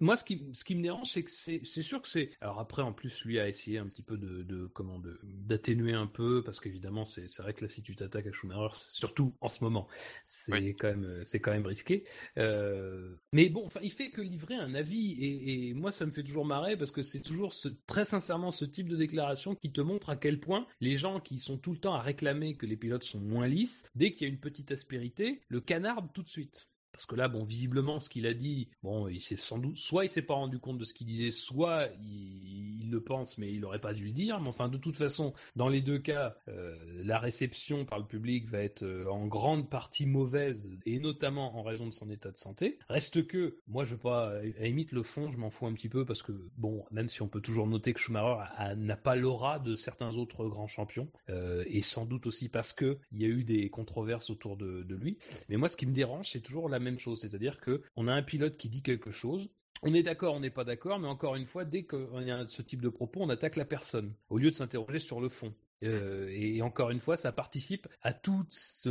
moi, 0.04 0.18
ce 0.18 0.24
qui, 0.26 0.46
ce 0.54 0.66
qui 0.66 0.76
me 0.76 0.84
dérange, 0.84 1.12
c'est 1.12 1.24
que 1.24 1.32
c'est, 1.32 1.64
sûr 1.64 2.02
que 2.02 2.08
c'est. 2.08 2.32
Alors 2.42 2.60
après, 2.60 2.82
en 2.82 2.92
plus, 2.92 3.24
lui 3.24 3.40
a 3.40 3.48
essayé 3.48 3.78
un 3.78 3.86
petit 3.86 4.04
peu 4.04 4.18
de, 4.18 4.44
de 4.44 4.68
comment, 4.68 5.00
de, 5.00 5.20
d'atténuer 5.24 5.94
un 5.94 6.08
peu, 6.08 6.44
parce 6.44 6.60
qu'évidemment, 6.60 7.06
c'est, 7.06 7.26
vrai 7.40 7.54
que 7.54 7.62
là, 7.62 7.68
si 7.70 7.82
tu 7.82 7.96
t'attaques 7.96 8.28
à 8.28 8.32
Schumacher, 8.34 8.70
surtout 8.74 9.34
en 9.40 9.48
ce 9.48 9.64
moment, 9.64 9.88
c'est 10.26 10.52
Oui. 10.52 10.76
quand 10.76 10.90
même, 10.90 11.22
c'est 11.24 11.40
quand 11.40 11.52
même 11.52 11.66
risqué. 11.66 12.04
Euh, 12.38 13.16
mais 13.32 13.50
bon, 13.50 13.66
enfin, 13.66 13.80
il 13.82 13.92
fait 13.92 14.12
que 14.12 14.22
livrer 14.22 14.56
un 14.56 14.76
avis, 14.76 15.12
et, 15.14 15.70
et 15.70 15.74
moi, 15.74 15.92
ça 15.92 16.06
me 16.06 16.12
fait 16.12 16.24
toujours 16.24 16.46
marrer 16.46 16.76
parce 16.76 16.92
que 16.92 17.02
c'est 17.02 17.22
toujours 17.22 17.54
ce, 17.54 17.70
très 17.88 18.04
sincèrement 18.06 18.52
ce 18.52 18.66
type 18.66 18.90
de 18.90 18.98
déclaration 18.98 19.56
qui 19.56 19.72
te 19.72 19.82
montre 19.82 20.10
à 20.10 20.18
quel 20.18 20.40
point 20.40 20.68
les 20.82 20.96
gens 20.96 21.22
qui 21.22 21.38
sont 21.38 21.58
tout 21.58 21.72
le 21.72 21.80
temps 21.80 21.94
à 21.94 22.02
réclamer 22.02 22.56
que 22.58 22.66
les 22.66 22.76
pilotes 22.76 23.04
sont 23.04 23.22
moins 23.22 23.48
lisses, 23.48 23.86
dès 23.96 24.12
qu'il 24.12 24.28
y 24.28 24.30
a 24.30 24.34
une 24.34 24.40
petite 24.40 24.72
aspérité, 24.72 25.42
le 25.48 25.62
canardent 25.62 26.12
tout 26.14 26.24
de 26.24 26.30
suite. 26.30 26.68
Parce 26.94 27.08
que 27.08 27.16
là, 27.16 27.28
bon, 27.28 27.44
visiblement, 27.44 28.00
ce 28.00 28.08
qu'il 28.08 28.28
a 28.28 28.36
dit, 28.36 28.70
bon, 28.84 29.08
il 29.08 29.20
s'est 29.20 29.36
sans 29.36 29.58
doute, 29.58 29.78
soit 29.78 30.06
il 30.06 30.10
s'est 30.10 30.22
pas 30.22 30.36
rendu 30.36 30.60
compte 30.60 30.78
de 30.78 30.86
ce 30.86 30.94
qu'il 30.94 31.08
disait, 31.08 31.32
soit 31.32 31.88
il, 32.00 32.92
le 32.92 33.02
pense, 33.02 33.40
mais 33.40 33.52
il 33.52 33.66
aurait 33.66 33.82
pas 33.82 33.94
dû 33.94 34.06
le 34.06 34.12
dire. 34.12 34.40
Mais 34.40 34.50
enfin, 34.50 34.70
de 34.70 34.78
toute 34.78 34.96
façon, 34.96 35.34
dans 35.56 35.70
les 35.70 35.82
deux 35.82 35.98
cas, 35.98 36.36
euh, 36.48 36.78
la 37.04 37.18
réception 37.18 37.86
par 37.86 37.98
le 37.98 38.06
public 38.06 38.48
va 38.48 38.60
être 38.60 38.84
euh, 38.84 39.08
en 39.10 39.26
grande 39.26 39.72
partie 39.72 40.06
mauvaise, 40.06 40.70
et 40.86 41.00
notamment 41.00 41.58
en 41.58 41.64
raison 41.64 41.88
de 41.88 41.94
son 41.94 42.12
état 42.12 42.30
de 42.30 42.38
santé. 42.38 42.78
Reste 42.90 43.26
que, 43.26 43.58
moi, 43.68 43.86
je 43.86 43.92
veux 43.92 44.00
pas, 44.00 44.30
à 44.30 44.44
la 44.44 44.68
limite, 44.68 44.92
le 44.92 45.02
fond, 45.02 45.32
je 45.32 45.38
m'en 45.38 45.50
fous 45.50 45.66
un 45.66 45.74
petit 45.74 45.90
peu, 45.90 46.06
parce 46.06 46.22
que, 46.22 46.32
bon, 46.58 46.86
même 46.92 47.10
si 47.10 47.24
on 47.24 47.28
peut 47.28 47.42
toujours 47.42 47.66
noter 47.66 47.94
que 47.94 48.00
Schumacher 48.00 48.36
n'a 48.78 48.98
pas 48.98 49.16
l'aura 49.16 49.58
de 49.58 49.76
certains 49.76 50.16
autres 50.18 50.46
grands 50.46 50.68
champions, 50.68 51.10
euh, 51.32 51.64
et 51.66 51.82
sans 51.82 52.06
doute 52.06 52.28
aussi 52.28 52.50
parce 52.50 52.72
que 52.72 53.00
il 53.12 53.22
y 53.22 53.26
a 53.26 53.30
eu 53.30 53.44
des 53.44 53.70
controverses 53.72 54.30
autour 54.30 54.58
de 54.58 54.96
lui. 54.96 55.18
Mais 55.50 55.58
moi, 55.58 55.70
ce 55.70 55.78
qui 55.78 55.88
me 55.88 55.94
dérange, 55.94 56.30
c'est 56.32 56.42
toujours 56.42 56.70
la 56.70 56.80
même 56.84 57.00
chose, 57.00 57.22
c'est-à-dire 57.22 57.60
que 57.60 57.82
on 57.96 58.08
a 58.08 58.14
un 58.14 58.24
pilote 58.24 58.58
qui 58.58 58.70
dit 58.70 58.84
quelque 58.84 59.12
chose. 59.12 59.50
On 59.82 59.94
est 59.94 60.04
d'accord, 60.04 60.36
on 60.36 60.40
n'est 60.40 60.50
pas 60.50 60.64
d'accord, 60.64 61.00
mais 61.00 61.08
encore 61.08 61.36
une 61.36 61.46
fois, 61.46 61.66
dès 61.66 61.86
qu'il 61.86 62.30
a 62.30 62.48
ce 62.48 62.62
type 62.62 62.82
de 62.82 62.90
propos, 62.90 63.22
on 63.22 63.30
attaque 63.30 63.58
la 63.58 63.66
personne, 63.66 64.14
au 64.30 64.38
lieu 64.38 64.50
de 64.50 64.56
s'interroger 64.56 65.00
sur 65.00 65.20
le 65.20 65.28
fond. 65.28 65.54
Euh, 65.84 66.28
et 66.32 66.62
encore 66.62 66.90
une 66.92 67.00
fois, 67.00 67.18
ça 67.18 67.32
participe 67.32 67.88
à 68.02 68.14
tout 68.14 68.46
ce, 68.50 68.90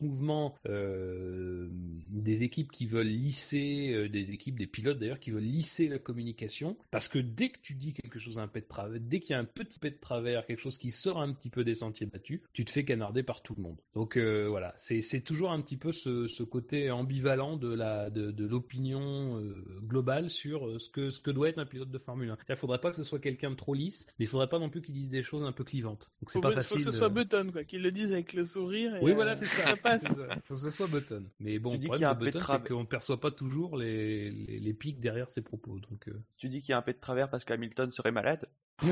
mouvement 0.00 0.54
euh, 0.66 1.68
des 2.08 2.44
équipes 2.44 2.70
qui 2.70 2.86
veulent 2.86 3.06
lisser, 3.06 3.92
euh, 3.92 4.08
des 4.08 4.30
équipes, 4.30 4.58
des 4.58 4.66
pilotes 4.66 4.98
d'ailleurs, 4.98 5.20
qui 5.20 5.30
veulent 5.30 5.42
lisser 5.42 5.88
la 5.88 5.98
communication. 5.98 6.76
Parce 6.90 7.08
que 7.08 7.18
dès 7.18 7.50
que 7.50 7.58
tu 7.60 7.74
dis 7.74 7.92
quelque 7.92 8.18
chose 8.18 8.38
un 8.38 8.48
peu 8.48 8.60
de 8.60 8.66
travers, 8.66 9.00
dès 9.00 9.20
qu'il 9.20 9.30
y 9.30 9.34
a 9.34 9.38
un 9.38 9.44
petit 9.44 9.78
peu 9.78 9.90
de 9.90 9.96
travers, 9.96 10.46
quelque 10.46 10.60
chose 10.60 10.78
qui 10.78 10.90
sort 10.90 11.20
un 11.20 11.32
petit 11.32 11.50
peu 11.50 11.64
des 11.64 11.74
sentiers 11.74 12.06
battus, 12.06 12.40
tu 12.52 12.64
te 12.64 12.70
fais 12.70 12.84
canarder 12.84 13.22
par 13.22 13.42
tout 13.42 13.54
le 13.56 13.62
monde. 13.62 13.78
Donc 13.94 14.16
voilà, 14.18 14.74
c'est 14.76 15.20
toujours 15.24 15.50
un 15.50 15.60
petit 15.60 15.76
peu 15.76 15.92
ce, 15.92 16.42
côté 16.42 16.90
ambivalent 16.90 17.56
de 17.56 18.44
l'opinion 18.44 19.42
globale 19.82 20.30
sur 20.30 20.80
ce 20.80 20.90
que 20.90 21.30
doit 21.30 21.48
être 21.48 21.58
un 21.58 21.66
pilote 21.66 21.90
de 21.90 21.98
Formule 21.98 22.30
1. 22.30 22.38
Il 22.48 22.56
faudrait 22.56 22.80
pas 22.80 22.90
que 22.90 22.96
ce 22.96 23.02
soit 23.02 23.18
quelqu'un 23.18 23.50
de 23.50 23.56
trop 23.56 23.74
lisse, 23.74 24.06
mais 24.18 24.24
il 24.24 24.28
faudrait 24.28 24.48
pas 24.48 24.58
non 24.58 24.70
plus 24.70 24.82
qu'il 24.82 24.94
dise 24.94 25.10
des 25.10 25.22
choses 25.22 25.44
un 25.44 25.52
peu 25.52 25.64
clivantes. 25.64 26.10
Donc 26.20 26.30
c'est 26.30 26.38
Faut, 26.38 26.40
pas 26.40 26.52
que 26.52 26.62
ce 26.62 26.90
soit 26.92 27.08
Button, 27.10 27.50
quoi, 27.52 27.62
qu'il 27.64 27.80
le 27.82 27.92
dise 27.92 28.12
avec 28.12 28.32
le 28.32 28.42
sourire. 28.44 28.96
et, 28.96 29.00
oui, 29.02 29.12
euh, 29.12 29.14
voilà, 29.14 29.36
c'est 29.36 29.46
ça. 29.46 29.62
Ça 29.64 29.76
passe. 29.76 30.02
Ça. 30.02 30.26
Faut 30.44 30.54
que 30.54 30.60
ce 30.60 30.70
soit 30.70 30.88
Button. 30.88 31.24
Mais 31.38 31.58
bon, 31.60 31.70
Tu 31.70 31.76
le 31.76 31.80
dis 31.80 31.86
problème 31.86 31.98
qu'il 31.98 32.02
y 32.02 32.04
a 32.04 32.08
de 32.08 32.14
un 32.14 32.18
peu 32.18 32.26
de 32.26 32.30
Button, 32.38 32.44
c'est 32.64 32.68
qu'on 32.68 32.80
ne 32.80 32.86
perçoit 32.86 33.20
pas 33.20 33.30
toujours 33.30 33.76
les, 33.76 34.30
les, 34.30 34.58
les 34.58 34.72
pics 34.74 34.98
derrière 34.98 35.28
ses 35.28 35.42
propos. 35.42 35.78
Donc, 35.78 36.08
euh, 36.08 36.12
Tu 36.36 36.48
dis 36.48 36.60
qu'il 36.60 36.70
y 36.70 36.72
a 36.72 36.78
un 36.78 36.82
peu 36.82 36.92
de 36.92 36.98
travers 36.98 37.30
parce 37.30 37.44
qu'Hamilton 37.44 37.90
serait 37.92 38.10
malade. 38.12 38.46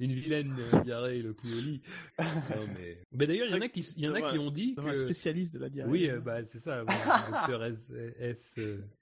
une 0.00 0.12
vilaine 0.12 0.54
euh, 0.58 0.80
diarrhée 0.82 1.22
le 1.22 1.32
cul 1.32 1.54
au 1.54 1.60
lit. 1.60 1.80
Non, 2.18 2.66
mais... 2.76 2.98
mais 3.12 3.26
d'ailleurs, 3.26 3.46
il 3.48 3.54
y 3.54 3.58
en 3.58 3.62
a 3.62 3.68
qui, 3.68 3.80
il 3.96 4.02
y 4.04 4.08
en 4.08 4.14
a 4.14 4.30
qui 4.30 4.38
ont 4.38 4.50
dit 4.50 4.74
Un 4.76 4.82
que. 4.90 4.94
spécialiste 4.94 5.54
de 5.54 5.58
la 5.58 5.68
diarrhée. 5.70 5.90
Oui, 5.90 6.10
euh, 6.10 6.20
bah, 6.20 6.44
c'est 6.44 6.58
ça, 6.58 6.84
docteur 6.84 7.64
S, 7.64 7.88
S, 8.18 8.58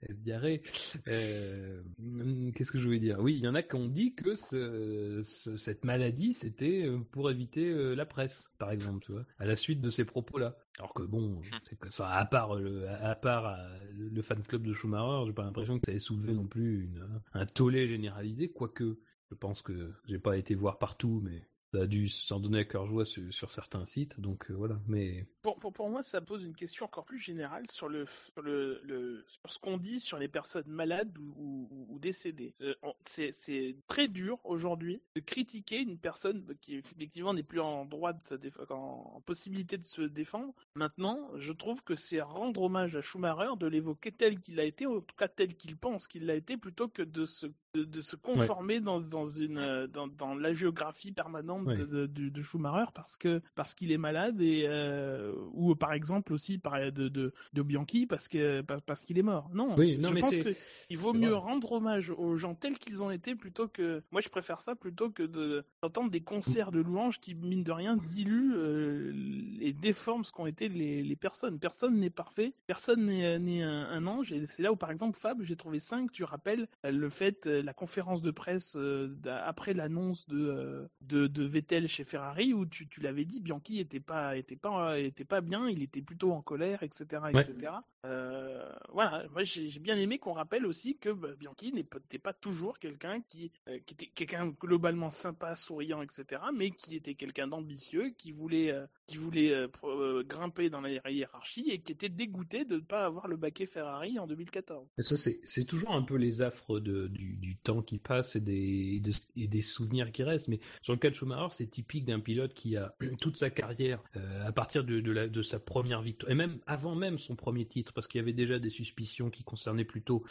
S 0.08 0.20
diarrhée. 0.20 0.62
Euh, 1.08 1.82
hum, 1.98 2.52
Qu'est-ce 2.54 2.70
que 2.70 2.78
je 2.78 2.84
voulais 2.84 2.98
dire? 3.00 3.18
Oui, 3.20 3.34
il 3.34 3.44
y 3.44 3.48
en 3.48 3.54
a 3.54 3.62
qui 3.62 3.74
ont 3.74 3.88
dit 3.88 4.14
que 4.14 4.34
ce, 4.36 5.20
ce- 5.24 5.56
cette 5.56 5.84
maladie, 5.84 6.32
c'était 6.32 6.85
euh, 6.86 6.98
pour 7.10 7.30
éviter 7.30 7.68
euh, 7.70 7.94
la 7.94 8.06
presse, 8.06 8.52
par 8.58 8.70
exemple, 8.70 9.04
tu 9.04 9.12
vois, 9.12 9.24
à 9.38 9.46
la 9.46 9.56
suite 9.56 9.80
de 9.80 9.90
ces 9.90 10.04
propos-là. 10.04 10.56
Alors 10.78 10.94
que 10.94 11.02
bon, 11.02 11.40
c'est 11.68 11.78
que 11.78 11.90
ça, 11.90 12.08
à 12.08 12.24
part 12.26 12.54
le, 12.54 12.88
à 12.88 13.14
part 13.14 13.46
euh, 13.46 13.78
le 13.92 14.22
fan 14.22 14.42
club 14.42 14.62
de 14.62 14.72
Schumacher, 14.72 15.26
j'ai 15.26 15.32
pas 15.32 15.44
l'impression 15.44 15.78
que 15.78 15.86
ça 15.86 15.92
ait 15.92 15.98
soulevé 15.98 16.34
non 16.34 16.46
plus 16.46 16.84
une, 16.84 17.20
un 17.34 17.46
tollé 17.46 17.88
généralisé, 17.88 18.50
quoique 18.50 18.98
je 19.30 19.34
pense 19.34 19.62
que 19.62 19.92
j'ai 20.06 20.18
pas 20.18 20.36
été 20.36 20.54
voir 20.54 20.78
partout, 20.78 21.20
mais 21.24 21.48
ça 21.74 21.82
a 21.82 21.86
dû 21.86 22.09
s'en 22.09 22.40
donner 22.40 22.60
à 22.60 22.64
cœur 22.64 22.86
joie 22.86 23.05
sur, 23.05 23.32
sur 23.32 23.51
certains 23.51 23.84
sites, 23.84 24.20
donc 24.20 24.51
euh, 24.51 24.55
voilà. 24.55 24.78
Mais 24.86 25.26
Pour, 25.43 25.59
pour, 25.59 25.72
pour 25.72 25.88
moi, 25.90 26.02
ça 26.02 26.20
pose 26.20 26.44
une 26.44 26.55
question 26.55 26.86
encore 26.86 27.05
plus 27.05 27.18
générale 27.18 27.70
sur, 27.70 27.88
le, 27.88 28.06
sur, 28.06 28.43
le, 28.43 28.80
le- 28.84 29.24
sur 29.26 29.52
ce 29.52 29.59
qu'on 29.59 29.76
dit 29.76 30.01
sur 30.01 30.18
les 30.18 30.28
personnes 30.28 30.66
malades 30.68 31.16
ou, 31.18 31.68
ou- 31.70 31.86
ou 31.94 31.98
décédées. 31.98 32.55
Euh, 32.62 32.74
c'est 33.01 33.76
très 33.86 34.09
dur 34.09 34.38
aujourd'hui 34.44 35.01
de 35.14 35.20
critiquer 35.20 35.80
une 35.80 35.98
personne 35.98 36.44
qui 36.60 36.76
effectivement 36.76 37.34
n'est 37.34 37.43
plus 37.43 37.60
en 37.60 37.84
droit 37.84 38.12
de 38.12 38.22
se 38.22 38.34
en, 38.72 39.12
en 39.16 39.20
possibilité 39.20 39.78
de 39.78 39.84
se 39.84 40.02
défendre. 40.02 40.55
Maintenant, 40.74 41.30
je 41.36 41.52
trouve 41.52 41.82
que 41.82 41.94
c'est 41.94 42.20
rendre 42.20 42.62
hommage 42.62 42.97
à 42.97 43.02
Schumacher 43.02 43.56
de 43.59 43.66
l'évoquer 43.66 44.12
tel 44.12 44.40
qu'il 44.40 44.60
a 44.60 44.64
été, 44.64 44.86
ou 44.86 44.98
en 44.98 45.01
tout 45.01 45.16
cas 45.16 45.28
tel 45.28 45.56
qu'il 45.56 45.76
pense 45.76 46.06
qu'il 46.06 46.26
l'a 46.26 46.34
été, 46.34 46.56
plutôt 46.56 46.88
que 46.88 47.02
de 47.02 47.24
se, 47.26 47.47
de, 47.74 47.84
de 47.84 48.01
se 48.02 48.16
conformer 48.16 48.80
dans, 48.80 49.01
dans, 49.01 49.26
une, 49.26 49.59
euh, 49.59 49.86
dans, 49.86 50.06
dans 50.06 50.34
la 50.34 50.52
géographie 50.52 51.12
permanente 51.12 51.55
De, 51.64 51.84
de, 51.84 52.06
de- 52.06 52.28
de 52.28 52.42
Schumacher 52.42 52.90
parce 52.94 53.16
que 53.16 53.40
parce 53.54 53.74
qu'il 53.74 53.92
est 53.92 53.98
malade 53.98 54.40
et 54.40 54.64
euh, 54.66 55.32
ou 55.52 55.74
par 55.74 55.92
exemple 55.92 56.32
aussi 56.32 56.58
par 56.58 56.74
de 56.92 57.08
de, 57.08 57.32
de 57.52 57.62
Bianchi 57.62 58.06
parce 58.06 58.28
que 58.28 58.60
pa- 58.62 58.80
parce 58.80 59.02
qu'il 59.04 59.18
est 59.18 59.22
mort. 59.22 59.48
Non, 59.54 59.74
Oui, 59.76 59.96
non, 60.00 60.08
je 60.10 60.14
mais 60.14 60.20
pense 60.20 60.34
c'est- 60.34 60.42
que 60.44 60.50
il 60.90 60.98
vaut 60.98 61.12
mieux 61.14 61.30
vrai. 61.30 61.38
rendre 61.40 61.72
hommage 61.72 62.10
aux 62.10 62.36
gens 62.36 62.54
tels 62.54 62.78
qu'ils 62.78 63.02
ont 63.02 63.10
été 63.10 63.34
plutôt 63.34 63.68
que 63.68 64.02
moi 64.10 64.20
je 64.20 64.28
préfère 64.28 64.60
ça 64.60 64.74
plutôt 64.74 65.10
que 65.10 65.22
de 65.22 65.64
d'entendre 65.82 66.10
des 66.10 66.20
concerts 66.22 66.72
de 66.72 66.80
louanges 66.80 67.20
qui 67.20 67.34
mine 67.34 67.64
de 67.64 67.72
rien 67.72 67.96
diluent 67.96 68.54
euh, 68.56 69.12
et 69.60 69.72
déforment 69.72 70.24
ce 70.24 70.32
qu'ont 70.32 70.46
été 70.46 70.68
les, 70.68 71.02
les 71.02 71.16
personnes. 71.16 71.58
Personne 71.58 71.98
n'est 71.98 72.10
parfait, 72.10 72.52
personne 72.66 73.06
n'est 73.06 73.38
n'est 73.38 73.62
un, 73.62 73.86
un 73.90 74.06
ange 74.06 74.32
et 74.32 74.46
c'est 74.46 74.62
là 74.62 74.72
où 74.72 74.76
par 74.76 74.90
exemple 74.90 75.18
Fab, 75.18 75.42
j'ai 75.42 75.56
trouvé 75.56 75.80
5, 75.80 76.10
tu 76.12 76.24
rappelles 76.24 76.68
euh, 76.84 76.90
le 76.90 77.08
fait 77.10 77.46
euh, 77.46 77.62
la 77.62 77.72
conférence 77.72 78.22
de 78.22 78.30
presse 78.30 78.74
euh, 78.76 79.14
après 79.44 79.74
l'annonce 79.74 80.26
de, 80.28 80.38
euh, 80.38 80.86
de 81.02 81.26
de 81.26 81.44
Vettel 81.47 81.89
chez 81.89 82.05
Ferrari 82.05 82.52
où 82.52 82.66
tu, 82.66 82.89
tu 82.89 83.01
l'avais 83.01 83.24
dit 83.24 83.40
Bianchi 83.40 83.78
était 83.78 84.01
pas 84.01 84.36
était 84.36 84.56
pas 84.56 84.98
était 84.98 85.24
pas 85.24 85.40
bien, 85.40 85.68
il 85.68 85.82
était 85.82 86.02
plutôt 86.02 86.32
en 86.32 86.43
colère, 86.43 86.82
etc. 86.82 87.23
etc. 87.32 87.73
Euh, 88.06 88.73
voilà, 88.93 89.24
moi 89.32 89.43
j'ai 89.43 89.81
bien 89.81 89.97
aimé 89.97 90.18
qu'on 90.18 90.32
rappelle 90.32 90.64
aussi 90.64 90.97
que 90.97 91.10
bah, 91.10 91.28
Bianchi 91.39 91.73
n'était 91.73 92.18
pas 92.18 92.32
toujours 92.32 92.78
quelqu'un 92.78 93.20
qui, 93.20 93.51
euh, 93.68 93.78
qui 93.85 93.94
était 93.94 94.06
quelqu'un 94.06 94.48
globalement 94.60 95.10
sympa, 95.10 95.56
souriant, 95.56 96.02
etc. 96.02 96.40
Mais 96.55 96.70
qui 96.70 96.97
était 96.97 97.14
quelqu'un 97.14 97.48
d'ambitieux, 97.48 98.10
qui 98.16 98.31
voulait 98.31 98.70
euh, 98.70 98.86
qui 99.06 99.16
voulait 99.18 99.52
euh, 99.52 99.68
euh, 99.84 100.24
grimper 100.24 100.68
dans 100.68 100.80
la 100.80 101.10
hiérarchie 101.10 101.70
et 101.70 101.78
qui 101.78 101.92
était 101.92 102.08
dégoûté 102.08 102.64
de 102.64 102.76
ne 102.76 102.80
pas 102.80 103.04
avoir 103.04 103.28
le 103.28 103.36
baquet 103.36 103.66
Ferrari 103.66 104.18
en 104.18 104.26
2014. 104.26 104.86
Mais 104.96 105.04
ça, 105.04 105.16
c'est 105.16 105.64
toujours 105.64 105.92
un 105.92 106.02
peu 106.02 106.16
les 106.16 106.42
affres 106.42 106.80
du, 106.80 107.56
temps 107.62 107.82
qui 107.82 107.98
passe 107.98 108.36
et 108.36 108.40
des, 108.40 109.60
souvenirs 109.60 110.10
qui 110.12 110.22
restent. 110.22 110.48
Mais 110.48 110.60
sur 110.82 110.92
le 110.92 110.98
cas 110.98 111.10
de 111.10 111.14
Schumacher, 111.14 111.48
c'est 111.52 111.70
typique 111.70 112.04
d'un 112.04 112.20
pilote 112.20 112.52
qui 112.54 112.76
a 112.76 112.94
toute 113.20 113.36
sa 113.36 113.50
carrière 113.50 114.02
euh, 114.16 114.46
à 114.46 114.52
partir 114.52 114.84
de, 114.84 115.42
sa 115.42 115.60
première 115.60 116.02
victoire, 116.02 116.32
et 116.32 116.34
même 116.34 116.58
avant 116.66 116.94
même 116.96 117.18
son 117.18 117.36
premier 117.36 117.64
titre, 117.64 117.92
parce 117.92 118.08
qu'il 118.08 118.18
y 118.18 118.22
avait 118.22 118.32
déjà 118.32 118.58
des 118.58 118.70
suspicions 118.70 119.30
qui 119.30 119.44
concernaient 119.44 119.84
plutôt 119.84 120.24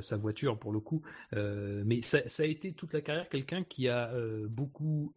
sa 0.00 0.16
voiture 0.16 0.58
pour 0.58 0.72
le 0.72 0.80
coup. 0.80 1.02
Mais 1.32 2.02
ça, 2.02 2.20
a 2.38 2.44
été 2.44 2.72
toute 2.72 2.92
la 2.92 3.00
carrière 3.00 3.28
quelqu'un 3.28 3.64
qui 3.64 3.88
a 3.88 4.12
beaucoup 4.48 5.12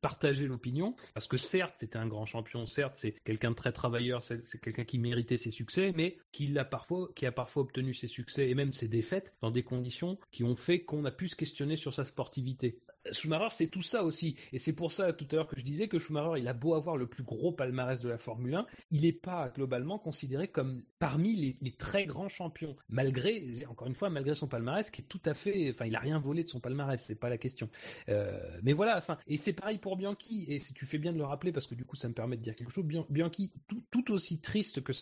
partagé 0.00 0.46
l'opinion, 0.46 0.94
parce 1.12 1.26
que 1.26 1.36
certes, 1.36 1.74
c'était 1.76 1.98
un 1.98 2.06
grand 2.06 2.24
champion 2.24 2.37
certes, 2.66 2.96
c'est 2.96 3.12
quelqu'un 3.24 3.50
de 3.50 3.56
très 3.56 3.72
travailleur, 3.72 4.22
c'est 4.22 4.60
quelqu'un 4.60 4.84
qui 4.84 4.98
méritait 4.98 5.36
ses 5.36 5.50
succès, 5.50 5.92
mais 5.96 6.18
qui 6.32 6.54
parfois, 6.70 7.08
qui 7.14 7.26
a 7.26 7.32
parfois 7.32 7.62
obtenu 7.62 7.94
ses 7.94 8.06
succès 8.06 8.48
et 8.48 8.54
même 8.54 8.72
ses 8.72 8.88
défaites 8.88 9.34
dans 9.40 9.50
des 9.50 9.62
conditions 9.62 10.18
qui 10.32 10.44
ont 10.44 10.56
fait 10.56 10.84
qu'on 10.84 11.04
a 11.04 11.10
pu 11.10 11.28
se 11.28 11.36
questionner 11.36 11.76
sur 11.76 11.94
sa 11.94 12.04
sportivité. 12.04 12.80
Schumacher, 13.12 13.48
c'est 13.50 13.68
tout 13.68 13.82
ça 13.82 14.04
aussi. 14.04 14.36
Et 14.52 14.58
c'est 14.58 14.72
pour 14.72 14.92
ça, 14.92 15.12
tout 15.12 15.26
à 15.32 15.36
l'heure, 15.36 15.48
que 15.48 15.58
je 15.58 15.64
disais 15.64 15.88
que 15.88 15.98
Schumacher, 15.98 16.40
il 16.40 16.48
a 16.48 16.52
beau 16.52 16.74
avoir 16.74 16.96
le 16.96 17.06
plus 17.06 17.22
gros 17.22 17.52
palmarès 17.52 18.02
de 18.02 18.08
la 18.08 18.18
Formule 18.18 18.54
1, 18.54 18.66
il 18.90 19.02
n'est 19.02 19.12
pas 19.12 19.48
globalement 19.48 19.98
considéré 19.98 20.48
comme 20.48 20.82
parmi 20.98 21.56
les, 21.60 21.72
très 21.72 22.06
grands 22.06 22.28
champions. 22.28 22.76
Malgré, 22.88 23.64
encore 23.68 23.86
une 23.86 23.94
fois, 23.94 24.10
malgré 24.10 24.34
son 24.34 24.48
palmarès, 24.48 24.90
qui 24.90 25.02
est 25.02 25.04
tout 25.04 25.20
à 25.24 25.34
fait, 25.34 25.70
enfin, 25.70 25.86
il 25.86 25.94
a 25.94 26.00
rien 26.00 26.18
volé 26.18 26.42
de 26.42 26.48
son 26.48 26.60
palmarès, 26.60 27.02
c'est 27.02 27.14
pas 27.14 27.28
la 27.28 27.38
question. 27.38 27.68
Euh, 28.08 28.38
mais 28.62 28.72
voilà, 28.72 29.00
et 29.26 29.36
c'est 29.36 29.52
pareil 29.52 29.78
pour 29.78 29.96
Bianchi, 29.96 30.44
et 30.48 30.58
si 30.58 30.74
tu 30.74 30.86
fais 30.86 30.98
bien 30.98 31.12
de 31.12 31.18
le 31.18 31.24
rappeler, 31.24 31.52
parce 31.52 31.66
que 31.66 31.74
du 31.74 31.84
coup, 31.84 31.96
ça 31.96 32.08
me 32.08 32.14
permet 32.14 32.36
de 32.36 32.42
dire 32.42 32.56
quelque 32.56 32.72
chose, 32.72 32.84
Bianchi, 33.08 33.52
tout, 33.90 34.12
aussi 34.12 34.40
triste 34.40 34.82
que, 34.82 34.92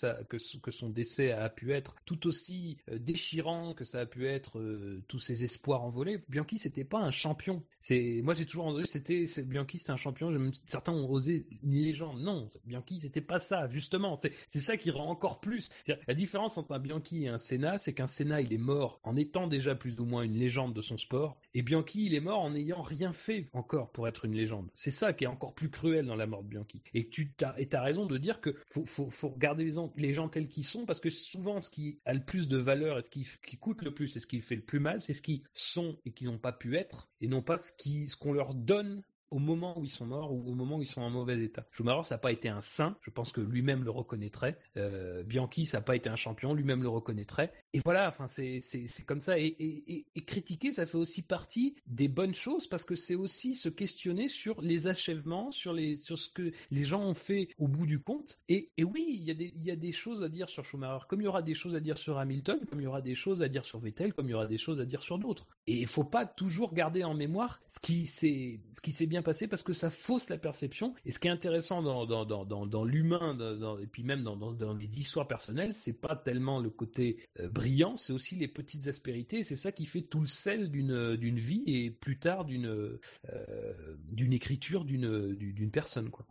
son 0.70 0.88
décès 0.90 1.32
a 1.32 1.48
pu 1.48 1.72
être, 1.72 1.94
tout 2.04 2.26
aussi 2.26 2.78
euh, 2.90 2.98
déchirant 2.98 3.72
que 3.74 3.84
ça 3.84 4.00
a 4.00 4.06
pu 4.06 4.26
être, 4.26 4.58
euh, 4.58 5.02
tous 5.08 5.18
ses 5.18 5.44
espoirs 5.44 5.82
envolés, 5.82 6.20
Bianchi, 6.28 6.58
c'était 6.58 6.84
pas 6.84 6.98
un 6.98 7.10
champion. 7.10 7.62
C'est, 7.80 7.95
moi, 8.22 8.34
j'ai 8.34 8.46
toujours 8.46 8.66
entendu, 8.66 8.86
c'était, 8.86 9.26
Bianchi, 9.44 9.78
c'est 9.78 9.92
un 9.92 9.96
champion, 9.96 10.34
certains 10.66 10.92
ont 10.92 11.08
osé 11.10 11.46
une 11.62 11.74
légende. 11.74 12.20
Non, 12.20 12.48
Bianchi, 12.64 13.00
c'était 13.00 13.20
pas 13.20 13.38
ça, 13.38 13.68
justement. 13.70 14.16
C'est, 14.16 14.32
ça 14.60 14.76
qui 14.76 14.90
rend 14.90 15.08
encore 15.08 15.40
plus. 15.40 15.70
La 16.06 16.14
différence 16.14 16.58
entre 16.58 16.72
un 16.72 16.78
Bianchi 16.78 17.24
et 17.24 17.28
un 17.28 17.38
Senna, 17.38 17.78
c'est 17.78 17.92
qu'un 17.92 18.06
Senna, 18.06 18.40
il 18.40 18.52
est 18.52 18.58
mort 18.58 19.00
en 19.04 19.16
étant 19.16 19.46
déjà 19.46 19.74
plus 19.74 20.00
ou 20.00 20.04
moins 20.04 20.22
une 20.22 20.38
légende 20.38 20.74
de 20.74 20.82
son 20.82 20.96
sport, 20.96 21.38
et 21.54 21.62
Bianchi, 21.62 22.06
il 22.06 22.14
est 22.14 22.20
mort 22.20 22.40
en 22.40 22.50
n'ayant 22.50 22.82
rien 22.82 23.12
fait 23.12 23.48
encore 23.52 23.90
pour 23.92 24.08
être 24.08 24.24
une 24.24 24.34
légende. 24.34 24.68
C'est 24.74 24.90
ça 24.90 25.12
qui 25.12 25.24
est 25.24 25.28
encore 25.28 25.54
plus 25.54 25.70
cruel 25.70 26.06
dans 26.06 26.16
la 26.16 26.26
mort 26.26 26.42
de 26.42 26.48
Bianchi. 26.48 26.82
Et 26.94 27.08
tu 27.08 27.32
as, 27.42 27.82
raison 27.82 28.06
de 28.06 28.18
dire 28.18 28.40
que 28.40 28.56
faut, 28.66 28.84
faut, 28.86 29.28
regarder 29.28 29.70
les, 29.96 30.12
gens 30.12 30.28
tels 30.28 30.48
qu'ils 30.48 30.64
sont, 30.64 30.86
parce 30.86 31.00
que 31.00 31.10
souvent, 31.10 31.60
ce 31.60 31.70
qui 31.70 31.98
a 32.04 32.14
le 32.14 32.24
plus 32.24 32.48
de 32.48 32.56
valeur 32.56 32.98
et 32.98 33.02
ce 33.02 33.10
qui, 33.10 33.26
qui 33.46 33.56
coûte 33.56 33.82
le 33.82 33.94
plus 33.94 34.16
et 34.16 34.20
ce 34.20 34.26
qui 34.26 34.40
fait 34.40 34.56
le 34.56 34.62
plus 34.62 34.80
mal, 34.80 35.02
c'est 35.02 35.14
ce 35.14 35.22
qu'ils 35.22 35.42
sont 35.52 35.98
et 36.04 36.12
qui 36.12 36.24
n'ont 36.24 36.38
pas 36.38 36.52
pu 36.52 36.76
être, 36.76 37.08
et 37.20 37.28
non 37.28 37.42
pas 37.42 37.56
ce 37.56 37.72
qui, 37.72 37.85
ce 38.08 38.16
qu'on 38.16 38.32
leur 38.32 38.54
donne 38.54 39.02
au 39.30 39.38
moment 39.38 39.78
où 39.78 39.84
ils 39.84 39.90
sont 39.90 40.06
morts 40.06 40.32
ou 40.32 40.50
au 40.50 40.54
moment 40.54 40.76
où 40.76 40.82
ils 40.82 40.88
sont 40.88 41.00
en 41.00 41.10
mauvais 41.10 41.42
état. 41.42 41.66
Schumacher, 41.72 42.04
ça 42.04 42.14
n'a 42.14 42.18
pas 42.20 42.32
été 42.32 42.48
un 42.48 42.60
saint, 42.60 42.96
je 43.02 43.10
pense 43.10 43.32
que 43.32 43.40
lui-même 43.40 43.82
le 43.84 43.90
reconnaîtrait. 43.90 44.58
Euh, 44.76 45.22
Bianchi, 45.24 45.66
ça 45.66 45.78
n'a 45.78 45.82
pas 45.82 45.96
été 45.96 46.08
un 46.08 46.16
champion, 46.16 46.54
lui-même 46.54 46.82
le 46.82 46.88
reconnaîtrait. 46.88 47.52
Et 47.76 47.80
voilà, 47.84 48.08
enfin 48.08 48.26
c'est 48.26 48.62
comme 49.04 49.20
ça. 49.20 49.38
Et, 49.38 50.06
critiquer, 50.26 50.72
ça 50.72 50.86
fait 50.86 50.96
aussi 50.96 51.20
partie 51.20 51.74
des 51.86 52.08
bonnes 52.08 52.34
choses 52.34 52.66
parce 52.66 52.86
que 52.86 52.94
c'est 52.94 53.14
aussi 53.14 53.54
se 53.54 53.68
questionner 53.68 54.30
sur 54.30 54.62
les 54.62 54.86
achèvements, 54.86 55.50
sur 55.50 55.74
les 55.74 55.96
sur 55.96 56.18
ce 56.18 56.30
que 56.30 56.52
les 56.70 56.84
gens 56.84 57.02
ont 57.02 57.12
fait 57.12 57.50
au 57.58 57.68
bout 57.68 57.84
du 57.84 57.98
compte. 57.98 58.40
Et, 58.48 58.70
oui, 58.82 59.04
il 59.10 59.24
y 59.24 59.30
a 59.30 59.34
des 59.34 59.52
il 59.54 59.62
y 59.62 59.70
a 59.70 59.76
des 59.76 59.92
choses 59.92 60.22
à 60.22 60.30
dire 60.30 60.48
sur 60.48 60.64
Schumacher, 60.64 61.04
comme 61.06 61.20
il 61.20 61.24
y 61.24 61.28
aura 61.28 61.42
des 61.42 61.52
choses 61.52 61.74
à 61.74 61.80
dire 61.80 61.98
sur 61.98 62.16
Hamilton, 62.16 62.60
comme 62.66 62.80
il 62.80 62.84
y 62.84 62.86
aura 62.86 63.02
des 63.02 63.14
choses 63.14 63.42
à 63.42 63.48
dire 63.48 63.66
sur 63.66 63.78
Vettel, 63.78 64.14
comme 64.14 64.24
il 64.24 64.30
y 64.30 64.34
aura 64.34 64.46
des 64.46 64.56
choses 64.56 64.80
à 64.80 64.86
dire 64.86 65.02
sur 65.02 65.18
d'autres. 65.18 65.46
Et 65.66 65.78
il 65.80 65.86
faut 65.86 66.04
pas 66.04 66.24
toujours 66.24 66.72
garder 66.72 67.04
en 67.04 67.12
mémoire 67.12 67.60
ce 67.68 67.78
qui 67.78 68.06
s'est 68.06 68.60
ce 68.74 68.80
qui 68.80 68.92
s'est 68.92 69.06
bien 69.06 69.20
passé 69.20 69.48
parce 69.48 69.62
que 69.62 69.74
ça 69.74 69.90
fausse 69.90 70.30
la 70.30 70.38
perception. 70.38 70.94
Et 71.04 71.10
ce 71.10 71.18
qui 71.18 71.28
est 71.28 71.30
intéressant 71.30 71.82
dans, 71.82 72.06
dans, 72.06 72.24
dans, 72.24 72.66
dans, 72.66 72.84
l'humain, 72.84 73.36
et 73.82 73.86
puis 73.86 74.02
même 74.02 74.22
dans, 74.22 74.36
dans, 74.36 74.72
les 74.72 74.98
histoires 74.98 75.28
personnelles, 75.28 75.74
c'est 75.74 75.92
pas 75.92 76.16
tellement 76.16 76.58
le 76.58 76.70
côté 76.70 77.18
euh, 77.40 77.50
brillant, 77.66 77.96
c'est 77.96 78.12
aussi 78.12 78.36
les 78.36 78.48
petites 78.48 78.86
aspérités. 78.86 79.42
C'est 79.42 79.56
ça 79.56 79.72
qui 79.72 79.86
fait 79.86 80.02
tout 80.02 80.20
le 80.20 80.26
sel 80.26 80.70
d'une, 80.70 81.16
d'une 81.16 81.38
vie 81.38 81.64
et 81.66 81.90
plus 81.90 82.18
tard 82.18 82.44
d'une, 82.44 82.66
euh, 82.66 83.96
d'une 83.98 84.32
écriture 84.32 84.84
d'une, 84.84 85.34
d'une 85.34 85.70
personne. 85.70 86.10
Quoi. 86.10 86.26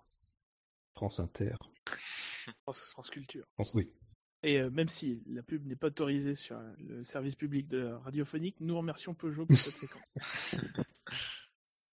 France 0.96 1.20
Inter. 1.20 1.56
France, 2.64 2.86
France 2.92 3.10
Culture. 3.10 3.46
France, 3.56 3.74
oui. 3.74 3.92
Et 4.44 4.60
euh, 4.60 4.70
même 4.70 4.88
si 4.88 5.24
la 5.28 5.44
pub 5.44 5.66
n'est 5.66 5.76
pas 5.76 5.88
autorisée 5.88 6.36
sur 6.36 6.58
le 6.78 7.04
service 7.04 7.36
public 7.36 7.68
de 7.68 7.84
radiophonique, 8.04 8.56
nous 8.62 8.78
remercions 8.78 9.14
Peugeot 9.14 9.46
pour 9.46 9.58
cette 9.58 9.76
séquence. 9.80 10.04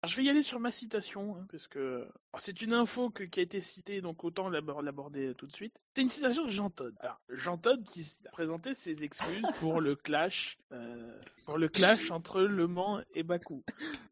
Je 0.05 0.15
vais 0.15 0.23
y 0.23 0.29
aller 0.29 0.43
sur 0.43 0.59
ma 0.59 0.71
citation, 0.71 1.35
hein, 1.37 1.47
parce 1.51 1.67
que 1.67 2.07
c'est 2.37 2.61
une 2.61 2.73
info 2.73 3.09
qui 3.09 3.39
a 3.39 3.43
été 3.43 3.61
citée, 3.61 4.01
donc 4.01 4.23
autant 4.23 4.49
l'aborder 4.49 5.33
tout 5.35 5.47
de 5.47 5.53
suite. 5.53 5.73
C'est 5.95 6.03
une 6.03 6.09
citation 6.09 6.45
de 6.45 6.51
Jean 6.51 6.69
Todd. 6.69 6.95
Alors, 6.99 7.19
Jean 7.29 7.57
Todd 7.57 7.83
qui 7.83 8.05
a 8.27 8.29
présenté 8.29 8.75
ses 8.75 9.03
excuses 9.03 9.47
pour 9.59 9.81
le 9.81 9.95
clash, 9.95 10.59
euh, 10.71 11.19
pour 11.45 11.57
le 11.57 11.67
clash 11.67 12.11
entre 12.11 12.41
Le 12.41 12.67
Mans 12.67 13.01
et 13.15 13.23
Bakou. 13.23 13.63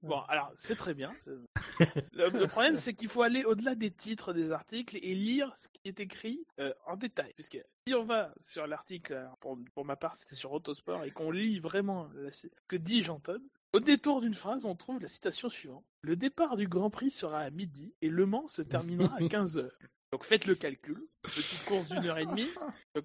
Bon, 0.02 0.20
alors 0.28 0.52
c'est 0.56 0.76
très 0.76 0.96
bien. 0.96 1.14
Le, 2.14 2.48
problème, 2.48 2.76
c'est 2.76 2.96
qu'il 2.96 3.08
faut 3.08 3.22
aller 3.22 3.44
au-delà 3.44 3.76
des 3.76 3.92
titres 3.92 4.34
des 4.34 4.52
articles 4.52 4.98
et 4.98 5.14
lire 5.14 5.56
ce 5.56 5.68
qui 5.68 5.82
est 5.86 6.00
écrit 6.00 6.44
euh, 6.60 6.74
en 6.88 6.96
détail, 6.96 7.32
puisque 7.36 7.60
si 7.88 7.94
on 7.94 8.04
va 8.04 8.34
sur 8.40 8.66
l'article, 8.66 9.30
pour, 9.40 9.60
pour, 9.76 9.86
ma 9.86 9.96
part, 9.96 10.16
c'était 10.16 10.36
sur 10.36 10.52
Autosport, 10.52 11.04
et 11.04 11.12
qu'on 11.12 11.30
lit 11.30 11.60
vraiment 11.60 12.10
ce 12.32 12.48
que 12.68 12.76
dit 12.76 13.04
Jean 13.04 13.20
Todd, 13.20 13.44
au 13.76 13.80
détour 13.82 14.22
d'une 14.22 14.34
phrase, 14.34 14.64
on 14.64 14.74
trouve 14.74 15.02
la 15.02 15.10
citation 15.10 15.50
suivante. 15.50 15.84
Le 16.00 16.16
départ 16.16 16.56
du 16.56 16.68
Grand 16.68 16.90
Prix 16.90 17.10
sera 17.10 17.40
à 17.40 17.50
midi 17.50 17.94
et 18.02 18.10
Le 18.10 18.26
Mans 18.26 18.48
se 18.48 18.62
terminera 18.62 19.14
à 19.16 19.20
15h. 19.20 19.70
Donc 20.14 20.24
faites 20.24 20.46
le 20.46 20.56
calcul. 20.56 21.06
Petite 21.24 21.66
course 21.66 21.90
d'une 21.90 22.06
heure 22.06 22.18
et 22.18 22.26
demie. 22.26 22.48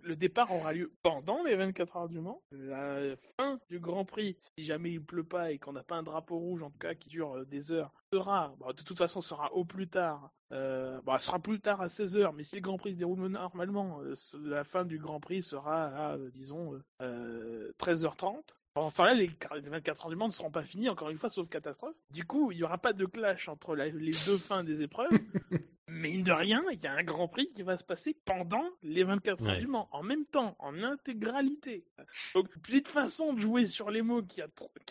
le 0.03 0.15
départ 0.15 0.55
aura 0.55 0.73
lieu 0.73 0.93
pendant 1.03 1.43
les 1.43 1.57
24 1.57 1.97
heures 1.97 2.09
du 2.09 2.21
Mans. 2.21 2.41
La 2.53 3.17
fin 3.37 3.59
du 3.69 3.81
Grand 3.81 4.05
Prix, 4.05 4.37
si 4.39 4.65
jamais 4.65 4.93
il 4.93 5.05
pleut 5.05 5.25
pas 5.25 5.51
et 5.51 5.59
qu'on 5.59 5.73
n'a 5.73 5.83
pas 5.83 5.97
un 5.97 6.05
drapeau 6.05 6.39
rouge 6.39 6.63
en 6.63 6.71
tout 6.71 6.79
cas 6.79 6.95
qui 6.95 7.09
dure 7.09 7.39
euh, 7.39 7.45
des 7.45 7.73
heures, 7.73 7.93
sera, 8.13 8.55
de 8.69 8.83
toute 8.85 8.99
façon, 8.99 9.21
sera 9.21 9.53
au 9.55 9.65
plus 9.65 9.89
tard. 9.89 10.31
Euh, 10.53 11.01
bah, 11.03 11.19
sera 11.19 11.41
plus 11.41 11.61
tard 11.61 11.81
à 11.81 11.89
16 11.89 12.17
heures. 12.17 12.33
Mais 12.33 12.45
si 12.45 12.55
le 12.55 12.63
Grand 12.63 12.79
Prix 12.79 12.93
se 12.93 12.99
déroule 12.99 13.27
normalement, 13.27 14.03
euh, 14.03 14.15
la 14.45 14.63
fin 14.63 14.85
du 14.85 14.99
Grand 14.99 15.19
Prix 15.19 15.43
sera 15.43 16.13
à, 16.13 16.17
disons, 16.33 16.81
13h30. 17.01 18.55
Pendant 18.73 18.89
ce 18.91 18.97
temps-là, 18.99 19.15
les 19.15 19.31
24 19.63 20.05
heures 20.05 20.11
du 20.11 20.17
monde 20.17 20.31
ne 20.31 20.35
seront 20.35 20.51
pas 20.51 20.63
finis, 20.63 20.89
encore 20.89 21.11
une 21.11 21.17
fois, 21.17 21.29
sauf 21.29 21.49
catastrophe. 21.49 21.97
Du 22.11 22.25
coup, 22.25 22.53
il 22.53 22.59
n'y 22.59 22.63
aura 22.63 22.79
pas 22.79 22.93
de 22.93 23.05
clash 23.05 23.49
entre 23.49 23.75
les 23.75 23.91
deux 24.27 24.39
fins 24.39 24.63
des 24.63 24.83
épreuves. 24.83 25.11
Mais 25.89 26.11
mine 26.11 26.23
de 26.23 26.31
rien, 26.31 26.63
il 26.73 26.81
y 26.81 26.87
a 26.87 26.93
un 26.93 27.03
Grand 27.03 27.27
Prix 27.27 27.49
qui 27.49 27.65
va 27.65 27.77
se 27.77 27.83
passer 27.83 28.17
pendant 28.25 28.65
les 28.83 29.03
24 29.03 29.47
heures 29.47 29.59
du 29.59 29.67
Mans, 29.67 29.89
en 29.91 30.05
même 30.05 30.25
temps, 30.25 30.55
en 30.61 30.85
intégralité. 30.85 31.85
Donc, 32.35 32.49
petite 32.63 32.87
façon 32.87 33.33
de 33.33 33.41
jouer 33.41 33.67
sur 33.67 33.91
les 33.91 34.03
mots 34.03 34.23
qui, 34.23 34.41
a, 34.41 34.47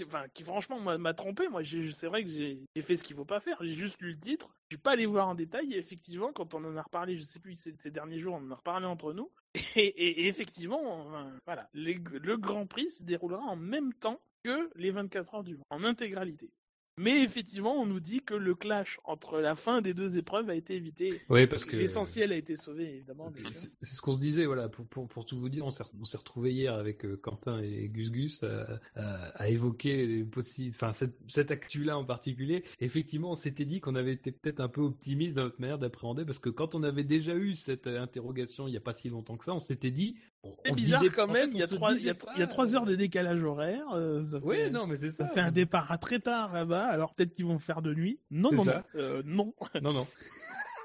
enfin, 0.06 0.26
qui 0.34 0.44
franchement 0.44 0.80
m'a 0.80 1.14
trompé. 1.14 1.48
Moi, 1.48 1.62
c'est 1.64 2.08
vrai 2.08 2.26
que 2.26 2.30
j'ai 2.30 2.68
fait 2.82 2.98
ce 2.98 3.04
qu'il 3.04 3.16
faut 3.16 3.24
pas 3.24 3.40
faire. 3.40 3.58
J'ai 3.62 3.76
juste 3.76 4.02
lu 4.02 4.12
le 4.12 4.20
titre. 4.20 4.50
Je 4.70 4.76
suis 4.76 4.82
pas 4.82 4.92
allé 4.92 5.06
voir 5.06 5.30
en 5.30 5.36
détail. 5.36 5.74
Et 5.74 5.78
effectivement, 5.78 6.34
quand 6.34 6.54
on 6.54 6.66
en 6.66 6.76
a 6.76 6.82
reparlé, 6.82 7.16
je 7.16 7.24
sais 7.24 7.40
plus 7.40 7.56
ces, 7.56 7.74
ces 7.76 7.92
derniers 7.92 8.20
jours, 8.20 8.36
on 8.36 8.46
en 8.46 8.52
a 8.52 8.56
reparlé 8.56 8.86
entre 8.86 9.14
nous. 9.14 9.32
Et, 9.76 10.28
effectivement, 10.28 11.08
voilà, 11.46 11.70
le 11.74 12.36
Grand 12.36 12.66
Prix 12.66 12.90
se 12.90 13.04
déroulera 13.04 13.42
en 13.42 13.56
même 13.56 13.94
temps 13.94 14.20
que 14.44 14.70
les 14.76 14.92
24 14.92 15.36
heures 15.36 15.44
du 15.44 15.56
Mans, 15.58 15.64
en 15.70 15.84
intégralité. 15.84 16.50
Mais 17.00 17.24
effectivement, 17.24 17.76
on 17.80 17.86
nous 17.86 18.02
dit 18.02 18.20
que 18.20 18.34
le 18.34 18.56
clash 18.56 19.00
entre 19.06 19.40
la 19.40 19.56
fin 19.56 19.80
des 19.82 19.94
deux 19.94 20.18
épreuves 20.18 20.50
a 20.50 20.56
été 20.56 20.76
évité. 20.76 21.22
Oui, 21.30 21.48
parce 21.48 21.64
que 21.64 21.78
l'essentiel 21.78 22.34
a 22.34 22.36
été 22.36 22.58
sauvé, 22.58 22.96
évidemment. 22.96 23.28
C'est 23.52 23.70
ce 23.82 24.02
qu'on 24.02 24.12
se 24.12 24.20
disait, 24.20 24.46
voilà. 24.46 24.68
Pour, 24.68 24.86
pour, 24.86 25.08
pour 25.08 25.26
tout 25.26 25.40
vous 25.40 25.48
dire, 25.48 25.66
on 25.66 25.72
s'est 25.72 26.18
retrouvés 26.18 26.52
hier 26.52 26.74
avec 26.74 27.06
euh, 27.06 27.16
Quentin 27.16 27.62
et 27.62 27.88
Gus 27.88 28.12
Gus 28.12 28.44
à, 28.44 28.82
à, 29.36 29.48
évoquer 29.48 30.06
les 30.06 30.24
possibles, 30.26 30.76
enfin 30.76 30.92
cette, 30.92 31.16
cette 31.28 31.52
actu-là 31.52 31.98
en 31.98 32.04
particulier. 32.04 32.66
Effectivement, 32.82 33.32
on 33.32 33.36
s'était 33.36 33.64
dit 33.64 33.80
qu'on 33.80 33.96
avait 33.96 34.14
été 34.14 34.34
peut-être 34.34 34.60
un 34.60 34.68
peu 34.68 34.82
optimiste 34.82 35.38
dans 35.38 35.44
notre 35.44 35.62
manière 35.62 35.80
d'appréhender, 35.80 36.26
parce 36.26 36.40
que 36.40 36.50
quand 36.50 36.76
on 36.76 36.84
avait 36.84 37.06
déjà 37.06 37.34
eu 37.34 37.56
cette 37.56 37.88
euh, 37.88 38.02
interrogation 38.02 38.68
il 38.68 38.72
n'y 38.72 38.78
a 38.78 38.82
pas 38.82 38.94
si 38.94 39.08
longtemps 39.08 39.38
que 39.38 39.46
ça, 39.46 39.54
on 39.54 39.60
s'était 39.60 39.92
dit 39.92 40.18
c'est 40.66 40.76
bizarre 40.76 41.04
quand 41.16 41.28
même, 41.28 41.50
il, 41.54 41.60
y 41.60 41.64
a 41.64 41.68
trois, 41.68 41.94
il, 41.94 42.04
y 42.04 42.10
a, 42.10 42.48
trois 42.48 42.76
heures 42.76 42.86
de 42.86 42.96
décalage 42.96 43.44
horaire. 43.44 43.86
Euh, 43.94 44.24
oui, 44.44 44.72
non, 44.72 44.88
mais 44.88 44.98
c'est 44.98 45.12
ça. 45.12 45.28
Ça 45.28 45.34
fait 45.34 45.42
un 45.42 45.52
départ 45.52 45.92
à 45.92 45.98
très 45.98 46.20
tard 46.20 46.54
là-bas, 46.54 46.86
alors 46.86 47.14
peut-être 47.14 47.34
qu'ils 47.34 47.46
vont 47.46 47.60
faire 47.60 47.82
de 47.82 47.94
nuit. 47.94 48.20
Non, 48.32 48.52
non, 48.52 48.66
non. 48.66 48.84
Euh, 48.96 49.22
non. 49.26 49.54
non, 49.82 49.94
non. 49.94 50.08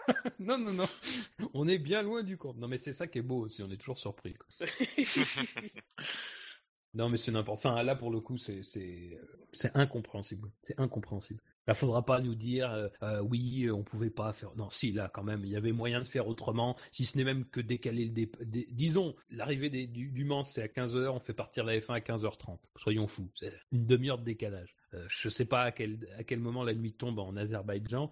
non, 0.40 0.58
non, 0.58 0.72
non. 0.72 0.88
On 1.54 1.68
est 1.68 1.78
bien 1.78 2.02
loin 2.02 2.22
du 2.22 2.36
compte. 2.36 2.56
Non, 2.58 2.68
mais 2.68 2.78
c'est 2.78 2.92
ça 2.92 3.06
qui 3.06 3.18
est 3.18 3.22
beau 3.22 3.44
aussi, 3.44 3.62
on 3.62 3.70
est 3.70 3.76
toujours 3.76 3.98
surpris. 3.98 4.36
non, 6.94 7.08
mais 7.08 7.16
c'est 7.16 7.32
n'importe. 7.32 7.58
Enfin, 7.58 7.82
là, 7.82 7.94
pour 7.94 8.10
le 8.10 8.20
coup, 8.20 8.36
c'est 8.36 8.60
incompréhensible. 9.74 10.50
C'est 10.62 10.78
incompréhensible. 10.80 11.40
Il 11.68 11.74
faudra 11.74 12.04
pas 12.04 12.20
nous 12.20 12.34
dire 12.34 12.70
euh, 12.70 12.88
euh, 13.02 13.20
oui, 13.20 13.70
on 13.70 13.82
pouvait 13.82 14.10
pas 14.10 14.32
faire. 14.32 14.54
Non, 14.56 14.68
si 14.70 14.92
là 14.92 15.10
quand 15.12 15.22
même, 15.22 15.44
il 15.44 15.50
y 15.50 15.56
avait 15.56 15.72
moyen 15.72 16.00
de 16.00 16.06
faire 16.06 16.28
autrement, 16.28 16.76
si 16.90 17.04
ce 17.04 17.16
n'est 17.16 17.24
même 17.24 17.44
que 17.46 17.60
décaler 17.60 18.04
le 18.04 18.10
départ. 18.10 18.40
Disons, 18.44 19.14
l'arrivée 19.30 19.70
du, 19.86 20.24
Mans 20.24 20.42
c'est 20.42 20.62
à 20.62 20.66
15h, 20.66 21.08
on 21.08 21.18
fait 21.18 21.32
partir 21.32 21.64
la 21.64 21.78
F1 21.78 21.94
à 21.94 22.00
15h30. 22.00 22.58
Soyons 22.76 23.06
fous, 23.06 23.30
c'est 23.34 23.52
une 23.72 23.86
demi-heure 23.86 24.18
de 24.18 24.24
décalage. 24.24 24.74
Euh, 24.94 25.04
je 25.08 25.28
sais 25.28 25.44
pas 25.44 25.62
à 25.62 25.72
quel 25.72 26.38
moment 26.38 26.64
la 26.64 26.74
nuit 26.74 26.92
tombe 26.92 27.18
en 27.18 27.36
Azerbaïdjan. 27.36 28.10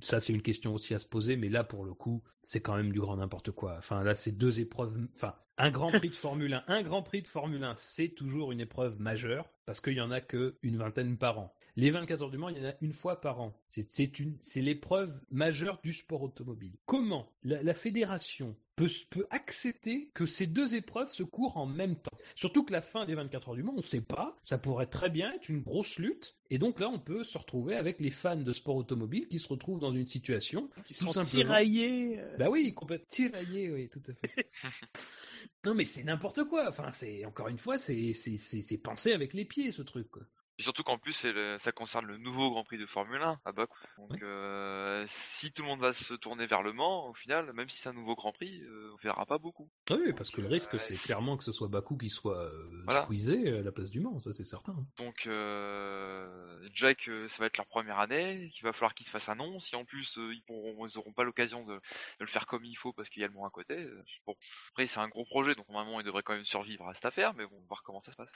Ça 0.00 0.20
c'est 0.20 0.32
une 0.32 0.42
question 0.42 0.74
aussi 0.74 0.94
à 0.94 0.98
se 0.98 1.06
poser, 1.06 1.36
mais 1.36 1.48
là 1.48 1.64
pour 1.64 1.84
le 1.84 1.94
coup, 1.94 2.22
c'est 2.42 2.60
quand 2.60 2.76
même 2.76 2.92
du 2.92 3.00
grand 3.00 3.16
n'importe 3.16 3.50
quoi. 3.50 3.74
Enfin 3.78 4.02
là 4.02 4.14
c'est 4.14 4.32
deux 4.32 4.60
épreuves. 4.60 4.98
Enfin 5.14 5.34
un 5.56 5.70
Grand 5.70 5.88
Prix 5.88 6.08
de 6.08 6.14
Formule 6.14 6.54
1, 6.54 6.64
un 6.66 6.82
Grand 6.82 7.02
Prix 7.02 7.22
de 7.22 7.28
Formule 7.28 7.62
1, 7.62 7.74
c'est 7.76 8.08
toujours 8.08 8.50
une 8.50 8.60
épreuve 8.60 9.00
majeure 9.00 9.48
parce 9.66 9.80
qu'il 9.80 9.94
y 9.94 10.00
en 10.00 10.10
a 10.10 10.20
que 10.20 10.56
une 10.62 10.76
vingtaine 10.76 11.16
par 11.16 11.38
an. 11.38 11.54
Les 11.76 11.90
24 11.90 12.22
heures 12.22 12.30
du 12.30 12.38
Mans, 12.38 12.50
il 12.50 12.58
y 12.58 12.60
en 12.60 12.68
a 12.70 12.74
une 12.82 12.92
fois 12.92 13.20
par 13.20 13.40
an. 13.40 13.52
C'est 13.68 14.20
une, 14.20 14.36
c'est 14.40 14.60
l'épreuve 14.60 15.20
majeure 15.32 15.80
du 15.82 15.92
sport 15.92 16.22
automobile. 16.22 16.72
Comment 16.86 17.32
la, 17.42 17.64
la 17.64 17.74
fédération 17.74 18.54
peut, 18.76 18.88
peut 19.10 19.26
accepter 19.30 20.10
que 20.14 20.24
ces 20.24 20.46
deux 20.46 20.76
épreuves 20.76 21.10
se 21.10 21.24
courent 21.24 21.56
en 21.56 21.66
même 21.66 21.96
temps? 21.96 22.16
Surtout 22.36 22.64
que 22.64 22.72
la 22.72 22.80
fin 22.80 23.06
des 23.06 23.16
24 23.16 23.48
heures 23.48 23.54
du 23.56 23.64
Mans, 23.64 23.72
on 23.72 23.78
ne 23.78 23.82
sait 23.82 24.00
pas. 24.00 24.36
Ça 24.42 24.56
pourrait 24.56 24.86
très 24.86 25.10
bien 25.10 25.32
être 25.32 25.48
une 25.48 25.62
grosse 25.62 25.98
lutte. 25.98 26.36
Et 26.48 26.58
donc 26.58 26.78
là, 26.78 26.88
on 26.88 27.00
peut 27.00 27.24
se 27.24 27.36
retrouver 27.38 27.74
avec 27.74 27.98
les 27.98 28.10
fans 28.10 28.36
de 28.36 28.52
sport 28.52 28.76
automobile 28.76 29.26
qui 29.26 29.40
se 29.40 29.48
retrouvent 29.48 29.80
dans 29.80 29.92
une 29.92 30.06
situation 30.06 30.70
Qui 30.84 30.94
tout 30.94 31.06
sont 31.06 31.12
simplement- 31.12 31.42
tiraillés. 31.44 32.20
euh, 32.20 32.36
Bah 32.38 32.50
oui, 32.50 32.72
complètement 32.72 33.06
tiraillé, 33.08 33.72
oui, 33.72 33.88
tout 33.88 34.02
à 34.08 34.14
fait. 34.14 34.48
non, 35.64 35.74
mais 35.74 35.84
c'est 35.84 36.04
n'importe 36.04 36.44
quoi. 36.44 36.68
Enfin, 36.68 36.92
c'est 36.92 37.24
encore 37.24 37.48
une 37.48 37.58
fois, 37.58 37.78
c'est 37.78 38.12
c'est 38.12 38.36
c'est 38.36 38.60
c'est 38.60 38.78
pensé 38.78 39.12
avec 39.12 39.34
les 39.34 39.44
pieds 39.44 39.72
ce 39.72 39.82
truc. 39.82 40.08
Quoi. 40.10 40.22
Et 40.58 40.62
surtout 40.62 40.84
qu'en 40.84 40.98
plus, 40.98 41.24
le- 41.24 41.58
ça 41.58 41.72
concerne 41.72 42.06
le 42.06 42.16
nouveau 42.16 42.48
Grand 42.50 42.62
Prix 42.62 42.78
de 42.78 42.86
Formule 42.86 43.20
1 43.20 43.40
à 43.44 43.50
Bakou. 43.50 43.76
Donc, 43.98 44.22
euh, 44.22 45.04
si 45.08 45.50
tout 45.52 45.62
le 45.62 45.68
monde 45.68 45.80
va 45.80 45.92
se 45.92 46.14
tourner 46.14 46.46
vers 46.46 46.62
le 46.62 46.72
Mans, 46.72 47.08
au 47.08 47.14
final, 47.14 47.52
même 47.54 47.68
si 47.68 47.78
c'est 47.80 47.88
un 47.88 47.92
nouveau 47.92 48.14
Grand 48.14 48.30
Prix, 48.32 48.62
euh, 48.62 48.92
on 48.92 48.96
verra 49.02 49.26
pas 49.26 49.38
beaucoup. 49.38 49.68
Ah 49.90 49.94
oui, 49.98 50.12
parce 50.12 50.30
que 50.30 50.40
le 50.40 50.46
risque, 50.46 50.74
Ouais, 50.74 50.78
c'est 50.78 50.94
clairement 50.96 51.36
que 51.36 51.42
ce 51.42 51.50
soit 51.50 51.66
Bakou 51.66 51.96
qui 51.96 52.08
soit 52.08 52.38
euh, 52.38 52.82
Voilà. 52.84 53.02
squeezé 53.02 53.58
à 53.58 53.62
la 53.62 53.72
place 53.72 53.90
du 53.90 53.98
Mans, 53.98 54.20
ça 54.20 54.32
c'est 54.32 54.44
certain. 54.44 54.76
Donc, 54.96 55.26
euh, 55.26 56.68
déjà 56.68 56.94
que 56.94 57.26
ça 57.28 57.38
va 57.38 57.46
être 57.46 57.56
leur 57.56 57.66
première 57.66 57.98
année, 57.98 58.50
qu'il 58.54 58.62
va 58.62 58.72
falloir 58.72 58.94
qu'ils 58.94 59.06
se 59.06 59.10
fassent 59.10 59.28
un 59.28 59.34
nom. 59.34 59.58
Si 59.58 59.74
en 59.74 59.84
plus 59.84 60.16
euh, 60.18 60.32
ils 60.34 60.42
pourront, 60.42 60.86
ils 60.86 60.98
auront 60.98 61.12
pas 61.12 61.24
l'occasion 61.24 61.64
de, 61.64 61.74
de 61.74 61.80
le 62.20 62.26
faire 62.28 62.46
comme 62.46 62.64
il 62.64 62.76
faut 62.76 62.92
parce 62.92 63.08
qu'il 63.08 63.22
y 63.22 63.24
a 63.24 63.28
le 63.28 63.34
Mans 63.34 63.44
à 63.46 63.50
côté. 63.50 63.74
euh, 63.74 64.04
Bon, 64.24 64.36
après 64.70 64.86
c'est 64.86 65.00
un 65.00 65.08
gros 65.08 65.24
projet, 65.24 65.56
donc 65.56 65.68
normalement 65.68 65.98
ils 66.00 66.06
devraient 66.06 66.22
quand 66.22 66.34
même 66.34 66.44
survivre 66.44 66.86
à 66.88 66.94
cette 66.94 67.06
affaire, 67.06 67.34
mais 67.34 67.44
bon, 67.44 67.56
on 67.56 67.60
va 67.62 67.66
voir 67.70 67.82
comment 67.82 68.00
ça 68.02 68.12
se 68.12 68.16
passe. 68.16 68.32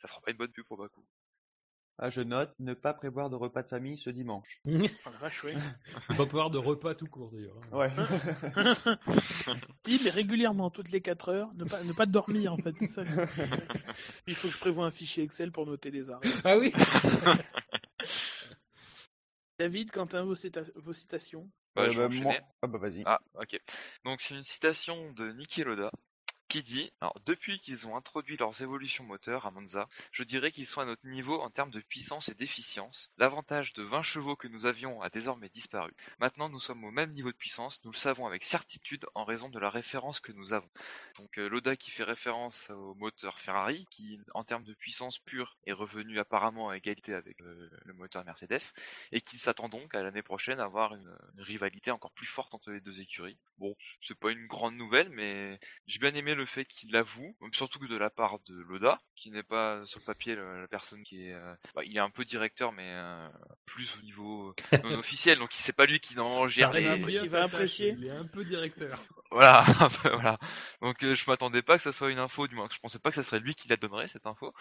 Ça 0.00 0.06
fera 0.08 0.20
pas 0.20 0.30
une 0.30 0.36
bonne 0.36 0.52
pub 0.52 0.64
pour 0.66 0.76
Bakou. 0.78 1.04
Ah, 2.00 2.10
je 2.10 2.20
note, 2.20 2.54
ne 2.60 2.74
pas 2.74 2.94
prévoir 2.94 3.28
de 3.28 3.34
repas 3.34 3.62
de 3.64 3.68
famille 3.68 3.98
ce 3.98 4.08
dimanche. 4.10 4.60
La 4.64 5.10
vache, 5.18 5.42
ouais. 5.44 5.54
Pas 6.16 6.26
pouvoir 6.26 6.48
de 6.50 6.58
repas 6.58 6.94
tout 6.94 7.08
court 7.08 7.32
d'ailleurs. 7.32 7.56
hein. 7.72 7.76
Ouais. 7.76 7.90
si, 9.84 10.00
mais 10.04 10.10
régulièrement, 10.10 10.70
toutes 10.70 10.90
les 10.92 11.00
4 11.00 11.28
heures, 11.30 11.52
ne 11.54 11.64
pas, 11.64 11.82
ne 11.82 11.92
pas 11.92 12.06
dormir 12.06 12.52
en 12.52 12.56
fait. 12.58 12.74
c'est 12.78 12.86
ça. 12.86 13.02
Il 14.28 14.36
faut 14.36 14.46
que 14.48 14.54
je 14.54 14.60
prévoie 14.60 14.86
un 14.86 14.92
fichier 14.92 15.24
Excel 15.24 15.50
pour 15.50 15.66
noter 15.66 15.90
les 15.90 16.10
arrêts. 16.10 16.28
Ah 16.44 16.56
oui 16.56 16.72
David, 19.58 19.90
Quentin, 19.90 20.22
vos, 20.22 20.34
cita- 20.36 20.70
vos 20.76 20.92
citations? 20.92 21.50
Bah, 21.74 21.82
Euh, 21.82 21.92
je 21.92 21.98
bah, 21.98 22.06
enchaîner. 22.06 22.22
moi- 22.22 22.34
Ah 22.62 22.66
bah 22.68 22.78
vas-y. 22.78 23.02
Ah, 23.06 23.18
ok. 23.34 23.60
Donc 24.04 24.20
c'est 24.20 24.34
une 24.36 24.44
citation 24.44 25.12
de 25.12 25.32
Niki 25.32 25.64
Loda 25.64 25.90
qui 26.48 26.62
dit 26.62 26.90
alors 27.00 27.18
depuis 27.26 27.60
qu'ils 27.60 27.86
ont 27.86 27.96
introduit 27.96 28.36
leurs 28.36 28.62
évolutions 28.62 29.04
moteurs 29.04 29.46
à 29.46 29.50
Monza, 29.50 29.88
je 30.12 30.22
dirais 30.22 30.50
qu'ils 30.50 30.66
sont 30.66 30.80
à 30.80 30.86
notre 30.86 31.06
niveau 31.06 31.40
en 31.40 31.50
termes 31.50 31.70
de 31.70 31.80
puissance 31.80 32.28
et 32.28 32.34
d'efficience. 32.34 33.10
L'avantage 33.18 33.72
de 33.74 33.82
20 33.82 34.02
chevaux 34.02 34.36
que 34.36 34.48
nous 34.48 34.66
avions 34.66 35.02
a 35.02 35.10
désormais 35.10 35.50
disparu. 35.50 35.92
Maintenant, 36.18 36.48
nous 36.48 36.60
sommes 36.60 36.84
au 36.84 36.90
même 36.90 37.12
niveau 37.12 37.30
de 37.30 37.36
puissance, 37.36 37.84
nous 37.84 37.92
le 37.92 37.96
savons 37.96 38.26
avec 38.26 38.44
certitude 38.44 39.06
en 39.14 39.24
raison 39.24 39.48
de 39.48 39.58
la 39.58 39.70
référence 39.70 40.20
que 40.20 40.32
nous 40.32 40.52
avons. 40.52 40.70
Donc 41.18 41.38
euh, 41.38 41.48
Loda 41.48 41.76
qui 41.76 41.90
fait 41.90 42.04
référence 42.04 42.70
au 42.70 42.94
moteur 42.94 43.38
Ferrari 43.40 43.86
qui 43.90 44.20
en 44.34 44.44
termes 44.44 44.64
de 44.64 44.74
puissance 44.74 45.18
pure 45.18 45.56
est 45.66 45.72
revenu 45.72 46.18
apparemment 46.18 46.70
à 46.70 46.76
égalité 46.76 47.14
avec 47.14 47.40
euh, 47.42 47.70
le 47.84 47.92
moteur 47.92 48.24
Mercedes 48.24 48.72
et 49.12 49.20
qu'il 49.20 49.38
s'attend 49.38 49.68
donc 49.68 49.94
à 49.94 50.02
l'année 50.02 50.22
prochaine 50.22 50.60
à 50.60 50.64
avoir 50.64 50.94
une, 50.94 51.16
une 51.34 51.42
rivalité 51.42 51.90
encore 51.90 52.12
plus 52.12 52.26
forte 52.26 52.54
entre 52.54 52.70
les 52.70 52.80
deux 52.80 53.00
écuries. 53.00 53.38
Bon, 53.58 53.76
c'est 54.06 54.18
pas 54.18 54.30
une 54.30 54.46
grande 54.46 54.76
nouvelle, 54.76 55.10
mais 55.10 55.58
j'ai 55.86 55.98
bien 55.98 56.14
aimé 56.14 56.34
le 56.38 56.46
fait 56.46 56.64
qu'il 56.64 56.90
l'avoue, 56.92 57.36
surtout 57.52 57.78
que 57.78 57.86
de 57.86 57.96
la 57.96 58.10
part 58.10 58.38
de 58.46 58.54
Loda, 58.54 58.98
qui 59.16 59.30
n'est 59.30 59.42
pas 59.42 59.84
sur 59.86 60.00
le 60.00 60.04
papier 60.04 60.34
la, 60.36 60.60
la 60.60 60.68
personne 60.68 61.02
qui 61.02 61.28
est, 61.28 61.34
euh, 61.34 61.54
bah, 61.74 61.82
il 61.84 61.96
est 61.96 62.00
un 62.00 62.10
peu 62.10 62.24
directeur, 62.24 62.72
mais 62.72 62.86
euh, 62.94 63.28
plus 63.66 63.94
au 63.98 64.02
niveau 64.02 64.54
non 64.82 64.94
officiel, 64.98 65.38
donc 65.38 65.50
c'est 65.52 65.72
pas 65.74 65.86
lui 65.86 66.00
qui 66.00 66.18
en 66.18 66.48
gère 66.48 66.72
les, 66.72 66.82
il 66.82 66.88
va- 66.88 66.94
il 67.24 67.28
va 67.28 67.42
apprécier. 67.44 67.94
Il 67.98 68.04
est 68.06 68.10
un 68.10 68.26
peu 68.26 68.44
directeur. 68.44 68.98
voilà, 69.30 69.64
voilà. 70.04 70.38
Donc 70.80 71.02
euh, 71.04 71.14
je 71.14 71.24
m'attendais 71.30 71.62
pas 71.62 71.76
que 71.76 71.82
ça 71.82 71.92
soit 71.92 72.10
une 72.10 72.18
info, 72.18 72.46
du 72.48 72.54
moins 72.54 72.68
je 72.72 72.78
pensais 72.78 72.98
pas 72.98 73.10
que 73.10 73.16
ça 73.16 73.22
serait 73.22 73.40
lui 73.40 73.54
qui 73.54 73.68
la 73.68 73.76
donnerait 73.76 74.08
cette 74.08 74.26
info. 74.26 74.54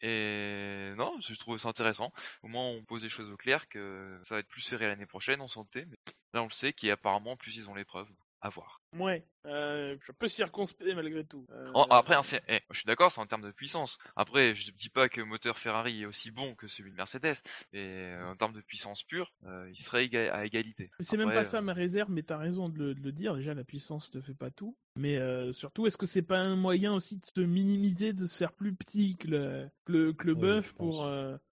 Et 0.00 0.92
non, 0.96 1.18
je 1.20 1.34
trouve 1.36 1.58
ça 1.58 1.68
intéressant. 1.68 2.12
Au 2.42 2.48
moins 2.48 2.64
on 2.66 2.84
pose 2.84 3.02
des 3.02 3.08
choses 3.08 3.30
au 3.30 3.36
clair 3.36 3.68
que 3.68 4.20
ça 4.24 4.34
va 4.36 4.40
être 4.40 4.48
plus 4.48 4.62
serré 4.62 4.86
l'année 4.86 5.06
prochaine, 5.06 5.40
on 5.40 5.48
sentait, 5.48 5.86
mais 5.86 5.96
là 6.34 6.42
on 6.42 6.46
le 6.46 6.52
sait, 6.52 6.72
qu'apparemment 6.72 7.36
plus 7.36 7.56
ils 7.56 7.68
ont 7.68 7.74
les 7.74 7.84
preuves. 7.84 8.08
À 8.44 8.48
voir. 8.48 8.80
Ouais, 8.98 9.24
euh, 9.46 9.96
je 10.04 10.10
peux 10.10 10.26
circonspect 10.26 10.94
malgré 10.96 11.24
tout. 11.24 11.46
Euh, 11.52 11.64
après, 11.90 12.16
hein, 12.16 12.22
eh, 12.48 12.60
je 12.70 12.78
suis 12.78 12.86
d'accord, 12.86 13.12
c'est 13.12 13.20
en 13.20 13.26
termes 13.26 13.42
de 13.42 13.52
puissance. 13.52 13.98
Après, 14.16 14.54
je 14.56 14.72
dis 14.72 14.88
pas 14.88 15.08
que 15.08 15.20
le 15.20 15.26
moteur 15.26 15.58
Ferrari 15.60 16.02
est 16.02 16.06
aussi 16.06 16.32
bon 16.32 16.56
que 16.56 16.66
celui 16.66 16.90
de 16.90 16.96
Mercedes, 16.96 17.36
mais 17.72 17.78
euh, 18.12 18.32
en 18.32 18.36
termes 18.36 18.52
de 18.52 18.60
puissance 18.60 19.04
pure, 19.04 19.32
euh, 19.46 19.70
il 19.70 19.80
serait 19.82 20.06
éga- 20.06 20.32
à 20.32 20.44
égalité. 20.44 20.90
C'est 21.00 21.16
même 21.16 21.30
pas 21.30 21.44
ça 21.44 21.62
ma 21.62 21.72
réserve, 21.72 22.10
mais 22.10 22.24
t'as 22.24 22.36
raison 22.36 22.68
de 22.68 22.78
le, 22.78 22.94
de 22.94 23.00
le 23.00 23.12
dire. 23.12 23.34
Déjà, 23.36 23.54
la 23.54 23.64
puissance 23.64 24.12
ne 24.12 24.20
fait 24.20 24.34
pas 24.34 24.50
tout. 24.50 24.76
Mais 24.98 25.18
surtout, 25.52 25.86
est-ce 25.86 25.96
que 25.96 26.06
c'est 26.06 26.22
pas 26.22 26.38
un 26.38 26.56
moyen 26.56 26.92
aussi 26.92 27.16
de 27.18 27.24
se 27.24 27.40
minimiser, 27.40 28.12
de 28.12 28.26
se 28.26 28.36
faire 28.36 28.52
plus 28.52 28.74
petit 28.74 29.16
que 29.16 29.28
le, 29.28 29.70
que 29.84 29.92
le, 29.92 30.12
que 30.12 30.26
le 30.26 30.34
Ouais, 30.34 30.40
bœuf 30.40 30.74
pour, 30.74 31.08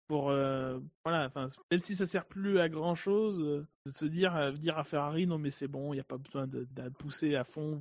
pour 0.10 0.32
euh, 0.32 0.80
voilà, 1.06 1.28
enfin, 1.28 1.48
même 1.70 1.80
si 1.80 1.96
ça 1.96 2.08
sert 2.08 2.26
plus 2.26 2.60
à 2.60 2.68
grand 2.68 2.96
chose, 2.96 3.38
de 3.38 3.92
se 3.92 4.06
dire, 4.06 4.36
euh, 4.36 4.52
dire 4.52 4.80
à 4.80 4.84
Ferrari, 4.84 5.28
non 5.28 5.38
mais 5.38 5.52
c'est 5.52 5.68
bon, 5.68 5.94
il 5.94 5.98
n'y 5.98 6.02
a 6.02 6.04
pas 6.04 6.18
besoin 6.18 6.48
de, 6.48 6.68
de 6.72 6.90
pousser 6.90 7.36
à 7.36 7.44
fond, 7.44 7.80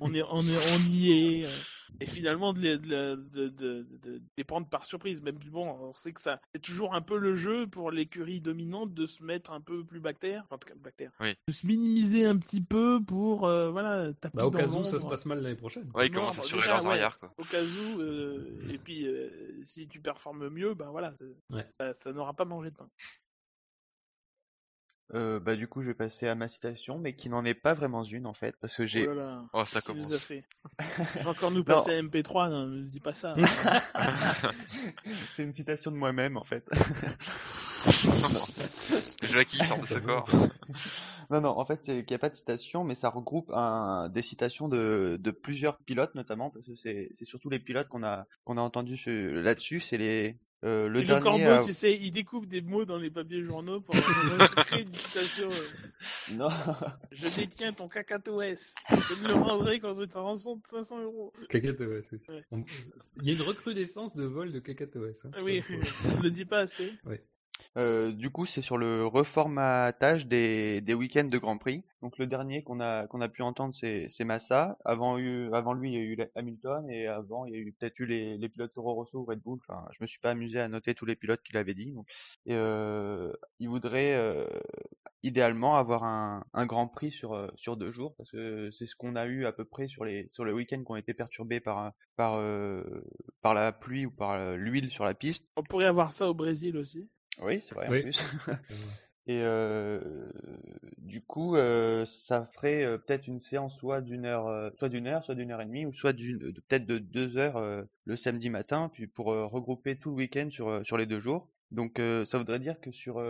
on 0.00 0.12
est, 0.12 0.24
on 0.28 0.42
est, 0.42 0.74
on 0.74 0.80
y 0.90 1.12
est. 1.12 1.48
Et 2.00 2.06
finalement, 2.06 2.52
de 2.52 2.60
les, 2.60 2.78
de, 2.78 3.14
de, 3.16 3.48
de- 3.48 3.82
de- 3.82 3.86
de 4.18 4.22
les 4.36 4.44
prendre 4.44 4.68
par 4.68 4.84
surprise. 4.84 5.20
Même 5.22 5.38
bon, 5.50 5.68
on 5.80 5.92
sait 5.92 6.12
que 6.12 6.20
ça, 6.20 6.40
c'est 6.54 6.60
toujours 6.60 6.94
un 6.94 7.00
peu 7.00 7.18
le 7.18 7.34
jeu 7.34 7.66
pour 7.66 7.90
l'écurie 7.90 8.40
dominante 8.40 8.94
de 8.94 9.06
se 9.06 9.22
mettre 9.22 9.52
un 9.52 9.60
peu 9.60 9.84
plus 9.84 10.00
bactère, 10.00 10.42
enfin, 10.44 10.56
en 10.56 10.58
tout 10.58 10.68
cas, 10.68 10.74
bactère, 10.76 11.12
Oui. 11.20 11.34
de 11.48 11.52
se 11.52 11.66
minimiser 11.66 12.26
un 12.26 12.36
petit 12.36 12.60
peu 12.60 13.00
pour, 13.04 13.46
euh, 13.46 13.70
voilà, 13.70 14.12
taper 14.14 14.36
Bah, 14.36 14.46
au 14.46 14.50
dans 14.50 14.58
cas 14.58 14.68
où 14.68 14.84
ça 14.84 14.98
se 14.98 15.06
passe 15.06 15.26
mal 15.26 15.40
l'année 15.42 15.56
prochaine. 15.56 15.90
Ouais, 15.94 16.06
ils 16.06 16.12
Non, 16.12 16.20
commencent 16.20 16.38
à 16.38 16.40
bah, 16.42 16.44
assurer 16.46 16.66
leurs 16.68 16.82
ouais. 16.84 16.90
arrières, 16.90 17.18
quoi. 17.18 17.32
Au 17.38 17.44
cas 17.44 17.62
où, 17.62 18.00
euh, 18.00 18.68
et 18.70 18.78
puis 18.78 19.06
euh, 19.06 19.28
si 19.62 19.88
tu 19.88 20.00
performes 20.00 20.48
mieux, 20.50 20.74
ben 20.74 20.90
voilà, 20.90 21.12
Ouais. 21.50 21.66
ça, 21.80 21.94
ça 21.94 22.12
n'aura 22.12 22.34
pas 22.34 22.44
mangé 22.44 22.70
de 22.70 22.76
pain. 22.76 22.88
Euh, 25.14 25.40
bah 25.40 25.56
du 25.56 25.66
coup, 25.68 25.80
je 25.80 25.86
vais 25.88 25.94
passer 25.94 26.28
à 26.28 26.34
ma 26.34 26.48
citation, 26.48 26.98
mais 26.98 27.14
qui 27.14 27.30
n'en 27.30 27.42
est 27.44 27.54
pas 27.54 27.72
vraiment 27.72 28.04
une 28.04 28.26
en 28.26 28.34
fait, 28.34 28.54
parce 28.60 28.76
que 28.76 28.84
j'ai. 28.86 29.08
Oh 29.08 29.14
là 29.14 29.22
là, 29.24 29.44
Oh, 29.54 29.64
ça 29.64 29.80
commence. 29.80 30.12
a 30.12 30.18
fait? 30.18 30.44
Encore 31.24 31.50
nous 31.50 31.64
passer 31.64 31.94
à 31.94 32.02
MP3, 32.02 32.50
non, 32.50 32.66
ne 32.66 32.82
dis 32.84 33.00
pas 33.00 33.12
ça. 33.14 33.34
C'est 35.34 35.44
une 35.44 35.52
citation 35.54 35.90
de 35.90 35.96
moi-même 35.96 36.36
en 36.36 36.44
fait. 36.44 36.68
Jackie 39.22 39.64
sort 39.64 39.78
de 39.80 39.86
ce 39.86 39.94
bon, 39.94 40.06
corps. 40.06 40.28
Non, 41.30 41.40
non, 41.42 41.50
en 41.50 41.64
fait, 41.66 41.80
c'est 41.82 42.04
qu'il 42.04 42.12
n'y 42.12 42.16
a 42.16 42.18
pas 42.18 42.30
de 42.30 42.36
citation, 42.36 42.84
mais 42.84 42.94
ça 42.94 43.10
regroupe 43.10 43.50
un, 43.54 44.08
des 44.08 44.22
citations 44.22 44.68
de, 44.68 45.18
de 45.20 45.30
plusieurs 45.30 45.76
pilotes, 45.78 46.14
notamment, 46.14 46.48
parce 46.50 46.66
que 46.66 46.74
c'est 46.74 47.10
c'est 47.16 47.24
surtout 47.26 47.50
les 47.50 47.58
pilotes 47.58 47.88
qu'on 47.88 48.02
a, 48.02 48.26
qu'on 48.44 48.56
a 48.56 48.62
entendu 48.62 48.96
là-dessus. 49.06 49.80
C'est 49.80 49.98
les, 49.98 50.38
euh, 50.64 50.88
le 50.88 50.98
Et 51.00 51.02
le 51.02 51.06
dernier. 51.08 51.22
corbeau, 51.22 51.44
à- 51.62 51.64
tu 51.64 51.72
sais, 51.74 51.94
il 52.00 52.10
découpe 52.12 52.46
des 52.46 52.62
mots 52.62 52.84
dans 52.86 52.96
les 52.96 53.10
papiers 53.10 53.44
journaux 53.44 53.80
pour 53.82 53.94
créer 53.94 54.82
une 54.82 54.94
citation. 54.94 55.50
euh, 55.50 55.68
Non, 56.32 56.48
Je 57.12 57.36
détiens 57.36 57.72
ton 57.74 57.88
cacatoès. 57.88 58.74
Je 58.90 59.14
me 59.22 59.28
le 59.28 59.34
rendrai 59.34 59.80
quand 59.80 59.94
je 59.94 60.04
te 60.04 60.16
rançon 60.16 60.56
de 60.56 60.62
500 60.66 61.02
euros. 61.02 61.32
Cacatoès, 61.50 62.04
c'est 62.08 62.22
ça. 62.22 62.32
Ouais. 62.32 62.44
On- 62.52 62.64
Il 63.20 63.28
y 63.28 63.30
a 63.30 63.34
une 63.34 63.42
recrudescence 63.42 64.14
de 64.14 64.24
vol 64.24 64.50
de 64.52 64.60
cacatoès. 64.60 65.24
hein. 65.26 65.30
Ah 65.34 65.42
Oui, 65.42 65.62
on 66.18 66.20
le 66.22 66.30
dit 66.30 66.44
pas 66.46 66.60
assez. 66.60 66.92
Euh, 67.76 68.12
du 68.12 68.30
coup, 68.30 68.46
c'est 68.46 68.62
sur 68.62 68.76
le 68.76 69.06
reformatage 69.06 70.26
des, 70.26 70.82
week-ends 70.94 71.24
de 71.24 71.38
Grand 71.38 71.58
Prix. 71.58 71.84
Donc 72.02 72.18
le 72.18 72.26
dernier 72.26 72.62
qu'on 72.62 72.80
a 72.80 73.06
qu'on 73.08 73.20
a 73.20 73.28
pu 73.28 73.42
entendre, 73.42 73.74
c'est 73.74 74.24
Massa. 74.24 74.78
Avant 74.84 75.16
lui, 75.16 75.48
il 75.50 75.92
y 75.92 75.96
a 75.96 76.00
eu 76.00 76.18
Hamilton 76.34 76.88
et 76.90 77.06
avant 77.06 77.44
il 77.44 77.52
y 77.52 77.56
a 77.56 77.58
eu 77.58 77.72
peut-être 77.72 77.98
eu 77.98 78.06
les, 78.06 78.48
pilotes 78.48 78.72
Toro 78.72 78.94
Rosso 78.94 79.18
ou 79.18 79.24
Red 79.24 79.40
Bull. 79.40 79.58
Enfin, 79.68 79.84
je 79.92 79.98
me 80.00 80.06
suis 80.06 80.18
pas 80.20 80.30
amusé 80.30 80.60
à 80.60 80.68
noter 80.68 80.94
tous 80.94 81.06
les 81.06 81.16
pilotes 81.16 81.42
qu'il 81.42 81.56
avait 81.56 81.74
dit. 81.74 81.94
Et 82.46 82.54
euh, 82.54 83.32
il 83.58 83.68
voudrait 83.68 84.14
euh, 84.14 84.46
idéalement 85.22 85.76
avoir 85.76 86.04
un, 86.04 86.42
Grand 86.66 86.88
Prix 86.88 87.10
sur 87.10 87.50
sur 87.56 87.76
deux 87.76 87.90
jours 87.90 88.14
parce 88.16 88.30
que 88.30 88.70
c'est 88.72 88.86
ce 88.86 88.96
qu'on 88.96 89.16
a 89.16 89.26
eu 89.26 89.46
à 89.46 89.52
peu 89.52 89.64
près 89.64 89.88
sur 89.88 90.04
les 90.04 90.26
sur 90.28 90.44
les 90.44 90.52
week-ends 90.52 90.82
qui 90.84 90.90
ont 90.90 90.96
été 90.96 91.14
perturbés 91.14 91.60
par 91.60 91.92
par 92.16 92.40
la 92.40 93.72
pluie 93.72 94.06
ou 94.06 94.10
par 94.10 94.56
l'huile 94.56 94.90
sur 94.90 95.04
la 95.04 95.14
piste. 95.14 95.52
On 95.56 95.62
pourrait 95.62 95.86
avoir 95.86 96.12
ça 96.12 96.28
au 96.28 96.34
Brésil 96.34 96.76
aussi. 96.76 97.08
Oui, 97.40 97.60
c'est 97.62 97.74
vrai 97.74 97.88
Oui. 97.90 97.98
en 97.98 98.02
plus. 98.02 98.22
Et 99.30 99.42
euh, 99.42 100.00
du 100.96 101.20
coup, 101.20 101.54
euh, 101.56 102.06
ça 102.06 102.46
ferait 102.46 102.82
euh, 102.82 102.96
peut-être 102.96 103.26
une 103.26 103.40
séance 103.40 103.76
soit 103.76 104.00
d'une 104.00 104.24
heure, 104.24 104.72
soit 104.78 104.88
d'une 104.88 105.06
heure, 105.06 105.22
soit 105.22 105.34
d'une 105.34 105.50
heure 105.50 105.60
et 105.60 105.66
demie, 105.66 105.84
ou 105.84 105.92
soit 105.92 106.14
d'une, 106.14 106.38
de- 106.38 106.60
peut-être 106.66 106.86
de 106.86 106.96
deux 106.96 107.36
heures 107.36 107.60
le 108.04 108.16
samedi 108.16 108.48
matin, 108.48 108.90
puis 108.92 109.06
pour 109.06 109.26
regrouper 109.26 109.98
tout 109.98 110.10
le 110.10 110.16
week-end 110.16 110.48
sur 110.50 110.80
sur 110.86 110.96
les 110.96 111.04
deux 111.04 111.20
jours. 111.20 111.50
Donc 111.70 112.00
ça 112.24 112.38
voudrait 112.38 112.58
dire 112.58 112.80
que 112.80 112.90
sur 112.90 113.22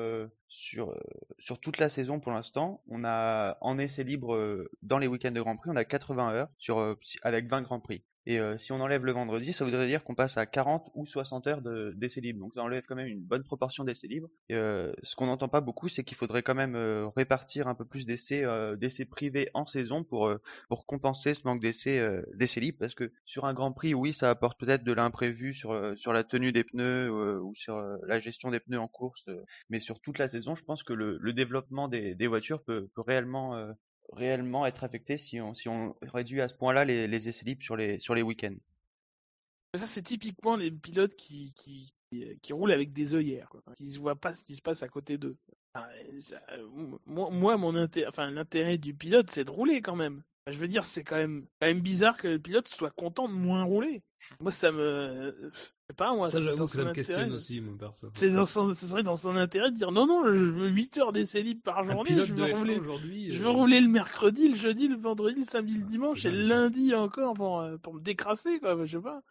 sur 0.46 0.94
sur 1.40 1.58
toute 1.58 1.78
la 1.78 1.88
saison 1.88 2.20
pour 2.20 2.30
l'instant, 2.30 2.80
on 2.86 3.04
a 3.04 3.58
en 3.60 3.76
essai 3.78 4.04
libre 4.04 4.68
dans 4.82 4.98
les 4.98 5.08
week-ends 5.08 5.32
de 5.32 5.40
Grand 5.40 5.56
Prix, 5.56 5.70
on 5.72 5.76
a 5.76 5.84
80 5.84 6.30
heures 6.32 6.48
sur 6.58 6.96
avec 7.22 7.48
20 7.50 7.62
Grands 7.62 7.80
Prix. 7.80 8.04
Et 8.28 8.38
euh, 8.40 8.58
si 8.58 8.72
on 8.72 8.80
enlève 8.82 9.06
le 9.06 9.12
vendredi, 9.12 9.54
ça 9.54 9.64
voudrait 9.64 9.86
dire 9.86 10.04
qu'on 10.04 10.14
passe 10.14 10.36
à 10.36 10.44
40 10.44 10.90
ou 10.94 11.06
60 11.06 11.46
heures 11.46 11.62
de 11.62 11.94
d'essais 11.96 12.20
libres. 12.20 12.40
Donc 12.40 12.52
ça 12.54 12.62
enlève 12.62 12.84
quand 12.86 12.94
même 12.94 13.06
une 13.06 13.22
bonne 13.22 13.42
proportion 13.42 13.84
d'essais 13.84 14.06
libres. 14.06 14.28
Et, 14.50 14.54
euh, 14.54 14.92
ce 15.02 15.16
qu'on 15.16 15.24
n'entend 15.24 15.48
pas 15.48 15.62
beaucoup, 15.62 15.88
c'est 15.88 16.04
qu'il 16.04 16.14
faudrait 16.14 16.42
quand 16.42 16.54
même 16.54 16.74
euh, 16.74 17.08
répartir 17.16 17.68
un 17.68 17.74
peu 17.74 17.86
plus 17.86 18.04
d'essais 18.04 18.44
privés 19.06 19.48
en 19.54 19.64
saison 19.64 20.04
pour 20.04 20.38
compenser 20.84 21.32
ce 21.32 21.40
manque 21.46 21.62
d'essais 21.62 22.60
libres. 22.60 22.76
Parce 22.78 22.94
que 22.94 23.10
sur 23.24 23.46
un 23.46 23.54
Grand 23.54 23.72
Prix, 23.72 23.94
oui, 23.94 24.12
ça 24.12 24.28
apporte 24.28 24.60
peut-être 24.60 24.84
de 24.84 24.92
l'imprévu 24.92 25.54
sur 25.54 25.72
la 25.72 26.22
tenue 26.22 26.52
des 26.52 26.64
pneus 26.64 27.10
ou 27.40 27.54
sur 27.54 27.80
la 28.06 28.18
gestion 28.18 28.50
des 28.50 28.60
pneus 28.60 28.78
en 28.78 28.88
course. 28.88 29.24
mais 29.70 29.80
sur 29.80 30.00
toute 30.00 30.18
la 30.18 30.28
saison, 30.28 30.54
je 30.54 30.64
pense 30.64 30.82
que 30.82 30.92
le, 30.92 31.32
développement 31.32 31.88
des, 31.88 32.26
voitures 32.26 32.62
peut 32.62 32.90
réellement 32.98 33.72
réellement 34.12 34.66
être 34.66 34.84
affecté 34.84 35.18
si 35.18 35.40
on, 35.40 35.54
si 35.54 35.68
on 35.68 35.94
réduit 36.02 36.40
à 36.40 36.48
ce 36.48 36.54
point-là 36.54 36.84
les, 36.84 37.06
les 37.06 37.28
essais 37.28 37.44
libres 37.44 37.62
sur 37.62 37.76
les, 37.76 38.00
sur 38.00 38.14
les 38.14 38.22
week-ends. 38.22 38.56
Ça, 39.74 39.86
c'est 39.86 40.02
typiquement 40.02 40.56
les 40.56 40.70
pilotes 40.70 41.14
qui, 41.14 41.52
qui, 41.54 41.92
qui, 42.40 42.52
roulent 42.52 42.72
avec 42.72 42.92
des 42.92 43.14
œillères. 43.14 43.50
Qui 43.76 43.92
ne 43.92 43.98
voient 43.98 44.16
pas 44.16 44.32
ce 44.32 44.42
qui 44.42 44.54
se 44.54 44.62
passe 44.62 44.82
à 44.82 44.88
côté 44.88 45.18
d'eux. 45.18 45.36
moi, 47.04 47.30
moi, 47.30 47.56
mon 47.58 47.74
intérêt, 47.76 48.30
l'intérêt 48.30 48.78
du 48.78 48.94
pilote, 48.94 49.30
c'est 49.30 49.44
de 49.44 49.50
rouler 49.50 49.82
quand 49.82 49.96
même. 49.96 50.22
Je 50.50 50.58
veux 50.58 50.68
dire, 50.68 50.84
c'est 50.84 51.04
quand 51.04 51.16
même, 51.16 51.46
quand 51.60 51.66
même 51.66 51.80
bizarre 51.80 52.16
que 52.16 52.28
le 52.28 52.38
pilote 52.38 52.68
soit 52.68 52.90
content 52.90 53.28
de 53.28 53.34
moins 53.34 53.64
rouler. 53.64 54.02
Moi, 54.40 54.52
ça 54.52 54.70
me. 54.72 55.34
Je 55.42 55.58
sais 55.88 55.96
pas, 55.96 56.14
moi. 56.14 56.26
Ça, 56.26 56.40
j'avoue 56.40 56.64
que 56.66 56.70
ça 56.70 56.84
me 56.84 56.92
questionne 56.92 57.32
aussi, 57.32 57.60
mon 57.60 57.76
perso. 57.76 58.10
C'est 58.14 58.30
dans 58.30 58.46
son... 58.46 58.74
Ce 58.74 58.86
serait 58.86 59.02
dans 59.02 59.16
son 59.16 59.36
intérêt 59.36 59.70
de 59.70 59.76
dire 59.76 59.90
non, 59.90 60.06
non, 60.06 60.24
je 60.24 60.30
veux 60.30 60.68
8 60.68 60.98
heures 60.98 61.12
d'essai 61.12 61.42
libre 61.42 61.62
par 61.62 61.84
journée. 61.84 62.24
Je 62.26 62.34
veux, 62.34 62.52
rouler... 62.52 62.80
je 63.30 63.38
veux 63.38 63.46
euh, 63.46 63.50
rouler 63.50 63.80
le 63.80 63.88
mercredi, 63.88 64.48
le 64.48 64.56
jeudi, 64.56 64.88
le 64.88 64.96
vendredi, 64.96 65.40
le 65.40 65.46
samedi, 65.46 65.74
le 65.74 65.84
dimanche 65.84 66.24
et 66.24 66.30
le 66.30 66.46
lundi 66.46 66.94
encore 66.94 67.34
pour, 67.34 67.60
euh, 67.60 67.76
pour 67.78 67.94
me 67.94 68.00
décrasser, 68.00 68.60
quoi. 68.60 68.84
Je 68.84 68.98
sais 68.98 69.02
pas. 69.02 69.22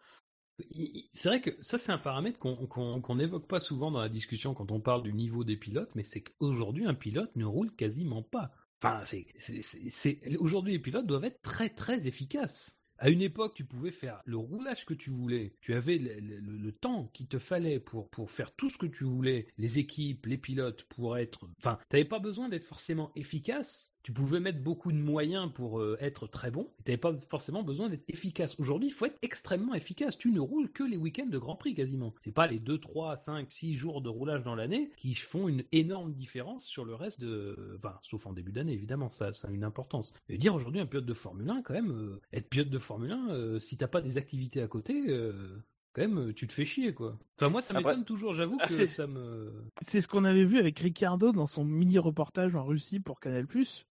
C'est 1.12 1.28
vrai 1.28 1.40
que 1.40 1.50
ça, 1.60 1.78
c'est 1.78 1.92
un 1.92 1.98
paramètre 1.98 2.38
qu'on 2.38 3.14
n'évoque 3.14 3.46
pas 3.46 3.60
souvent 3.60 3.92
dans 3.92 4.00
la 4.00 4.08
discussion 4.08 4.54
quand 4.54 4.72
on 4.72 4.80
parle 4.80 5.04
du 5.04 5.12
niveau 5.12 5.44
des 5.44 5.56
pilotes, 5.56 5.94
mais 5.94 6.02
c'est 6.02 6.20
qu'aujourd'hui, 6.20 6.84
un 6.86 6.94
pilote 6.94 7.30
ne 7.36 7.44
roule 7.44 7.70
quasiment 7.72 8.22
pas. 8.22 8.50
Enfin, 8.80 9.02
c'est, 9.04 10.36
aujourd'hui, 10.38 10.72
les 10.72 10.78
pilotes 10.78 11.06
doivent 11.06 11.24
être 11.24 11.42
très, 11.42 11.68
très 11.68 12.06
efficaces. 12.06 12.80
À 13.00 13.10
une 13.10 13.22
époque, 13.22 13.54
tu 13.54 13.64
pouvais 13.64 13.92
faire 13.92 14.20
le 14.24 14.36
roulage 14.36 14.84
que 14.84 14.94
tu 14.94 15.10
voulais. 15.10 15.54
Tu 15.60 15.74
avais 15.74 15.98
le, 15.98 16.72
temps 16.72 17.10
qu'il 17.14 17.28
te 17.28 17.38
fallait 17.38 17.78
pour, 17.78 18.08
pour 18.10 18.30
faire 18.30 18.54
tout 18.54 18.68
ce 18.68 18.78
que 18.78 18.86
tu 18.86 19.04
voulais. 19.04 19.46
Les 19.56 19.78
équipes, 19.78 20.26
les 20.26 20.38
pilotes, 20.38 20.84
pour 20.84 21.16
être. 21.16 21.48
Enfin, 21.58 21.78
tu 21.88 21.96
n'avais 21.96 22.08
pas 22.08 22.18
besoin 22.18 22.48
d'être 22.48 22.64
forcément 22.64 23.12
efficace 23.14 23.94
tu 24.08 24.14
pouvais 24.14 24.40
mettre 24.40 24.60
beaucoup 24.62 24.90
de 24.90 24.96
moyens 24.96 25.52
pour 25.52 25.80
euh, 25.80 25.98
être 26.00 26.26
très 26.26 26.50
bon. 26.50 26.70
Tu 26.82 26.90
n'avais 26.90 26.96
pas 26.96 27.14
forcément 27.14 27.62
besoin 27.62 27.90
d'être 27.90 28.08
efficace. 28.08 28.58
Aujourd'hui, 28.58 28.88
il 28.88 28.90
faut 28.90 29.04
être 29.04 29.18
extrêmement 29.20 29.74
efficace. 29.74 30.16
Tu 30.16 30.30
ne 30.30 30.40
roules 30.40 30.70
que 30.70 30.82
les 30.82 30.96
week-ends 30.96 31.26
de 31.26 31.36
Grand 31.36 31.56
Prix 31.56 31.74
quasiment. 31.74 32.14
C'est 32.22 32.32
pas 32.32 32.46
les 32.46 32.58
2, 32.58 32.78
3, 32.78 33.18
5, 33.18 33.52
6 33.52 33.74
jours 33.74 34.00
de 34.00 34.08
roulage 34.08 34.42
dans 34.44 34.54
l'année 34.54 34.90
qui 34.96 35.12
font 35.12 35.46
une 35.46 35.62
énorme 35.72 36.14
différence 36.14 36.64
sur 36.64 36.86
le 36.86 36.94
reste 36.94 37.20
de. 37.20 37.76
Enfin, 37.76 37.98
sauf 38.00 38.26
en 38.26 38.32
début 38.32 38.50
d'année, 38.50 38.72
évidemment, 38.72 39.10
ça, 39.10 39.34
ça 39.34 39.48
a 39.48 39.50
une 39.50 39.62
importance. 39.62 40.14
Mais 40.30 40.38
dire 40.38 40.54
aujourd'hui 40.54 40.80
un 40.80 40.86
pilote 40.86 41.04
de 41.04 41.12
Formule 41.12 41.50
1, 41.50 41.60
quand 41.60 41.74
même, 41.74 41.90
euh, 41.90 42.18
être 42.32 42.48
pilote 42.48 42.70
de 42.70 42.78
Formule 42.78 43.12
1, 43.12 43.28
euh, 43.28 43.60
si 43.60 43.76
t'as 43.76 43.88
pas 43.88 44.00
des 44.00 44.16
activités 44.16 44.62
à 44.62 44.68
côté, 44.68 45.04
quand 45.92 46.02
même, 46.02 46.18
euh, 46.18 46.32
tu 46.32 46.46
te 46.46 46.52
fais 46.52 46.64
chier, 46.64 46.92
quoi. 46.94 47.18
Enfin, 47.36 47.50
moi, 47.50 47.60
ça 47.60 47.74
m'étonne 47.74 48.04
toujours, 48.04 48.34
j'avoue 48.34 48.58
ah, 48.60 48.66
que 48.66 48.86
ça 48.86 49.06
me. 49.06 49.52
C'est 49.80 50.00
ce 50.00 50.08
qu'on 50.08 50.24
avait 50.24 50.44
vu 50.44 50.58
avec 50.58 50.78
Ricardo 50.78 51.32
dans 51.32 51.46
son 51.46 51.64
mini-reportage 51.64 52.54
en 52.54 52.64
Russie 52.64 53.00
pour 53.00 53.20
Canal. 53.20 53.46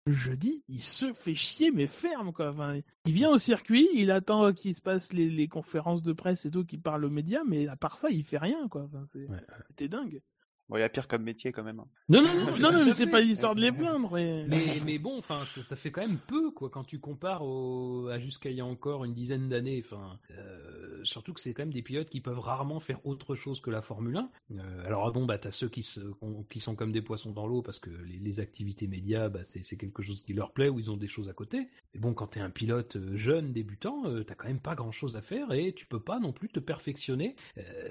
Jeudi, 0.06 0.64
il 0.68 0.80
se 0.80 1.14
fait 1.14 1.36
chier, 1.36 1.72
mais 1.72 1.88
ferme, 1.88 2.32
quoi. 2.34 2.50
Enfin, 2.50 2.80
il 3.06 3.14
vient 3.14 3.30
au 3.30 3.38
circuit, 3.38 3.88
il 3.94 4.12
attend 4.12 4.54
qu'il 4.54 4.76
se 4.76 4.82
passe 4.82 5.14
les, 5.14 5.48
conférences 5.48 6.02
de 6.02 6.14
presse 6.14 6.46
et 6.46 6.52
tout, 6.52 6.66
qu'il 6.66 6.82
parle 6.82 7.06
aux 7.06 7.10
médias, 7.10 7.44
mais 7.48 7.68
à 7.68 7.76
part 7.76 7.98
ça, 7.98 8.10
il 8.10 8.24
fait 8.24 8.38
rien, 8.38 8.68
quoi. 8.68 8.84
Enfin, 8.84 9.04
c'est 9.08 9.88
dingue. 9.88 10.22
Bon, 10.70 10.76
il 10.76 10.82
y 10.82 10.84
a 10.84 10.90
pire 10.90 11.08
comme 11.08 11.24
métier 11.24 11.54
quand 11.54 11.64
même. 11.64 11.80
Hein. 11.80 11.88
Non, 12.10 12.22
non, 12.22 12.34
non, 12.34 12.58
non, 12.72 12.86
mais 12.86 12.92
c'est 12.92 13.08
pas 13.08 13.22
l'histoire 13.22 13.56
de 13.56 13.62
les 13.62 13.72
plaindre. 13.72 14.12
Mais, 14.12 14.82
mais 14.84 14.98
bon, 15.00 15.18
enfin, 15.18 15.44
ça, 15.46 15.76
fait 15.78 15.92
quand 15.92 16.02
même 16.02 16.20
peu, 16.28 16.52
quoi, 16.52 16.70
quand 16.70 16.84
tu 16.84 17.00
compares 17.00 17.44
au, 17.44 18.10
à 18.10 18.20
jusqu'à 18.20 18.50
il 18.50 18.58
y 18.58 18.62
a 18.62 18.66
encore 18.66 19.06
une 19.06 19.14
dizaine 19.14 19.48
d'années. 19.48 19.82
Enfin, 19.86 20.20
euh, 20.32 21.00
surtout 21.04 21.34
que 21.34 21.40
c'est 21.40 21.54
quand 21.54 21.62
même 21.62 21.74
des 21.74 21.82
pilotes 21.82 22.10
qui 22.10 22.20
peuvent 22.20 22.40
rarement 22.40 22.82
faire 22.82 23.06
autre 23.06 23.36
chose 23.36 23.62
que 23.62 23.70
la 23.70 23.82
Formule 23.82 24.18
1. 24.18 24.30
Euh, 24.52 24.86
alors 24.86 25.10
bon, 25.14 25.26
bah 25.26 25.38
t'as 25.38 25.52
ceux 25.52 25.70
qui, 25.70 25.84
se, 25.84 26.02
qui 26.50 26.60
sont 26.60 26.76
comme 26.76 26.92
des 26.92 27.02
poissons 27.02 27.32
dans 27.32 27.48
l'eau 27.48 27.62
parce 27.62 27.80
que 27.80 27.90
les, 27.90 28.40
activités 28.40 28.88
médias, 28.88 29.30
bah 29.30 29.40
c'est 29.46 29.78
quelque 29.78 30.04
chose 30.04 30.22
qui 30.22 30.34
leur 30.34 30.52
plaît 30.52 30.70
ou 30.70 30.78
ils 30.78 30.92
ont 30.92 30.98
des 30.98 31.08
choses 31.08 31.30
à 31.30 31.34
côté. 31.34 31.70
Mais 31.94 32.00
bon, 32.02 32.14
quand 32.14 32.28
t'es 32.28 32.40
un 32.42 32.50
pilote 32.50 32.98
euh, 32.98 33.16
jeune, 33.16 33.54
débutant, 33.54 34.04
t'as 34.26 34.36
quand 34.36 34.48
même 34.48 34.60
pas 34.60 34.76
grand 34.76 34.92
chose 34.92 35.16
à 35.16 35.22
faire 35.22 35.54
et 35.54 35.74
tu 35.74 35.86
peux 35.86 36.00
pas 36.00 36.20
non 36.20 36.34
plus 36.34 36.50
te 36.50 36.60
perfectionner. 36.60 37.36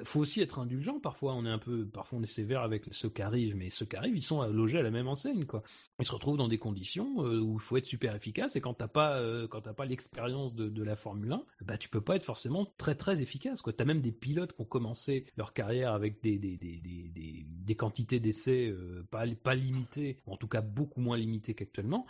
faut 0.05 0.21
aussi 0.21 0.43
être 0.43 0.59
indulgent 0.59 1.01
parfois. 1.01 1.35
On 1.35 1.47
est 1.47 1.51
un 1.51 1.59
peu, 1.59 1.87
parfois 1.87 2.19
on 2.19 2.23
est 2.23 2.27
sévère 2.27 2.66
avec 2.67 2.85
ceux 2.91 3.09
qui 3.09 3.23
arrivent, 3.23 3.57
mais 3.57 3.71
ceux 3.71 3.87
qui 3.87 3.97
arrivent, 3.97 4.17
ils 4.17 4.23
sont 4.23 4.43
logés 4.45 4.79
à 4.79 4.83
la 4.83 4.91
même 4.91 5.09
enseigne, 5.09 5.45
quoi. 5.45 5.63
Ils 5.99 6.05
se 6.05 6.13
retrouvent 6.13 6.37
dans 6.37 6.49
des 6.49 6.59
conditions 6.59 7.25
euh, 7.25 7.41
où 7.41 7.55
il 7.55 7.61
faut 7.61 7.77
être 7.77 7.87
super 7.87 8.15
efficace, 8.15 8.57
et 8.57 8.61
quand 8.61 8.75
t'as 8.75 8.89
pas, 8.89 9.19
euh, 9.19 9.49
quand 9.49 9.63
pas 9.75 9.87
l'expérience 9.87 10.55
de, 10.55 10.83
la 10.83 10.95
Formule 10.95 11.33
1, 11.33 11.45
bah 11.65 11.79
tu 11.79 11.89
peux 11.89 12.01
pas 12.01 12.15
être 12.17 12.23
forcément 12.23 12.73
très 12.79 12.95
très 12.95 13.23
efficace, 13.23 13.63
quoi. 13.63 13.73
T'as 13.73 13.85
même 13.85 14.01
des 14.01 14.13
pilotes 14.13 14.53
qui 14.53 14.61
ont 14.61 14.67
commencé 14.67 15.27
leur 15.37 15.53
carrière 15.53 15.93
avec 15.93 16.23
des 16.23 16.39
des, 16.39 16.57
des, 16.57 16.79
des, 16.79 17.47
des, 17.49 17.75
quantités 17.75 18.21
d'essais 18.21 18.69
euh, 18.69 19.05
pas 19.11 19.25
pas 19.43 19.55
limitées, 19.55 20.21
en 20.27 20.37
tout 20.37 20.47
cas 20.47 20.61
beaucoup 20.61 21.01
moins 21.01 21.17
limitées 21.17 21.55
qu'actuellement. 21.55 22.07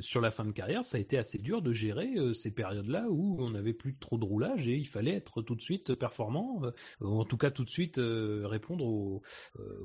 sur 0.00 0.20
la 0.20 0.30
fin 0.30 0.44
de 0.44 0.50
carrière, 0.52 0.84
ça 0.84 0.96
a 0.96 1.00
été 1.00 1.18
assez 1.18 1.38
dur 1.38 1.62
de 1.62 1.72
gérer 1.72 2.14
ces 2.34 2.50
périodes-là 2.50 3.06
où 3.10 3.36
on 3.38 3.54
avait 3.54 3.72
plus 3.72 3.96
trop 3.96 4.18
de 4.18 4.24
roulage 4.24 4.66
et 4.68 4.76
il 4.76 4.86
fallait 4.86 5.14
être 5.14 5.42
tout 5.42 5.54
de 5.54 5.60
suite 5.60 5.94
performant, 5.94 6.62
en 7.00 7.24
tout 7.24 7.36
cas 7.36 7.50
tout 7.50 7.64
de 7.64 7.70
suite 7.70 8.00
répondre 8.00 8.84
aux, 8.84 9.22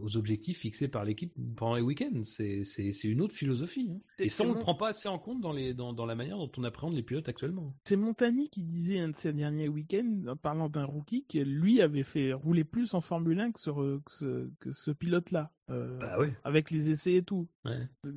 aux 0.02 0.18
objectifs 0.18 0.60
fixés 0.60 0.88
par 0.88 1.06
l'équipe 1.06 1.34
pendant 1.56 1.76
les 1.76 1.82
week-ends. 1.82 2.22
C'est, 2.24 2.64
une 3.04 3.22
autre 3.22 3.36
philosophie. 3.36 3.90
Hein. 3.92 4.00
Et 4.20 4.30
ça, 4.30 4.44
on 4.44 4.50
ne 4.50 4.54
le 4.54 4.60
prend 4.60 4.76
pas 4.76 4.90
assez 4.90 5.10
en 5.10 5.20
compte 5.20 5.42
dans, 5.42 5.54
les, 5.54 5.74
dans, 5.74 6.06
la 6.06 6.16
manière 6.16 6.38
dont 6.38 6.52
on 6.58 6.64
appréhende 6.64 6.94
les 6.94 7.04
pilotes 7.04 7.30
actuellement. 7.30 7.76
C'est 7.86 7.96
Montani 7.96 8.50
qui 8.50 8.64
disait 8.64 9.00
un 9.00 9.10
de 9.10 9.16
ses 9.16 9.34
derniers 9.34 9.68
week-ends, 9.68 10.24
en 10.28 10.36
parlant 10.36 10.70
d'un 10.70 10.86
rookie, 10.86 11.26
que 11.26 11.40
lui 11.40 11.82
avait 11.82 12.04
fait 12.04 12.34
rouler 12.34 12.64
plus 12.64 12.94
en 12.94 13.02
Formule 13.02 13.40
1 13.40 13.52
que 13.52 13.60
ce, 13.60 14.50
que 14.60 14.74
ce 14.74 14.92
pilote-là. 14.92 15.52
Euh, 15.72 15.98
bah 16.00 16.18
oui. 16.20 16.28
Avec 16.44 16.72
les 16.72 16.90
essais 16.90 17.14
et 17.14 17.24
tout. 17.24 17.48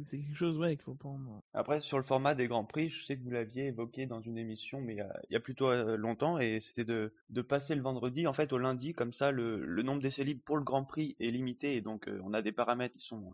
C'est 0.02 0.18
quelque 0.18 0.36
chose 0.36 0.58
ouais, 0.58 0.76
qu'il 0.76 0.82
faut 0.82 0.94
prendre. 0.94 1.40
Après, 1.52 1.80
sur 1.80 1.98
le 1.98 2.02
format 2.02 2.34
des 2.34 2.48
Grands 2.48 2.64
Prix, 2.64 2.90
je 2.90 3.04
sais 3.04 3.16
que 3.16 3.22
vous 3.22 3.30
l'aviez 3.30 3.66
évoqué 3.66 4.06
dans 4.06 4.20
une 4.20 4.38
émission, 4.38 4.80
mais 4.80 4.94
il 4.94 5.32
y 5.32 5.36
a, 5.36 5.40
plutôt 5.40 5.70
euh, 5.70 5.96
longtemps, 5.96 6.38
et 6.38 6.60
c'était 6.60 6.84
de, 6.84 7.12
de, 7.30 7.42
passer 7.42 7.74
le 7.74 7.82
vendredi 7.82 8.26
en 8.26 8.32
fait 8.32 8.52
au 8.52 8.58
lundi, 8.58 8.94
comme 8.94 9.12
ça 9.12 9.30
le, 9.30 9.64
le 9.64 9.82
nombre 9.82 10.00
d'essais 10.00 10.24
libres 10.24 10.42
pour 10.44 10.56
le 10.56 10.64
Grand 10.64 10.84
Prix 10.84 11.14
est 11.20 11.30
limité, 11.30 11.43
et 11.62 11.80
donc 11.80 12.08
euh, 12.08 12.20
on 12.24 12.34
a 12.34 12.42
des 12.42 12.52
paramètres 12.52 12.94
qui 12.94 13.06
sont 13.06 13.32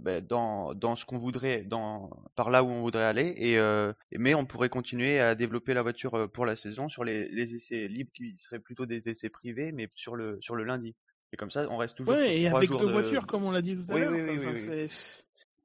bah, 0.00 0.20
dans, 0.20 0.74
dans 0.74 0.96
ce 0.96 1.04
qu'on 1.04 1.18
voudrait, 1.18 1.62
dans, 1.62 2.10
par 2.36 2.50
là 2.50 2.62
où 2.62 2.68
on 2.68 2.80
voudrait 2.80 3.04
aller, 3.04 3.34
et, 3.36 4.18
mais 4.18 4.34
on 4.34 4.44
pourrait 4.44 4.68
continuer 4.68 5.20
à 5.20 5.34
développer 5.34 5.74
la 5.74 5.82
voiture 5.82 6.30
pour 6.32 6.46
la 6.46 6.56
saison 6.56 6.88
sur 6.88 7.04
les, 7.04 7.28
les 7.28 7.54
essais 7.54 7.88
libres 7.88 8.12
qui 8.12 8.34
seraient 8.38 8.60
plutôt 8.60 8.86
des 8.86 9.08
essais 9.08 9.30
privés, 9.30 9.72
mais 9.72 9.88
sur 9.94 10.16
le, 10.16 10.38
sur 10.40 10.56
le 10.56 10.64
lundi. 10.64 10.94
Et 11.32 11.36
comme 11.36 11.50
ça, 11.50 11.66
on 11.70 11.76
reste 11.76 11.96
toujours. 11.96 12.14
Ouais, 12.14 12.40
et 12.40 12.48
avec 12.48 12.70
deux 12.70 12.90
voitures, 12.90 13.26
comme 13.26 13.44
on 13.44 13.50
l'a 13.50 13.62
dit 13.62 13.76
tout 13.76 13.92
à 13.92 13.98
l'heure. 13.98 14.12
Oui, 14.12 14.38
oui, 14.38 14.88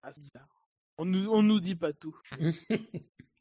ah, 0.04 0.12
on 0.98 1.06
nous, 1.06 1.30
on 1.30 1.42
nous 1.42 1.60
dit 1.60 1.76
pas 1.76 1.94
tout. 1.94 2.18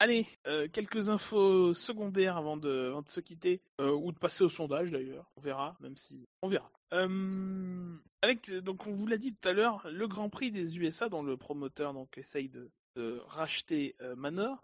Allez, 0.00 0.28
euh, 0.46 0.68
quelques 0.72 1.08
infos 1.08 1.74
secondaires 1.74 2.36
avant 2.36 2.56
de, 2.56 2.94
se 3.06 3.18
quitter, 3.18 3.60
euh, 3.80 3.90
ou 3.90 4.12
de 4.12 4.18
passer 4.18 4.44
au 4.44 4.48
sondage 4.48 4.92
d'ailleurs. 4.92 5.26
On 5.36 5.40
verra, 5.40 5.76
même 5.80 5.96
si 5.96 6.28
on 6.42 6.46
verra. 6.46 6.70
Euh, 6.92 7.96
avec 8.22 8.50
donc 8.58 8.86
on 8.86 8.92
vous 8.92 9.08
l'a 9.08 9.18
dit 9.18 9.34
tout 9.34 9.48
à 9.48 9.52
l'heure, 9.52 9.84
le 9.90 10.06
Grand 10.06 10.28
Prix 10.28 10.52
des 10.52 10.78
USA, 10.78 11.08
dont 11.08 11.24
le 11.24 11.36
promoteur 11.36 11.94
donc 11.94 12.16
essaye 12.16 12.48
de, 12.48 12.70
de 12.94 13.20
racheter 13.26 13.96
Manor, 14.16 14.62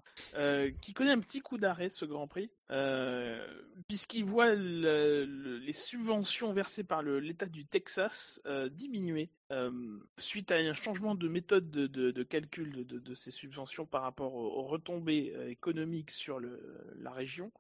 qui 0.81 0.93
connaît 0.93 1.11
un 1.11 1.21
petit 1.21 1.41
coup 1.41 1.59
d'arrêt 1.59 1.91
ce 1.91 2.05
Grand 2.05 2.29
Prix, 2.29 2.51
euh, 2.71 3.47
puisqu'il 3.89 4.25
voit 4.25 4.55
les 4.55 5.73
subventions 5.73 6.53
versées 6.53 6.85
par 6.85 7.03
l'État 7.03 7.47
du 7.47 7.67
Texas 7.67 8.41
diminuer 8.71 9.31
suite 10.19 10.51
à 10.51 10.57
un 10.57 10.73
changement 10.73 11.15
de 11.15 11.29
méthode 11.29 11.71
de, 11.71 12.23
calcul 12.23 12.87
de, 12.87 13.15
ces 13.15 13.31
subventions 13.31 13.87
par 13.87 14.03
rapport 14.03 14.35
aux, 14.35 14.63
retombées 14.63 15.35
économiques 15.49 16.11
sur 16.11 16.41
la 16.41 17.11
région. 17.11 17.53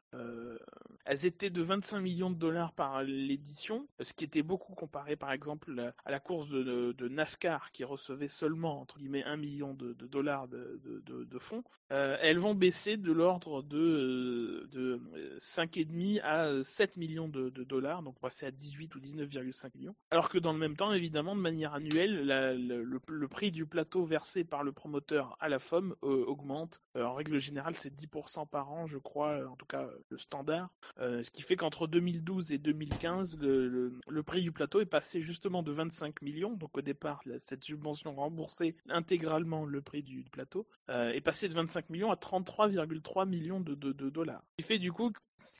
elles 1.04 1.26
étaient 1.26 1.50
de 1.50 1.62
25 1.62 2.00
millions 2.00 2.30
de 2.30 2.36
dollars 2.36 2.72
par 2.72 3.02
l'édition, 3.02 3.86
ce 4.00 4.12
qui 4.12 4.24
était 4.24 4.42
beaucoup 4.42 4.74
comparé 4.74 5.14
par 5.16 5.30
exemple 5.32 5.92
à 6.04 6.10
la 6.10 6.20
course 6.20 6.50
de, 6.50 7.08
NASCAR 7.08 7.70
qui 7.70 7.84
recevait 7.84 8.28
seulement 8.28 8.80
entre 8.80 8.98
guillemets 8.98 9.24
1 9.24 9.36
million 9.36 9.74
de, 9.74 9.92
dollars 9.92 10.48
de 10.48 11.38
fonds. 11.38 11.62
elles 11.90 12.38
vont 12.38 12.54
baisser 12.54 12.96
de 12.96 13.12
l'ordre 13.12 13.62
de, 13.62 14.93
de 14.98 15.38
5,5 15.38 16.20
à 16.22 16.62
7 16.62 16.96
millions 16.96 17.28
de, 17.28 17.50
dollars, 17.50 18.02
donc 18.02 18.18
passer 18.18 18.46
à 18.46 18.50
18 18.50 18.94
ou 18.94 19.00
19,5 19.00 19.70
millions. 19.76 19.94
Alors 20.10 20.28
que 20.28 20.38
dans 20.38 20.52
le 20.52 20.58
même 20.58 20.76
temps, 20.76 20.92
évidemment, 20.92 21.34
de 21.34 21.40
manière 21.40 21.74
annuelle, 21.74 22.26
le, 22.26 23.28
prix 23.28 23.50
du 23.50 23.66
plateau 23.66 24.04
versé 24.04 24.44
par 24.44 24.62
le 24.62 24.72
promoteur 24.72 25.36
à 25.40 25.48
la 25.48 25.58
FOM 25.58 25.94
euh, 26.04 26.24
augmente. 26.26 26.80
Euh, 26.96 27.04
en 27.04 27.14
règle 27.14 27.38
générale, 27.38 27.74
c'est 27.74 27.92
10% 27.92 28.48
par 28.48 28.70
an, 28.70 28.86
je 28.86 28.98
crois, 28.98 29.46
en 29.48 29.56
tout 29.56 29.66
cas 29.66 29.88
le 30.08 30.18
standard. 30.18 30.70
Euh, 31.00 31.22
ce 31.22 31.30
qui 31.30 31.42
fait 31.42 31.56
qu'entre 31.56 31.86
2012 31.86 32.52
et 32.52 32.58
2015, 32.58 33.38
le, 33.40 34.22
prix 34.24 34.42
du 34.42 34.52
plateau 34.52 34.80
est 34.80 34.86
passé 34.86 35.20
justement 35.20 35.62
de 35.62 35.70
25 35.70 36.22
millions, 36.22 36.54
donc 36.54 36.76
au 36.78 36.80
départ, 36.80 37.20
cette 37.40 37.62
subvention 37.64 38.14
remboursait 38.14 38.74
intégralement 38.88 39.66
le 39.66 39.82
prix 39.82 40.02
du 40.02 40.24
plateau, 40.24 40.66
est 40.88 41.20
passé 41.20 41.48
de 41.48 41.54
25 41.54 41.90
millions 41.90 42.10
à 42.10 42.16
33,3 42.16 43.28
millions 43.28 43.60
de, 43.60 43.74
dollars. 43.74 44.42
Ce 44.58 44.64
qui 44.64 44.68
fait 44.68 44.78
du 44.84 44.92
coup 44.92 45.10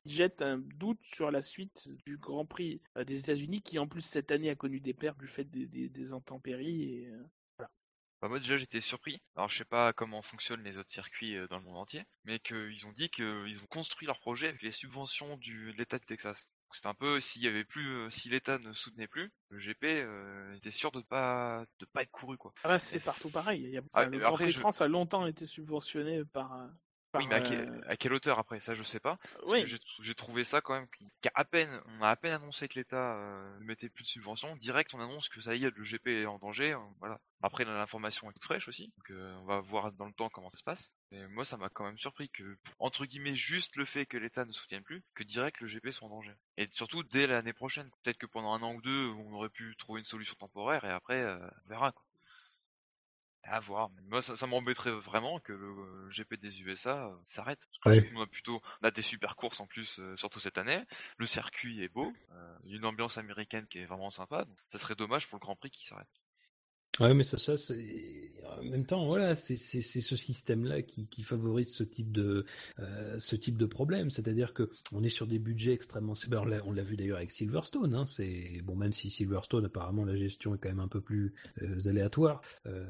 jette 0.04 0.42
un 0.42 0.58
doute 0.58 1.02
sur 1.02 1.30
la 1.30 1.40
suite 1.40 1.88
du 2.04 2.18
Grand 2.18 2.44
Prix 2.44 2.82
des 3.06 3.20
États-Unis, 3.20 3.62
qui 3.62 3.78
en 3.78 3.88
plus 3.88 4.02
cette 4.02 4.30
année 4.30 4.50
a 4.50 4.54
connu 4.54 4.80
des 4.80 4.92
pertes 4.92 5.16
du 5.16 5.26
fait 5.26 5.44
des, 5.44 6.12
intempéries. 6.12 6.82
Et, 6.82 7.10
bah, 8.20 8.28
moi 8.28 8.38
déjà 8.38 8.58
j'étais 8.58 8.82
surpris. 8.82 9.22
Alors 9.34 9.48
je 9.48 9.56
sais 9.56 9.64
pas 9.64 9.94
comment 9.94 10.20
fonctionnent 10.20 10.62
les 10.62 10.76
autres 10.76 10.90
circuits 10.90 11.36
euh, 11.36 11.46
dans 11.48 11.56
le 11.56 11.64
monde 11.64 11.78
entier, 11.78 12.04
mais 12.24 12.38
qu'ils 12.38 12.84
ont 12.84 12.92
dit 12.92 13.08
qu'ils 13.08 13.58
ont 13.62 13.66
construit 13.70 14.06
leur 14.06 14.20
projet 14.20 14.48
avec 14.48 14.60
les 14.60 14.72
subventions 14.72 15.38
de 15.38 15.72
l'État 15.78 15.98
de 15.98 16.04
Texas. 16.04 16.46
C'était 16.74 16.88
un 16.88 16.94
peu 16.94 17.18
s'il 17.22 17.40
y 17.40 17.48
avait 17.48 17.64
plus, 17.64 17.96
euh, 17.96 18.10
si 18.10 18.28
l'État 18.28 18.58
ne 18.58 18.74
soutenait 18.74 19.06
plus, 19.06 19.32
le 19.48 19.58
GP 19.58 19.84
euh, 19.84 20.54
était 20.56 20.70
sûr 20.70 20.92
de 20.92 21.00
pas 21.00 21.64
de 21.80 21.86
pas 21.86 22.02
être 22.02 22.10
couru 22.10 22.36
quoi. 22.36 22.52
Ah 22.62 22.68
bah, 22.68 22.78
c'est 22.78 23.02
partout 23.02 23.30
pareil. 23.30 23.80
Ah, 23.94 24.04
le 24.04 24.18
Grand 24.18 24.34
Prix 24.34 24.52
de 24.52 24.58
France 24.58 24.82
a 24.82 24.88
longtemps 24.88 25.26
été 25.26 25.46
subventionné 25.46 26.26
par 26.26 26.68
oui, 27.14 27.26
mais 27.28 27.36
à, 27.86 27.96
quelle 27.96 28.12
hauteur 28.12 28.38
après 28.38 28.60
ça, 28.60 28.74
je 28.74 28.82
sais 28.82 29.00
pas. 29.00 29.18
Oui. 29.46 29.64
J'ai 30.02 30.14
trouvé 30.14 30.44
ça 30.44 30.60
quand 30.60 30.74
même 30.74 30.86
qu'à 31.20 31.44
peine, 31.44 31.80
on 31.98 32.02
a 32.02 32.08
à 32.08 32.16
peine 32.16 32.32
annoncé 32.32 32.68
que 32.68 32.78
l'État 32.78 33.16
euh, 33.16 33.58
ne 33.60 33.64
mettait 33.64 33.88
plus 33.88 34.04
de 34.04 34.08
subventions, 34.08 34.56
direct 34.56 34.92
on 34.94 35.00
annonce 35.00 35.28
que 35.28 35.40
ça 35.40 35.54
y 35.54 35.64
est, 35.64 35.76
le 35.76 35.84
GP 35.84 36.08
est 36.08 36.26
en 36.26 36.38
danger. 36.38 36.72
Euh, 36.72 36.78
voilà. 37.00 37.20
Après, 37.42 37.64
l'information 37.64 38.30
est 38.30 38.32
toute 38.32 38.44
fraîche 38.44 38.68
aussi, 38.68 38.92
donc 38.96 39.10
euh, 39.10 39.36
on 39.42 39.44
va 39.44 39.60
voir 39.60 39.92
dans 39.92 40.06
le 40.06 40.12
temps 40.12 40.30
comment 40.30 40.50
ça 40.50 40.56
se 40.56 40.64
passe. 40.64 40.90
Et 41.12 41.26
moi, 41.26 41.44
ça 41.44 41.56
m'a 41.56 41.68
quand 41.68 41.84
même 41.84 41.98
surpris 41.98 42.30
que, 42.30 42.56
entre 42.78 43.04
guillemets, 43.04 43.36
juste 43.36 43.76
le 43.76 43.84
fait 43.84 44.06
que 44.06 44.16
l'État 44.16 44.44
ne 44.44 44.52
soutienne 44.52 44.82
plus, 44.82 45.02
que 45.14 45.24
direct 45.24 45.60
le 45.60 45.68
GP 45.68 45.90
soit 45.90 46.08
en 46.08 46.10
danger. 46.10 46.32
Et 46.56 46.68
surtout 46.70 47.02
dès 47.02 47.26
l'année 47.26 47.52
prochaine. 47.52 47.90
Peut-être 48.02 48.18
que 48.18 48.26
pendant 48.26 48.54
un 48.54 48.62
an 48.62 48.74
ou 48.74 48.80
deux, 48.80 49.08
on 49.08 49.34
aurait 49.34 49.50
pu 49.50 49.76
trouver 49.76 50.00
une 50.00 50.06
solution 50.06 50.34
temporaire 50.36 50.84
et 50.84 50.90
après, 50.90 51.24
on 51.24 51.68
verra. 51.68 51.92
Quoi. 51.92 52.02
À 53.46 53.60
voir. 53.60 53.90
moi, 54.08 54.22
ça, 54.22 54.46
m'embêterait 54.46 54.90
vraiment 54.90 55.38
que 55.38 55.52
le 55.52 55.66
euh, 55.66 56.10
GP 56.10 56.40
des 56.40 56.62
USA 56.62 57.08
euh, 57.08 57.14
s'arrête. 57.26 57.68
On 57.84 58.22
a 58.22 58.26
plutôt, 58.26 58.62
on 58.80 58.86
a 58.86 58.90
des 58.90 59.02
super 59.02 59.36
courses 59.36 59.60
en 59.60 59.66
plus, 59.66 59.98
euh, 59.98 60.16
surtout 60.16 60.40
cette 60.40 60.56
année. 60.56 60.82
Le 61.18 61.26
circuit 61.26 61.82
est 61.82 61.88
beau, 61.88 62.12
il 62.64 62.70
y 62.70 62.74
a 62.74 62.78
une 62.78 62.86
ambiance 62.86 63.18
américaine 63.18 63.66
qui 63.66 63.78
est 63.78 63.86
vraiment 63.86 64.10
sympa. 64.10 64.44
Donc 64.44 64.56
ça 64.68 64.78
serait 64.78 64.94
dommage 64.94 65.28
pour 65.28 65.38
le 65.38 65.40
Grand 65.40 65.56
Prix 65.56 65.70
qui 65.70 65.84
s'arrête. 65.84 66.20
Ouais, 67.00 67.14
mais 67.14 67.24
ça, 67.24 67.38
ça, 67.38 67.56
c'est 67.56 67.76
en 68.58 68.64
même 68.64 68.86
temps, 68.86 69.06
voilà, 69.06 69.34
c'est 69.34 69.56
ce 69.56 70.16
système-là 70.16 70.82
qui, 70.82 71.06
qui 71.06 71.22
favorise 71.22 71.72
ce 71.72 71.84
type 71.84 72.12
de 72.12 72.44
euh, 72.78 73.18
ce 73.18 73.36
type 73.36 73.56
de 73.56 73.66
problème. 73.66 74.10
C'est-à-dire 74.10 74.54
que 74.54 74.70
on 74.92 75.02
est 75.02 75.08
sur 75.08 75.26
des 75.26 75.38
budgets 75.38 75.72
extrêmement. 75.72 76.14
Ben, 76.28 76.42
on 76.64 76.72
l'a 76.72 76.82
vu 76.82 76.96
d'ailleurs 76.96 77.18
avec 77.18 77.30
Silverstone. 77.30 77.94
Hein, 77.94 78.04
c'est 78.04 78.60
bon, 78.64 78.76
même 78.76 78.92
si 78.92 79.10
Silverstone, 79.10 79.66
apparemment, 79.66 80.04
la 80.04 80.16
gestion 80.16 80.54
est 80.54 80.58
quand 80.58 80.68
même 80.68 80.80
un 80.80 80.88
peu 80.88 81.00
plus 81.00 81.34
euh, 81.62 81.88
aléatoire. 81.88 82.40
Euh, 82.66 82.84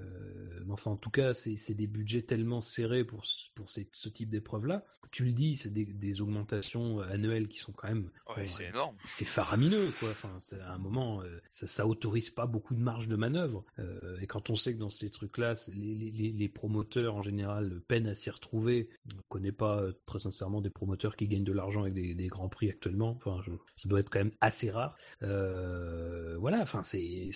mais 0.65 0.73
enfin, 0.73 0.93
en 0.93 0.97
tout 0.97 1.11
cas, 1.11 1.35
c'est 1.35 1.75
des 1.75 1.87
budgets 1.87 2.23
tellement 2.23 2.61
serrés 2.61 3.05
pour 3.05 3.25
pour 3.55 3.71
ces, 3.71 3.89
ce 3.93 4.09
type 4.09 4.31
d'épreuve-là. 4.31 4.85
Tu 5.11 5.25
le 5.25 5.33
dis, 5.33 5.57
c'est 5.57 5.73
des, 5.73 5.85
des, 5.85 6.21
augmentations 6.21 6.99
annuelles 7.01 7.47
qui 7.47 7.59
sont 7.59 7.73
quand 7.73 7.89
même. 7.89 8.11
Ouais, 8.37 8.49
c'est 8.49 8.67
énorme. 8.67 8.97
C'est 9.05 9.25
faramineux, 9.25 9.93
quoi. 10.01 10.11
Enfin, 10.11 10.37
à 10.61 10.75
un 10.75 10.79
moment, 10.79 11.23
ça, 11.51 11.67
ça 11.67 11.87
autorise 11.87 12.31
pas 12.31 12.47
beaucoup 12.47 12.75
de 12.75 12.81
marge 12.81 13.07
de 13.07 13.15
manœuvre. 13.15 13.65
Euh, 14.03 14.19
et 14.21 14.27
quand 14.27 14.51
on 14.51 14.57
sait 14.57 14.75
que 14.75 14.79
dans 14.79 14.91
ces 14.91 15.11
trucs-là, 15.11 15.55
les, 15.75 16.49
promoteurs 16.49 17.17
en 17.17 17.23
général 17.23 17.81
peinent 17.89 18.07
à 18.07 18.15
s'y 18.15 18.31
retrouver, 18.31 18.89
on 19.13 19.17
ne 19.17 19.23
connaît 19.29 19.53
pas 19.53 19.81
euh, 19.81 19.93
très 20.05 20.19
sincèrement 20.19 20.61
des 20.61 20.71
promoteurs 20.71 21.17
qui 21.17 21.29
gagnent 21.29 21.45
de 21.45 21.53
l'argent 21.53 21.83
avec 21.83 21.95
des, 21.95 22.27
grands 22.29 22.49
prix 22.49 22.71
actuellement. 22.71 23.11
Enfin, 23.11 23.43
ça 23.77 23.89
doit 23.89 24.01
être 24.01 24.11
quand 24.11 24.21
même 24.21 24.33
assez 24.41 24.71
rare. 24.71 24.97
Euh, 25.23 26.37
voilà, 26.39 26.61
enfin, 26.61 26.83
c'est 26.83 27.31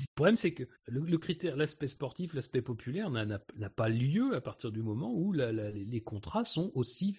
le 0.00 0.14
problème, 0.14 0.36
c'est 0.36 0.52
que 0.52 0.64
le, 0.86 1.18
critère, 1.18 1.56
l'aspect 1.56 1.88
sportif, 1.88 2.34
l'aspect 2.34 2.62
populaire 2.62 3.10
n'a 3.10 3.70
pas 3.70 3.88
lieu 3.88 4.34
à 4.34 4.40
partir 4.40 4.72
du 4.72 4.82
moment 4.82 5.12
où 5.14 5.32
les 5.32 6.00
contrats 6.02 6.44
sont 6.44 6.72
aussi, 6.74 7.16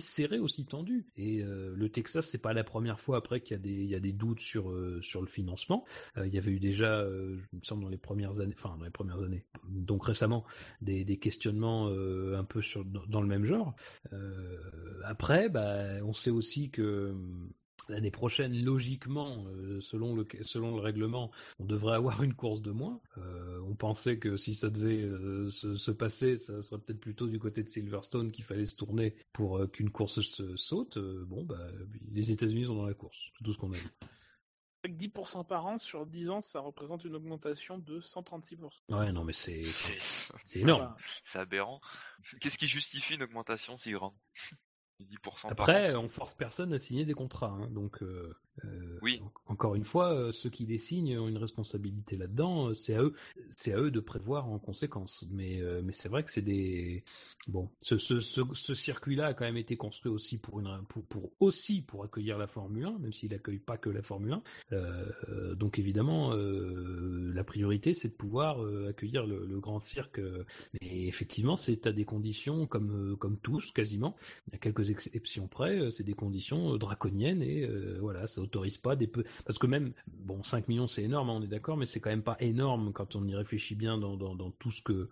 serrés, 0.00 0.38
aussi 0.38 0.66
tendus. 0.66 1.06
Et 1.16 1.42
euh, 1.42 1.74
le 1.76 1.88
Texas, 1.88 2.28
c'est 2.28 2.38
pas 2.38 2.52
la 2.52 2.64
première 2.64 3.00
fois 3.00 3.18
après 3.18 3.40
qu'il 3.40 3.56
y, 3.66 3.94
a 3.94 4.00
des, 4.00 4.12
doutes 4.12 4.40
sur, 4.40 4.70
euh, 4.70 5.00
sur 5.02 5.20
le 5.20 5.26
financement. 5.26 5.84
Euh, 6.16 6.26
il 6.26 6.34
y 6.34 6.38
avait 6.38 6.52
eu 6.52 6.60
déjà, 6.60 7.04
je 7.04 7.56
me 7.56 7.62
semble, 7.62 7.82
dans 7.82 7.88
les 7.88 7.98
premières 7.98 8.40
années, 8.40 8.54
enfin 8.56 8.76
dans 8.76 8.84
les 8.84 8.90
premières 8.90 9.22
années, 9.22 9.44
donc 9.68 10.04
récemment, 10.04 10.44
des, 10.80 11.04
questionnements 11.18 11.88
un 11.88 12.44
peu 12.44 12.62
dans, 13.08 13.20
le 13.20 13.28
même 13.28 13.44
genre. 13.44 13.74
après, 15.04 15.48
bah, 15.48 16.02
on 16.02 16.12
sait 16.12 16.30
aussi 16.30 16.70
que 16.70 17.14
L'année 17.88 18.10
prochaine, 18.10 18.54
logiquement, 18.64 19.44
euh, 19.48 19.80
selon, 19.80 20.14
le, 20.14 20.26
selon 20.42 20.74
le 20.74 20.80
règlement, 20.80 21.30
on 21.58 21.64
devrait 21.64 21.96
avoir 21.96 22.22
une 22.22 22.34
course 22.34 22.62
de 22.62 22.70
moins. 22.70 23.00
Euh, 23.18 23.60
on 23.66 23.74
pensait 23.74 24.18
que 24.18 24.36
si 24.36 24.54
ça 24.54 24.70
devait 24.70 25.02
euh, 25.02 25.50
se, 25.50 25.90
passer, 25.90 26.36
ça 26.36 26.62
serait 26.62 26.80
peut-être 26.80 27.00
plutôt 27.00 27.26
du 27.26 27.38
côté 27.38 27.62
de 27.62 27.68
Silverstone 27.68 28.30
qu'il 28.30 28.44
fallait 28.44 28.66
se 28.66 28.76
tourner 28.76 29.14
pour 29.32 29.68
qu'une 29.70 29.90
course 29.90 30.20
se 30.20 30.56
saute. 30.56 30.98
bon, 30.98 31.44
bah, 31.44 31.66
les 32.12 32.30
États-Unis 32.30 32.66
sont 32.66 32.76
dans 32.76 32.86
la 32.86 32.94
course, 32.94 33.30
c'est 33.36 33.44
tout 33.44 33.52
ce 33.52 33.58
qu'on 33.58 33.72
a 33.72 33.78
vu. 33.78 33.88
Avec 34.82 34.96
10% 34.96 35.46
par 35.46 35.66
an 35.66 35.76
sur 35.76 36.06
10 36.06 36.30
ans, 36.30 36.40
ça 36.40 36.60
représente 36.60 37.04
une 37.04 37.14
augmentation 37.14 37.78
de 37.78 38.00
136%. 38.00 38.70
Ouais, 38.88 39.12
non, 39.12 39.24
mais 39.24 39.34
c'est 39.34 39.66
énorme. 40.54 40.94
C'est 41.24 41.38
aberrant. 41.38 41.82
Qu'est-ce 42.40 42.56
qui 42.56 42.66
justifie 42.66 43.14
une 43.14 43.22
augmentation 43.22 43.76
si 43.76 43.92
grande? 43.92 44.14
Après, 45.44 45.94
on 45.94 46.08
force 46.08 46.34
personne 46.34 46.72
à 46.72 46.78
signer 46.78 47.04
des 47.04 47.14
contrats, 47.14 47.56
hein, 47.60 47.68
donc 47.70 48.02
euh, 48.02 48.34
euh. 48.64 48.98
Encore 49.46 49.74
une 49.74 49.84
fois, 49.84 50.12
euh, 50.12 50.32
ceux 50.32 50.50
qui 50.50 50.66
les 50.66 50.78
signent 50.78 51.18
ont 51.18 51.28
une 51.28 51.38
responsabilité 51.38 52.16
là-dedans. 52.16 52.74
C'est 52.74 52.94
à 52.94 53.02
eux, 53.02 53.14
c'est 53.48 53.72
à 53.72 53.78
eux 53.78 53.90
de 53.90 54.00
prévoir 54.00 54.48
en 54.48 54.58
conséquence. 54.58 55.26
Mais 55.30 55.60
mais 55.82 55.92
c'est 55.92 56.08
vrai 56.08 56.22
que 56.24 56.30
c'est 56.30 56.42
des 56.42 57.04
bon. 57.48 57.70
Ce, 57.80 57.98
ce, 57.98 58.20
ce, 58.20 58.74
circuit-là 58.74 59.26
a 59.26 59.34
quand 59.34 59.44
même 59.44 59.56
été 59.56 59.76
construit 59.76 60.12
aussi 60.12 60.38
pour 60.38 60.60
une 60.60 60.82
pour, 60.88 61.04
pour 61.04 61.30
aussi 61.40 61.82
pour 61.82 62.04
accueillir 62.04 62.38
la 62.38 62.46
Formule 62.46 62.84
1, 62.84 62.98
même 62.98 63.12
s'il 63.12 63.34
accueille 63.34 63.58
pas 63.58 63.76
que 63.76 63.90
la 63.90 64.02
Formule 64.02 64.40
1. 64.72 65.54
donc 65.54 65.78
évidemment, 65.78 66.34
la 66.34 67.44
priorité 67.44 67.94
c'est 67.94 68.08
de 68.08 68.14
pouvoir 68.14 68.60
accueillir 68.88 69.26
le, 69.26 69.46
le, 69.46 69.60
grand 69.60 69.80
cirque. 69.80 70.20
Mais 70.80 71.06
effectivement, 71.06 71.56
c'est 71.56 71.86
à 71.86 71.92
des 71.92 72.04
conditions 72.04 72.66
comme 72.66 73.16
comme 73.18 73.38
tous 73.38 73.70
quasiment. 73.72 74.16
Il 74.48 74.52
y 74.52 74.56
a 74.56 74.58
quelques 74.58 74.89
exceptions 74.90 75.48
près, 75.48 75.78
euh, 75.78 75.90
c'est 75.90 76.04
des 76.04 76.14
conditions 76.14 76.74
euh, 76.74 76.78
draconiennes 76.78 77.42
et 77.42 77.62
euh, 77.62 77.98
voilà, 78.00 78.26
ça 78.26 78.40
autorise 78.40 78.78
pas 78.78 78.96
des 78.96 79.06
peu 79.06 79.24
parce 79.44 79.58
que 79.58 79.66
même 79.66 79.92
bon 80.06 80.42
5 80.42 80.68
millions 80.68 80.86
c'est 80.86 81.02
énorme, 81.02 81.30
hein, 81.30 81.34
on 81.36 81.42
est 81.42 81.48
d'accord, 81.48 81.76
mais 81.76 81.86
c'est 81.86 82.00
quand 82.00 82.10
même 82.10 82.22
pas 82.22 82.36
énorme 82.40 82.92
quand 82.92 83.16
on 83.16 83.26
y 83.26 83.34
réfléchit 83.34 83.74
bien 83.74 83.98
dans, 83.98 84.16
dans, 84.16 84.50
tout 84.50 84.70
ce 84.70 84.82
que 84.82 85.08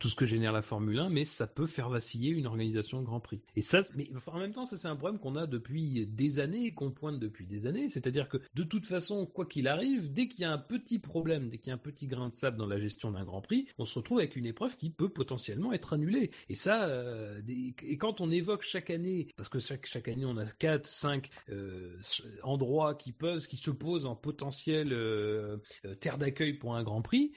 tout 0.00 0.08
ce 0.08 0.14
que 0.14 0.26
génère 0.26 0.52
la 0.52 0.62
Formule 0.62 0.98
1, 0.98 1.08
mais 1.08 1.24
ça 1.24 1.46
peut 1.46 1.66
faire 1.66 1.88
vaciller 1.88 2.30
une 2.30 2.46
organisation 2.46 3.00
de 3.00 3.06
Grand 3.06 3.20
Prix. 3.20 3.40
Et 3.56 3.60
ça, 3.60 3.80
mais 3.96 4.08
en 4.26 4.38
même 4.38 4.52
temps, 4.52 4.64
ça 4.64 4.76
c'est 4.76 4.88
un 4.88 4.96
problème 4.96 5.18
qu'on 5.18 5.36
a 5.36 5.46
depuis 5.46 6.06
des 6.06 6.38
années, 6.38 6.72
qu'on 6.72 6.90
pointe 6.90 7.18
depuis 7.18 7.46
des 7.46 7.66
années. 7.66 7.88
C'est-à-dire 7.88 8.28
que 8.28 8.38
de 8.54 8.62
toute 8.62 8.86
façon, 8.86 9.26
quoi 9.26 9.44
qu'il 9.44 9.66
arrive, 9.66 10.12
dès 10.12 10.28
qu'il 10.28 10.42
y 10.42 10.44
a 10.44 10.52
un 10.52 10.58
petit 10.58 10.98
problème, 10.98 11.50
dès 11.50 11.58
qu'il 11.58 11.68
y 11.68 11.70
a 11.72 11.74
un 11.74 11.78
petit 11.78 12.06
grain 12.06 12.28
de 12.28 12.34
sable 12.34 12.56
dans 12.56 12.66
la 12.66 12.78
gestion 12.78 13.10
d'un 13.10 13.24
Grand 13.24 13.40
Prix, 13.40 13.66
on 13.78 13.84
se 13.84 13.98
retrouve 13.98 14.18
avec 14.18 14.36
une 14.36 14.46
épreuve 14.46 14.76
qui 14.76 14.90
peut 14.90 15.08
potentiellement 15.08 15.72
être 15.72 15.92
annulée. 15.92 16.30
Et 16.48 16.54
ça, 16.54 16.84
euh, 16.84 17.40
et 17.48 17.96
quand 17.96 18.20
on 18.20 18.30
évoque 18.30 18.62
chaque 18.62 18.90
année, 18.90 19.28
parce 19.36 19.48
que 19.48 19.58
chaque, 19.58 19.86
chaque 19.86 20.08
année 20.08 20.24
on 20.24 20.36
a 20.36 20.46
4, 20.46 20.86
5 20.86 21.28
euh, 21.50 21.96
endroits 22.42 22.94
qui 22.94 23.12
peuvent, 23.12 23.46
qui 23.46 23.56
se 23.56 23.70
posent 23.70 24.06
en 24.06 24.14
potentiel 24.14 24.92
euh, 24.92 25.58
terre 26.00 26.18
d'accueil 26.18 26.54
pour 26.54 26.74
un 26.76 26.82
Grand 26.82 27.02
Prix, 27.02 27.32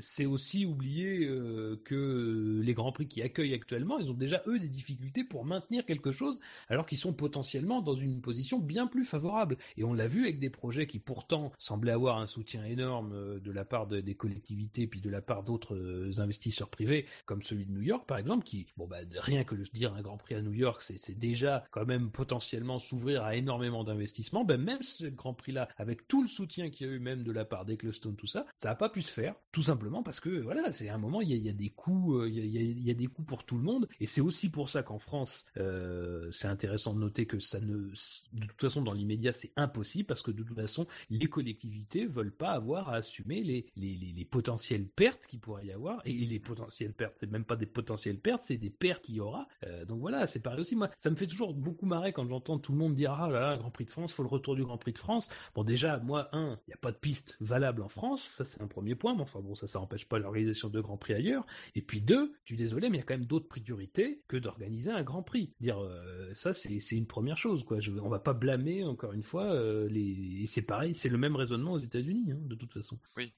c'est 0.00 0.26
aussi 0.26 0.66
oublier 0.66 1.28
euh, 1.64 1.80
que 1.84 2.60
les 2.62 2.74
grands 2.74 2.92
prix 2.92 3.08
qui 3.08 3.22
accueillent 3.22 3.54
actuellement, 3.54 3.98
ils 3.98 4.10
ont 4.10 4.14
déjà 4.14 4.42
eux 4.46 4.58
des 4.58 4.68
difficultés 4.68 5.24
pour 5.24 5.44
maintenir 5.44 5.84
quelque 5.84 6.10
chose, 6.10 6.40
alors 6.68 6.86
qu'ils 6.86 6.98
sont 6.98 7.12
potentiellement 7.12 7.82
dans 7.82 7.94
une 7.94 8.20
position 8.20 8.58
bien 8.58 8.86
plus 8.86 9.04
favorable. 9.04 9.56
Et 9.76 9.84
on 9.84 9.92
l'a 9.92 10.06
vu 10.06 10.24
avec 10.24 10.38
des 10.38 10.50
projets 10.50 10.86
qui 10.86 10.98
pourtant 10.98 11.52
semblaient 11.58 11.92
avoir 11.92 12.18
un 12.18 12.26
soutien 12.26 12.64
énorme 12.64 13.12
euh, 13.12 13.40
de 13.40 13.50
la 13.50 13.64
part 13.64 13.86
des 13.86 14.14
collectivités, 14.14 14.86
puis 14.86 15.00
de 15.00 15.10
la 15.10 15.20
part 15.20 15.42
d'autres 15.42 15.76
euh, 15.76 16.20
investisseurs 16.20 16.68
privés, 16.68 17.06
comme 17.26 17.42
celui 17.42 17.66
de 17.66 17.72
New 17.72 17.82
York 17.82 18.06
par 18.06 18.18
exemple, 18.18 18.44
qui, 18.44 18.66
bon 18.76 18.86
bah 18.86 18.98
rien 19.18 19.44
que 19.44 19.54
de 19.54 19.64
dire 19.72 19.94
un 19.94 20.02
Grand 20.02 20.18
Prix 20.18 20.34
à 20.34 20.42
New 20.42 20.52
York, 20.52 20.82
c'est 20.82 21.18
déjà 21.18 21.64
quand 21.70 21.86
même 21.86 22.10
potentiellement 22.10 22.78
s'ouvrir 22.78 23.22
à 23.22 23.36
énormément 23.36 23.84
d'investissements. 23.84 24.44
Ben 24.44 24.60
même 24.60 24.82
ce 24.82 25.06
Grand 25.06 25.34
Prix-là, 25.34 25.68
avec 25.76 26.06
tout 26.06 26.22
le 26.22 26.28
soutien 26.28 26.70
qu'il 26.70 26.86
y 26.86 26.90
a 26.90 26.92
eu 26.92 26.98
même 26.98 27.22
de 27.22 27.32
la 27.32 27.44
part 27.44 27.64
d'Ecclestone, 27.64 28.16
tout 28.16 28.26
ça, 28.26 28.46
ça 28.56 28.70
n'a 28.70 28.74
pas 28.74 28.88
pu 28.88 29.02
se 29.02 29.10
faire, 29.10 29.34
tout 29.52 29.62
simplement 29.62 30.02
parce 30.02 30.20
que 30.20 30.40
voilà, 30.40 30.70
c'est 30.72 30.88
un 30.88 30.98
moment 30.98 31.20
il 31.20 31.36
y 31.36 31.48
a, 31.48 31.52
des 31.54 31.70
coûts, 31.70 32.18
euh, 32.18 32.28
il 32.28 32.34
y, 32.34 32.58
a, 32.58 32.60
il 32.60 32.82
y 32.82 32.90
a 32.90 32.94
des 32.94 33.06
coûts 33.06 33.22
pour 33.22 33.44
tout 33.44 33.56
le 33.56 33.62
monde, 33.62 33.88
et 34.00 34.06
c'est 34.06 34.20
aussi 34.20 34.50
pour 34.50 34.68
ça 34.68 34.82
qu'en 34.82 34.98
France, 34.98 35.46
euh, 35.56 36.30
c'est 36.30 36.48
intéressant 36.48 36.94
de 36.94 37.00
noter 37.00 37.26
que 37.26 37.38
ça 37.38 37.60
ne, 37.60 37.88
de 38.32 38.46
toute 38.46 38.60
façon, 38.60 38.82
dans 38.82 38.92
l'immédiat, 38.92 39.32
c'est 39.32 39.52
impossible 39.56 40.06
parce 40.06 40.22
que 40.22 40.30
de 40.30 40.42
toute 40.42 40.56
façon, 40.56 40.86
les 41.10 41.26
collectivités 41.26 42.06
veulent 42.06 42.32
pas 42.32 42.50
avoir 42.50 42.88
à 42.88 42.96
assumer 42.96 43.42
les, 43.42 43.66
les, 43.76 43.94
les, 43.94 44.24
potentielles 44.24 44.86
pertes 44.86 45.26
qu'il 45.26 45.40
pourrait 45.40 45.66
y 45.66 45.72
avoir, 45.72 46.00
et 46.04 46.12
les 46.12 46.38
potentielles 46.38 46.92
pertes, 46.92 47.14
c'est 47.16 47.30
même 47.30 47.44
pas 47.44 47.56
des 47.56 47.66
potentielles 47.66 48.18
pertes, 48.18 48.42
c'est 48.44 48.56
des 48.56 48.70
pertes 48.70 49.04
qu'il 49.04 49.16
y 49.16 49.20
aura. 49.20 49.48
Euh, 49.66 49.84
donc 49.84 50.00
voilà, 50.00 50.26
c'est 50.26 50.40
pareil 50.40 50.60
aussi. 50.60 50.76
Moi, 50.76 50.90
ça 50.98 51.10
me 51.10 51.16
fait 51.16 51.26
toujours 51.26 51.54
beaucoup 51.54 51.86
marrer 51.86 52.12
quand 52.12 52.26
j'entends 52.26 52.58
tout 52.58 52.72
le 52.72 52.78
monde 52.78 52.94
dire 52.94 53.12
ah 53.12 53.28
là 53.28 53.40
là, 53.40 53.56
Grand 53.56 53.70
Prix 53.70 53.84
de 53.84 53.90
France, 53.90 54.12
faut 54.12 54.22
le 54.22 54.28
retour 54.28 54.54
du 54.54 54.64
Grand 54.64 54.78
Prix 54.78 54.92
de 54.92 54.98
France. 54.98 55.28
Bon 55.54 55.64
déjà, 55.64 55.98
moi, 55.98 56.28
un, 56.32 56.58
il 56.66 56.70
n'y 56.70 56.74
a 56.74 56.78
pas 56.78 56.92
de 56.92 56.96
piste 56.96 57.36
valable 57.40 57.82
en 57.82 57.88
France, 57.88 58.22
ça 58.22 58.44
c'est 58.44 58.60
un 58.60 58.66
premier 58.66 58.94
point, 58.94 59.14
mais 59.14 59.22
enfin 59.22 59.40
bon, 59.40 59.54
ça, 59.54 59.66
ça 59.66 59.78
n'empêche 59.78 60.06
pas 60.06 60.18
l'organisation 60.18 60.68
de 60.68 60.80
Grand 60.80 60.96
Prix 60.96 61.14
ailleurs. 61.14 61.43
Et 61.74 61.82
puis 61.82 62.00
deux, 62.00 62.32
je 62.44 62.54
suis 62.54 62.56
désolé, 62.56 62.88
mais 62.88 62.98
il 62.98 63.00
y 63.00 63.02
a 63.02 63.06
quand 63.06 63.14
même 63.14 63.26
d'autres 63.26 63.48
priorités 63.48 64.22
que 64.28 64.36
d'organiser 64.36 64.90
un 64.90 65.02
Grand 65.02 65.22
Prix. 65.22 65.52
Dire 65.60 65.78
euh, 65.78 66.32
ça, 66.34 66.52
c'est 66.52 66.96
une 66.96 67.06
première 67.06 67.38
chose, 67.38 67.64
quoi. 67.64 67.80
Je, 67.80 67.90
on 67.92 68.08
va 68.08 68.18
pas 68.18 68.34
blâmer 68.34 68.84
encore 68.84 69.12
une 69.12 69.22
fois 69.22 69.52
euh, 69.52 69.88
les. 69.88 70.42
Et 70.42 70.46
c'est 70.46 70.62
pareil, 70.62 70.94
c'est 70.94 71.08
le 71.08 71.18
même 71.18 71.36
raisonnement 71.36 71.72
aux 71.72 71.78
États-Unis, 71.78 72.32
hein, 72.32 72.40
de 72.42 72.54
toute 72.54 72.72
façon. 72.72 72.98
Oui. 73.16 73.32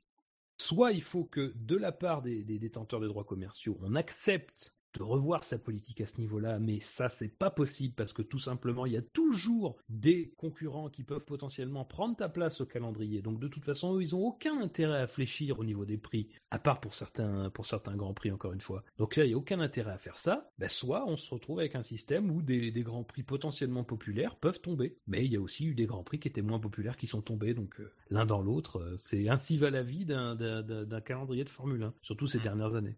Soit 0.58 0.92
il 0.92 1.02
faut 1.02 1.24
que 1.24 1.52
de 1.54 1.76
la 1.76 1.92
part 1.92 2.22
des, 2.22 2.42
des 2.42 2.58
détenteurs 2.58 3.00
de 3.00 3.08
droits 3.08 3.24
commerciaux, 3.24 3.78
on 3.82 3.94
accepte 3.94 4.74
de 4.98 5.02
revoir 5.02 5.44
sa 5.44 5.58
politique 5.58 6.00
à 6.00 6.06
ce 6.06 6.18
niveau-là, 6.18 6.58
mais 6.58 6.80
ça 6.80 7.08
c'est 7.08 7.28
pas 7.28 7.50
possible 7.50 7.94
parce 7.94 8.12
que 8.12 8.22
tout 8.22 8.38
simplement 8.38 8.86
il 8.86 8.92
y 8.92 8.96
a 8.96 9.02
toujours 9.02 9.76
des 9.88 10.32
concurrent 10.36 10.88
qui 10.88 11.02
peuvent 11.02 11.24
potentiellement 11.24 11.84
prendre 11.84 12.16
ta 12.16 12.28
place 12.28 12.60
au 12.60 12.66
calendrier. 12.66 13.22
Donc 13.22 13.38
de 13.38 13.48
toute 13.48 13.64
façon, 13.64 13.96
eux, 13.96 14.02
ils 14.02 14.14
ont 14.14 14.24
aucun 14.24 14.60
intérêt 14.60 15.00
à 15.00 15.06
fléchir 15.06 15.58
au 15.58 15.64
niveau 15.64 15.84
des 15.84 15.98
prix, 15.98 16.28
à 16.50 16.58
part 16.58 16.80
pour 16.80 16.94
certains 16.94 17.50
pour 17.50 17.66
certains 17.66 17.96
grands 17.96 18.14
prix 18.14 18.30
encore 18.30 18.52
une 18.52 18.60
fois. 18.60 18.84
Donc 18.98 19.16
là, 19.16 19.24
il 19.24 19.30
y 19.30 19.34
a 19.34 19.36
aucun 19.36 19.60
intérêt 19.60 19.92
à 19.92 19.98
faire 19.98 20.18
ça. 20.18 20.50
Ben, 20.58 20.68
soit 20.68 21.06
on 21.06 21.16
se 21.16 21.32
retrouve 21.32 21.58
avec 21.60 21.74
un 21.74 21.82
système 21.82 22.30
où 22.30 22.42
des, 22.42 22.72
grands 22.82 23.04
prix 23.04 23.22
potentiellement 23.22 23.84
populaires 23.84 24.36
peuvent 24.36 24.60
tomber, 24.60 24.96
mais 25.06 25.24
il 25.24 25.32
y 25.32 25.36
a 25.36 25.40
aussi 25.40 25.66
eu 25.66 25.74
des 25.74 25.86
grands 25.86 26.04
prix 26.04 26.18
qui 26.18 26.28
étaient 26.28 26.42
moins 26.42 26.60
populaires 26.60 26.96
qui 26.96 27.06
sont 27.06 27.22
tombés. 27.22 27.54
Donc 27.54 27.80
euh, 27.80 27.92
l'un 28.10 28.26
dans 28.26 28.40
l'autre, 28.40 28.78
euh, 28.78 28.96
c'est 28.96 29.28
ainsi 29.28 29.58
va 29.58 29.70
la 29.70 29.82
vie 29.82 30.04
d'un 30.04 31.00
calendrier 31.04 31.44
de 31.44 31.48
Formule 31.48 31.82
1, 31.82 31.94
surtout 32.02 32.26
ces 32.26 32.38
dernières 32.38 32.76
années. 32.76 32.96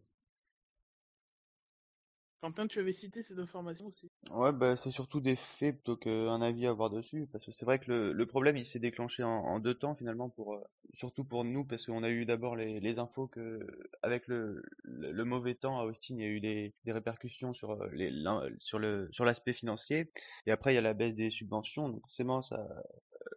Quentin, 2.40 2.68
tu 2.68 2.78
avais 2.78 2.92
cité 2.92 3.22
cette 3.22 3.40
information 3.40 3.86
aussi. 3.86 4.10
Ouais, 4.30 4.52
bah 4.52 4.76
c'est 4.76 4.92
surtout 4.92 5.20
des 5.20 5.34
faits 5.34 5.74
plutôt 5.74 5.96
qu'un 5.96 6.40
avis 6.40 6.66
à 6.66 6.70
avoir 6.70 6.88
dessus, 6.88 7.28
parce 7.32 7.44
que 7.44 7.50
c'est 7.50 7.64
vrai 7.64 7.80
que 7.80 7.90
le, 7.90 8.12
le, 8.12 8.26
problème 8.26 8.56
il 8.56 8.64
s'est 8.64 8.78
déclenché 8.78 9.24
en, 9.24 9.58
deux 9.58 9.74
temps 9.74 9.96
finalement 9.96 10.28
pour 10.28 10.54
euh, 10.54 10.60
surtout 10.94 11.24
pour 11.24 11.44
nous, 11.44 11.64
parce 11.64 11.86
qu'on 11.86 12.04
a 12.04 12.10
eu 12.10 12.26
d'abord 12.26 12.54
les, 12.54 12.78
les, 12.78 12.98
infos 13.00 13.26
que 13.26 13.66
avec 14.02 14.28
le, 14.28 14.62
le, 14.84 15.24
mauvais 15.24 15.56
temps 15.56 15.80
à 15.80 15.84
Austin, 15.84 16.14
il 16.14 16.20
y 16.20 16.24
a 16.24 16.28
eu 16.28 16.40
des, 16.40 16.74
des 16.84 16.92
répercussions 16.92 17.54
sur 17.54 17.72
euh, 17.72 17.88
les 17.92 18.12
sur 18.60 18.78
le 18.78 19.08
sur 19.10 19.24
l'aspect 19.24 19.52
financier, 19.52 20.12
et 20.46 20.52
après 20.52 20.72
il 20.72 20.76
y 20.76 20.78
a 20.78 20.82
la 20.82 20.94
baisse 20.94 21.16
des 21.16 21.30
subventions, 21.30 21.88
donc 21.88 22.02
forcément 22.02 22.42
ça 22.42 22.68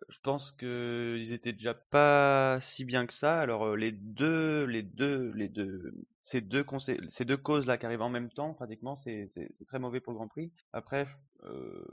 je 0.09 0.19
pense 0.19 0.51
qu'ils 0.51 1.31
étaient 1.31 1.53
déjà 1.53 1.73
pas 1.73 2.59
si 2.61 2.85
bien 2.85 3.05
que 3.05 3.13
ça. 3.13 3.39
Alors 3.39 3.67
euh, 3.67 3.75
les 3.75 3.91
deux, 3.91 4.65
les 4.65 4.83
deux, 4.83 5.31
les 5.35 5.47
deux, 5.47 5.93
ces 6.21 6.41
deux 6.41 6.63
causes 6.63 7.65
là 7.65 7.77
qui 7.77 7.85
arrivent 7.85 8.01
en 8.01 8.09
même 8.09 8.29
temps, 8.29 8.53
pratiquement, 8.53 8.95
c'est 8.95 9.27
très 9.67 9.79
mauvais 9.79 9.99
pour 9.99 10.13
le 10.13 10.17
Grand 10.17 10.27
Prix. 10.27 10.51
Après, 10.73 11.07
euh, 11.43 11.85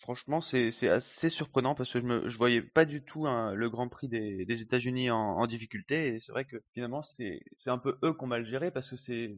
Franchement, 0.00 0.40
c'est 0.40 0.88
assez 0.88 1.28
surprenant 1.28 1.74
parce 1.74 1.92
que 1.92 2.00
je 2.00 2.04
me 2.04 2.28
voyais 2.28 2.62
pas 2.62 2.84
du 2.84 3.02
tout 3.02 3.26
le 3.26 3.68
Grand 3.68 3.88
Prix 3.88 4.08
des, 4.08 4.62
États-Unis 4.62 5.10
en, 5.10 5.46
difficulté 5.46 6.08
et 6.08 6.20
c'est 6.20 6.30
vrai 6.30 6.44
que 6.44 6.62
finalement 6.72 7.02
c'est 7.02 7.40
un 7.66 7.78
peu 7.78 7.98
eux 8.04 8.12
qui 8.12 8.24
ont 8.24 8.28
mal 8.28 8.46
géré 8.46 8.70
parce 8.70 8.88
que 8.88 8.96
c'est 8.96 9.36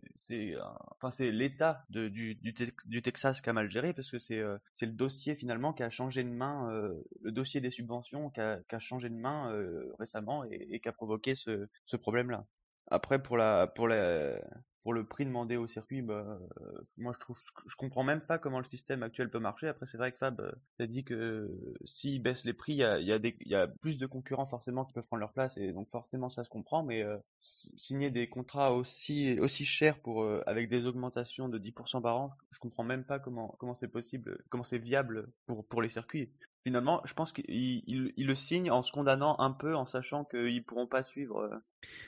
enfin 0.93 1.11
c'est 1.11 1.31
l'État 1.31 1.85
du, 1.89 2.11
du, 2.11 3.03
Texas 3.03 3.41
qui 3.41 3.49
a 3.49 3.53
mal 3.53 3.71
géré 3.71 3.95
parce 3.95 4.11
que 4.11 4.19
c'est 4.19 4.39
euh, 4.39 4.59
le 4.83 4.89
dossier 4.89 5.35
finalement 5.35 5.73
qui 5.73 5.83
a 5.83 5.91
changé 5.91 6.23
de 6.25 6.29
main 6.29 6.71
euh, 6.71 6.95
le 7.23 7.33
dossier 7.33 7.61
des 7.61 7.71
subventions 7.71 8.31
qui 8.31 8.41
a, 8.41 8.61
changé 8.79 9.09
de 9.09 9.15
main 9.15 9.53
euh, 9.53 9.93
récemment 9.99 10.45
et, 10.45 10.69
et, 10.71 10.81
qui 10.81 10.89
a 10.89 10.93
provoqué 10.93 11.35
ce 11.35 11.69
ce 11.87 11.97
problème 11.97 12.31
là. 12.31 12.45
Après 12.89 13.23
pour 13.23 13.37
la 13.39 13.67
pour 13.67 13.89
la 13.89 14.41
pour 14.83 14.95
le 14.95 15.05
prix 15.05 15.27
demandé 15.27 15.57
au 15.57 15.67
circuit, 15.67 16.01
bah, 16.01 16.39
euh, 16.61 16.81
moi 16.97 17.13
je 17.13 17.19
trouve, 17.19 17.39
je, 17.67 17.77
comprends 17.77 18.03
même 18.03 18.21
pas 18.21 18.39
comment 18.39 18.59
le 18.59 18.65
système 18.65 19.03
actuel 19.03 19.31
peut 19.31 19.39
marcher. 19.39 19.69
Après, 19.69 19.87
c'est 19.87 19.99
vrai 19.99 20.11
que 20.11 20.19
Fab 20.19 20.41
euh, 20.41 20.53
a 20.79 20.87
dit 20.87 21.05
que 21.05 21.51
s'ils 21.85 22.23
baissent 22.23 22.45
les 22.45 22.55
prix, 22.55 22.75
il 22.75 22.81
y 22.81 23.55
a, 23.55 23.69
plus 23.69 23.99
de 23.99 24.07
concurrents 24.07 24.47
forcément 24.47 24.85
qui 24.85 24.93
peuvent 24.95 25.07
prendre 25.07 25.21
leur 25.21 25.33
place, 25.33 25.57
et 25.59 25.73
donc 25.73 25.91
forcément 25.91 26.29
ça 26.31 26.45
se 26.45 26.49
comprend. 26.49 26.83
Mais 26.83 27.03
euh, 27.03 27.19
signer 27.41 28.11
des 28.11 28.29
contrats 28.29 28.73
aussi 28.73 29.37
chers 29.67 29.99
pour 30.01 30.27
avec 30.47 30.71
des 30.71 30.87
augmentations 30.87 31.49
de 31.49 31.59
10% 31.59 32.01
par 32.01 32.17
an, 32.17 32.31
je 32.51 32.59
comprends 32.59 32.85
même 32.85 33.05
pas 33.05 33.19
comment 33.19 33.75
c'est 33.75 33.89
possible, 33.89 34.43
comment 34.49 34.65
c'est 34.65 34.79
viable 34.79 35.29
pour 35.47 35.67
pour 35.67 35.83
les 35.83 35.89
circuits. 35.89 36.31
Finalement, 36.63 37.01
je 37.05 37.15
pense 37.15 37.33
qu'ils 37.33 38.13
le 38.17 38.35
signent 38.35 38.71
en 38.71 38.83
se 38.83 38.93
condamnant 38.93 39.39
un 39.41 39.51
peu, 39.51 39.75
en 39.75 39.87
sachant 39.87 40.25
qu'ils 40.25 40.63
pourront 40.65 40.87
pas 40.87 41.03
suivre. 41.03 41.63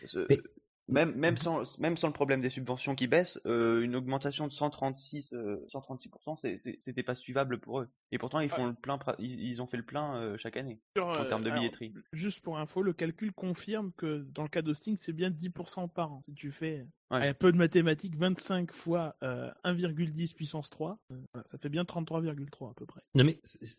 Ce, 0.05 0.27
même, 0.89 1.15
même, 1.15 1.37
sans, 1.37 1.79
même 1.79 1.97
sans 1.97 2.09
le 2.09 2.13
problème 2.13 2.41
des 2.41 2.51
subventions 2.51 2.95
qui 2.95 3.07
baissent, 3.07 3.41
euh, 3.47 3.83
une 3.83 3.95
augmentation 3.95 4.47
de 4.47 4.53
136, 4.53 5.33
euh, 5.33 5.65
136%, 5.69 6.37
c'était 6.79 7.03
pas 7.03 7.15
suivable 7.15 7.59
pour 7.59 7.81
eux. 7.81 7.89
Et 8.11 8.19
pourtant, 8.19 8.41
ils 8.41 8.51
font 8.51 8.67
le 8.67 8.75
plein, 8.75 8.99
ils, 9.19 9.63
ont 9.63 9.67
fait 9.67 9.77
le 9.77 9.85
plein 9.85 10.17
euh, 10.17 10.37
chaque 10.37 10.57
année 10.57 10.81
en 10.99 11.25
termes 11.25 11.45
de 11.45 11.51
euh, 11.51 11.55
billetterie. 11.55 11.95
juste 12.13 12.41
pour 12.41 12.59
info, 12.59 12.83
le 12.83 12.93
calcul 12.93 13.33
confirme 13.33 13.93
que 13.97 14.27
dans 14.33 14.43
le 14.43 14.49
cas 14.49 14.63
d'Austin, 14.63 14.95
c'est 14.97 15.13
bien 15.13 15.31
10% 15.31 15.89
par 15.89 16.13
an. 16.13 16.21
Si 16.21 16.35
tu 16.35 16.51
fais 16.51 16.87
un 17.11 17.35
peu 17.35 17.53
de 17.53 17.59
mathématiques, 17.59 18.17
25 18.17 18.73
fois 18.73 19.17
1,10 19.23 20.35
puissance 20.35 20.71
3, 20.71 20.99
ça 21.47 21.59
fait 21.59 21.69
bien 21.69 21.85
33,3 21.85 22.71
à 22.71 22.75
peu 22.75 22.87
près. 22.87 23.03
Non 23.15 23.25
mais 23.25 23.39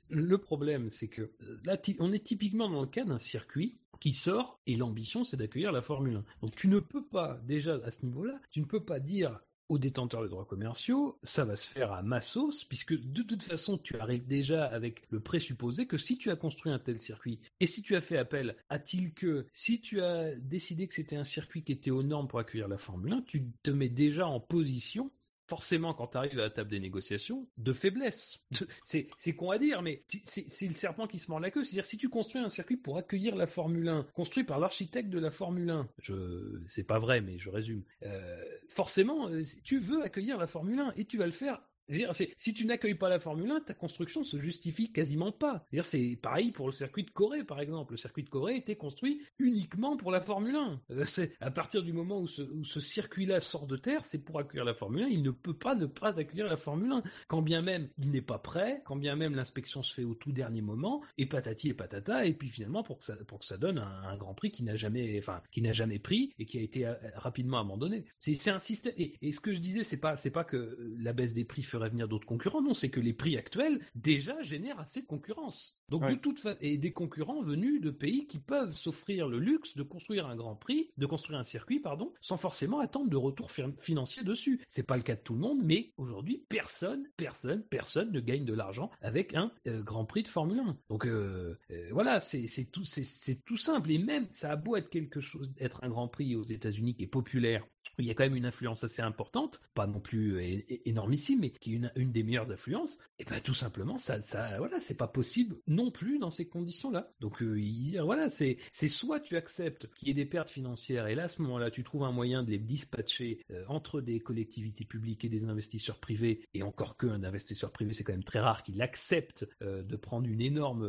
le 0.10 0.38
problème, 0.38 0.90
c'est 0.90 1.10
que 1.10 1.32
là, 1.66 1.78
on 2.00 2.14
est 2.14 2.24
typiquement 2.24 2.70
dans 2.70 2.82
le 2.82 2.88
cas 2.88 3.04
d'un 3.04 3.20
circuit 3.20 3.80
qui 4.04 4.12
sort 4.12 4.60
et 4.68 4.76
l'ambition 4.76 5.24
c'est 5.24 5.38
d'accueillir 5.38 5.72
la 5.72 5.82
Formule 5.82 6.18
1. 6.18 6.26
Donc 6.42 6.56
tu 6.56 6.68
ne 6.68 6.80
peux 6.80 7.06
pas 7.06 7.40
déjà 7.46 7.76
à 7.86 7.90
ce 7.90 8.06
niveau-là, 8.06 8.38
tu 8.52 8.60
ne 8.60 8.66
peux 8.66 8.84
pas 8.84 9.00
dire 9.00 9.40
aux 9.70 9.78
détenteurs 9.78 10.22
de 10.22 10.28
droits 10.28 10.44
commerciaux, 10.44 11.18
ça 11.24 11.46
va 11.46 11.56
se 11.56 11.70
faire 11.70 11.94
à 11.94 12.04
ma 12.04 12.20
sauce, 12.20 12.66
puisque 12.66 12.94
de 13.00 13.24
toute 13.24 13.42
façon, 13.42 13.78
tu 13.78 13.96
arrives 13.96 14.28
déjà 14.28 14.66
avec 14.66 15.04
le 15.10 15.22
présupposé 15.22 15.88
que 15.88 15.98
si 15.98 16.18
tu 16.18 16.30
as 16.30 16.36
construit 16.36 16.74
un 16.74 16.80
tel 16.80 17.00
circuit, 17.00 17.40
et 17.62 17.66
si 17.66 17.82
tu 17.82 17.96
as 17.96 18.02
fait 18.02 18.18
appel 18.18 18.58
à-t-il 18.68 19.14
que, 19.14 19.48
si 19.54 19.80
tu 19.80 20.02
as 20.02 20.36
décidé 20.36 20.86
que 20.90 20.94
c'était 20.94 21.16
un 21.16 21.24
circuit 21.24 21.64
qui 21.64 21.72
était 21.72 21.90
aux 21.90 22.04
normes 22.04 22.28
pour 22.28 22.40
accueillir 22.40 22.68
la 22.68 22.78
Formule 22.78 23.14
1, 23.14 23.22
tu 23.22 23.54
te 23.64 23.72
mets 23.72 23.88
déjà 23.88 24.28
en 24.28 24.42
position 24.42 25.12
forcément, 25.48 25.94
quand 25.94 26.08
tu 26.08 26.18
arrives 26.18 26.40
à 26.40 26.44
la 26.44 26.50
table 26.50 26.70
des 26.70 26.80
négociations, 26.80 27.48
de 27.58 27.74
faiblesse. 27.74 28.40
C'est, 28.84 29.08
con 29.36 29.52
à 29.52 29.58
dire, 29.58 29.82
mais 29.82 30.04
c'est, 30.24 30.68
le 30.68 30.74
serpent 30.74 31.08
qui 31.08 31.20
se 31.20 31.30
mord 31.30 31.40
la 31.40 31.52
queue. 31.52 31.64
C'est-à-dire, 31.64 31.86
si 31.86 31.98
tu 31.98 32.10
construis 32.10 32.42
un 32.42 32.50
circuit 32.50 32.78
pour 32.78 32.98
accueillir 32.98 33.36
la 33.36 33.48
Formule 33.48 33.88
1, 33.88 34.08
construit 34.14 34.44
par 34.44 34.60
l'architecte 34.60 35.10
de 35.10 35.20
la 35.20 35.32
Formule 35.32 35.70
1, 35.70 35.90
je, 36.00 36.62
c'est 36.68 36.84
pas 36.84 37.00
vrai, 37.00 37.22
mais 37.22 37.38
je 37.38 37.50
résume. 37.50 37.84
Euh, 38.04 38.44
forcément, 38.70 39.30
euh, 39.30 39.42
tu 39.64 39.80
veux 39.80 40.04
accueillir 40.04 40.38
la 40.38 40.48
Formule 40.48 40.80
1 40.80 40.94
et 40.96 41.06
tu 41.06 41.18
vas 41.18 41.26
le 41.26 41.32
faire 41.32 41.62
si 41.90 42.54
tu 42.54 42.66
n'accueilles 42.66 42.96
pas 42.96 43.10
la 43.10 43.20
Formule 43.20 43.52
1, 43.52 43.62
ta 43.62 43.74
construction 43.74 44.24
se 44.24 44.40
justifie 44.40 44.92
quasiment 44.92 45.32
pas. 45.32 45.66
C'est 45.82 46.18
pareil 46.22 46.52
pour 46.52 46.68
le 46.68 46.72
circuit 46.72 47.04
de 47.04 47.12
Corée, 47.12 47.44
par 47.44 47.60
exemple. 47.60 47.94
Le 47.94 47.98
circuit 47.98 48.24
de 48.24 48.30
Corée 48.30 48.56
était 48.56 48.76
construit 48.76 49.22
uniquement 49.40 49.98
pour 49.98 50.12
la 50.12 50.22
Formule 50.22 50.56
1. 50.56 50.82
Euh, 50.92 51.06
à 51.40 51.52
partir 51.52 51.84
du 51.84 51.94
moment 51.94 52.20
où 52.20 52.28
ce, 52.28 52.80
circuit-là 52.80 53.40
sort 53.40 53.68
de 53.68 53.78
terre, 53.78 54.06
c'est 54.06 54.20
pour 54.20 54.40
accueillir 54.40 54.66
la 54.66 54.74
Formule 54.74 55.04
1. 55.04 55.08
Il 55.08 55.24
ne 55.24 55.32
peut 55.32 55.54
pas 55.54 55.76
ne 55.76 55.86
pas 55.86 56.20
accueillir 56.20 56.48
la 56.48 56.58
Formule 56.58 56.92
1. 56.92 57.04
Quand 57.28 57.42
bien 57.42 57.62
même 57.62 57.90
il 57.98 58.12
n'est 58.12 58.22
pas 58.22 58.40
prêt, 58.40 58.82
quand 58.86 58.96
bien 58.96 59.16
même 59.16 59.36
l'inspection 59.36 59.84
se 59.84 59.94
fait 59.94 60.04
au 60.04 60.16
tout 60.16 60.32
dernier 60.32 60.62
moment, 60.62 61.04
et 61.18 61.26
patati 61.26 61.70
et 61.70 61.74
patata, 61.74 62.26
et 62.26 62.34
puis 62.34 62.50
finalement 62.50 62.84
pour 62.84 63.00
que 63.00 63.06
ça, 63.06 63.58
donne 63.58 63.78
un, 63.78 64.18
Grand 64.18 64.34
Prix 64.34 64.52
qui 64.52 64.64
n'a 64.64 64.76
jamais, 64.76 65.18
enfin, 65.18 65.42
jamais 65.72 66.00
pris 66.00 66.34
et 66.38 66.46
qui 66.46 66.58
a 66.60 66.62
été 66.62 66.86
euh, 66.86 66.94
rapidement 67.16 67.60
abandonné. 67.60 68.06
C'est 68.20 68.50
un 68.50 68.60
système. 68.60 68.94
Et, 68.98 69.32
ce 69.32 69.40
que 69.40 69.54
je 69.54 69.60
disais, 69.60 69.84
c'est 69.84 70.00
pas, 70.00 70.16
pas 70.16 70.44
que 70.44 70.78
la 71.00 71.14
baisse 71.14 71.34
des 71.34 71.46
prix 71.46 71.64
ferait 71.74 71.90
venir 71.90 72.08
d'autres 72.08 72.28
concurrents. 72.28 72.62
Non, 72.62 72.74
c'est 72.74 72.90
que 72.90 73.00
les 73.00 73.14
prix 73.14 73.36
actuels 73.36 73.80
déjà 73.96 74.40
génèrent 74.42 74.80
assez 74.80 75.02
de 75.02 75.08
concurrence. 75.08 75.76
Donc 75.90 76.08
de 76.08 76.16
toute 76.16 76.40
façon, 76.40 76.58
et 76.62 76.78
des 76.78 76.92
concurrents 76.92 77.42
venus 77.42 77.82
de 77.82 77.90
pays 77.90 78.28
qui 78.28 78.40
peuvent 78.40 78.76
s'offrir 78.76 79.28
le 79.28 79.40
luxe 79.40 79.76
de 79.76 79.84
construire 79.84 80.28
un 80.28 80.36
grand 80.36 80.56
prix, 80.56 80.92
de 80.98 81.06
construire 81.06 81.40
un 81.40 81.44
circuit, 81.44 81.80
pardon, 81.80 82.14
sans 82.22 82.38
forcément 82.38 82.80
attendre 82.80 83.10
de 83.10 83.18
retour 83.18 83.52
financier 83.52 84.24
dessus. 84.24 84.62
C'est 84.68 84.84
pas 84.84 84.98
le 84.98 85.04
cas 85.04 85.16
de 85.16 85.22
tout 85.22 85.34
le 85.34 85.40
monde, 85.40 85.60
mais 85.64 85.94
aujourd'hui, 85.98 86.46
personne, 86.50 87.08
personne, 87.18 87.64
personne 87.64 88.12
ne 88.12 88.20
gagne 88.20 88.46
de 88.46 88.54
l'argent 88.54 88.92
avec 89.02 89.34
un 89.36 89.52
euh, 89.68 89.82
Grand 89.82 90.06
Prix 90.06 90.24
de 90.24 90.28
Formule 90.28 90.60
1. 90.60 90.78
Donc 90.90 91.06
euh, 91.06 91.60
euh, 91.72 91.90
voilà, 91.92 92.20
c'est 92.20 92.48
tout, 92.72 92.84
c'est 92.86 93.44
tout 93.46 93.58
simple. 93.58 93.92
Et 93.92 93.98
même 93.98 94.28
ça 94.30 94.52
a 94.52 94.56
beau 94.56 94.76
être 94.76 94.90
quelque 94.90 95.22
chose, 95.22 95.52
être 95.60 95.84
un 95.84 95.90
Grand 95.90 96.08
Prix 96.08 96.36
aux 96.36 96.44
États-Unis 96.44 96.96
qui 96.96 97.04
est 97.04 97.08
populaire 97.08 97.66
il 98.00 98.06
y 98.06 98.12
a 98.12 98.14
quand 98.14 98.24
même 98.24 98.36
une 98.36 98.46
influence 98.46 98.84
assez 98.84 99.02
importante, 99.02 99.62
pas 99.74 99.88
non 99.88 100.00
plus 100.00 100.40
énormissime, 100.86 101.40
mais 101.42 101.52
qui 101.52 101.74
est 101.74 101.90
une, 101.96 102.12
des 102.12 102.24
meilleures 102.24 102.52
influences, 102.52 102.98
et 103.20 103.26
ben 103.26 103.40
tout 103.42 103.54
simplement, 103.54 103.98
ça, 103.98 104.22
ça, 104.22 104.58
voilà, 104.58 104.80
c'est 104.80 104.98
pas 104.98 105.08
possible 105.08 105.58
non 105.68 105.92
plus 105.92 106.20
dans 106.20 106.30
ces 106.30 106.48
conditions-là. 106.48 107.12
Donc 107.20 107.42
euh, 107.42 108.02
voilà, 108.04 108.30
c'est, 108.30 108.58
c'est 108.72 108.88
soit 108.88 109.20
tu 109.20 109.36
acceptes 109.36 109.88
qu'il 109.96 110.08
y 110.08 110.12
ait 110.12 110.16
des 110.16 110.26
pertes 110.26 110.50
financières, 110.50 111.08
et 111.08 111.16
là 111.16 111.24
à 111.24 111.28
ce 111.28 111.42
moment-là, 111.44 111.72
tu 111.72 111.84
trouves 111.84 112.04
un 112.04 112.12
moyen 112.12 112.44
de 112.44 112.52
les 112.52 112.60
dispatcher 112.60 113.40
euh, 113.52 113.64
entre 113.68 114.02
des 114.02 114.20
collectivités 114.20 114.86
publiques 114.86 115.26
et 115.26 115.30
des 115.30 115.46
investisseurs 115.46 116.00
privés, 116.00 116.48
et 116.54 116.64
encore 116.64 116.98
qu'un 116.98 117.24
investisseur 117.24 117.72
privé, 117.72 117.94
c'est 117.94 118.04
quand 118.04 118.14
même 118.14 118.24
très 118.24 118.40
rare 118.40 118.64
qu'il 118.64 118.82
accepte 118.82 119.48
euh, 119.62 119.84
de 119.84 119.96
prendre 119.96 120.28
une 120.28 120.42
énorme, 120.42 120.84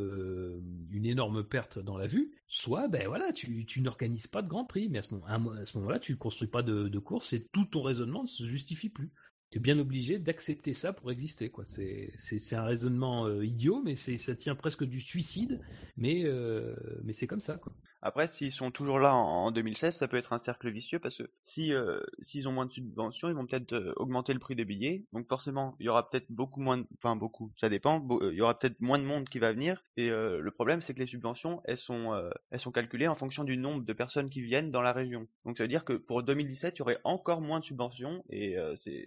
une 0.90 1.06
énorme 1.06 1.44
perte 1.44 1.78
dans 1.78 1.98
la 1.98 2.06
vue. 2.06 2.32
Soit, 2.46 2.88
ben 2.88 3.06
voilà, 3.08 3.32
tu, 3.32 3.64
tu 3.66 3.80
n'organises 3.80 4.26
pas 4.26 4.42
de 4.42 4.48
Grand 4.48 4.64
Prix, 4.64 4.88
mais 4.88 4.98
à 4.98 5.02
ce, 5.02 5.14
moment, 5.14 5.50
à 5.50 5.66
ce 5.66 5.78
moment-là, 5.78 5.98
tu 5.98 6.12
ne 6.12 6.16
construis 6.16 6.48
pas 6.48 6.62
de 6.62 6.83
de 6.88 6.98
course 6.98 7.32
et 7.32 7.46
tout 7.52 7.64
ton 7.64 7.82
raisonnement 7.82 8.22
ne 8.22 8.28
se 8.28 8.44
justifie 8.44 8.88
plus. 8.88 9.10
Tu 9.50 9.58
es 9.58 9.60
bien 9.60 9.78
obligé 9.78 10.18
d'accepter 10.18 10.72
ça 10.72 10.92
pour 10.92 11.12
exister. 11.12 11.50
Quoi. 11.50 11.64
C'est, 11.64 12.12
un 12.52 12.64
raisonnement 12.64 13.26
euh, 13.26 13.44
idiot, 13.44 13.82
mais 13.84 13.94
ça 13.94 14.34
tient 14.34 14.54
presque 14.54 14.84
du 14.84 15.00
suicide, 15.00 15.60
mais, 15.96 16.24
euh, 16.24 16.74
mais 17.04 17.12
c'est 17.12 17.26
comme 17.26 17.40
ça. 17.40 17.56
Quoi. 17.58 17.72
Après, 18.06 18.28
s'ils 18.28 18.52
sont 18.52 18.70
toujours 18.70 18.98
là 18.98 19.14
en, 19.14 19.50
2016, 19.50 19.96
ça 19.96 20.08
peut 20.08 20.18
être 20.18 20.34
un 20.34 20.38
cercle 20.38 20.70
vicieux 20.70 20.98
parce 20.98 21.16
que 21.16 21.22
si 21.42 21.72
euh, 21.72 22.00
s'ils 22.20 22.46
ont 22.46 22.52
moins 22.52 22.66
de 22.66 22.70
subventions, 22.70 23.30
ils 23.30 23.34
vont 23.34 23.46
peut-être 23.46 23.94
augmenter 23.96 24.34
le 24.34 24.38
prix 24.38 24.54
des 24.54 24.66
billets. 24.66 25.06
Donc 25.14 25.26
forcément, 25.26 25.74
il 25.80 25.86
y 25.86 25.88
aura 25.88 26.10
peut-être 26.10 26.30
beaucoup 26.30 26.60
moins, 26.60 26.76
de... 26.76 26.86
enfin 26.98 27.16
beaucoup, 27.16 27.50
ça 27.56 27.70
dépend. 27.70 28.06
il 28.20 28.36
y 28.36 28.42
aura 28.42 28.58
peut-être 28.58 28.78
moins 28.82 28.98
de 28.98 29.04
monde 29.04 29.26
qui 29.26 29.38
va 29.38 29.52
venir. 29.52 29.82
Et 29.96 30.10
le 30.10 30.50
problème, 30.50 30.82
c'est 30.82 30.92
que 30.92 31.00
les 31.00 31.06
subventions, 31.06 31.62
elles 31.64 31.78
sont, 31.78 32.12
elles 32.50 32.60
sont 32.60 32.72
calculées 32.72 33.08
en 33.08 33.14
fonction 33.14 33.42
du 33.42 33.56
nombre 33.56 33.84
de 33.84 33.92
personnes 33.94 34.28
qui 34.28 34.42
viennent 34.42 34.70
dans 34.70 34.82
la 34.82 34.92
région. 34.92 35.26
Donc 35.46 35.56
ça 35.56 35.64
veut 35.64 35.68
dire 35.68 35.86
que 35.86 35.94
pour 35.94 36.22
2017, 36.22 36.76
il 36.76 36.78
y 36.80 36.82
aurait 36.82 37.00
encore 37.04 37.40
moins 37.40 37.60
de 37.60 37.64
subventions 37.64 38.22
et 38.28 38.56
c'est 38.76 39.06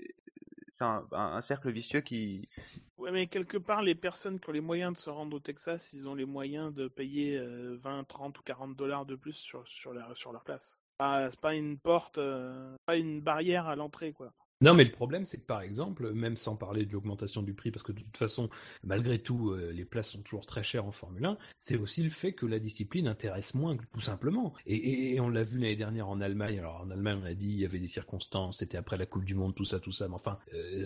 c'est 0.77 0.85
un, 1.15 1.41
cercle 1.41 1.71
vicieux 1.71 2.01
qui. 2.01 2.47
Ouais, 2.97 3.11
mais 3.11 3.27
quelque 3.27 3.57
part, 3.57 3.81
les 3.81 3.95
personnes 3.95 4.39
qui 4.39 4.49
ont 4.49 4.53
les 4.53 4.61
moyens 4.61 4.93
de 4.93 4.97
se 4.97 5.09
rendre 5.09 5.35
au 5.35 5.39
Texas, 5.39 5.93
ils 5.93 6.07
ont 6.07 6.13
les 6.13 6.25
moyens 6.25 6.73
de 6.73 6.87
payer 6.87 7.39
20, 7.39 7.99
euh, 7.99 8.03
30 8.03 8.37
ou 8.37 8.43
40 8.43 8.75
dollars 8.75 9.05
de 9.05 9.15
plus 9.15 9.33
sur, 9.33 9.93
leur 9.93 10.43
place. 10.43 10.79
c'est 10.99 11.39
pas 11.39 11.55
une 11.55 11.79
porte, 11.79 12.19
euh, 12.19 12.75
pas 12.85 12.95
une 12.95 13.21
barrière 13.21 13.67
à 13.67 13.75
l'entrée, 13.75 14.13
quoi. 14.13 14.31
Non, 14.59 14.73
mais 14.73 14.85
le 14.85 14.91
problème, 14.91 15.25
c'est 15.25 15.37
que 15.37 15.45
par 15.45 15.61
exemple, 15.61 16.11
même 16.13 16.35
sans 16.35 16.55
parler 16.55 16.85
de 16.85 16.91
l'augmentation 16.91 17.43
du 17.43 17.53
prix, 17.53 17.69
parce 17.69 17.83
que 17.83 17.91
de 17.91 18.01
toute 18.01 18.17
façon, 18.17 18.49
malgré 18.83 19.19
tout, 19.19 19.51
euh, 19.51 19.71
les 19.71 19.85
places 19.85 20.11
sont 20.11 20.21
toujours 20.21 20.47
très 20.47 20.63
chères 20.63 20.85
en 20.85 20.91
Formule 20.91 21.25
1, 21.25 21.37
c'est 21.57 21.77
aussi 21.77 22.01
le 22.01 22.09
fait 22.09 22.33
que 22.33 22.47
la 22.47 22.57
discipline 22.57 23.07
intéresse 23.07 23.53
moins, 23.53 23.77
tout 23.93 23.99
simplement. 23.99 24.53
Et, 24.65 25.19
on 25.19 25.29
l'a 25.29 25.43
vu 25.43 25.59
l'année 25.59 25.75
dernière 25.75 26.09
en 26.09 26.21
Allemagne. 26.21 26.57
Alors 26.59 26.81
en 26.81 26.89
Allemagne, 26.89 27.19
on 27.21 27.25
a 27.25 27.33
dit 27.35 27.49
il 27.49 27.59
y 27.59 27.65
avait 27.65 27.79
des 27.79 27.87
circonstances, 27.87 28.57
c'était 28.57 28.77
après 28.77 28.97
la 28.97 29.05
Coupe 29.05 29.25
du 29.25 29.35
Monde, 29.35 29.53
tout 29.53 29.65
ça, 29.65 29.79
tout 29.79 29.91
ça. 29.91 30.07
Mais 30.07 30.15
enfin, 30.15 30.39
euh, 30.53 30.83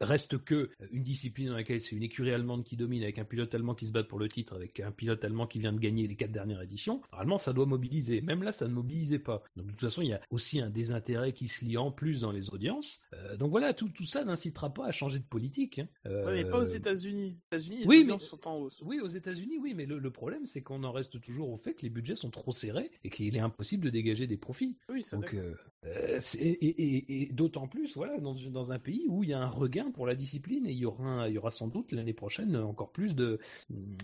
reste 0.00 0.44
que 0.44 0.70
une 0.92 1.02
discipline 1.02 1.48
dans 1.48 1.56
laquelle 1.56 1.80
c'est 1.80 1.96
une 1.96 2.02
écurie 2.02 2.32
allemande 2.32 2.64
qui 2.64 2.76
domine, 2.76 3.02
avec 3.02 3.18
un 3.18 3.24
pilote 3.24 3.54
allemand 3.54 3.74
qui 3.74 3.86
se 3.86 3.92
bat 3.92 4.04
pour 4.04 4.18
le 4.18 4.28
titre, 4.28 4.54
avec 4.54 4.78
un 4.80 4.90
pilote 4.90 5.24
allemand 5.24 5.46
qui 5.46 5.58
vient 5.58 5.72
de 5.72 5.78
gagner 5.78 6.06
les 6.06 6.16
quatre 6.16 6.32
dernières 6.32 6.60
éditions. 6.60 7.00
Normalement, 7.12 7.38
ça 7.38 7.54
doit 7.54 7.66
mobiliser. 7.66 8.20
Même 8.20 8.42
là, 8.42 8.52
ça 8.52 8.68
ne 8.68 8.74
mobilisait 8.74 9.18
pas. 9.18 9.42
Donc 9.56 9.66
de 9.66 9.70
toute 9.72 9.80
façon, 9.80 10.02
il 10.02 10.08
y 10.08 10.12
a 10.12 10.20
aussi 10.30 10.60
un 10.60 10.68
désintérêt 10.70 11.32
qui 11.32 11.48
se 11.48 11.64
lie 11.64 11.78
en 11.78 11.90
plus 11.90 12.20
dans 12.20 12.32
les 12.32 12.50
audiences. 12.50 12.89
Euh, 13.12 13.36
donc 13.36 13.50
voilà, 13.50 13.74
tout, 13.74 13.88
tout 13.88 14.04
ça 14.04 14.24
n'incitera 14.24 14.72
pas 14.72 14.86
à 14.86 14.92
changer 14.92 15.18
de 15.18 15.24
politique. 15.24 15.78
Hein. 15.78 15.88
mais 16.04 16.44
pas 16.44 16.58
aux 16.58 16.72
euh, 16.72 16.76
États-Unis. 16.76 17.36
États-Unis, 17.52 17.84
oui, 17.86 18.04
mais... 18.04 18.18
sont 18.18 18.46
en 18.46 18.56
hausse. 18.56 18.80
Oui, 18.82 19.00
aux 19.00 19.08
États-Unis, 19.08 19.58
oui, 19.58 19.74
mais 19.74 19.86
le, 19.86 20.10
problème, 20.10 20.46
c'est 20.46 20.62
qu'on 20.62 20.82
en 20.84 20.92
reste 20.92 21.20
toujours 21.20 21.50
au 21.50 21.56
fait 21.56 21.74
que 21.74 21.82
les 21.82 21.90
budgets 21.90 22.16
sont 22.16 22.30
trop 22.30 22.52
serrés 22.52 22.90
et 23.04 23.10
qu'il 23.10 23.36
est 23.36 23.40
impossible 23.40 23.84
de 23.84 23.90
dégager 23.90 24.26
des 24.26 24.36
profits. 24.36 24.76
Oui, 24.88 25.04
ça 25.04 25.16
donc, 25.16 25.34
euh, 25.34 26.18
et, 26.38 27.28
d'autant 27.32 27.68
plus, 27.68 27.96
voilà, 27.96 28.18
dans, 28.18 28.34
dans, 28.34 28.72
un 28.72 28.78
pays 28.78 29.06
où 29.08 29.22
il 29.24 29.30
y 29.30 29.32
a 29.32 29.40
un 29.40 29.48
regain 29.48 29.90
pour 29.90 30.06
la 30.06 30.14
discipline 30.14 30.66
et 30.66 30.72
il 30.72 30.78
y 30.78 30.86
aura, 30.86 31.28
il 31.28 31.34
y 31.34 31.38
aura 31.38 31.50
sans 31.50 31.68
doute 31.68 31.92
l'année 31.92 32.12
prochaine 32.12 32.56
encore 32.56 32.92
plus 32.92 33.14
de 33.14 33.38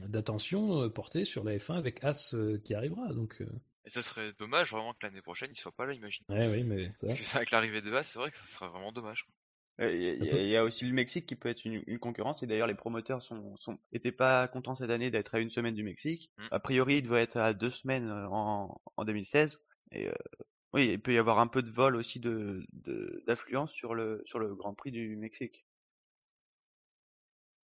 d'attention 0.09 0.89
portée 0.91 1.25
sur 1.25 1.45
la 1.45 1.57
F1 1.57 1.75
avec 1.75 2.03
As 2.03 2.35
qui 2.65 2.75
arrivera. 2.75 3.13
Donc 3.13 3.43
et 3.87 3.91
ce 3.91 4.03
serait 4.03 4.33
dommage 4.39 4.73
vraiment 4.73 4.93
que 4.93 5.07
l'année 5.07 5.23
prochaine 5.23 5.51
il 5.53 5.59
soit 5.59 5.73
pas 5.73 5.87
là, 5.87 5.95
imagine. 5.95 6.25
Ouais, 6.29 6.49
oui, 6.49 6.65
mais. 6.65 6.93
Parce 7.01 7.15
que 7.15 7.37
avec 7.37 7.51
l'arrivée 7.53 7.81
de 7.81 7.93
As, 7.95 8.05
c'est 8.05 8.19
vrai 8.19 8.31
que 8.31 8.37
ce 8.39 8.49
serait 8.49 8.69
vraiment 8.69 8.93
dommage. 8.93 9.27
Il 9.79 10.49
y, 10.49 10.57
a 10.57 10.65
aussi 10.65 10.87
le 10.87 10.95
Mexique 10.95 11.27
qui 11.27 11.37
peut 11.37 11.51
être 11.51 11.67
une, 11.67 11.99
concurrence 11.99 12.43
et 12.43 12.47
d'ailleurs 12.47 12.67
les 12.67 12.75
promoteurs 12.75 13.23
sont, 13.23 13.55
sont 13.59 13.79
étaient 13.93 14.11
pas 14.11 14.49
contents 14.49 14.75
cette 14.75 14.89
année 14.89 15.11
d'être 15.11 15.35
à 15.35 15.39
une 15.39 15.51
semaine 15.51 15.75
du 15.75 15.85
Mexique. 15.85 16.33
Mm. 16.39 16.47
A 16.51 16.61
priori, 16.61 16.97
il 16.97 17.03
doit 17.03 17.21
être 17.21 17.37
à 17.37 17.53
deux 17.53 17.69
semaines 17.69 18.09
euh, 18.09 18.27
en, 18.31 18.81
en 18.97 19.05
2016 19.05 19.61
et 19.93 20.09
euh, 20.09 20.13
oui, 20.73 20.89
il 20.93 21.01
peut 21.01 21.13
y 21.13 21.19
avoir 21.19 21.41
un 21.41 21.47
peu 21.47 21.63
de 21.63 21.71
vol 21.71 21.95
aussi 21.95 22.21
de 22.21 22.67
d'affluence 23.27 23.71
sur 23.71 23.95
le 23.95 24.23
sur 24.25 24.39
le 24.39 24.55
Grand 24.55 24.75
Prix 24.75 24.93
du 24.93 25.15
Mexique. 25.17 25.67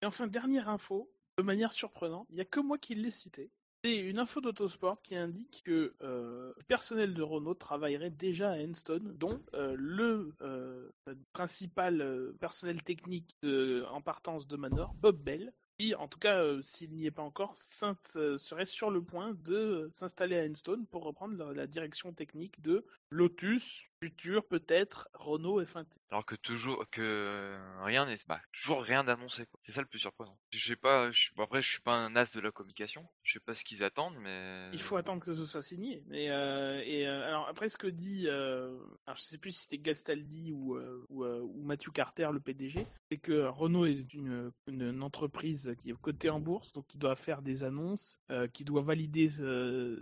Et 0.01 0.05
enfin 0.05 0.27
dernière 0.27 0.67
info, 0.67 1.09
de 1.37 1.43
manière 1.43 1.71
surprenante, 1.71 2.27
il 2.29 2.35
y 2.35 2.41
a 2.41 2.45
que 2.45 2.59
moi 2.59 2.77
qui 2.77 2.93
l'ai 2.93 3.11
cité. 3.11 3.51
C'est 3.83 3.97
une 3.97 4.19
info 4.19 4.41
d'Autosport 4.41 5.01
qui 5.01 5.15
indique 5.15 5.63
que 5.65 5.95
euh, 6.03 6.53
le 6.55 6.63
personnel 6.65 7.15
de 7.15 7.23
Renault 7.23 7.55
travaillerait 7.55 8.11
déjà 8.11 8.51
à 8.51 8.57
Enstone, 8.57 9.17
dont 9.17 9.41
euh, 9.55 9.75
le 9.75 10.35
euh, 10.41 10.87
principal 11.33 12.31
personnel 12.39 12.83
technique 12.83 13.35
en 13.43 14.01
partance 14.01 14.47
de 14.47 14.55
Manor, 14.55 14.93
Bob 14.93 15.17
Bell, 15.17 15.51
qui, 15.79 15.95
en 15.95 16.07
tout 16.07 16.19
cas, 16.19 16.61
s'il 16.61 16.91
n'y 16.91 17.07
est 17.07 17.11
pas 17.11 17.23
encore, 17.23 17.55
serait 17.55 18.65
sur 18.65 18.91
le 18.91 19.01
point 19.01 19.33
de 19.33 19.87
s'installer 19.89 20.37
à 20.37 20.43
Enstone 20.43 20.85
pour 20.85 21.03
reprendre 21.03 21.51
la 21.51 21.65
direction 21.65 22.13
technique 22.13 22.61
de 22.61 22.85
Lotus, 23.09 23.85
futur 24.01 24.45
peut-être 24.45 25.09
Renault 25.13 25.61
F1. 25.61 25.85
Alors 26.09 26.25
que 26.25 26.35
toujours 26.35 26.89
que 26.89 27.57
rien 27.83 28.07
n'est 28.07 28.17
bah, 28.27 28.41
toujours 28.51 28.81
rien 28.81 29.03
d'annoncé 29.03 29.45
C'est 29.63 29.71
ça 29.71 29.81
le 29.81 29.87
plus 29.87 29.99
surprenant. 29.99 30.37
Je 30.51 30.65
sais 30.65 30.75
pas 30.75 31.11
je... 31.11 31.29
après 31.37 31.61
je 31.61 31.69
suis 31.69 31.81
pas 31.81 31.93
un 31.93 32.15
as 32.15 32.33
de 32.33 32.39
la 32.39 32.51
communication, 32.51 33.07
je 33.23 33.33
sais 33.33 33.39
pas 33.39 33.53
ce 33.53 33.63
qu'ils 33.63 33.83
attendent 33.83 34.17
mais 34.19 34.69
il 34.73 34.81
faut 34.81 34.97
attendre 34.97 35.23
que 35.23 35.35
ce 35.35 35.45
soit 35.45 35.61
signé. 35.61 36.03
Mais 36.07 36.31
euh, 36.31 36.81
et 36.83 37.07
euh, 37.07 37.27
alors 37.27 37.47
après 37.47 37.69
ce 37.69 37.77
que 37.77 37.87
dit 37.87 38.23
euh... 38.27 38.75
alors 39.05 39.17
je 39.17 39.23
sais 39.23 39.37
plus 39.37 39.51
si 39.51 39.63
c'était 39.63 39.77
Gastaldi 39.77 40.51
ou 40.51 40.75
euh, 40.75 41.05
ou, 41.09 41.23
euh, 41.23 41.41
ou, 41.41 41.61
Matthew 41.63 41.91
Carter 41.91 42.29
le 42.33 42.39
PDG, 42.39 42.87
c'est 43.09 43.17
que 43.17 43.45
Renault 43.45 43.85
est 43.85 44.13
une, 44.13 44.51
une, 44.67 45.03
entreprise 45.03 45.75
qui 45.77 45.91
est 45.91 46.01
cotée 46.01 46.29
en 46.29 46.39
bourse 46.39 46.71
donc 46.71 46.87
qui 46.87 46.97
doit 46.97 47.15
faire 47.15 47.41
des 47.41 47.63
annonces, 47.63 48.19
qui 48.53 48.65
doit 48.65 48.81
valider 48.81 49.29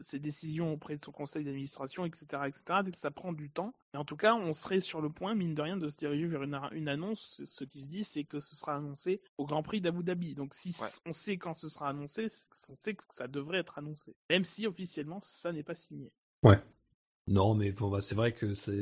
ses 0.01 0.19
décisions 0.19 0.71
auprès 0.71 0.95
de 0.95 1.03
son 1.03 1.11
conseil 1.11 1.43
d'administration 1.43 2.05
etc 2.05 2.43
etc 2.47 2.63
donc 2.83 2.95
ça 2.95 3.11
prend 3.11 3.33
du 3.33 3.49
temps 3.49 3.73
et 3.93 3.97
en 3.97 4.05
tout 4.05 4.15
cas, 4.15 4.35
on 4.35 4.53
serait 4.53 4.81
sur 4.81 5.01
le 5.01 5.09
point, 5.09 5.33
mine 5.33 5.55
de 5.55 5.61
rien, 5.61 5.77
de 5.77 5.89
se 5.89 5.97
diriger 5.97 6.27
vers 6.27 6.43
une, 6.43 6.87
annonce. 6.87 7.41
Ce 7.45 7.63
qui 7.63 7.81
se 7.81 7.87
dit, 7.87 8.03
c'est 8.03 8.23
que 8.23 8.39
ce 8.39 8.55
sera 8.55 8.75
annoncé 8.75 9.21
au 9.37 9.45
Grand 9.45 9.63
Prix 9.63 9.81
d'Abu 9.81 10.03
Dhabi. 10.03 10.35
Donc 10.35 10.53
si 10.53 10.75
on 11.05 11.13
sait 11.13 11.37
quand 11.37 11.55
ce 11.55 11.69
sera 11.69 11.89
annoncé, 11.89 12.27
on 12.69 12.75
sait 12.75 12.93
que 12.93 13.03
ça 13.09 13.27
devrait 13.27 13.59
être 13.59 13.79
annoncé. 13.79 14.15
Même 14.29 14.45
si 14.45 14.67
officiellement, 14.67 15.19
ça 15.21 15.51
n'est 15.51 15.63
pas 15.63 15.75
signé. 15.75 16.11
Ouais. 16.43 16.61
Non, 17.29 17.53
mais 17.53 17.71
bon, 17.71 17.91
bah, 17.91 18.01
c'est 18.01 18.15
vrai 18.15 18.33
que 18.33 18.55
c'est 18.55 18.81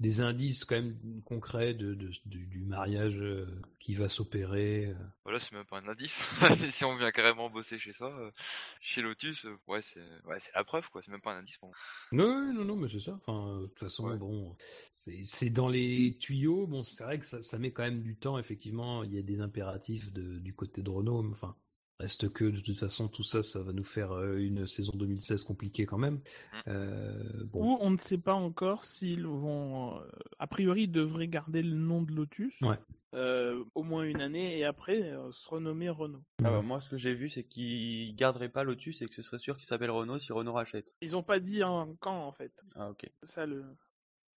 des 0.00 0.20
indices 0.22 0.64
quand 0.64 0.76
même 0.76 0.96
concrets 1.26 1.74
de, 1.74 1.92
du, 2.24 2.64
mariage 2.64 3.20
euh, 3.20 3.46
qui 3.78 3.92
va 3.92 4.08
s'opérer. 4.08 4.86
Euh. 4.86 4.94
Voilà, 5.24 5.38
c'est 5.38 5.52
même 5.52 5.66
pas 5.66 5.76
un 5.76 5.88
indice. 5.88 6.18
si 6.70 6.86
on 6.86 6.96
vient 6.96 7.10
carrément 7.10 7.50
bosser 7.50 7.78
chez 7.78 7.92
ça, 7.92 8.06
euh, 8.06 8.30
chez 8.80 9.02
Lotus, 9.02 9.46
ouais, 9.68 9.82
c'est 9.82 10.00
ouais, 10.24 10.38
la 10.54 10.64
preuve, 10.64 10.88
quoi. 10.88 11.02
C'est 11.04 11.10
même 11.10 11.20
pas 11.20 11.34
un 11.34 11.40
indice. 11.40 11.58
Non, 12.12 12.50
non, 12.54 12.64
non, 12.64 12.76
mais 12.76 12.88
c'est 12.88 13.00
ça. 13.00 13.12
Enfin, 13.12 13.60
de 13.60 13.66
toute 13.66 13.80
façon, 13.80 14.16
bon, 14.16 14.56
c'est 14.92 15.50
dans 15.50 15.68
les 15.68 16.16
tuyaux. 16.18 16.66
Bon, 16.66 16.82
c'est 16.82 17.04
vrai 17.04 17.18
que 17.18 17.26
ça, 17.26 17.42
ça, 17.42 17.58
met 17.58 17.72
quand 17.72 17.82
même 17.82 18.00
du 18.00 18.16
temps. 18.16 18.38
Effectivement, 18.38 19.04
il 19.04 19.12
y 19.12 19.18
a 19.18 19.22
des 19.22 19.40
impératifs 19.42 20.14
de, 20.14 20.38
du 20.38 20.54
côté 20.54 20.80
de 20.80 20.88
Renault. 20.88 21.28
Enfin, 21.30 21.54
Reste 22.02 22.32
que 22.32 22.44
de 22.46 22.58
toute 22.58 22.76
façon 22.76 23.06
tout 23.06 23.22
ça, 23.22 23.44
ça 23.44 23.62
va 23.62 23.72
nous 23.72 23.84
faire 23.84 24.10
euh, 24.10 24.36
une 24.36 24.66
saison 24.66 24.92
2016 24.96 25.44
compliquée 25.44 25.86
quand 25.86 25.98
même. 25.98 26.14
Mmh. 26.14 26.58
Euh, 26.66 27.44
Ou 27.52 27.78
on 27.80 27.90
ne 27.90 27.96
sait 27.96 28.18
pas 28.18 28.34
encore 28.34 28.82
s'ils 28.82 29.24
vont. 29.24 30.00
Euh, 30.00 30.10
a 30.40 30.48
priori, 30.48 30.82
ils 30.82 30.90
devraient 30.90 31.28
garder 31.28 31.62
le 31.62 31.76
nom 31.76 32.02
de 32.02 32.10
Lotus. 32.10 32.58
au 33.74 33.82
moins 33.84 34.02
une 34.02 34.20
année 34.20 34.58
et 34.58 34.64
après 34.64 35.14
se 35.30 35.48
renommer 35.48 35.90
Renault. 35.90 36.24
Ah 36.40 36.50
bah, 36.50 36.62
moi, 36.62 36.80
ce 36.80 36.90
que 36.90 36.96
j'ai 36.96 37.14
vu, 37.14 37.28
c'est 37.28 37.44
qu'ils 37.44 38.16
garderaient 38.16 38.48
pas 38.48 38.64
Lotus 38.64 39.00
et 39.00 39.06
que 39.06 39.14
ce 39.14 39.22
serait 39.22 39.38
sûr 39.38 39.56
qu'il 39.56 39.66
s'appelle 39.66 39.92
Renault 39.92 40.18
si 40.18 40.32
Renault 40.32 40.54
rachète. 40.54 40.96
Ils 41.02 41.16
ont 41.16 41.22
pas 41.22 41.38
dit 41.38 41.62
un 41.62 41.94
quand 42.00 42.26
en 42.26 42.32
fait. 42.32 42.52
Ah 42.74 42.90
ok. 42.90 43.08
C'est 43.22 43.30
ça 43.30 43.46
le. 43.46 43.64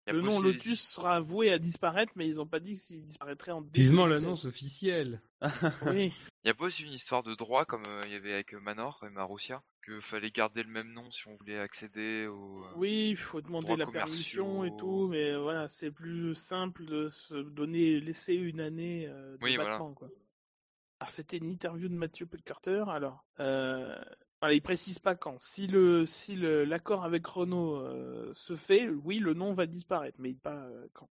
Le 0.06 0.20
nom 0.20 0.40
Lotus 0.40 0.80
sera 0.82 1.20
voué 1.20 1.50
à 1.50 1.58
disparaître, 1.58 2.12
mais 2.16 2.26
ils 2.26 2.40
ont 2.40 2.46
pas 2.46 2.60
dit 2.60 2.76
s'il 2.76 3.02
disparaîtrait 3.02 3.52
en 3.52 3.62
Vivement 3.62 4.06
l'annonce 4.06 4.44
officielle. 4.44 5.22
Oui, 5.86 6.12
Il 6.44 6.48
y 6.48 6.50
a 6.50 6.54
pas 6.54 6.64
aussi 6.64 6.84
une 6.84 6.92
histoire 6.92 7.22
de 7.22 7.34
droit 7.34 7.64
comme 7.64 7.82
euh, 7.88 8.02
il 8.06 8.12
y 8.12 8.14
avait 8.14 8.32
avec 8.34 8.52
Manor 8.54 9.02
et 9.06 9.10
Marussia, 9.10 9.62
que 9.82 10.00
fallait 10.00 10.30
garder 10.30 10.62
le 10.62 10.70
même 10.70 10.92
nom 10.92 11.10
si 11.10 11.26
on 11.28 11.36
voulait 11.36 11.58
accéder 11.58 12.26
au. 12.26 12.64
euh, 12.64 12.68
oui, 12.76 13.10
il 13.10 13.16
faut 13.16 13.40
demander 13.40 13.76
la 13.76 13.86
permission 13.86 14.64
et 14.64 14.74
tout, 14.76 15.08
mais 15.08 15.36
voilà, 15.36 15.68
c'est 15.68 15.90
plus 15.90 16.34
simple 16.34 16.84
de 16.86 17.08
se 17.08 17.36
donner, 17.36 18.00
laisser 18.00 18.34
une 18.34 18.60
année 18.60 19.06
euh, 19.08 19.36
de 19.36 19.44
Oui, 19.44 19.56
voilà. 19.56 19.78
quoi. 19.78 20.08
Alors 21.00 21.10
c'était 21.10 21.36
une 21.38 21.50
interview 21.50 21.88
de 21.88 21.94
Mathieu 21.94 22.26
Carter. 22.44 22.84
Alors, 22.88 23.24
euh, 23.40 23.94
voilà, 24.44 24.54
il 24.54 24.60
précise 24.60 24.98
pas 24.98 25.14
quand. 25.14 25.38
Si 25.40 25.66
le 25.66 26.04
si 26.04 26.36
le 26.36 26.64
l'accord 26.64 27.04
avec 27.04 27.26
Renault 27.26 27.76
euh, 27.76 28.30
se 28.34 28.54
fait, 28.54 28.88
oui, 28.90 29.18
le 29.18 29.32
nom 29.32 29.54
va 29.54 29.64
disparaître, 29.64 30.18
mais 30.20 30.34
pas 30.34 30.66
euh, 30.66 30.86
quand. 30.92 31.08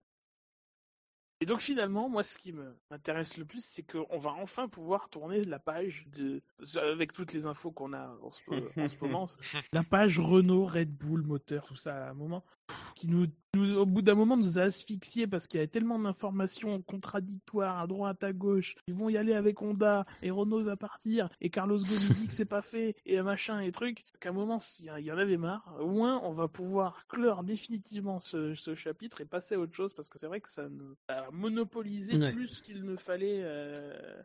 Et 1.42 1.46
donc 1.46 1.60
finalement, 1.60 2.08
moi, 2.10 2.24
ce 2.24 2.38
qui 2.38 2.54
me- 2.54 2.78
m'intéresse 2.92 3.38
le 3.38 3.44
plus, 3.46 3.66
c'est 3.66 3.84
qu'on 3.84 4.18
va 4.20 4.32
enfin 4.34 4.70
pouvoir 4.70 5.10
tourner 5.10 5.44
la 5.44 5.58
page 5.60 6.06
de, 6.08 6.42
avec 6.78 7.12
toutes 7.12 7.34
les 7.34 7.48
infos 7.48 7.72
qu'on 7.72 7.92
a 7.92 8.16
en 8.22 8.30
ce, 8.30 8.42
en 8.80 8.88
ce 8.88 8.96
moment, 9.02 9.28
la 9.74 9.84
page 9.84 10.20
Renault, 10.20 10.66
Red 10.66 10.96
Bull, 10.96 11.24
moteur, 11.24 11.66
tout 11.66 11.76
ça 11.76 12.06
à 12.06 12.10
un 12.12 12.14
moment, 12.14 12.46
pff, 12.68 12.83
qui 12.96 13.08
nous, 13.10 13.28
nous- 13.56 13.76
au 13.78 13.86
bout 13.86 14.02
d'un 14.02 14.16
moment, 14.16 14.36
nous 14.38 14.58
a 14.58 14.64
asphyxiés 14.64 15.28
parce 15.28 15.48
qu'il 15.48 15.58
y 15.60 15.62
avait 15.62 15.68
tellement 15.68 16.00
d'informations 16.00 16.82
contradictoires 16.82 17.80
à 17.80 17.88
droite, 17.88 18.24
à 18.24 18.34
gauche. 18.34 18.76
Ils 18.88 18.94
vont 18.94 19.10
y 19.10 19.18
aller 19.18 19.34
avec 19.34 19.62
Honda 19.62 20.06
et 20.22 20.32
Renault 20.32 20.64
va 20.64 20.76
partir 20.78 21.30
et 21.42 21.50
Carlos 21.50 21.78
Ghosn 21.78 22.14
dit 22.16 22.28
que 22.28 22.34
c'est 22.34 22.46
pas 22.46 22.62
fait 22.62 22.96
et 23.06 23.22
machin 23.22 23.60
et 23.60 23.72
truc. 23.72 24.04
Qu'à 24.20 24.30
un 24.30 24.34
moment, 24.34 24.60
s'il 24.60 24.86
y 24.86 25.12
en 25.12 25.18
avait 25.18 25.38
marre, 25.38 25.76
au 25.80 25.88
moins 25.92 26.20
on 26.24 26.32
va 26.32 26.48
pouvoir 26.48 27.06
clore 27.08 27.44
définitivement 27.44 28.20
ce, 28.20 28.56
ce 28.56 28.74
chapitre 28.76 29.22
et 29.22 29.26
passer 29.26 29.56
à 29.56 29.60
autre 29.60 29.76
chose 29.76 29.94
parce 29.94 30.10
que 30.10 30.18
c'est 30.18 30.28
vrai 30.28 30.42
que 30.42 30.50
ça, 30.50 30.68
nous, 30.70 30.96
a 31.08 31.30
monopolisé 31.32 32.18
Ouais. 32.18 32.32
plus 32.32 32.62
qu'il 32.62 32.84
ne 32.86 32.96
fallait 32.96 33.42
euh, 33.44 34.24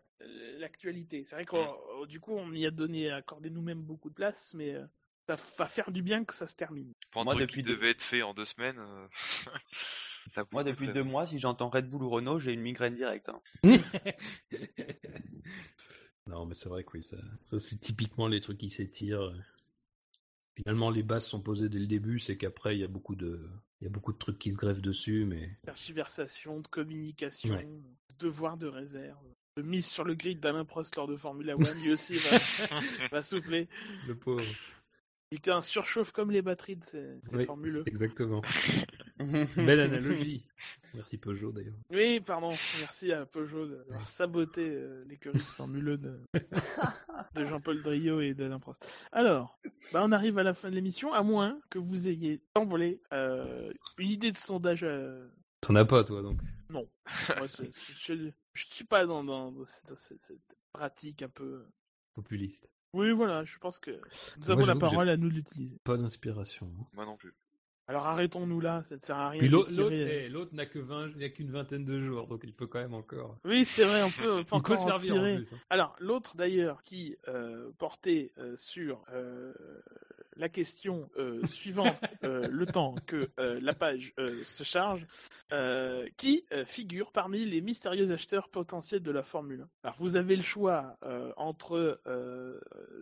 l'actualité. 0.58 1.24
C'est 1.26 1.34
vrai 1.36 1.44
que 1.44 2.06
du 2.06 2.20
coup, 2.20 2.32
on 2.32 2.52
y 2.52 2.66
a 2.66 2.70
donné, 2.70 3.10
accordé 3.10 3.50
nous-mêmes 3.50 3.82
beaucoup 3.82 4.08
de 4.08 4.14
place, 4.14 4.52
mais 4.54 4.74
euh, 4.74 4.84
ça 5.28 5.36
va 5.58 5.66
faire 5.66 5.90
du 5.90 6.02
bien 6.02 6.24
que 6.24 6.34
ça 6.34 6.46
se 6.46 6.54
termine. 6.54 6.92
Pour 7.18 7.22
un 7.22 7.24
Moi, 7.24 7.34
truc 7.34 7.48
depuis 7.48 7.62
qui 7.62 7.68
deux- 7.68 7.74
devait 7.76 7.90
être 7.90 8.02
fait 8.02 8.22
en 8.22 8.32
deux 8.32 8.44
semaines. 8.44 8.78
euh, 8.78 9.06
ça 10.28 10.44
Moi, 10.52 10.62
depuis 10.64 10.88
deux 10.88 11.02
mois, 11.02 11.26
si 11.26 11.38
j'entends 11.38 11.68
Red 11.68 11.88
Bull 11.90 12.02
ou 12.04 12.10
Renault, 12.10 12.38
j'ai 12.38 12.52
une 12.52 12.60
migraine 12.60 12.94
directe. 12.94 13.28
hein. 13.28 13.40
non, 16.26 16.46
mais 16.46 16.54
c'est 16.54 16.68
vrai 16.68 16.84
que 16.84 16.90
oui, 16.94 17.02
ça, 17.02 17.16
ça 17.44 17.58
c'est 17.58 17.78
typiquement 17.78 18.28
les 18.28 18.40
trucs 18.40 18.58
qui 18.58 18.70
s'étirent. 18.70 19.32
Finalement, 20.56 20.90
les 20.90 21.02
bases 21.02 21.26
sont 21.26 21.40
posées 21.40 21.68
dès 21.68 21.78
le 21.78 21.86
début, 21.86 22.18
c'est 22.20 22.36
qu'après, 22.36 22.76
il 22.76 22.80
y 22.80 22.84
a 22.84 22.88
beaucoup 22.88 23.14
de, 23.14 23.48
il 23.80 23.84
y 23.84 23.86
a 23.86 23.90
beaucoup 23.90 24.12
de 24.12 24.18
trucs 24.18 24.38
qui 24.38 24.50
se 24.52 24.56
greffent 24.56 24.82
dessus, 24.82 25.24
mais 25.24 25.56
Tergiversation, 25.62 26.60
de 26.60 26.66
communication, 26.68 27.54
Ouais. 27.54 27.64
de 27.64 28.14
devoir 28.18 28.56
de 28.56 28.66
réserve, 28.66 29.24
de 29.56 29.62
mise 29.62 29.86
sur 29.86 30.04
le 30.04 30.14
grid 30.14 30.40
d'Alain 30.40 30.64
Prost 30.64 30.96
lors 30.96 31.06
de 31.06 31.16
Formula 31.16 31.54
One, 31.56 31.80
lui 31.82 31.92
aussi 31.92 32.16
va, 32.16 32.30
va 33.12 33.22
souffler. 33.22 33.68
le 34.06 34.16
pauvre. 34.16 34.44
Il 35.30 35.38
était 35.38 35.50
un 35.50 35.60
surchauffe 35.62 36.10
comme 36.12 36.30
les 36.30 36.40
batteries 36.42 36.76
de 36.76 36.84
ces, 36.84 37.20
ces 37.26 37.36
Oui. 37.36 37.44
Formule 37.44 37.76
E. 37.78 37.82
Exactement. 37.86 38.40
Belle 39.56 39.80
analogie. 39.80 40.46
Merci 40.94 41.18
Peugeot 41.18 41.52
d'ailleurs. 41.52 41.76
Oui, 41.90 42.20
pardon, 42.20 42.54
merci 42.78 43.12
à 43.12 43.26
Peugeot 43.26 43.66
d'avoir 43.66 44.00
saboté 44.00 44.62
euh, 44.70 45.04
l'écurie 45.06 45.36
de 45.36 45.42
Formule 45.42 45.88
E 45.90 45.98
de, 45.98 46.20
de 47.34 47.44
Jean-Paul 47.44 47.82
Drio 47.82 48.20
et 48.20 48.32
d'Alain 48.32 48.58
Prost. 48.58 48.90
Alors, 49.12 49.58
bah 49.92 50.00
on 50.04 50.12
arrive 50.12 50.38
à 50.38 50.42
la 50.42 50.54
fin 50.54 50.70
de 50.70 50.74
l'émission, 50.76 51.12
à 51.12 51.22
moins 51.22 51.60
que 51.68 51.78
vous 51.78 52.08
ayez 52.08 52.40
d'emblée 52.54 53.02
euh, 53.12 53.72
une 53.98 54.08
idée 54.10 54.30
de 54.30 54.36
sondage 54.36 54.84
euh, 54.84 55.28
T'en 55.60 55.74
as 55.74 55.84
pas 55.84 56.04
toi 56.04 56.22
donc. 56.22 56.38
Non. 56.70 56.88
Moi, 57.36 57.48
c'est- 57.48 57.70
je, 57.98 58.14
je, 58.14 58.30
je 58.54 58.64
suis 58.66 58.84
pas 58.84 59.04
dans, 59.04 59.24
dans, 59.24 59.50
dans 59.52 59.64
cette, 59.64 59.94
cette- 59.96 60.18
cette 60.20 60.56
pratique 60.72 61.22
un 61.22 61.28
peu. 61.28 61.66
Populiste. 62.14 62.70
Oui, 62.94 63.10
voilà, 63.12 63.44
je 63.44 63.58
pense 63.58 63.78
que 63.78 63.90
nous 63.90 63.98
Moi, 64.46 64.52
avons 64.52 64.66
la 64.66 64.76
parole 64.76 65.08
à 65.08 65.16
nous 65.16 65.28
l'utiliser. 65.28 65.78
Pas 65.84 65.96
d'inspiration. 65.96 66.70
hein. 66.80 66.84
Moi 66.94 67.04
non 67.04 67.16
plus. 67.16 67.34
Alors 67.86 68.06
arrêtons-nous 68.06 68.60
là, 68.60 68.82
ça 68.86 68.96
ne 68.96 69.00
sert 69.00 69.16
à 69.16 69.30
rien. 69.30 69.38
Puis 69.40 69.48
l'autre, 69.48 69.70
d'étirer. 69.70 69.98
l'autre, 69.98 70.10
eh, 70.12 70.28
l'autre 70.28 70.54
n'a 70.54 70.66
que 70.66 70.78
20, 70.78 71.08
il 71.08 71.16
n'y 71.16 71.24
a 71.24 71.30
qu'une 71.30 71.50
vingtaine 71.50 71.84
de 71.86 71.98
jours, 72.00 72.26
donc 72.26 72.40
il 72.44 72.52
peut 72.52 72.66
quand 72.66 72.80
même 72.80 72.92
encore. 72.92 73.38
Oui, 73.46 73.64
c'est 73.64 73.84
vrai, 73.84 74.02
on 74.02 74.10
peut, 74.10 74.30
on 74.30 74.36
peut 74.36 74.40
Il 74.40 74.44
peut 74.44 74.56
encore 74.56 74.80
en 74.82 74.86
servir 74.88 75.14
en 75.14 75.16
tirer. 75.16 75.36
plus. 75.36 75.52
hein. 75.54 75.58
Alors, 75.70 75.96
l'autre 75.98 76.36
d'ailleurs 76.36 76.82
qui 76.82 77.16
euh, 77.28 77.70
portait 77.78 78.32
euh, 78.36 78.54
sur 78.58 79.02
euh, 79.12 79.54
la 80.38 80.48
question 80.48 81.10
euh, 81.18 81.44
suivante, 81.46 81.98
euh, 82.24 82.48
le 82.48 82.64
temps 82.64 82.94
que 83.06 83.28
euh, 83.38 83.58
la 83.60 83.74
page 83.74 84.14
se 84.44 84.64
charge, 84.64 85.06
qui 86.16 86.44
figure 86.66 87.10
parmi 87.10 87.44
les 87.44 87.60
mystérieux 87.60 88.10
acheteurs 88.12 88.48
potentiels 88.48 89.02
de 89.02 89.10
la 89.10 89.22
Formule 89.22 89.62
1. 89.62 89.68
Alors, 89.84 89.96
vous 89.98 90.16
avez 90.16 90.36
le 90.36 90.42
choix 90.42 90.96
entre 91.36 92.00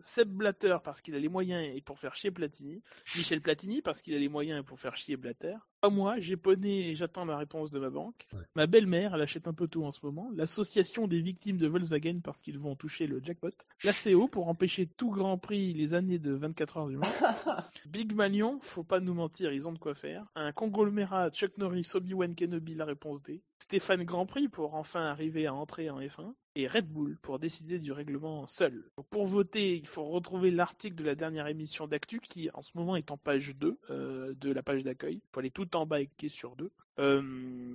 Seb 0.00 0.28
Blatter 0.28 0.76
parce 0.82 1.02
qu'il 1.02 1.14
a 1.14 1.18
les 1.18 1.28
moyens 1.28 1.68
et 1.74 1.80
pour 1.80 1.98
faire 1.98 2.14
chier 2.14 2.30
Platini, 2.30 2.82
Michel 3.16 3.40
Platini 3.40 3.82
parce 3.82 4.00
qu'il 4.00 4.14
a 4.14 4.18
les 4.18 4.28
moyens 4.28 4.60
et 4.60 4.62
pour 4.62 4.78
faire 4.78 4.96
chier 4.96 5.16
Blatter. 5.16 5.56
Pas 5.86 5.90
moi, 5.90 6.18
j'ai 6.18 6.36
poney 6.36 6.88
et 6.88 6.96
j'attends 6.96 7.24
la 7.24 7.36
réponse 7.36 7.70
de 7.70 7.78
ma 7.78 7.90
banque. 7.90 8.26
Ouais. 8.32 8.40
Ma 8.56 8.66
belle-mère, 8.66 9.14
elle 9.14 9.22
achète 9.22 9.46
un 9.46 9.52
peu 9.52 9.68
tout 9.68 9.84
en 9.84 9.92
ce 9.92 10.00
moment. 10.02 10.32
L'association 10.34 11.06
des 11.06 11.20
victimes 11.20 11.58
de 11.58 11.68
Volkswagen 11.68 12.18
parce 12.24 12.40
qu'ils 12.40 12.58
vont 12.58 12.74
toucher 12.74 13.06
le 13.06 13.22
jackpot. 13.22 13.52
La 13.84 13.92
CO 13.92 14.26
pour 14.26 14.48
empêcher 14.48 14.88
tout 14.88 15.10
Grand 15.10 15.38
Prix 15.38 15.74
les 15.74 15.94
années 15.94 16.18
de 16.18 16.32
24 16.32 16.76
heures 16.78 16.88
du 16.88 16.96
Mans. 16.96 17.06
Big 17.86 18.16
Malion, 18.16 18.58
faut 18.60 18.82
pas 18.82 18.98
nous 18.98 19.14
mentir, 19.14 19.52
ils 19.52 19.68
ont 19.68 19.72
de 19.72 19.78
quoi 19.78 19.94
faire. 19.94 20.24
Un 20.34 20.50
conglomérat 20.50 21.30
Chuck 21.30 21.56
Norris, 21.56 21.88
Obi-Wan 21.94 22.34
Kenobi, 22.34 22.74
la 22.74 22.84
réponse 22.84 23.22
D. 23.22 23.44
Stéphane 23.62 24.02
Grand 24.02 24.26
Prix 24.26 24.48
pour 24.48 24.74
enfin 24.74 25.04
arriver 25.04 25.46
à 25.46 25.54
entrer 25.54 25.88
en 25.88 26.00
F1. 26.00 26.34
Et 26.58 26.66
Red 26.68 26.88
Bull 26.88 27.18
pour 27.20 27.38
décider 27.38 27.78
du 27.78 27.92
règlement 27.92 28.46
seul. 28.46 28.90
Pour 29.10 29.26
voter, 29.26 29.76
il 29.76 29.86
faut 29.86 30.06
retrouver 30.06 30.50
l'article 30.50 30.94
de 30.96 31.04
la 31.04 31.14
dernière 31.14 31.48
émission 31.48 31.86
d'Actu 31.86 32.18
qui 32.18 32.48
en 32.54 32.62
ce 32.62 32.70
moment 32.74 32.96
est 32.96 33.10
en 33.10 33.18
page 33.18 33.54
2 33.56 33.78
euh, 33.90 34.32
de 34.40 34.52
la 34.52 34.62
page 34.62 34.82
d'accueil. 34.82 35.16
Il 35.16 35.28
faut 35.34 35.40
aller 35.40 35.50
tout 35.50 35.76
en 35.76 35.84
bas 35.84 36.00
et 36.00 36.06
cliquer 36.06 36.30
sur 36.30 36.56
2. 36.56 36.70
Euh, 36.98 37.22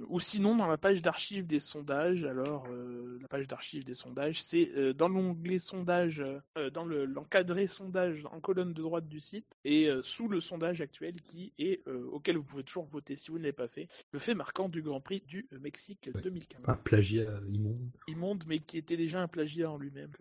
ou 0.10 0.19
sinon 0.19 0.56
dans 0.56 0.65
la 0.68 0.77
page 0.77 1.02
d'archives 1.02 1.45
des 1.45 1.60
sondages. 1.60 2.23
Alors 2.26 2.65
euh, 2.69 3.18
la 3.22 3.27
page 3.27 3.48
d'archives 3.48 3.84
des 3.84 3.93
sondages, 3.93 4.41
c'est 4.41 4.72
euh, 4.76 4.93
dans 4.93 5.07
l'onglet 5.07 5.60
sondage, 5.60 6.23
euh, 6.57 6.69
dans 6.72 6.85
le- 6.85 7.06
l'encadré 7.06 7.68
sondage 7.68 8.26
en 8.31 8.39
colonne 8.41 8.73
de 8.73 8.81
droite 8.81 9.07
du 9.07 9.19
site 9.19 9.56
et 9.64 9.88
euh, 9.89 10.02
sous 10.02 10.27
le 10.27 10.39
sondage 10.39 10.81
actuel 10.81 11.22
qui 11.22 11.53
est 11.60 11.88
euh, 11.88 12.03
auquel 12.11 12.38
vous 12.38 12.43
pouvez 12.43 12.64
toujours 12.64 12.84
voter 12.85 13.15
si 13.15 13.30
vous 13.31 13.38
ne 13.38 13.43
l'avez 13.43 13.53
pas 13.53 13.68
fait. 13.68 13.88
Le 14.11 14.19
fait 14.19 14.34
marquant 14.34 14.69
du 14.69 14.81
Grand 14.81 15.02
Prix 15.02 15.22
du 15.27 15.48
Mexique 15.61 16.10
Ouais. 16.14 16.22
2015. 16.22 16.61
Un 16.68 16.76
plagiat 16.76 17.39
immonde. 17.53 17.91
Immonde, 18.07 18.43
mais 18.48 18.60
qui 18.60 18.77
était 18.80 18.98
déjà 18.98 19.22
un 19.22 19.27
plagiat 19.27 19.69
en 19.69 19.77
lui-même. 19.77 20.11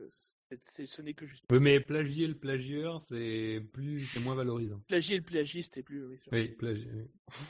Ce 0.63 1.01
n'est 1.03 1.15
que 1.15 1.27
juste. 1.27 1.45
Oui, 1.51 1.59
mais 1.61 1.81
plagier 1.81 2.27
le 2.27 2.35
plagieur, 2.35 3.01
c'est 3.03 3.65
plus, 3.73 4.05
c'est 4.07 4.21
moins 4.21 4.35
valorisant. 4.35 4.81
Plagier 4.89 5.17
le 5.17 5.23
plagiiste 5.23 5.79
et 5.79 5.83
plus. 5.83 6.05
oui. 6.05 6.17
Oui, 6.33 6.49
plagier. 6.49 6.91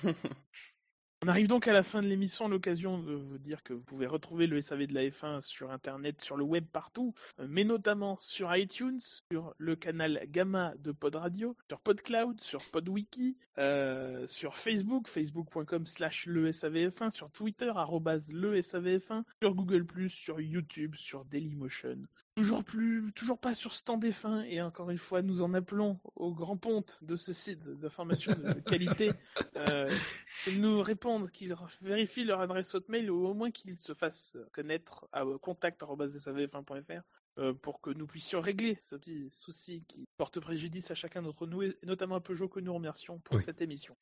oui. 0.04 0.12
On 1.22 1.28
arrive 1.28 1.48
donc 1.48 1.68
à 1.68 1.74
la 1.74 1.82
fin 1.82 2.00
de 2.00 2.06
l'émission, 2.06 2.48
l'occasion 2.48 2.98
de 2.98 3.12
vous 3.12 3.36
dire 3.36 3.62
que 3.62 3.74
vous 3.74 3.84
pouvez 3.84 4.06
retrouver 4.06 4.46
le 4.46 4.58
SAV 4.62 4.86
de 4.86 4.94
la 4.94 5.02
F1 5.02 5.42
sur 5.42 5.70
Internet, 5.70 6.22
sur 6.22 6.38
le 6.38 6.44
web 6.44 6.64
partout, 6.64 7.12
euh, 7.38 7.46
mais 7.46 7.62
notamment 7.62 8.16
sur 8.18 8.56
iTunes, 8.56 9.00
sur 9.30 9.54
le 9.58 9.76
canal 9.76 10.22
Gamma 10.28 10.72
de 10.78 10.92
Pod 10.92 11.16
Radio, 11.16 11.58
sur 11.68 11.78
PodCloud, 11.80 12.40
sur 12.40 12.64
PodWiki, 12.70 13.36
euh, 13.58 14.26
sur 14.28 14.56
Facebook, 14.56 15.08
facebook.com 15.08 15.84
slash 15.84 16.24
le 16.24 16.52
SAVF1, 16.52 17.10
sur 17.10 17.30
Twitter, 17.30 17.70
arrobase 17.76 18.32
le 18.32 18.58
SAVF1, 18.58 19.24
sur 19.42 19.54
Google+, 19.54 19.84
sur 20.08 20.40
YouTube, 20.40 20.94
sur 20.94 21.26
Dailymotion. 21.26 21.98
Toujours 22.36 22.64
plus, 22.64 23.12
toujours 23.14 23.38
pas 23.38 23.54
sur 23.54 23.74
Stand 23.74 24.02
F1, 24.04 24.44
et 24.44 24.62
encore 24.62 24.90
une 24.90 24.98
fois, 24.98 25.20
nous 25.20 25.42
en 25.42 25.52
appelons 25.52 25.98
au 26.16 26.32
grand 26.32 26.56
ponte 26.56 26.98
de 27.02 27.16
ce 27.16 27.32
site 27.32 27.60
d'information 27.68 28.32
de 28.32 28.52
qualité. 28.60 29.10
Euh, 29.56 29.94
qu'ils 30.44 30.58
nous 30.62 30.80
répondent, 30.80 31.30
qu'ils 31.30 31.54
vérifient 31.82 32.24
leur 32.24 32.40
adresse 32.40 32.74
hotmail 32.74 33.10
ou 33.10 33.26
au 33.26 33.34
moins 33.34 33.50
qu'ils 33.50 33.78
se 33.78 33.92
fassent 33.92 34.38
connaître 34.52 35.06
à 35.12 35.22
contact.savf1.fr 35.42 37.02
euh, 37.38 37.52
pour 37.52 37.82
que 37.82 37.90
nous 37.90 38.06
puissions 38.06 38.40
régler 38.40 38.78
ce 38.80 38.96
petit 38.96 39.28
souci 39.32 39.84
qui 39.86 40.06
porte 40.16 40.40
préjudice 40.40 40.90
à 40.90 40.94
chacun 40.94 41.20
d'entre 41.20 41.46
nous 41.46 41.62
et 41.62 41.76
notamment 41.84 42.14
à 42.14 42.20
Peugeot 42.20 42.48
que 42.48 42.60
nous 42.60 42.72
remercions 42.72 43.18
pour 43.20 43.36
Oui. 43.36 43.42
cette 43.42 43.60
émission. 43.60 43.96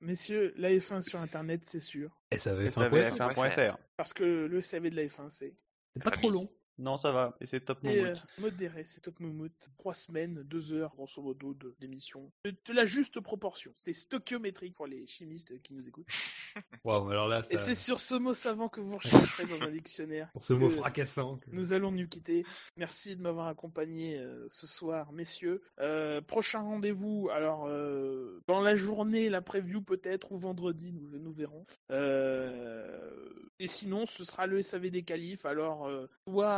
Messieurs, 0.00 0.52
la 0.56 0.70
F1 0.70 1.02
sur 1.02 1.20
internet, 1.20 1.60
c'est 1.64 1.78
sûr. 1.80 2.10
Et 2.32 2.38
ça 2.38 2.54
va 2.54 2.64
être 2.64 2.80
SAVF1.fr. 2.80 3.76
Parce 3.96 4.12
que 4.12 4.24
le 4.24 4.60
SAV 4.60 4.90
de 4.90 4.96
la 4.96 5.04
F1, 5.04 5.28
c'est 5.30 5.54
C'est 5.94 6.02
pas 6.02 6.10
trop 6.10 6.30
long. 6.30 6.50
Non, 6.78 6.96
ça 6.96 7.10
va. 7.12 7.36
Et 7.40 7.46
c'est 7.46 7.60
top 7.60 7.78
Et, 7.84 7.88
Moumout. 8.02 8.16
euh, 8.16 8.40
modéré, 8.42 8.84
c'est 8.84 9.00
Top 9.00 9.18
Moumout. 9.20 9.50
Trois 9.78 9.94
semaines, 9.94 10.42
deux 10.42 10.72
heures, 10.74 10.94
grosso 10.94 11.22
modo, 11.22 11.54
de- 11.54 11.74
d'émission. 11.80 12.30
De, 12.44 12.50
de 12.50 12.72
la 12.74 12.84
juste 12.84 13.18
proportion. 13.20 13.72
C'est 13.76 13.92
stoichiométrique 13.94 14.74
pour 14.74 14.86
les 14.86 15.06
chimistes 15.06 15.60
qui 15.62 15.72
nous 15.74 15.88
écoutent. 15.88 16.06
Waouh, 16.84 17.08
alors 17.10 17.28
là, 17.28 17.40
Et 17.50 17.56
c'est 17.56 17.74
sur 17.74 17.98
ce 17.98 18.14
mot 18.14 18.34
savant 18.34 18.68
que 18.68 18.80
vous 18.80 18.96
rechercherez 18.96 19.46
dans 19.46 19.62
un 19.64 19.70
dictionnaire. 19.72 20.30
pour 20.32 20.42
ce 20.42 20.52
mot 20.52 20.68
fracassant. 20.70 21.38
que- 21.38 21.50
Nous 21.50 21.72
allons 21.72 21.90
nous 21.92 22.06
quitter. 22.08 22.44
Merci 22.76 23.16
de 23.16 23.22
m'avoir 23.22 23.48
accompagné 23.48 24.18
euh, 24.18 24.46
ce 24.50 24.66
soir, 24.66 25.12
messieurs. 25.12 25.62
Euh, 25.80 26.20
prochain 26.20 26.60
rendez-vous, 26.60 27.28
alors 27.32 27.66
euh, 27.68 28.42
dans 28.48 28.60
la 28.60 28.76
journée, 28.76 29.30
la 29.30 29.40
preview 29.40 29.80
peut-être, 29.80 30.32
ou 30.32 30.38
vendredi, 30.38 30.92
nous, 30.92 31.18
nous 31.18 31.32
verrons. 31.32 31.64
Euh, 31.90 33.10
et 33.58 33.66
sinon, 33.66 34.04
ce 34.06 34.24
sera 34.24 34.46
le 34.46 34.60
SAV 34.62 34.90
des 34.90 35.02
qualifs. 35.02 35.46
Alors, 35.46 35.86
euh, 35.86 36.06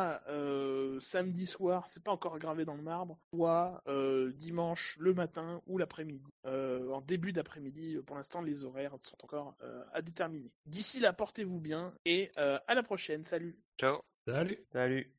soit 0.09 0.32
euh, 0.32 1.01
samedi 1.01 1.47
soir, 1.47 1.86
c'est 1.86 2.02
pas 2.02 2.12
encore 2.12 2.39
gravé 2.39 2.64
dans 2.64 2.74
le 2.74 2.82
marbre, 2.82 3.18
soit 3.32 3.82
euh, 3.89 4.32
dimanche 4.32 4.97
le 4.98 5.14
matin 5.14 5.62
ou 5.66 5.78
l'après-midi. 5.78 6.30
Euh, 6.47 6.90
en 6.90 7.01
début 7.01 7.32
d'après-midi, 7.32 7.98
pour 8.06 8.16
l'instant, 8.16 8.43
les 8.43 8.64
horaires 8.64 8.97
sont 9.01 9.16
encore 9.22 9.56
euh, 9.62 9.85
à 9.93 10.02
déterminer. 10.02 10.51
D'ici 10.66 11.01
là, 11.01 11.12
portez-vous 11.12 11.60
bien 11.60 11.93
et 12.05 12.30
euh, 12.39 12.59
à 12.66 12.74
la 12.74 12.82
prochaine. 12.82 13.24
Salut 13.24 13.59
Ciao. 13.78 14.01
Salut 14.26 14.59
Salut. 14.72 15.18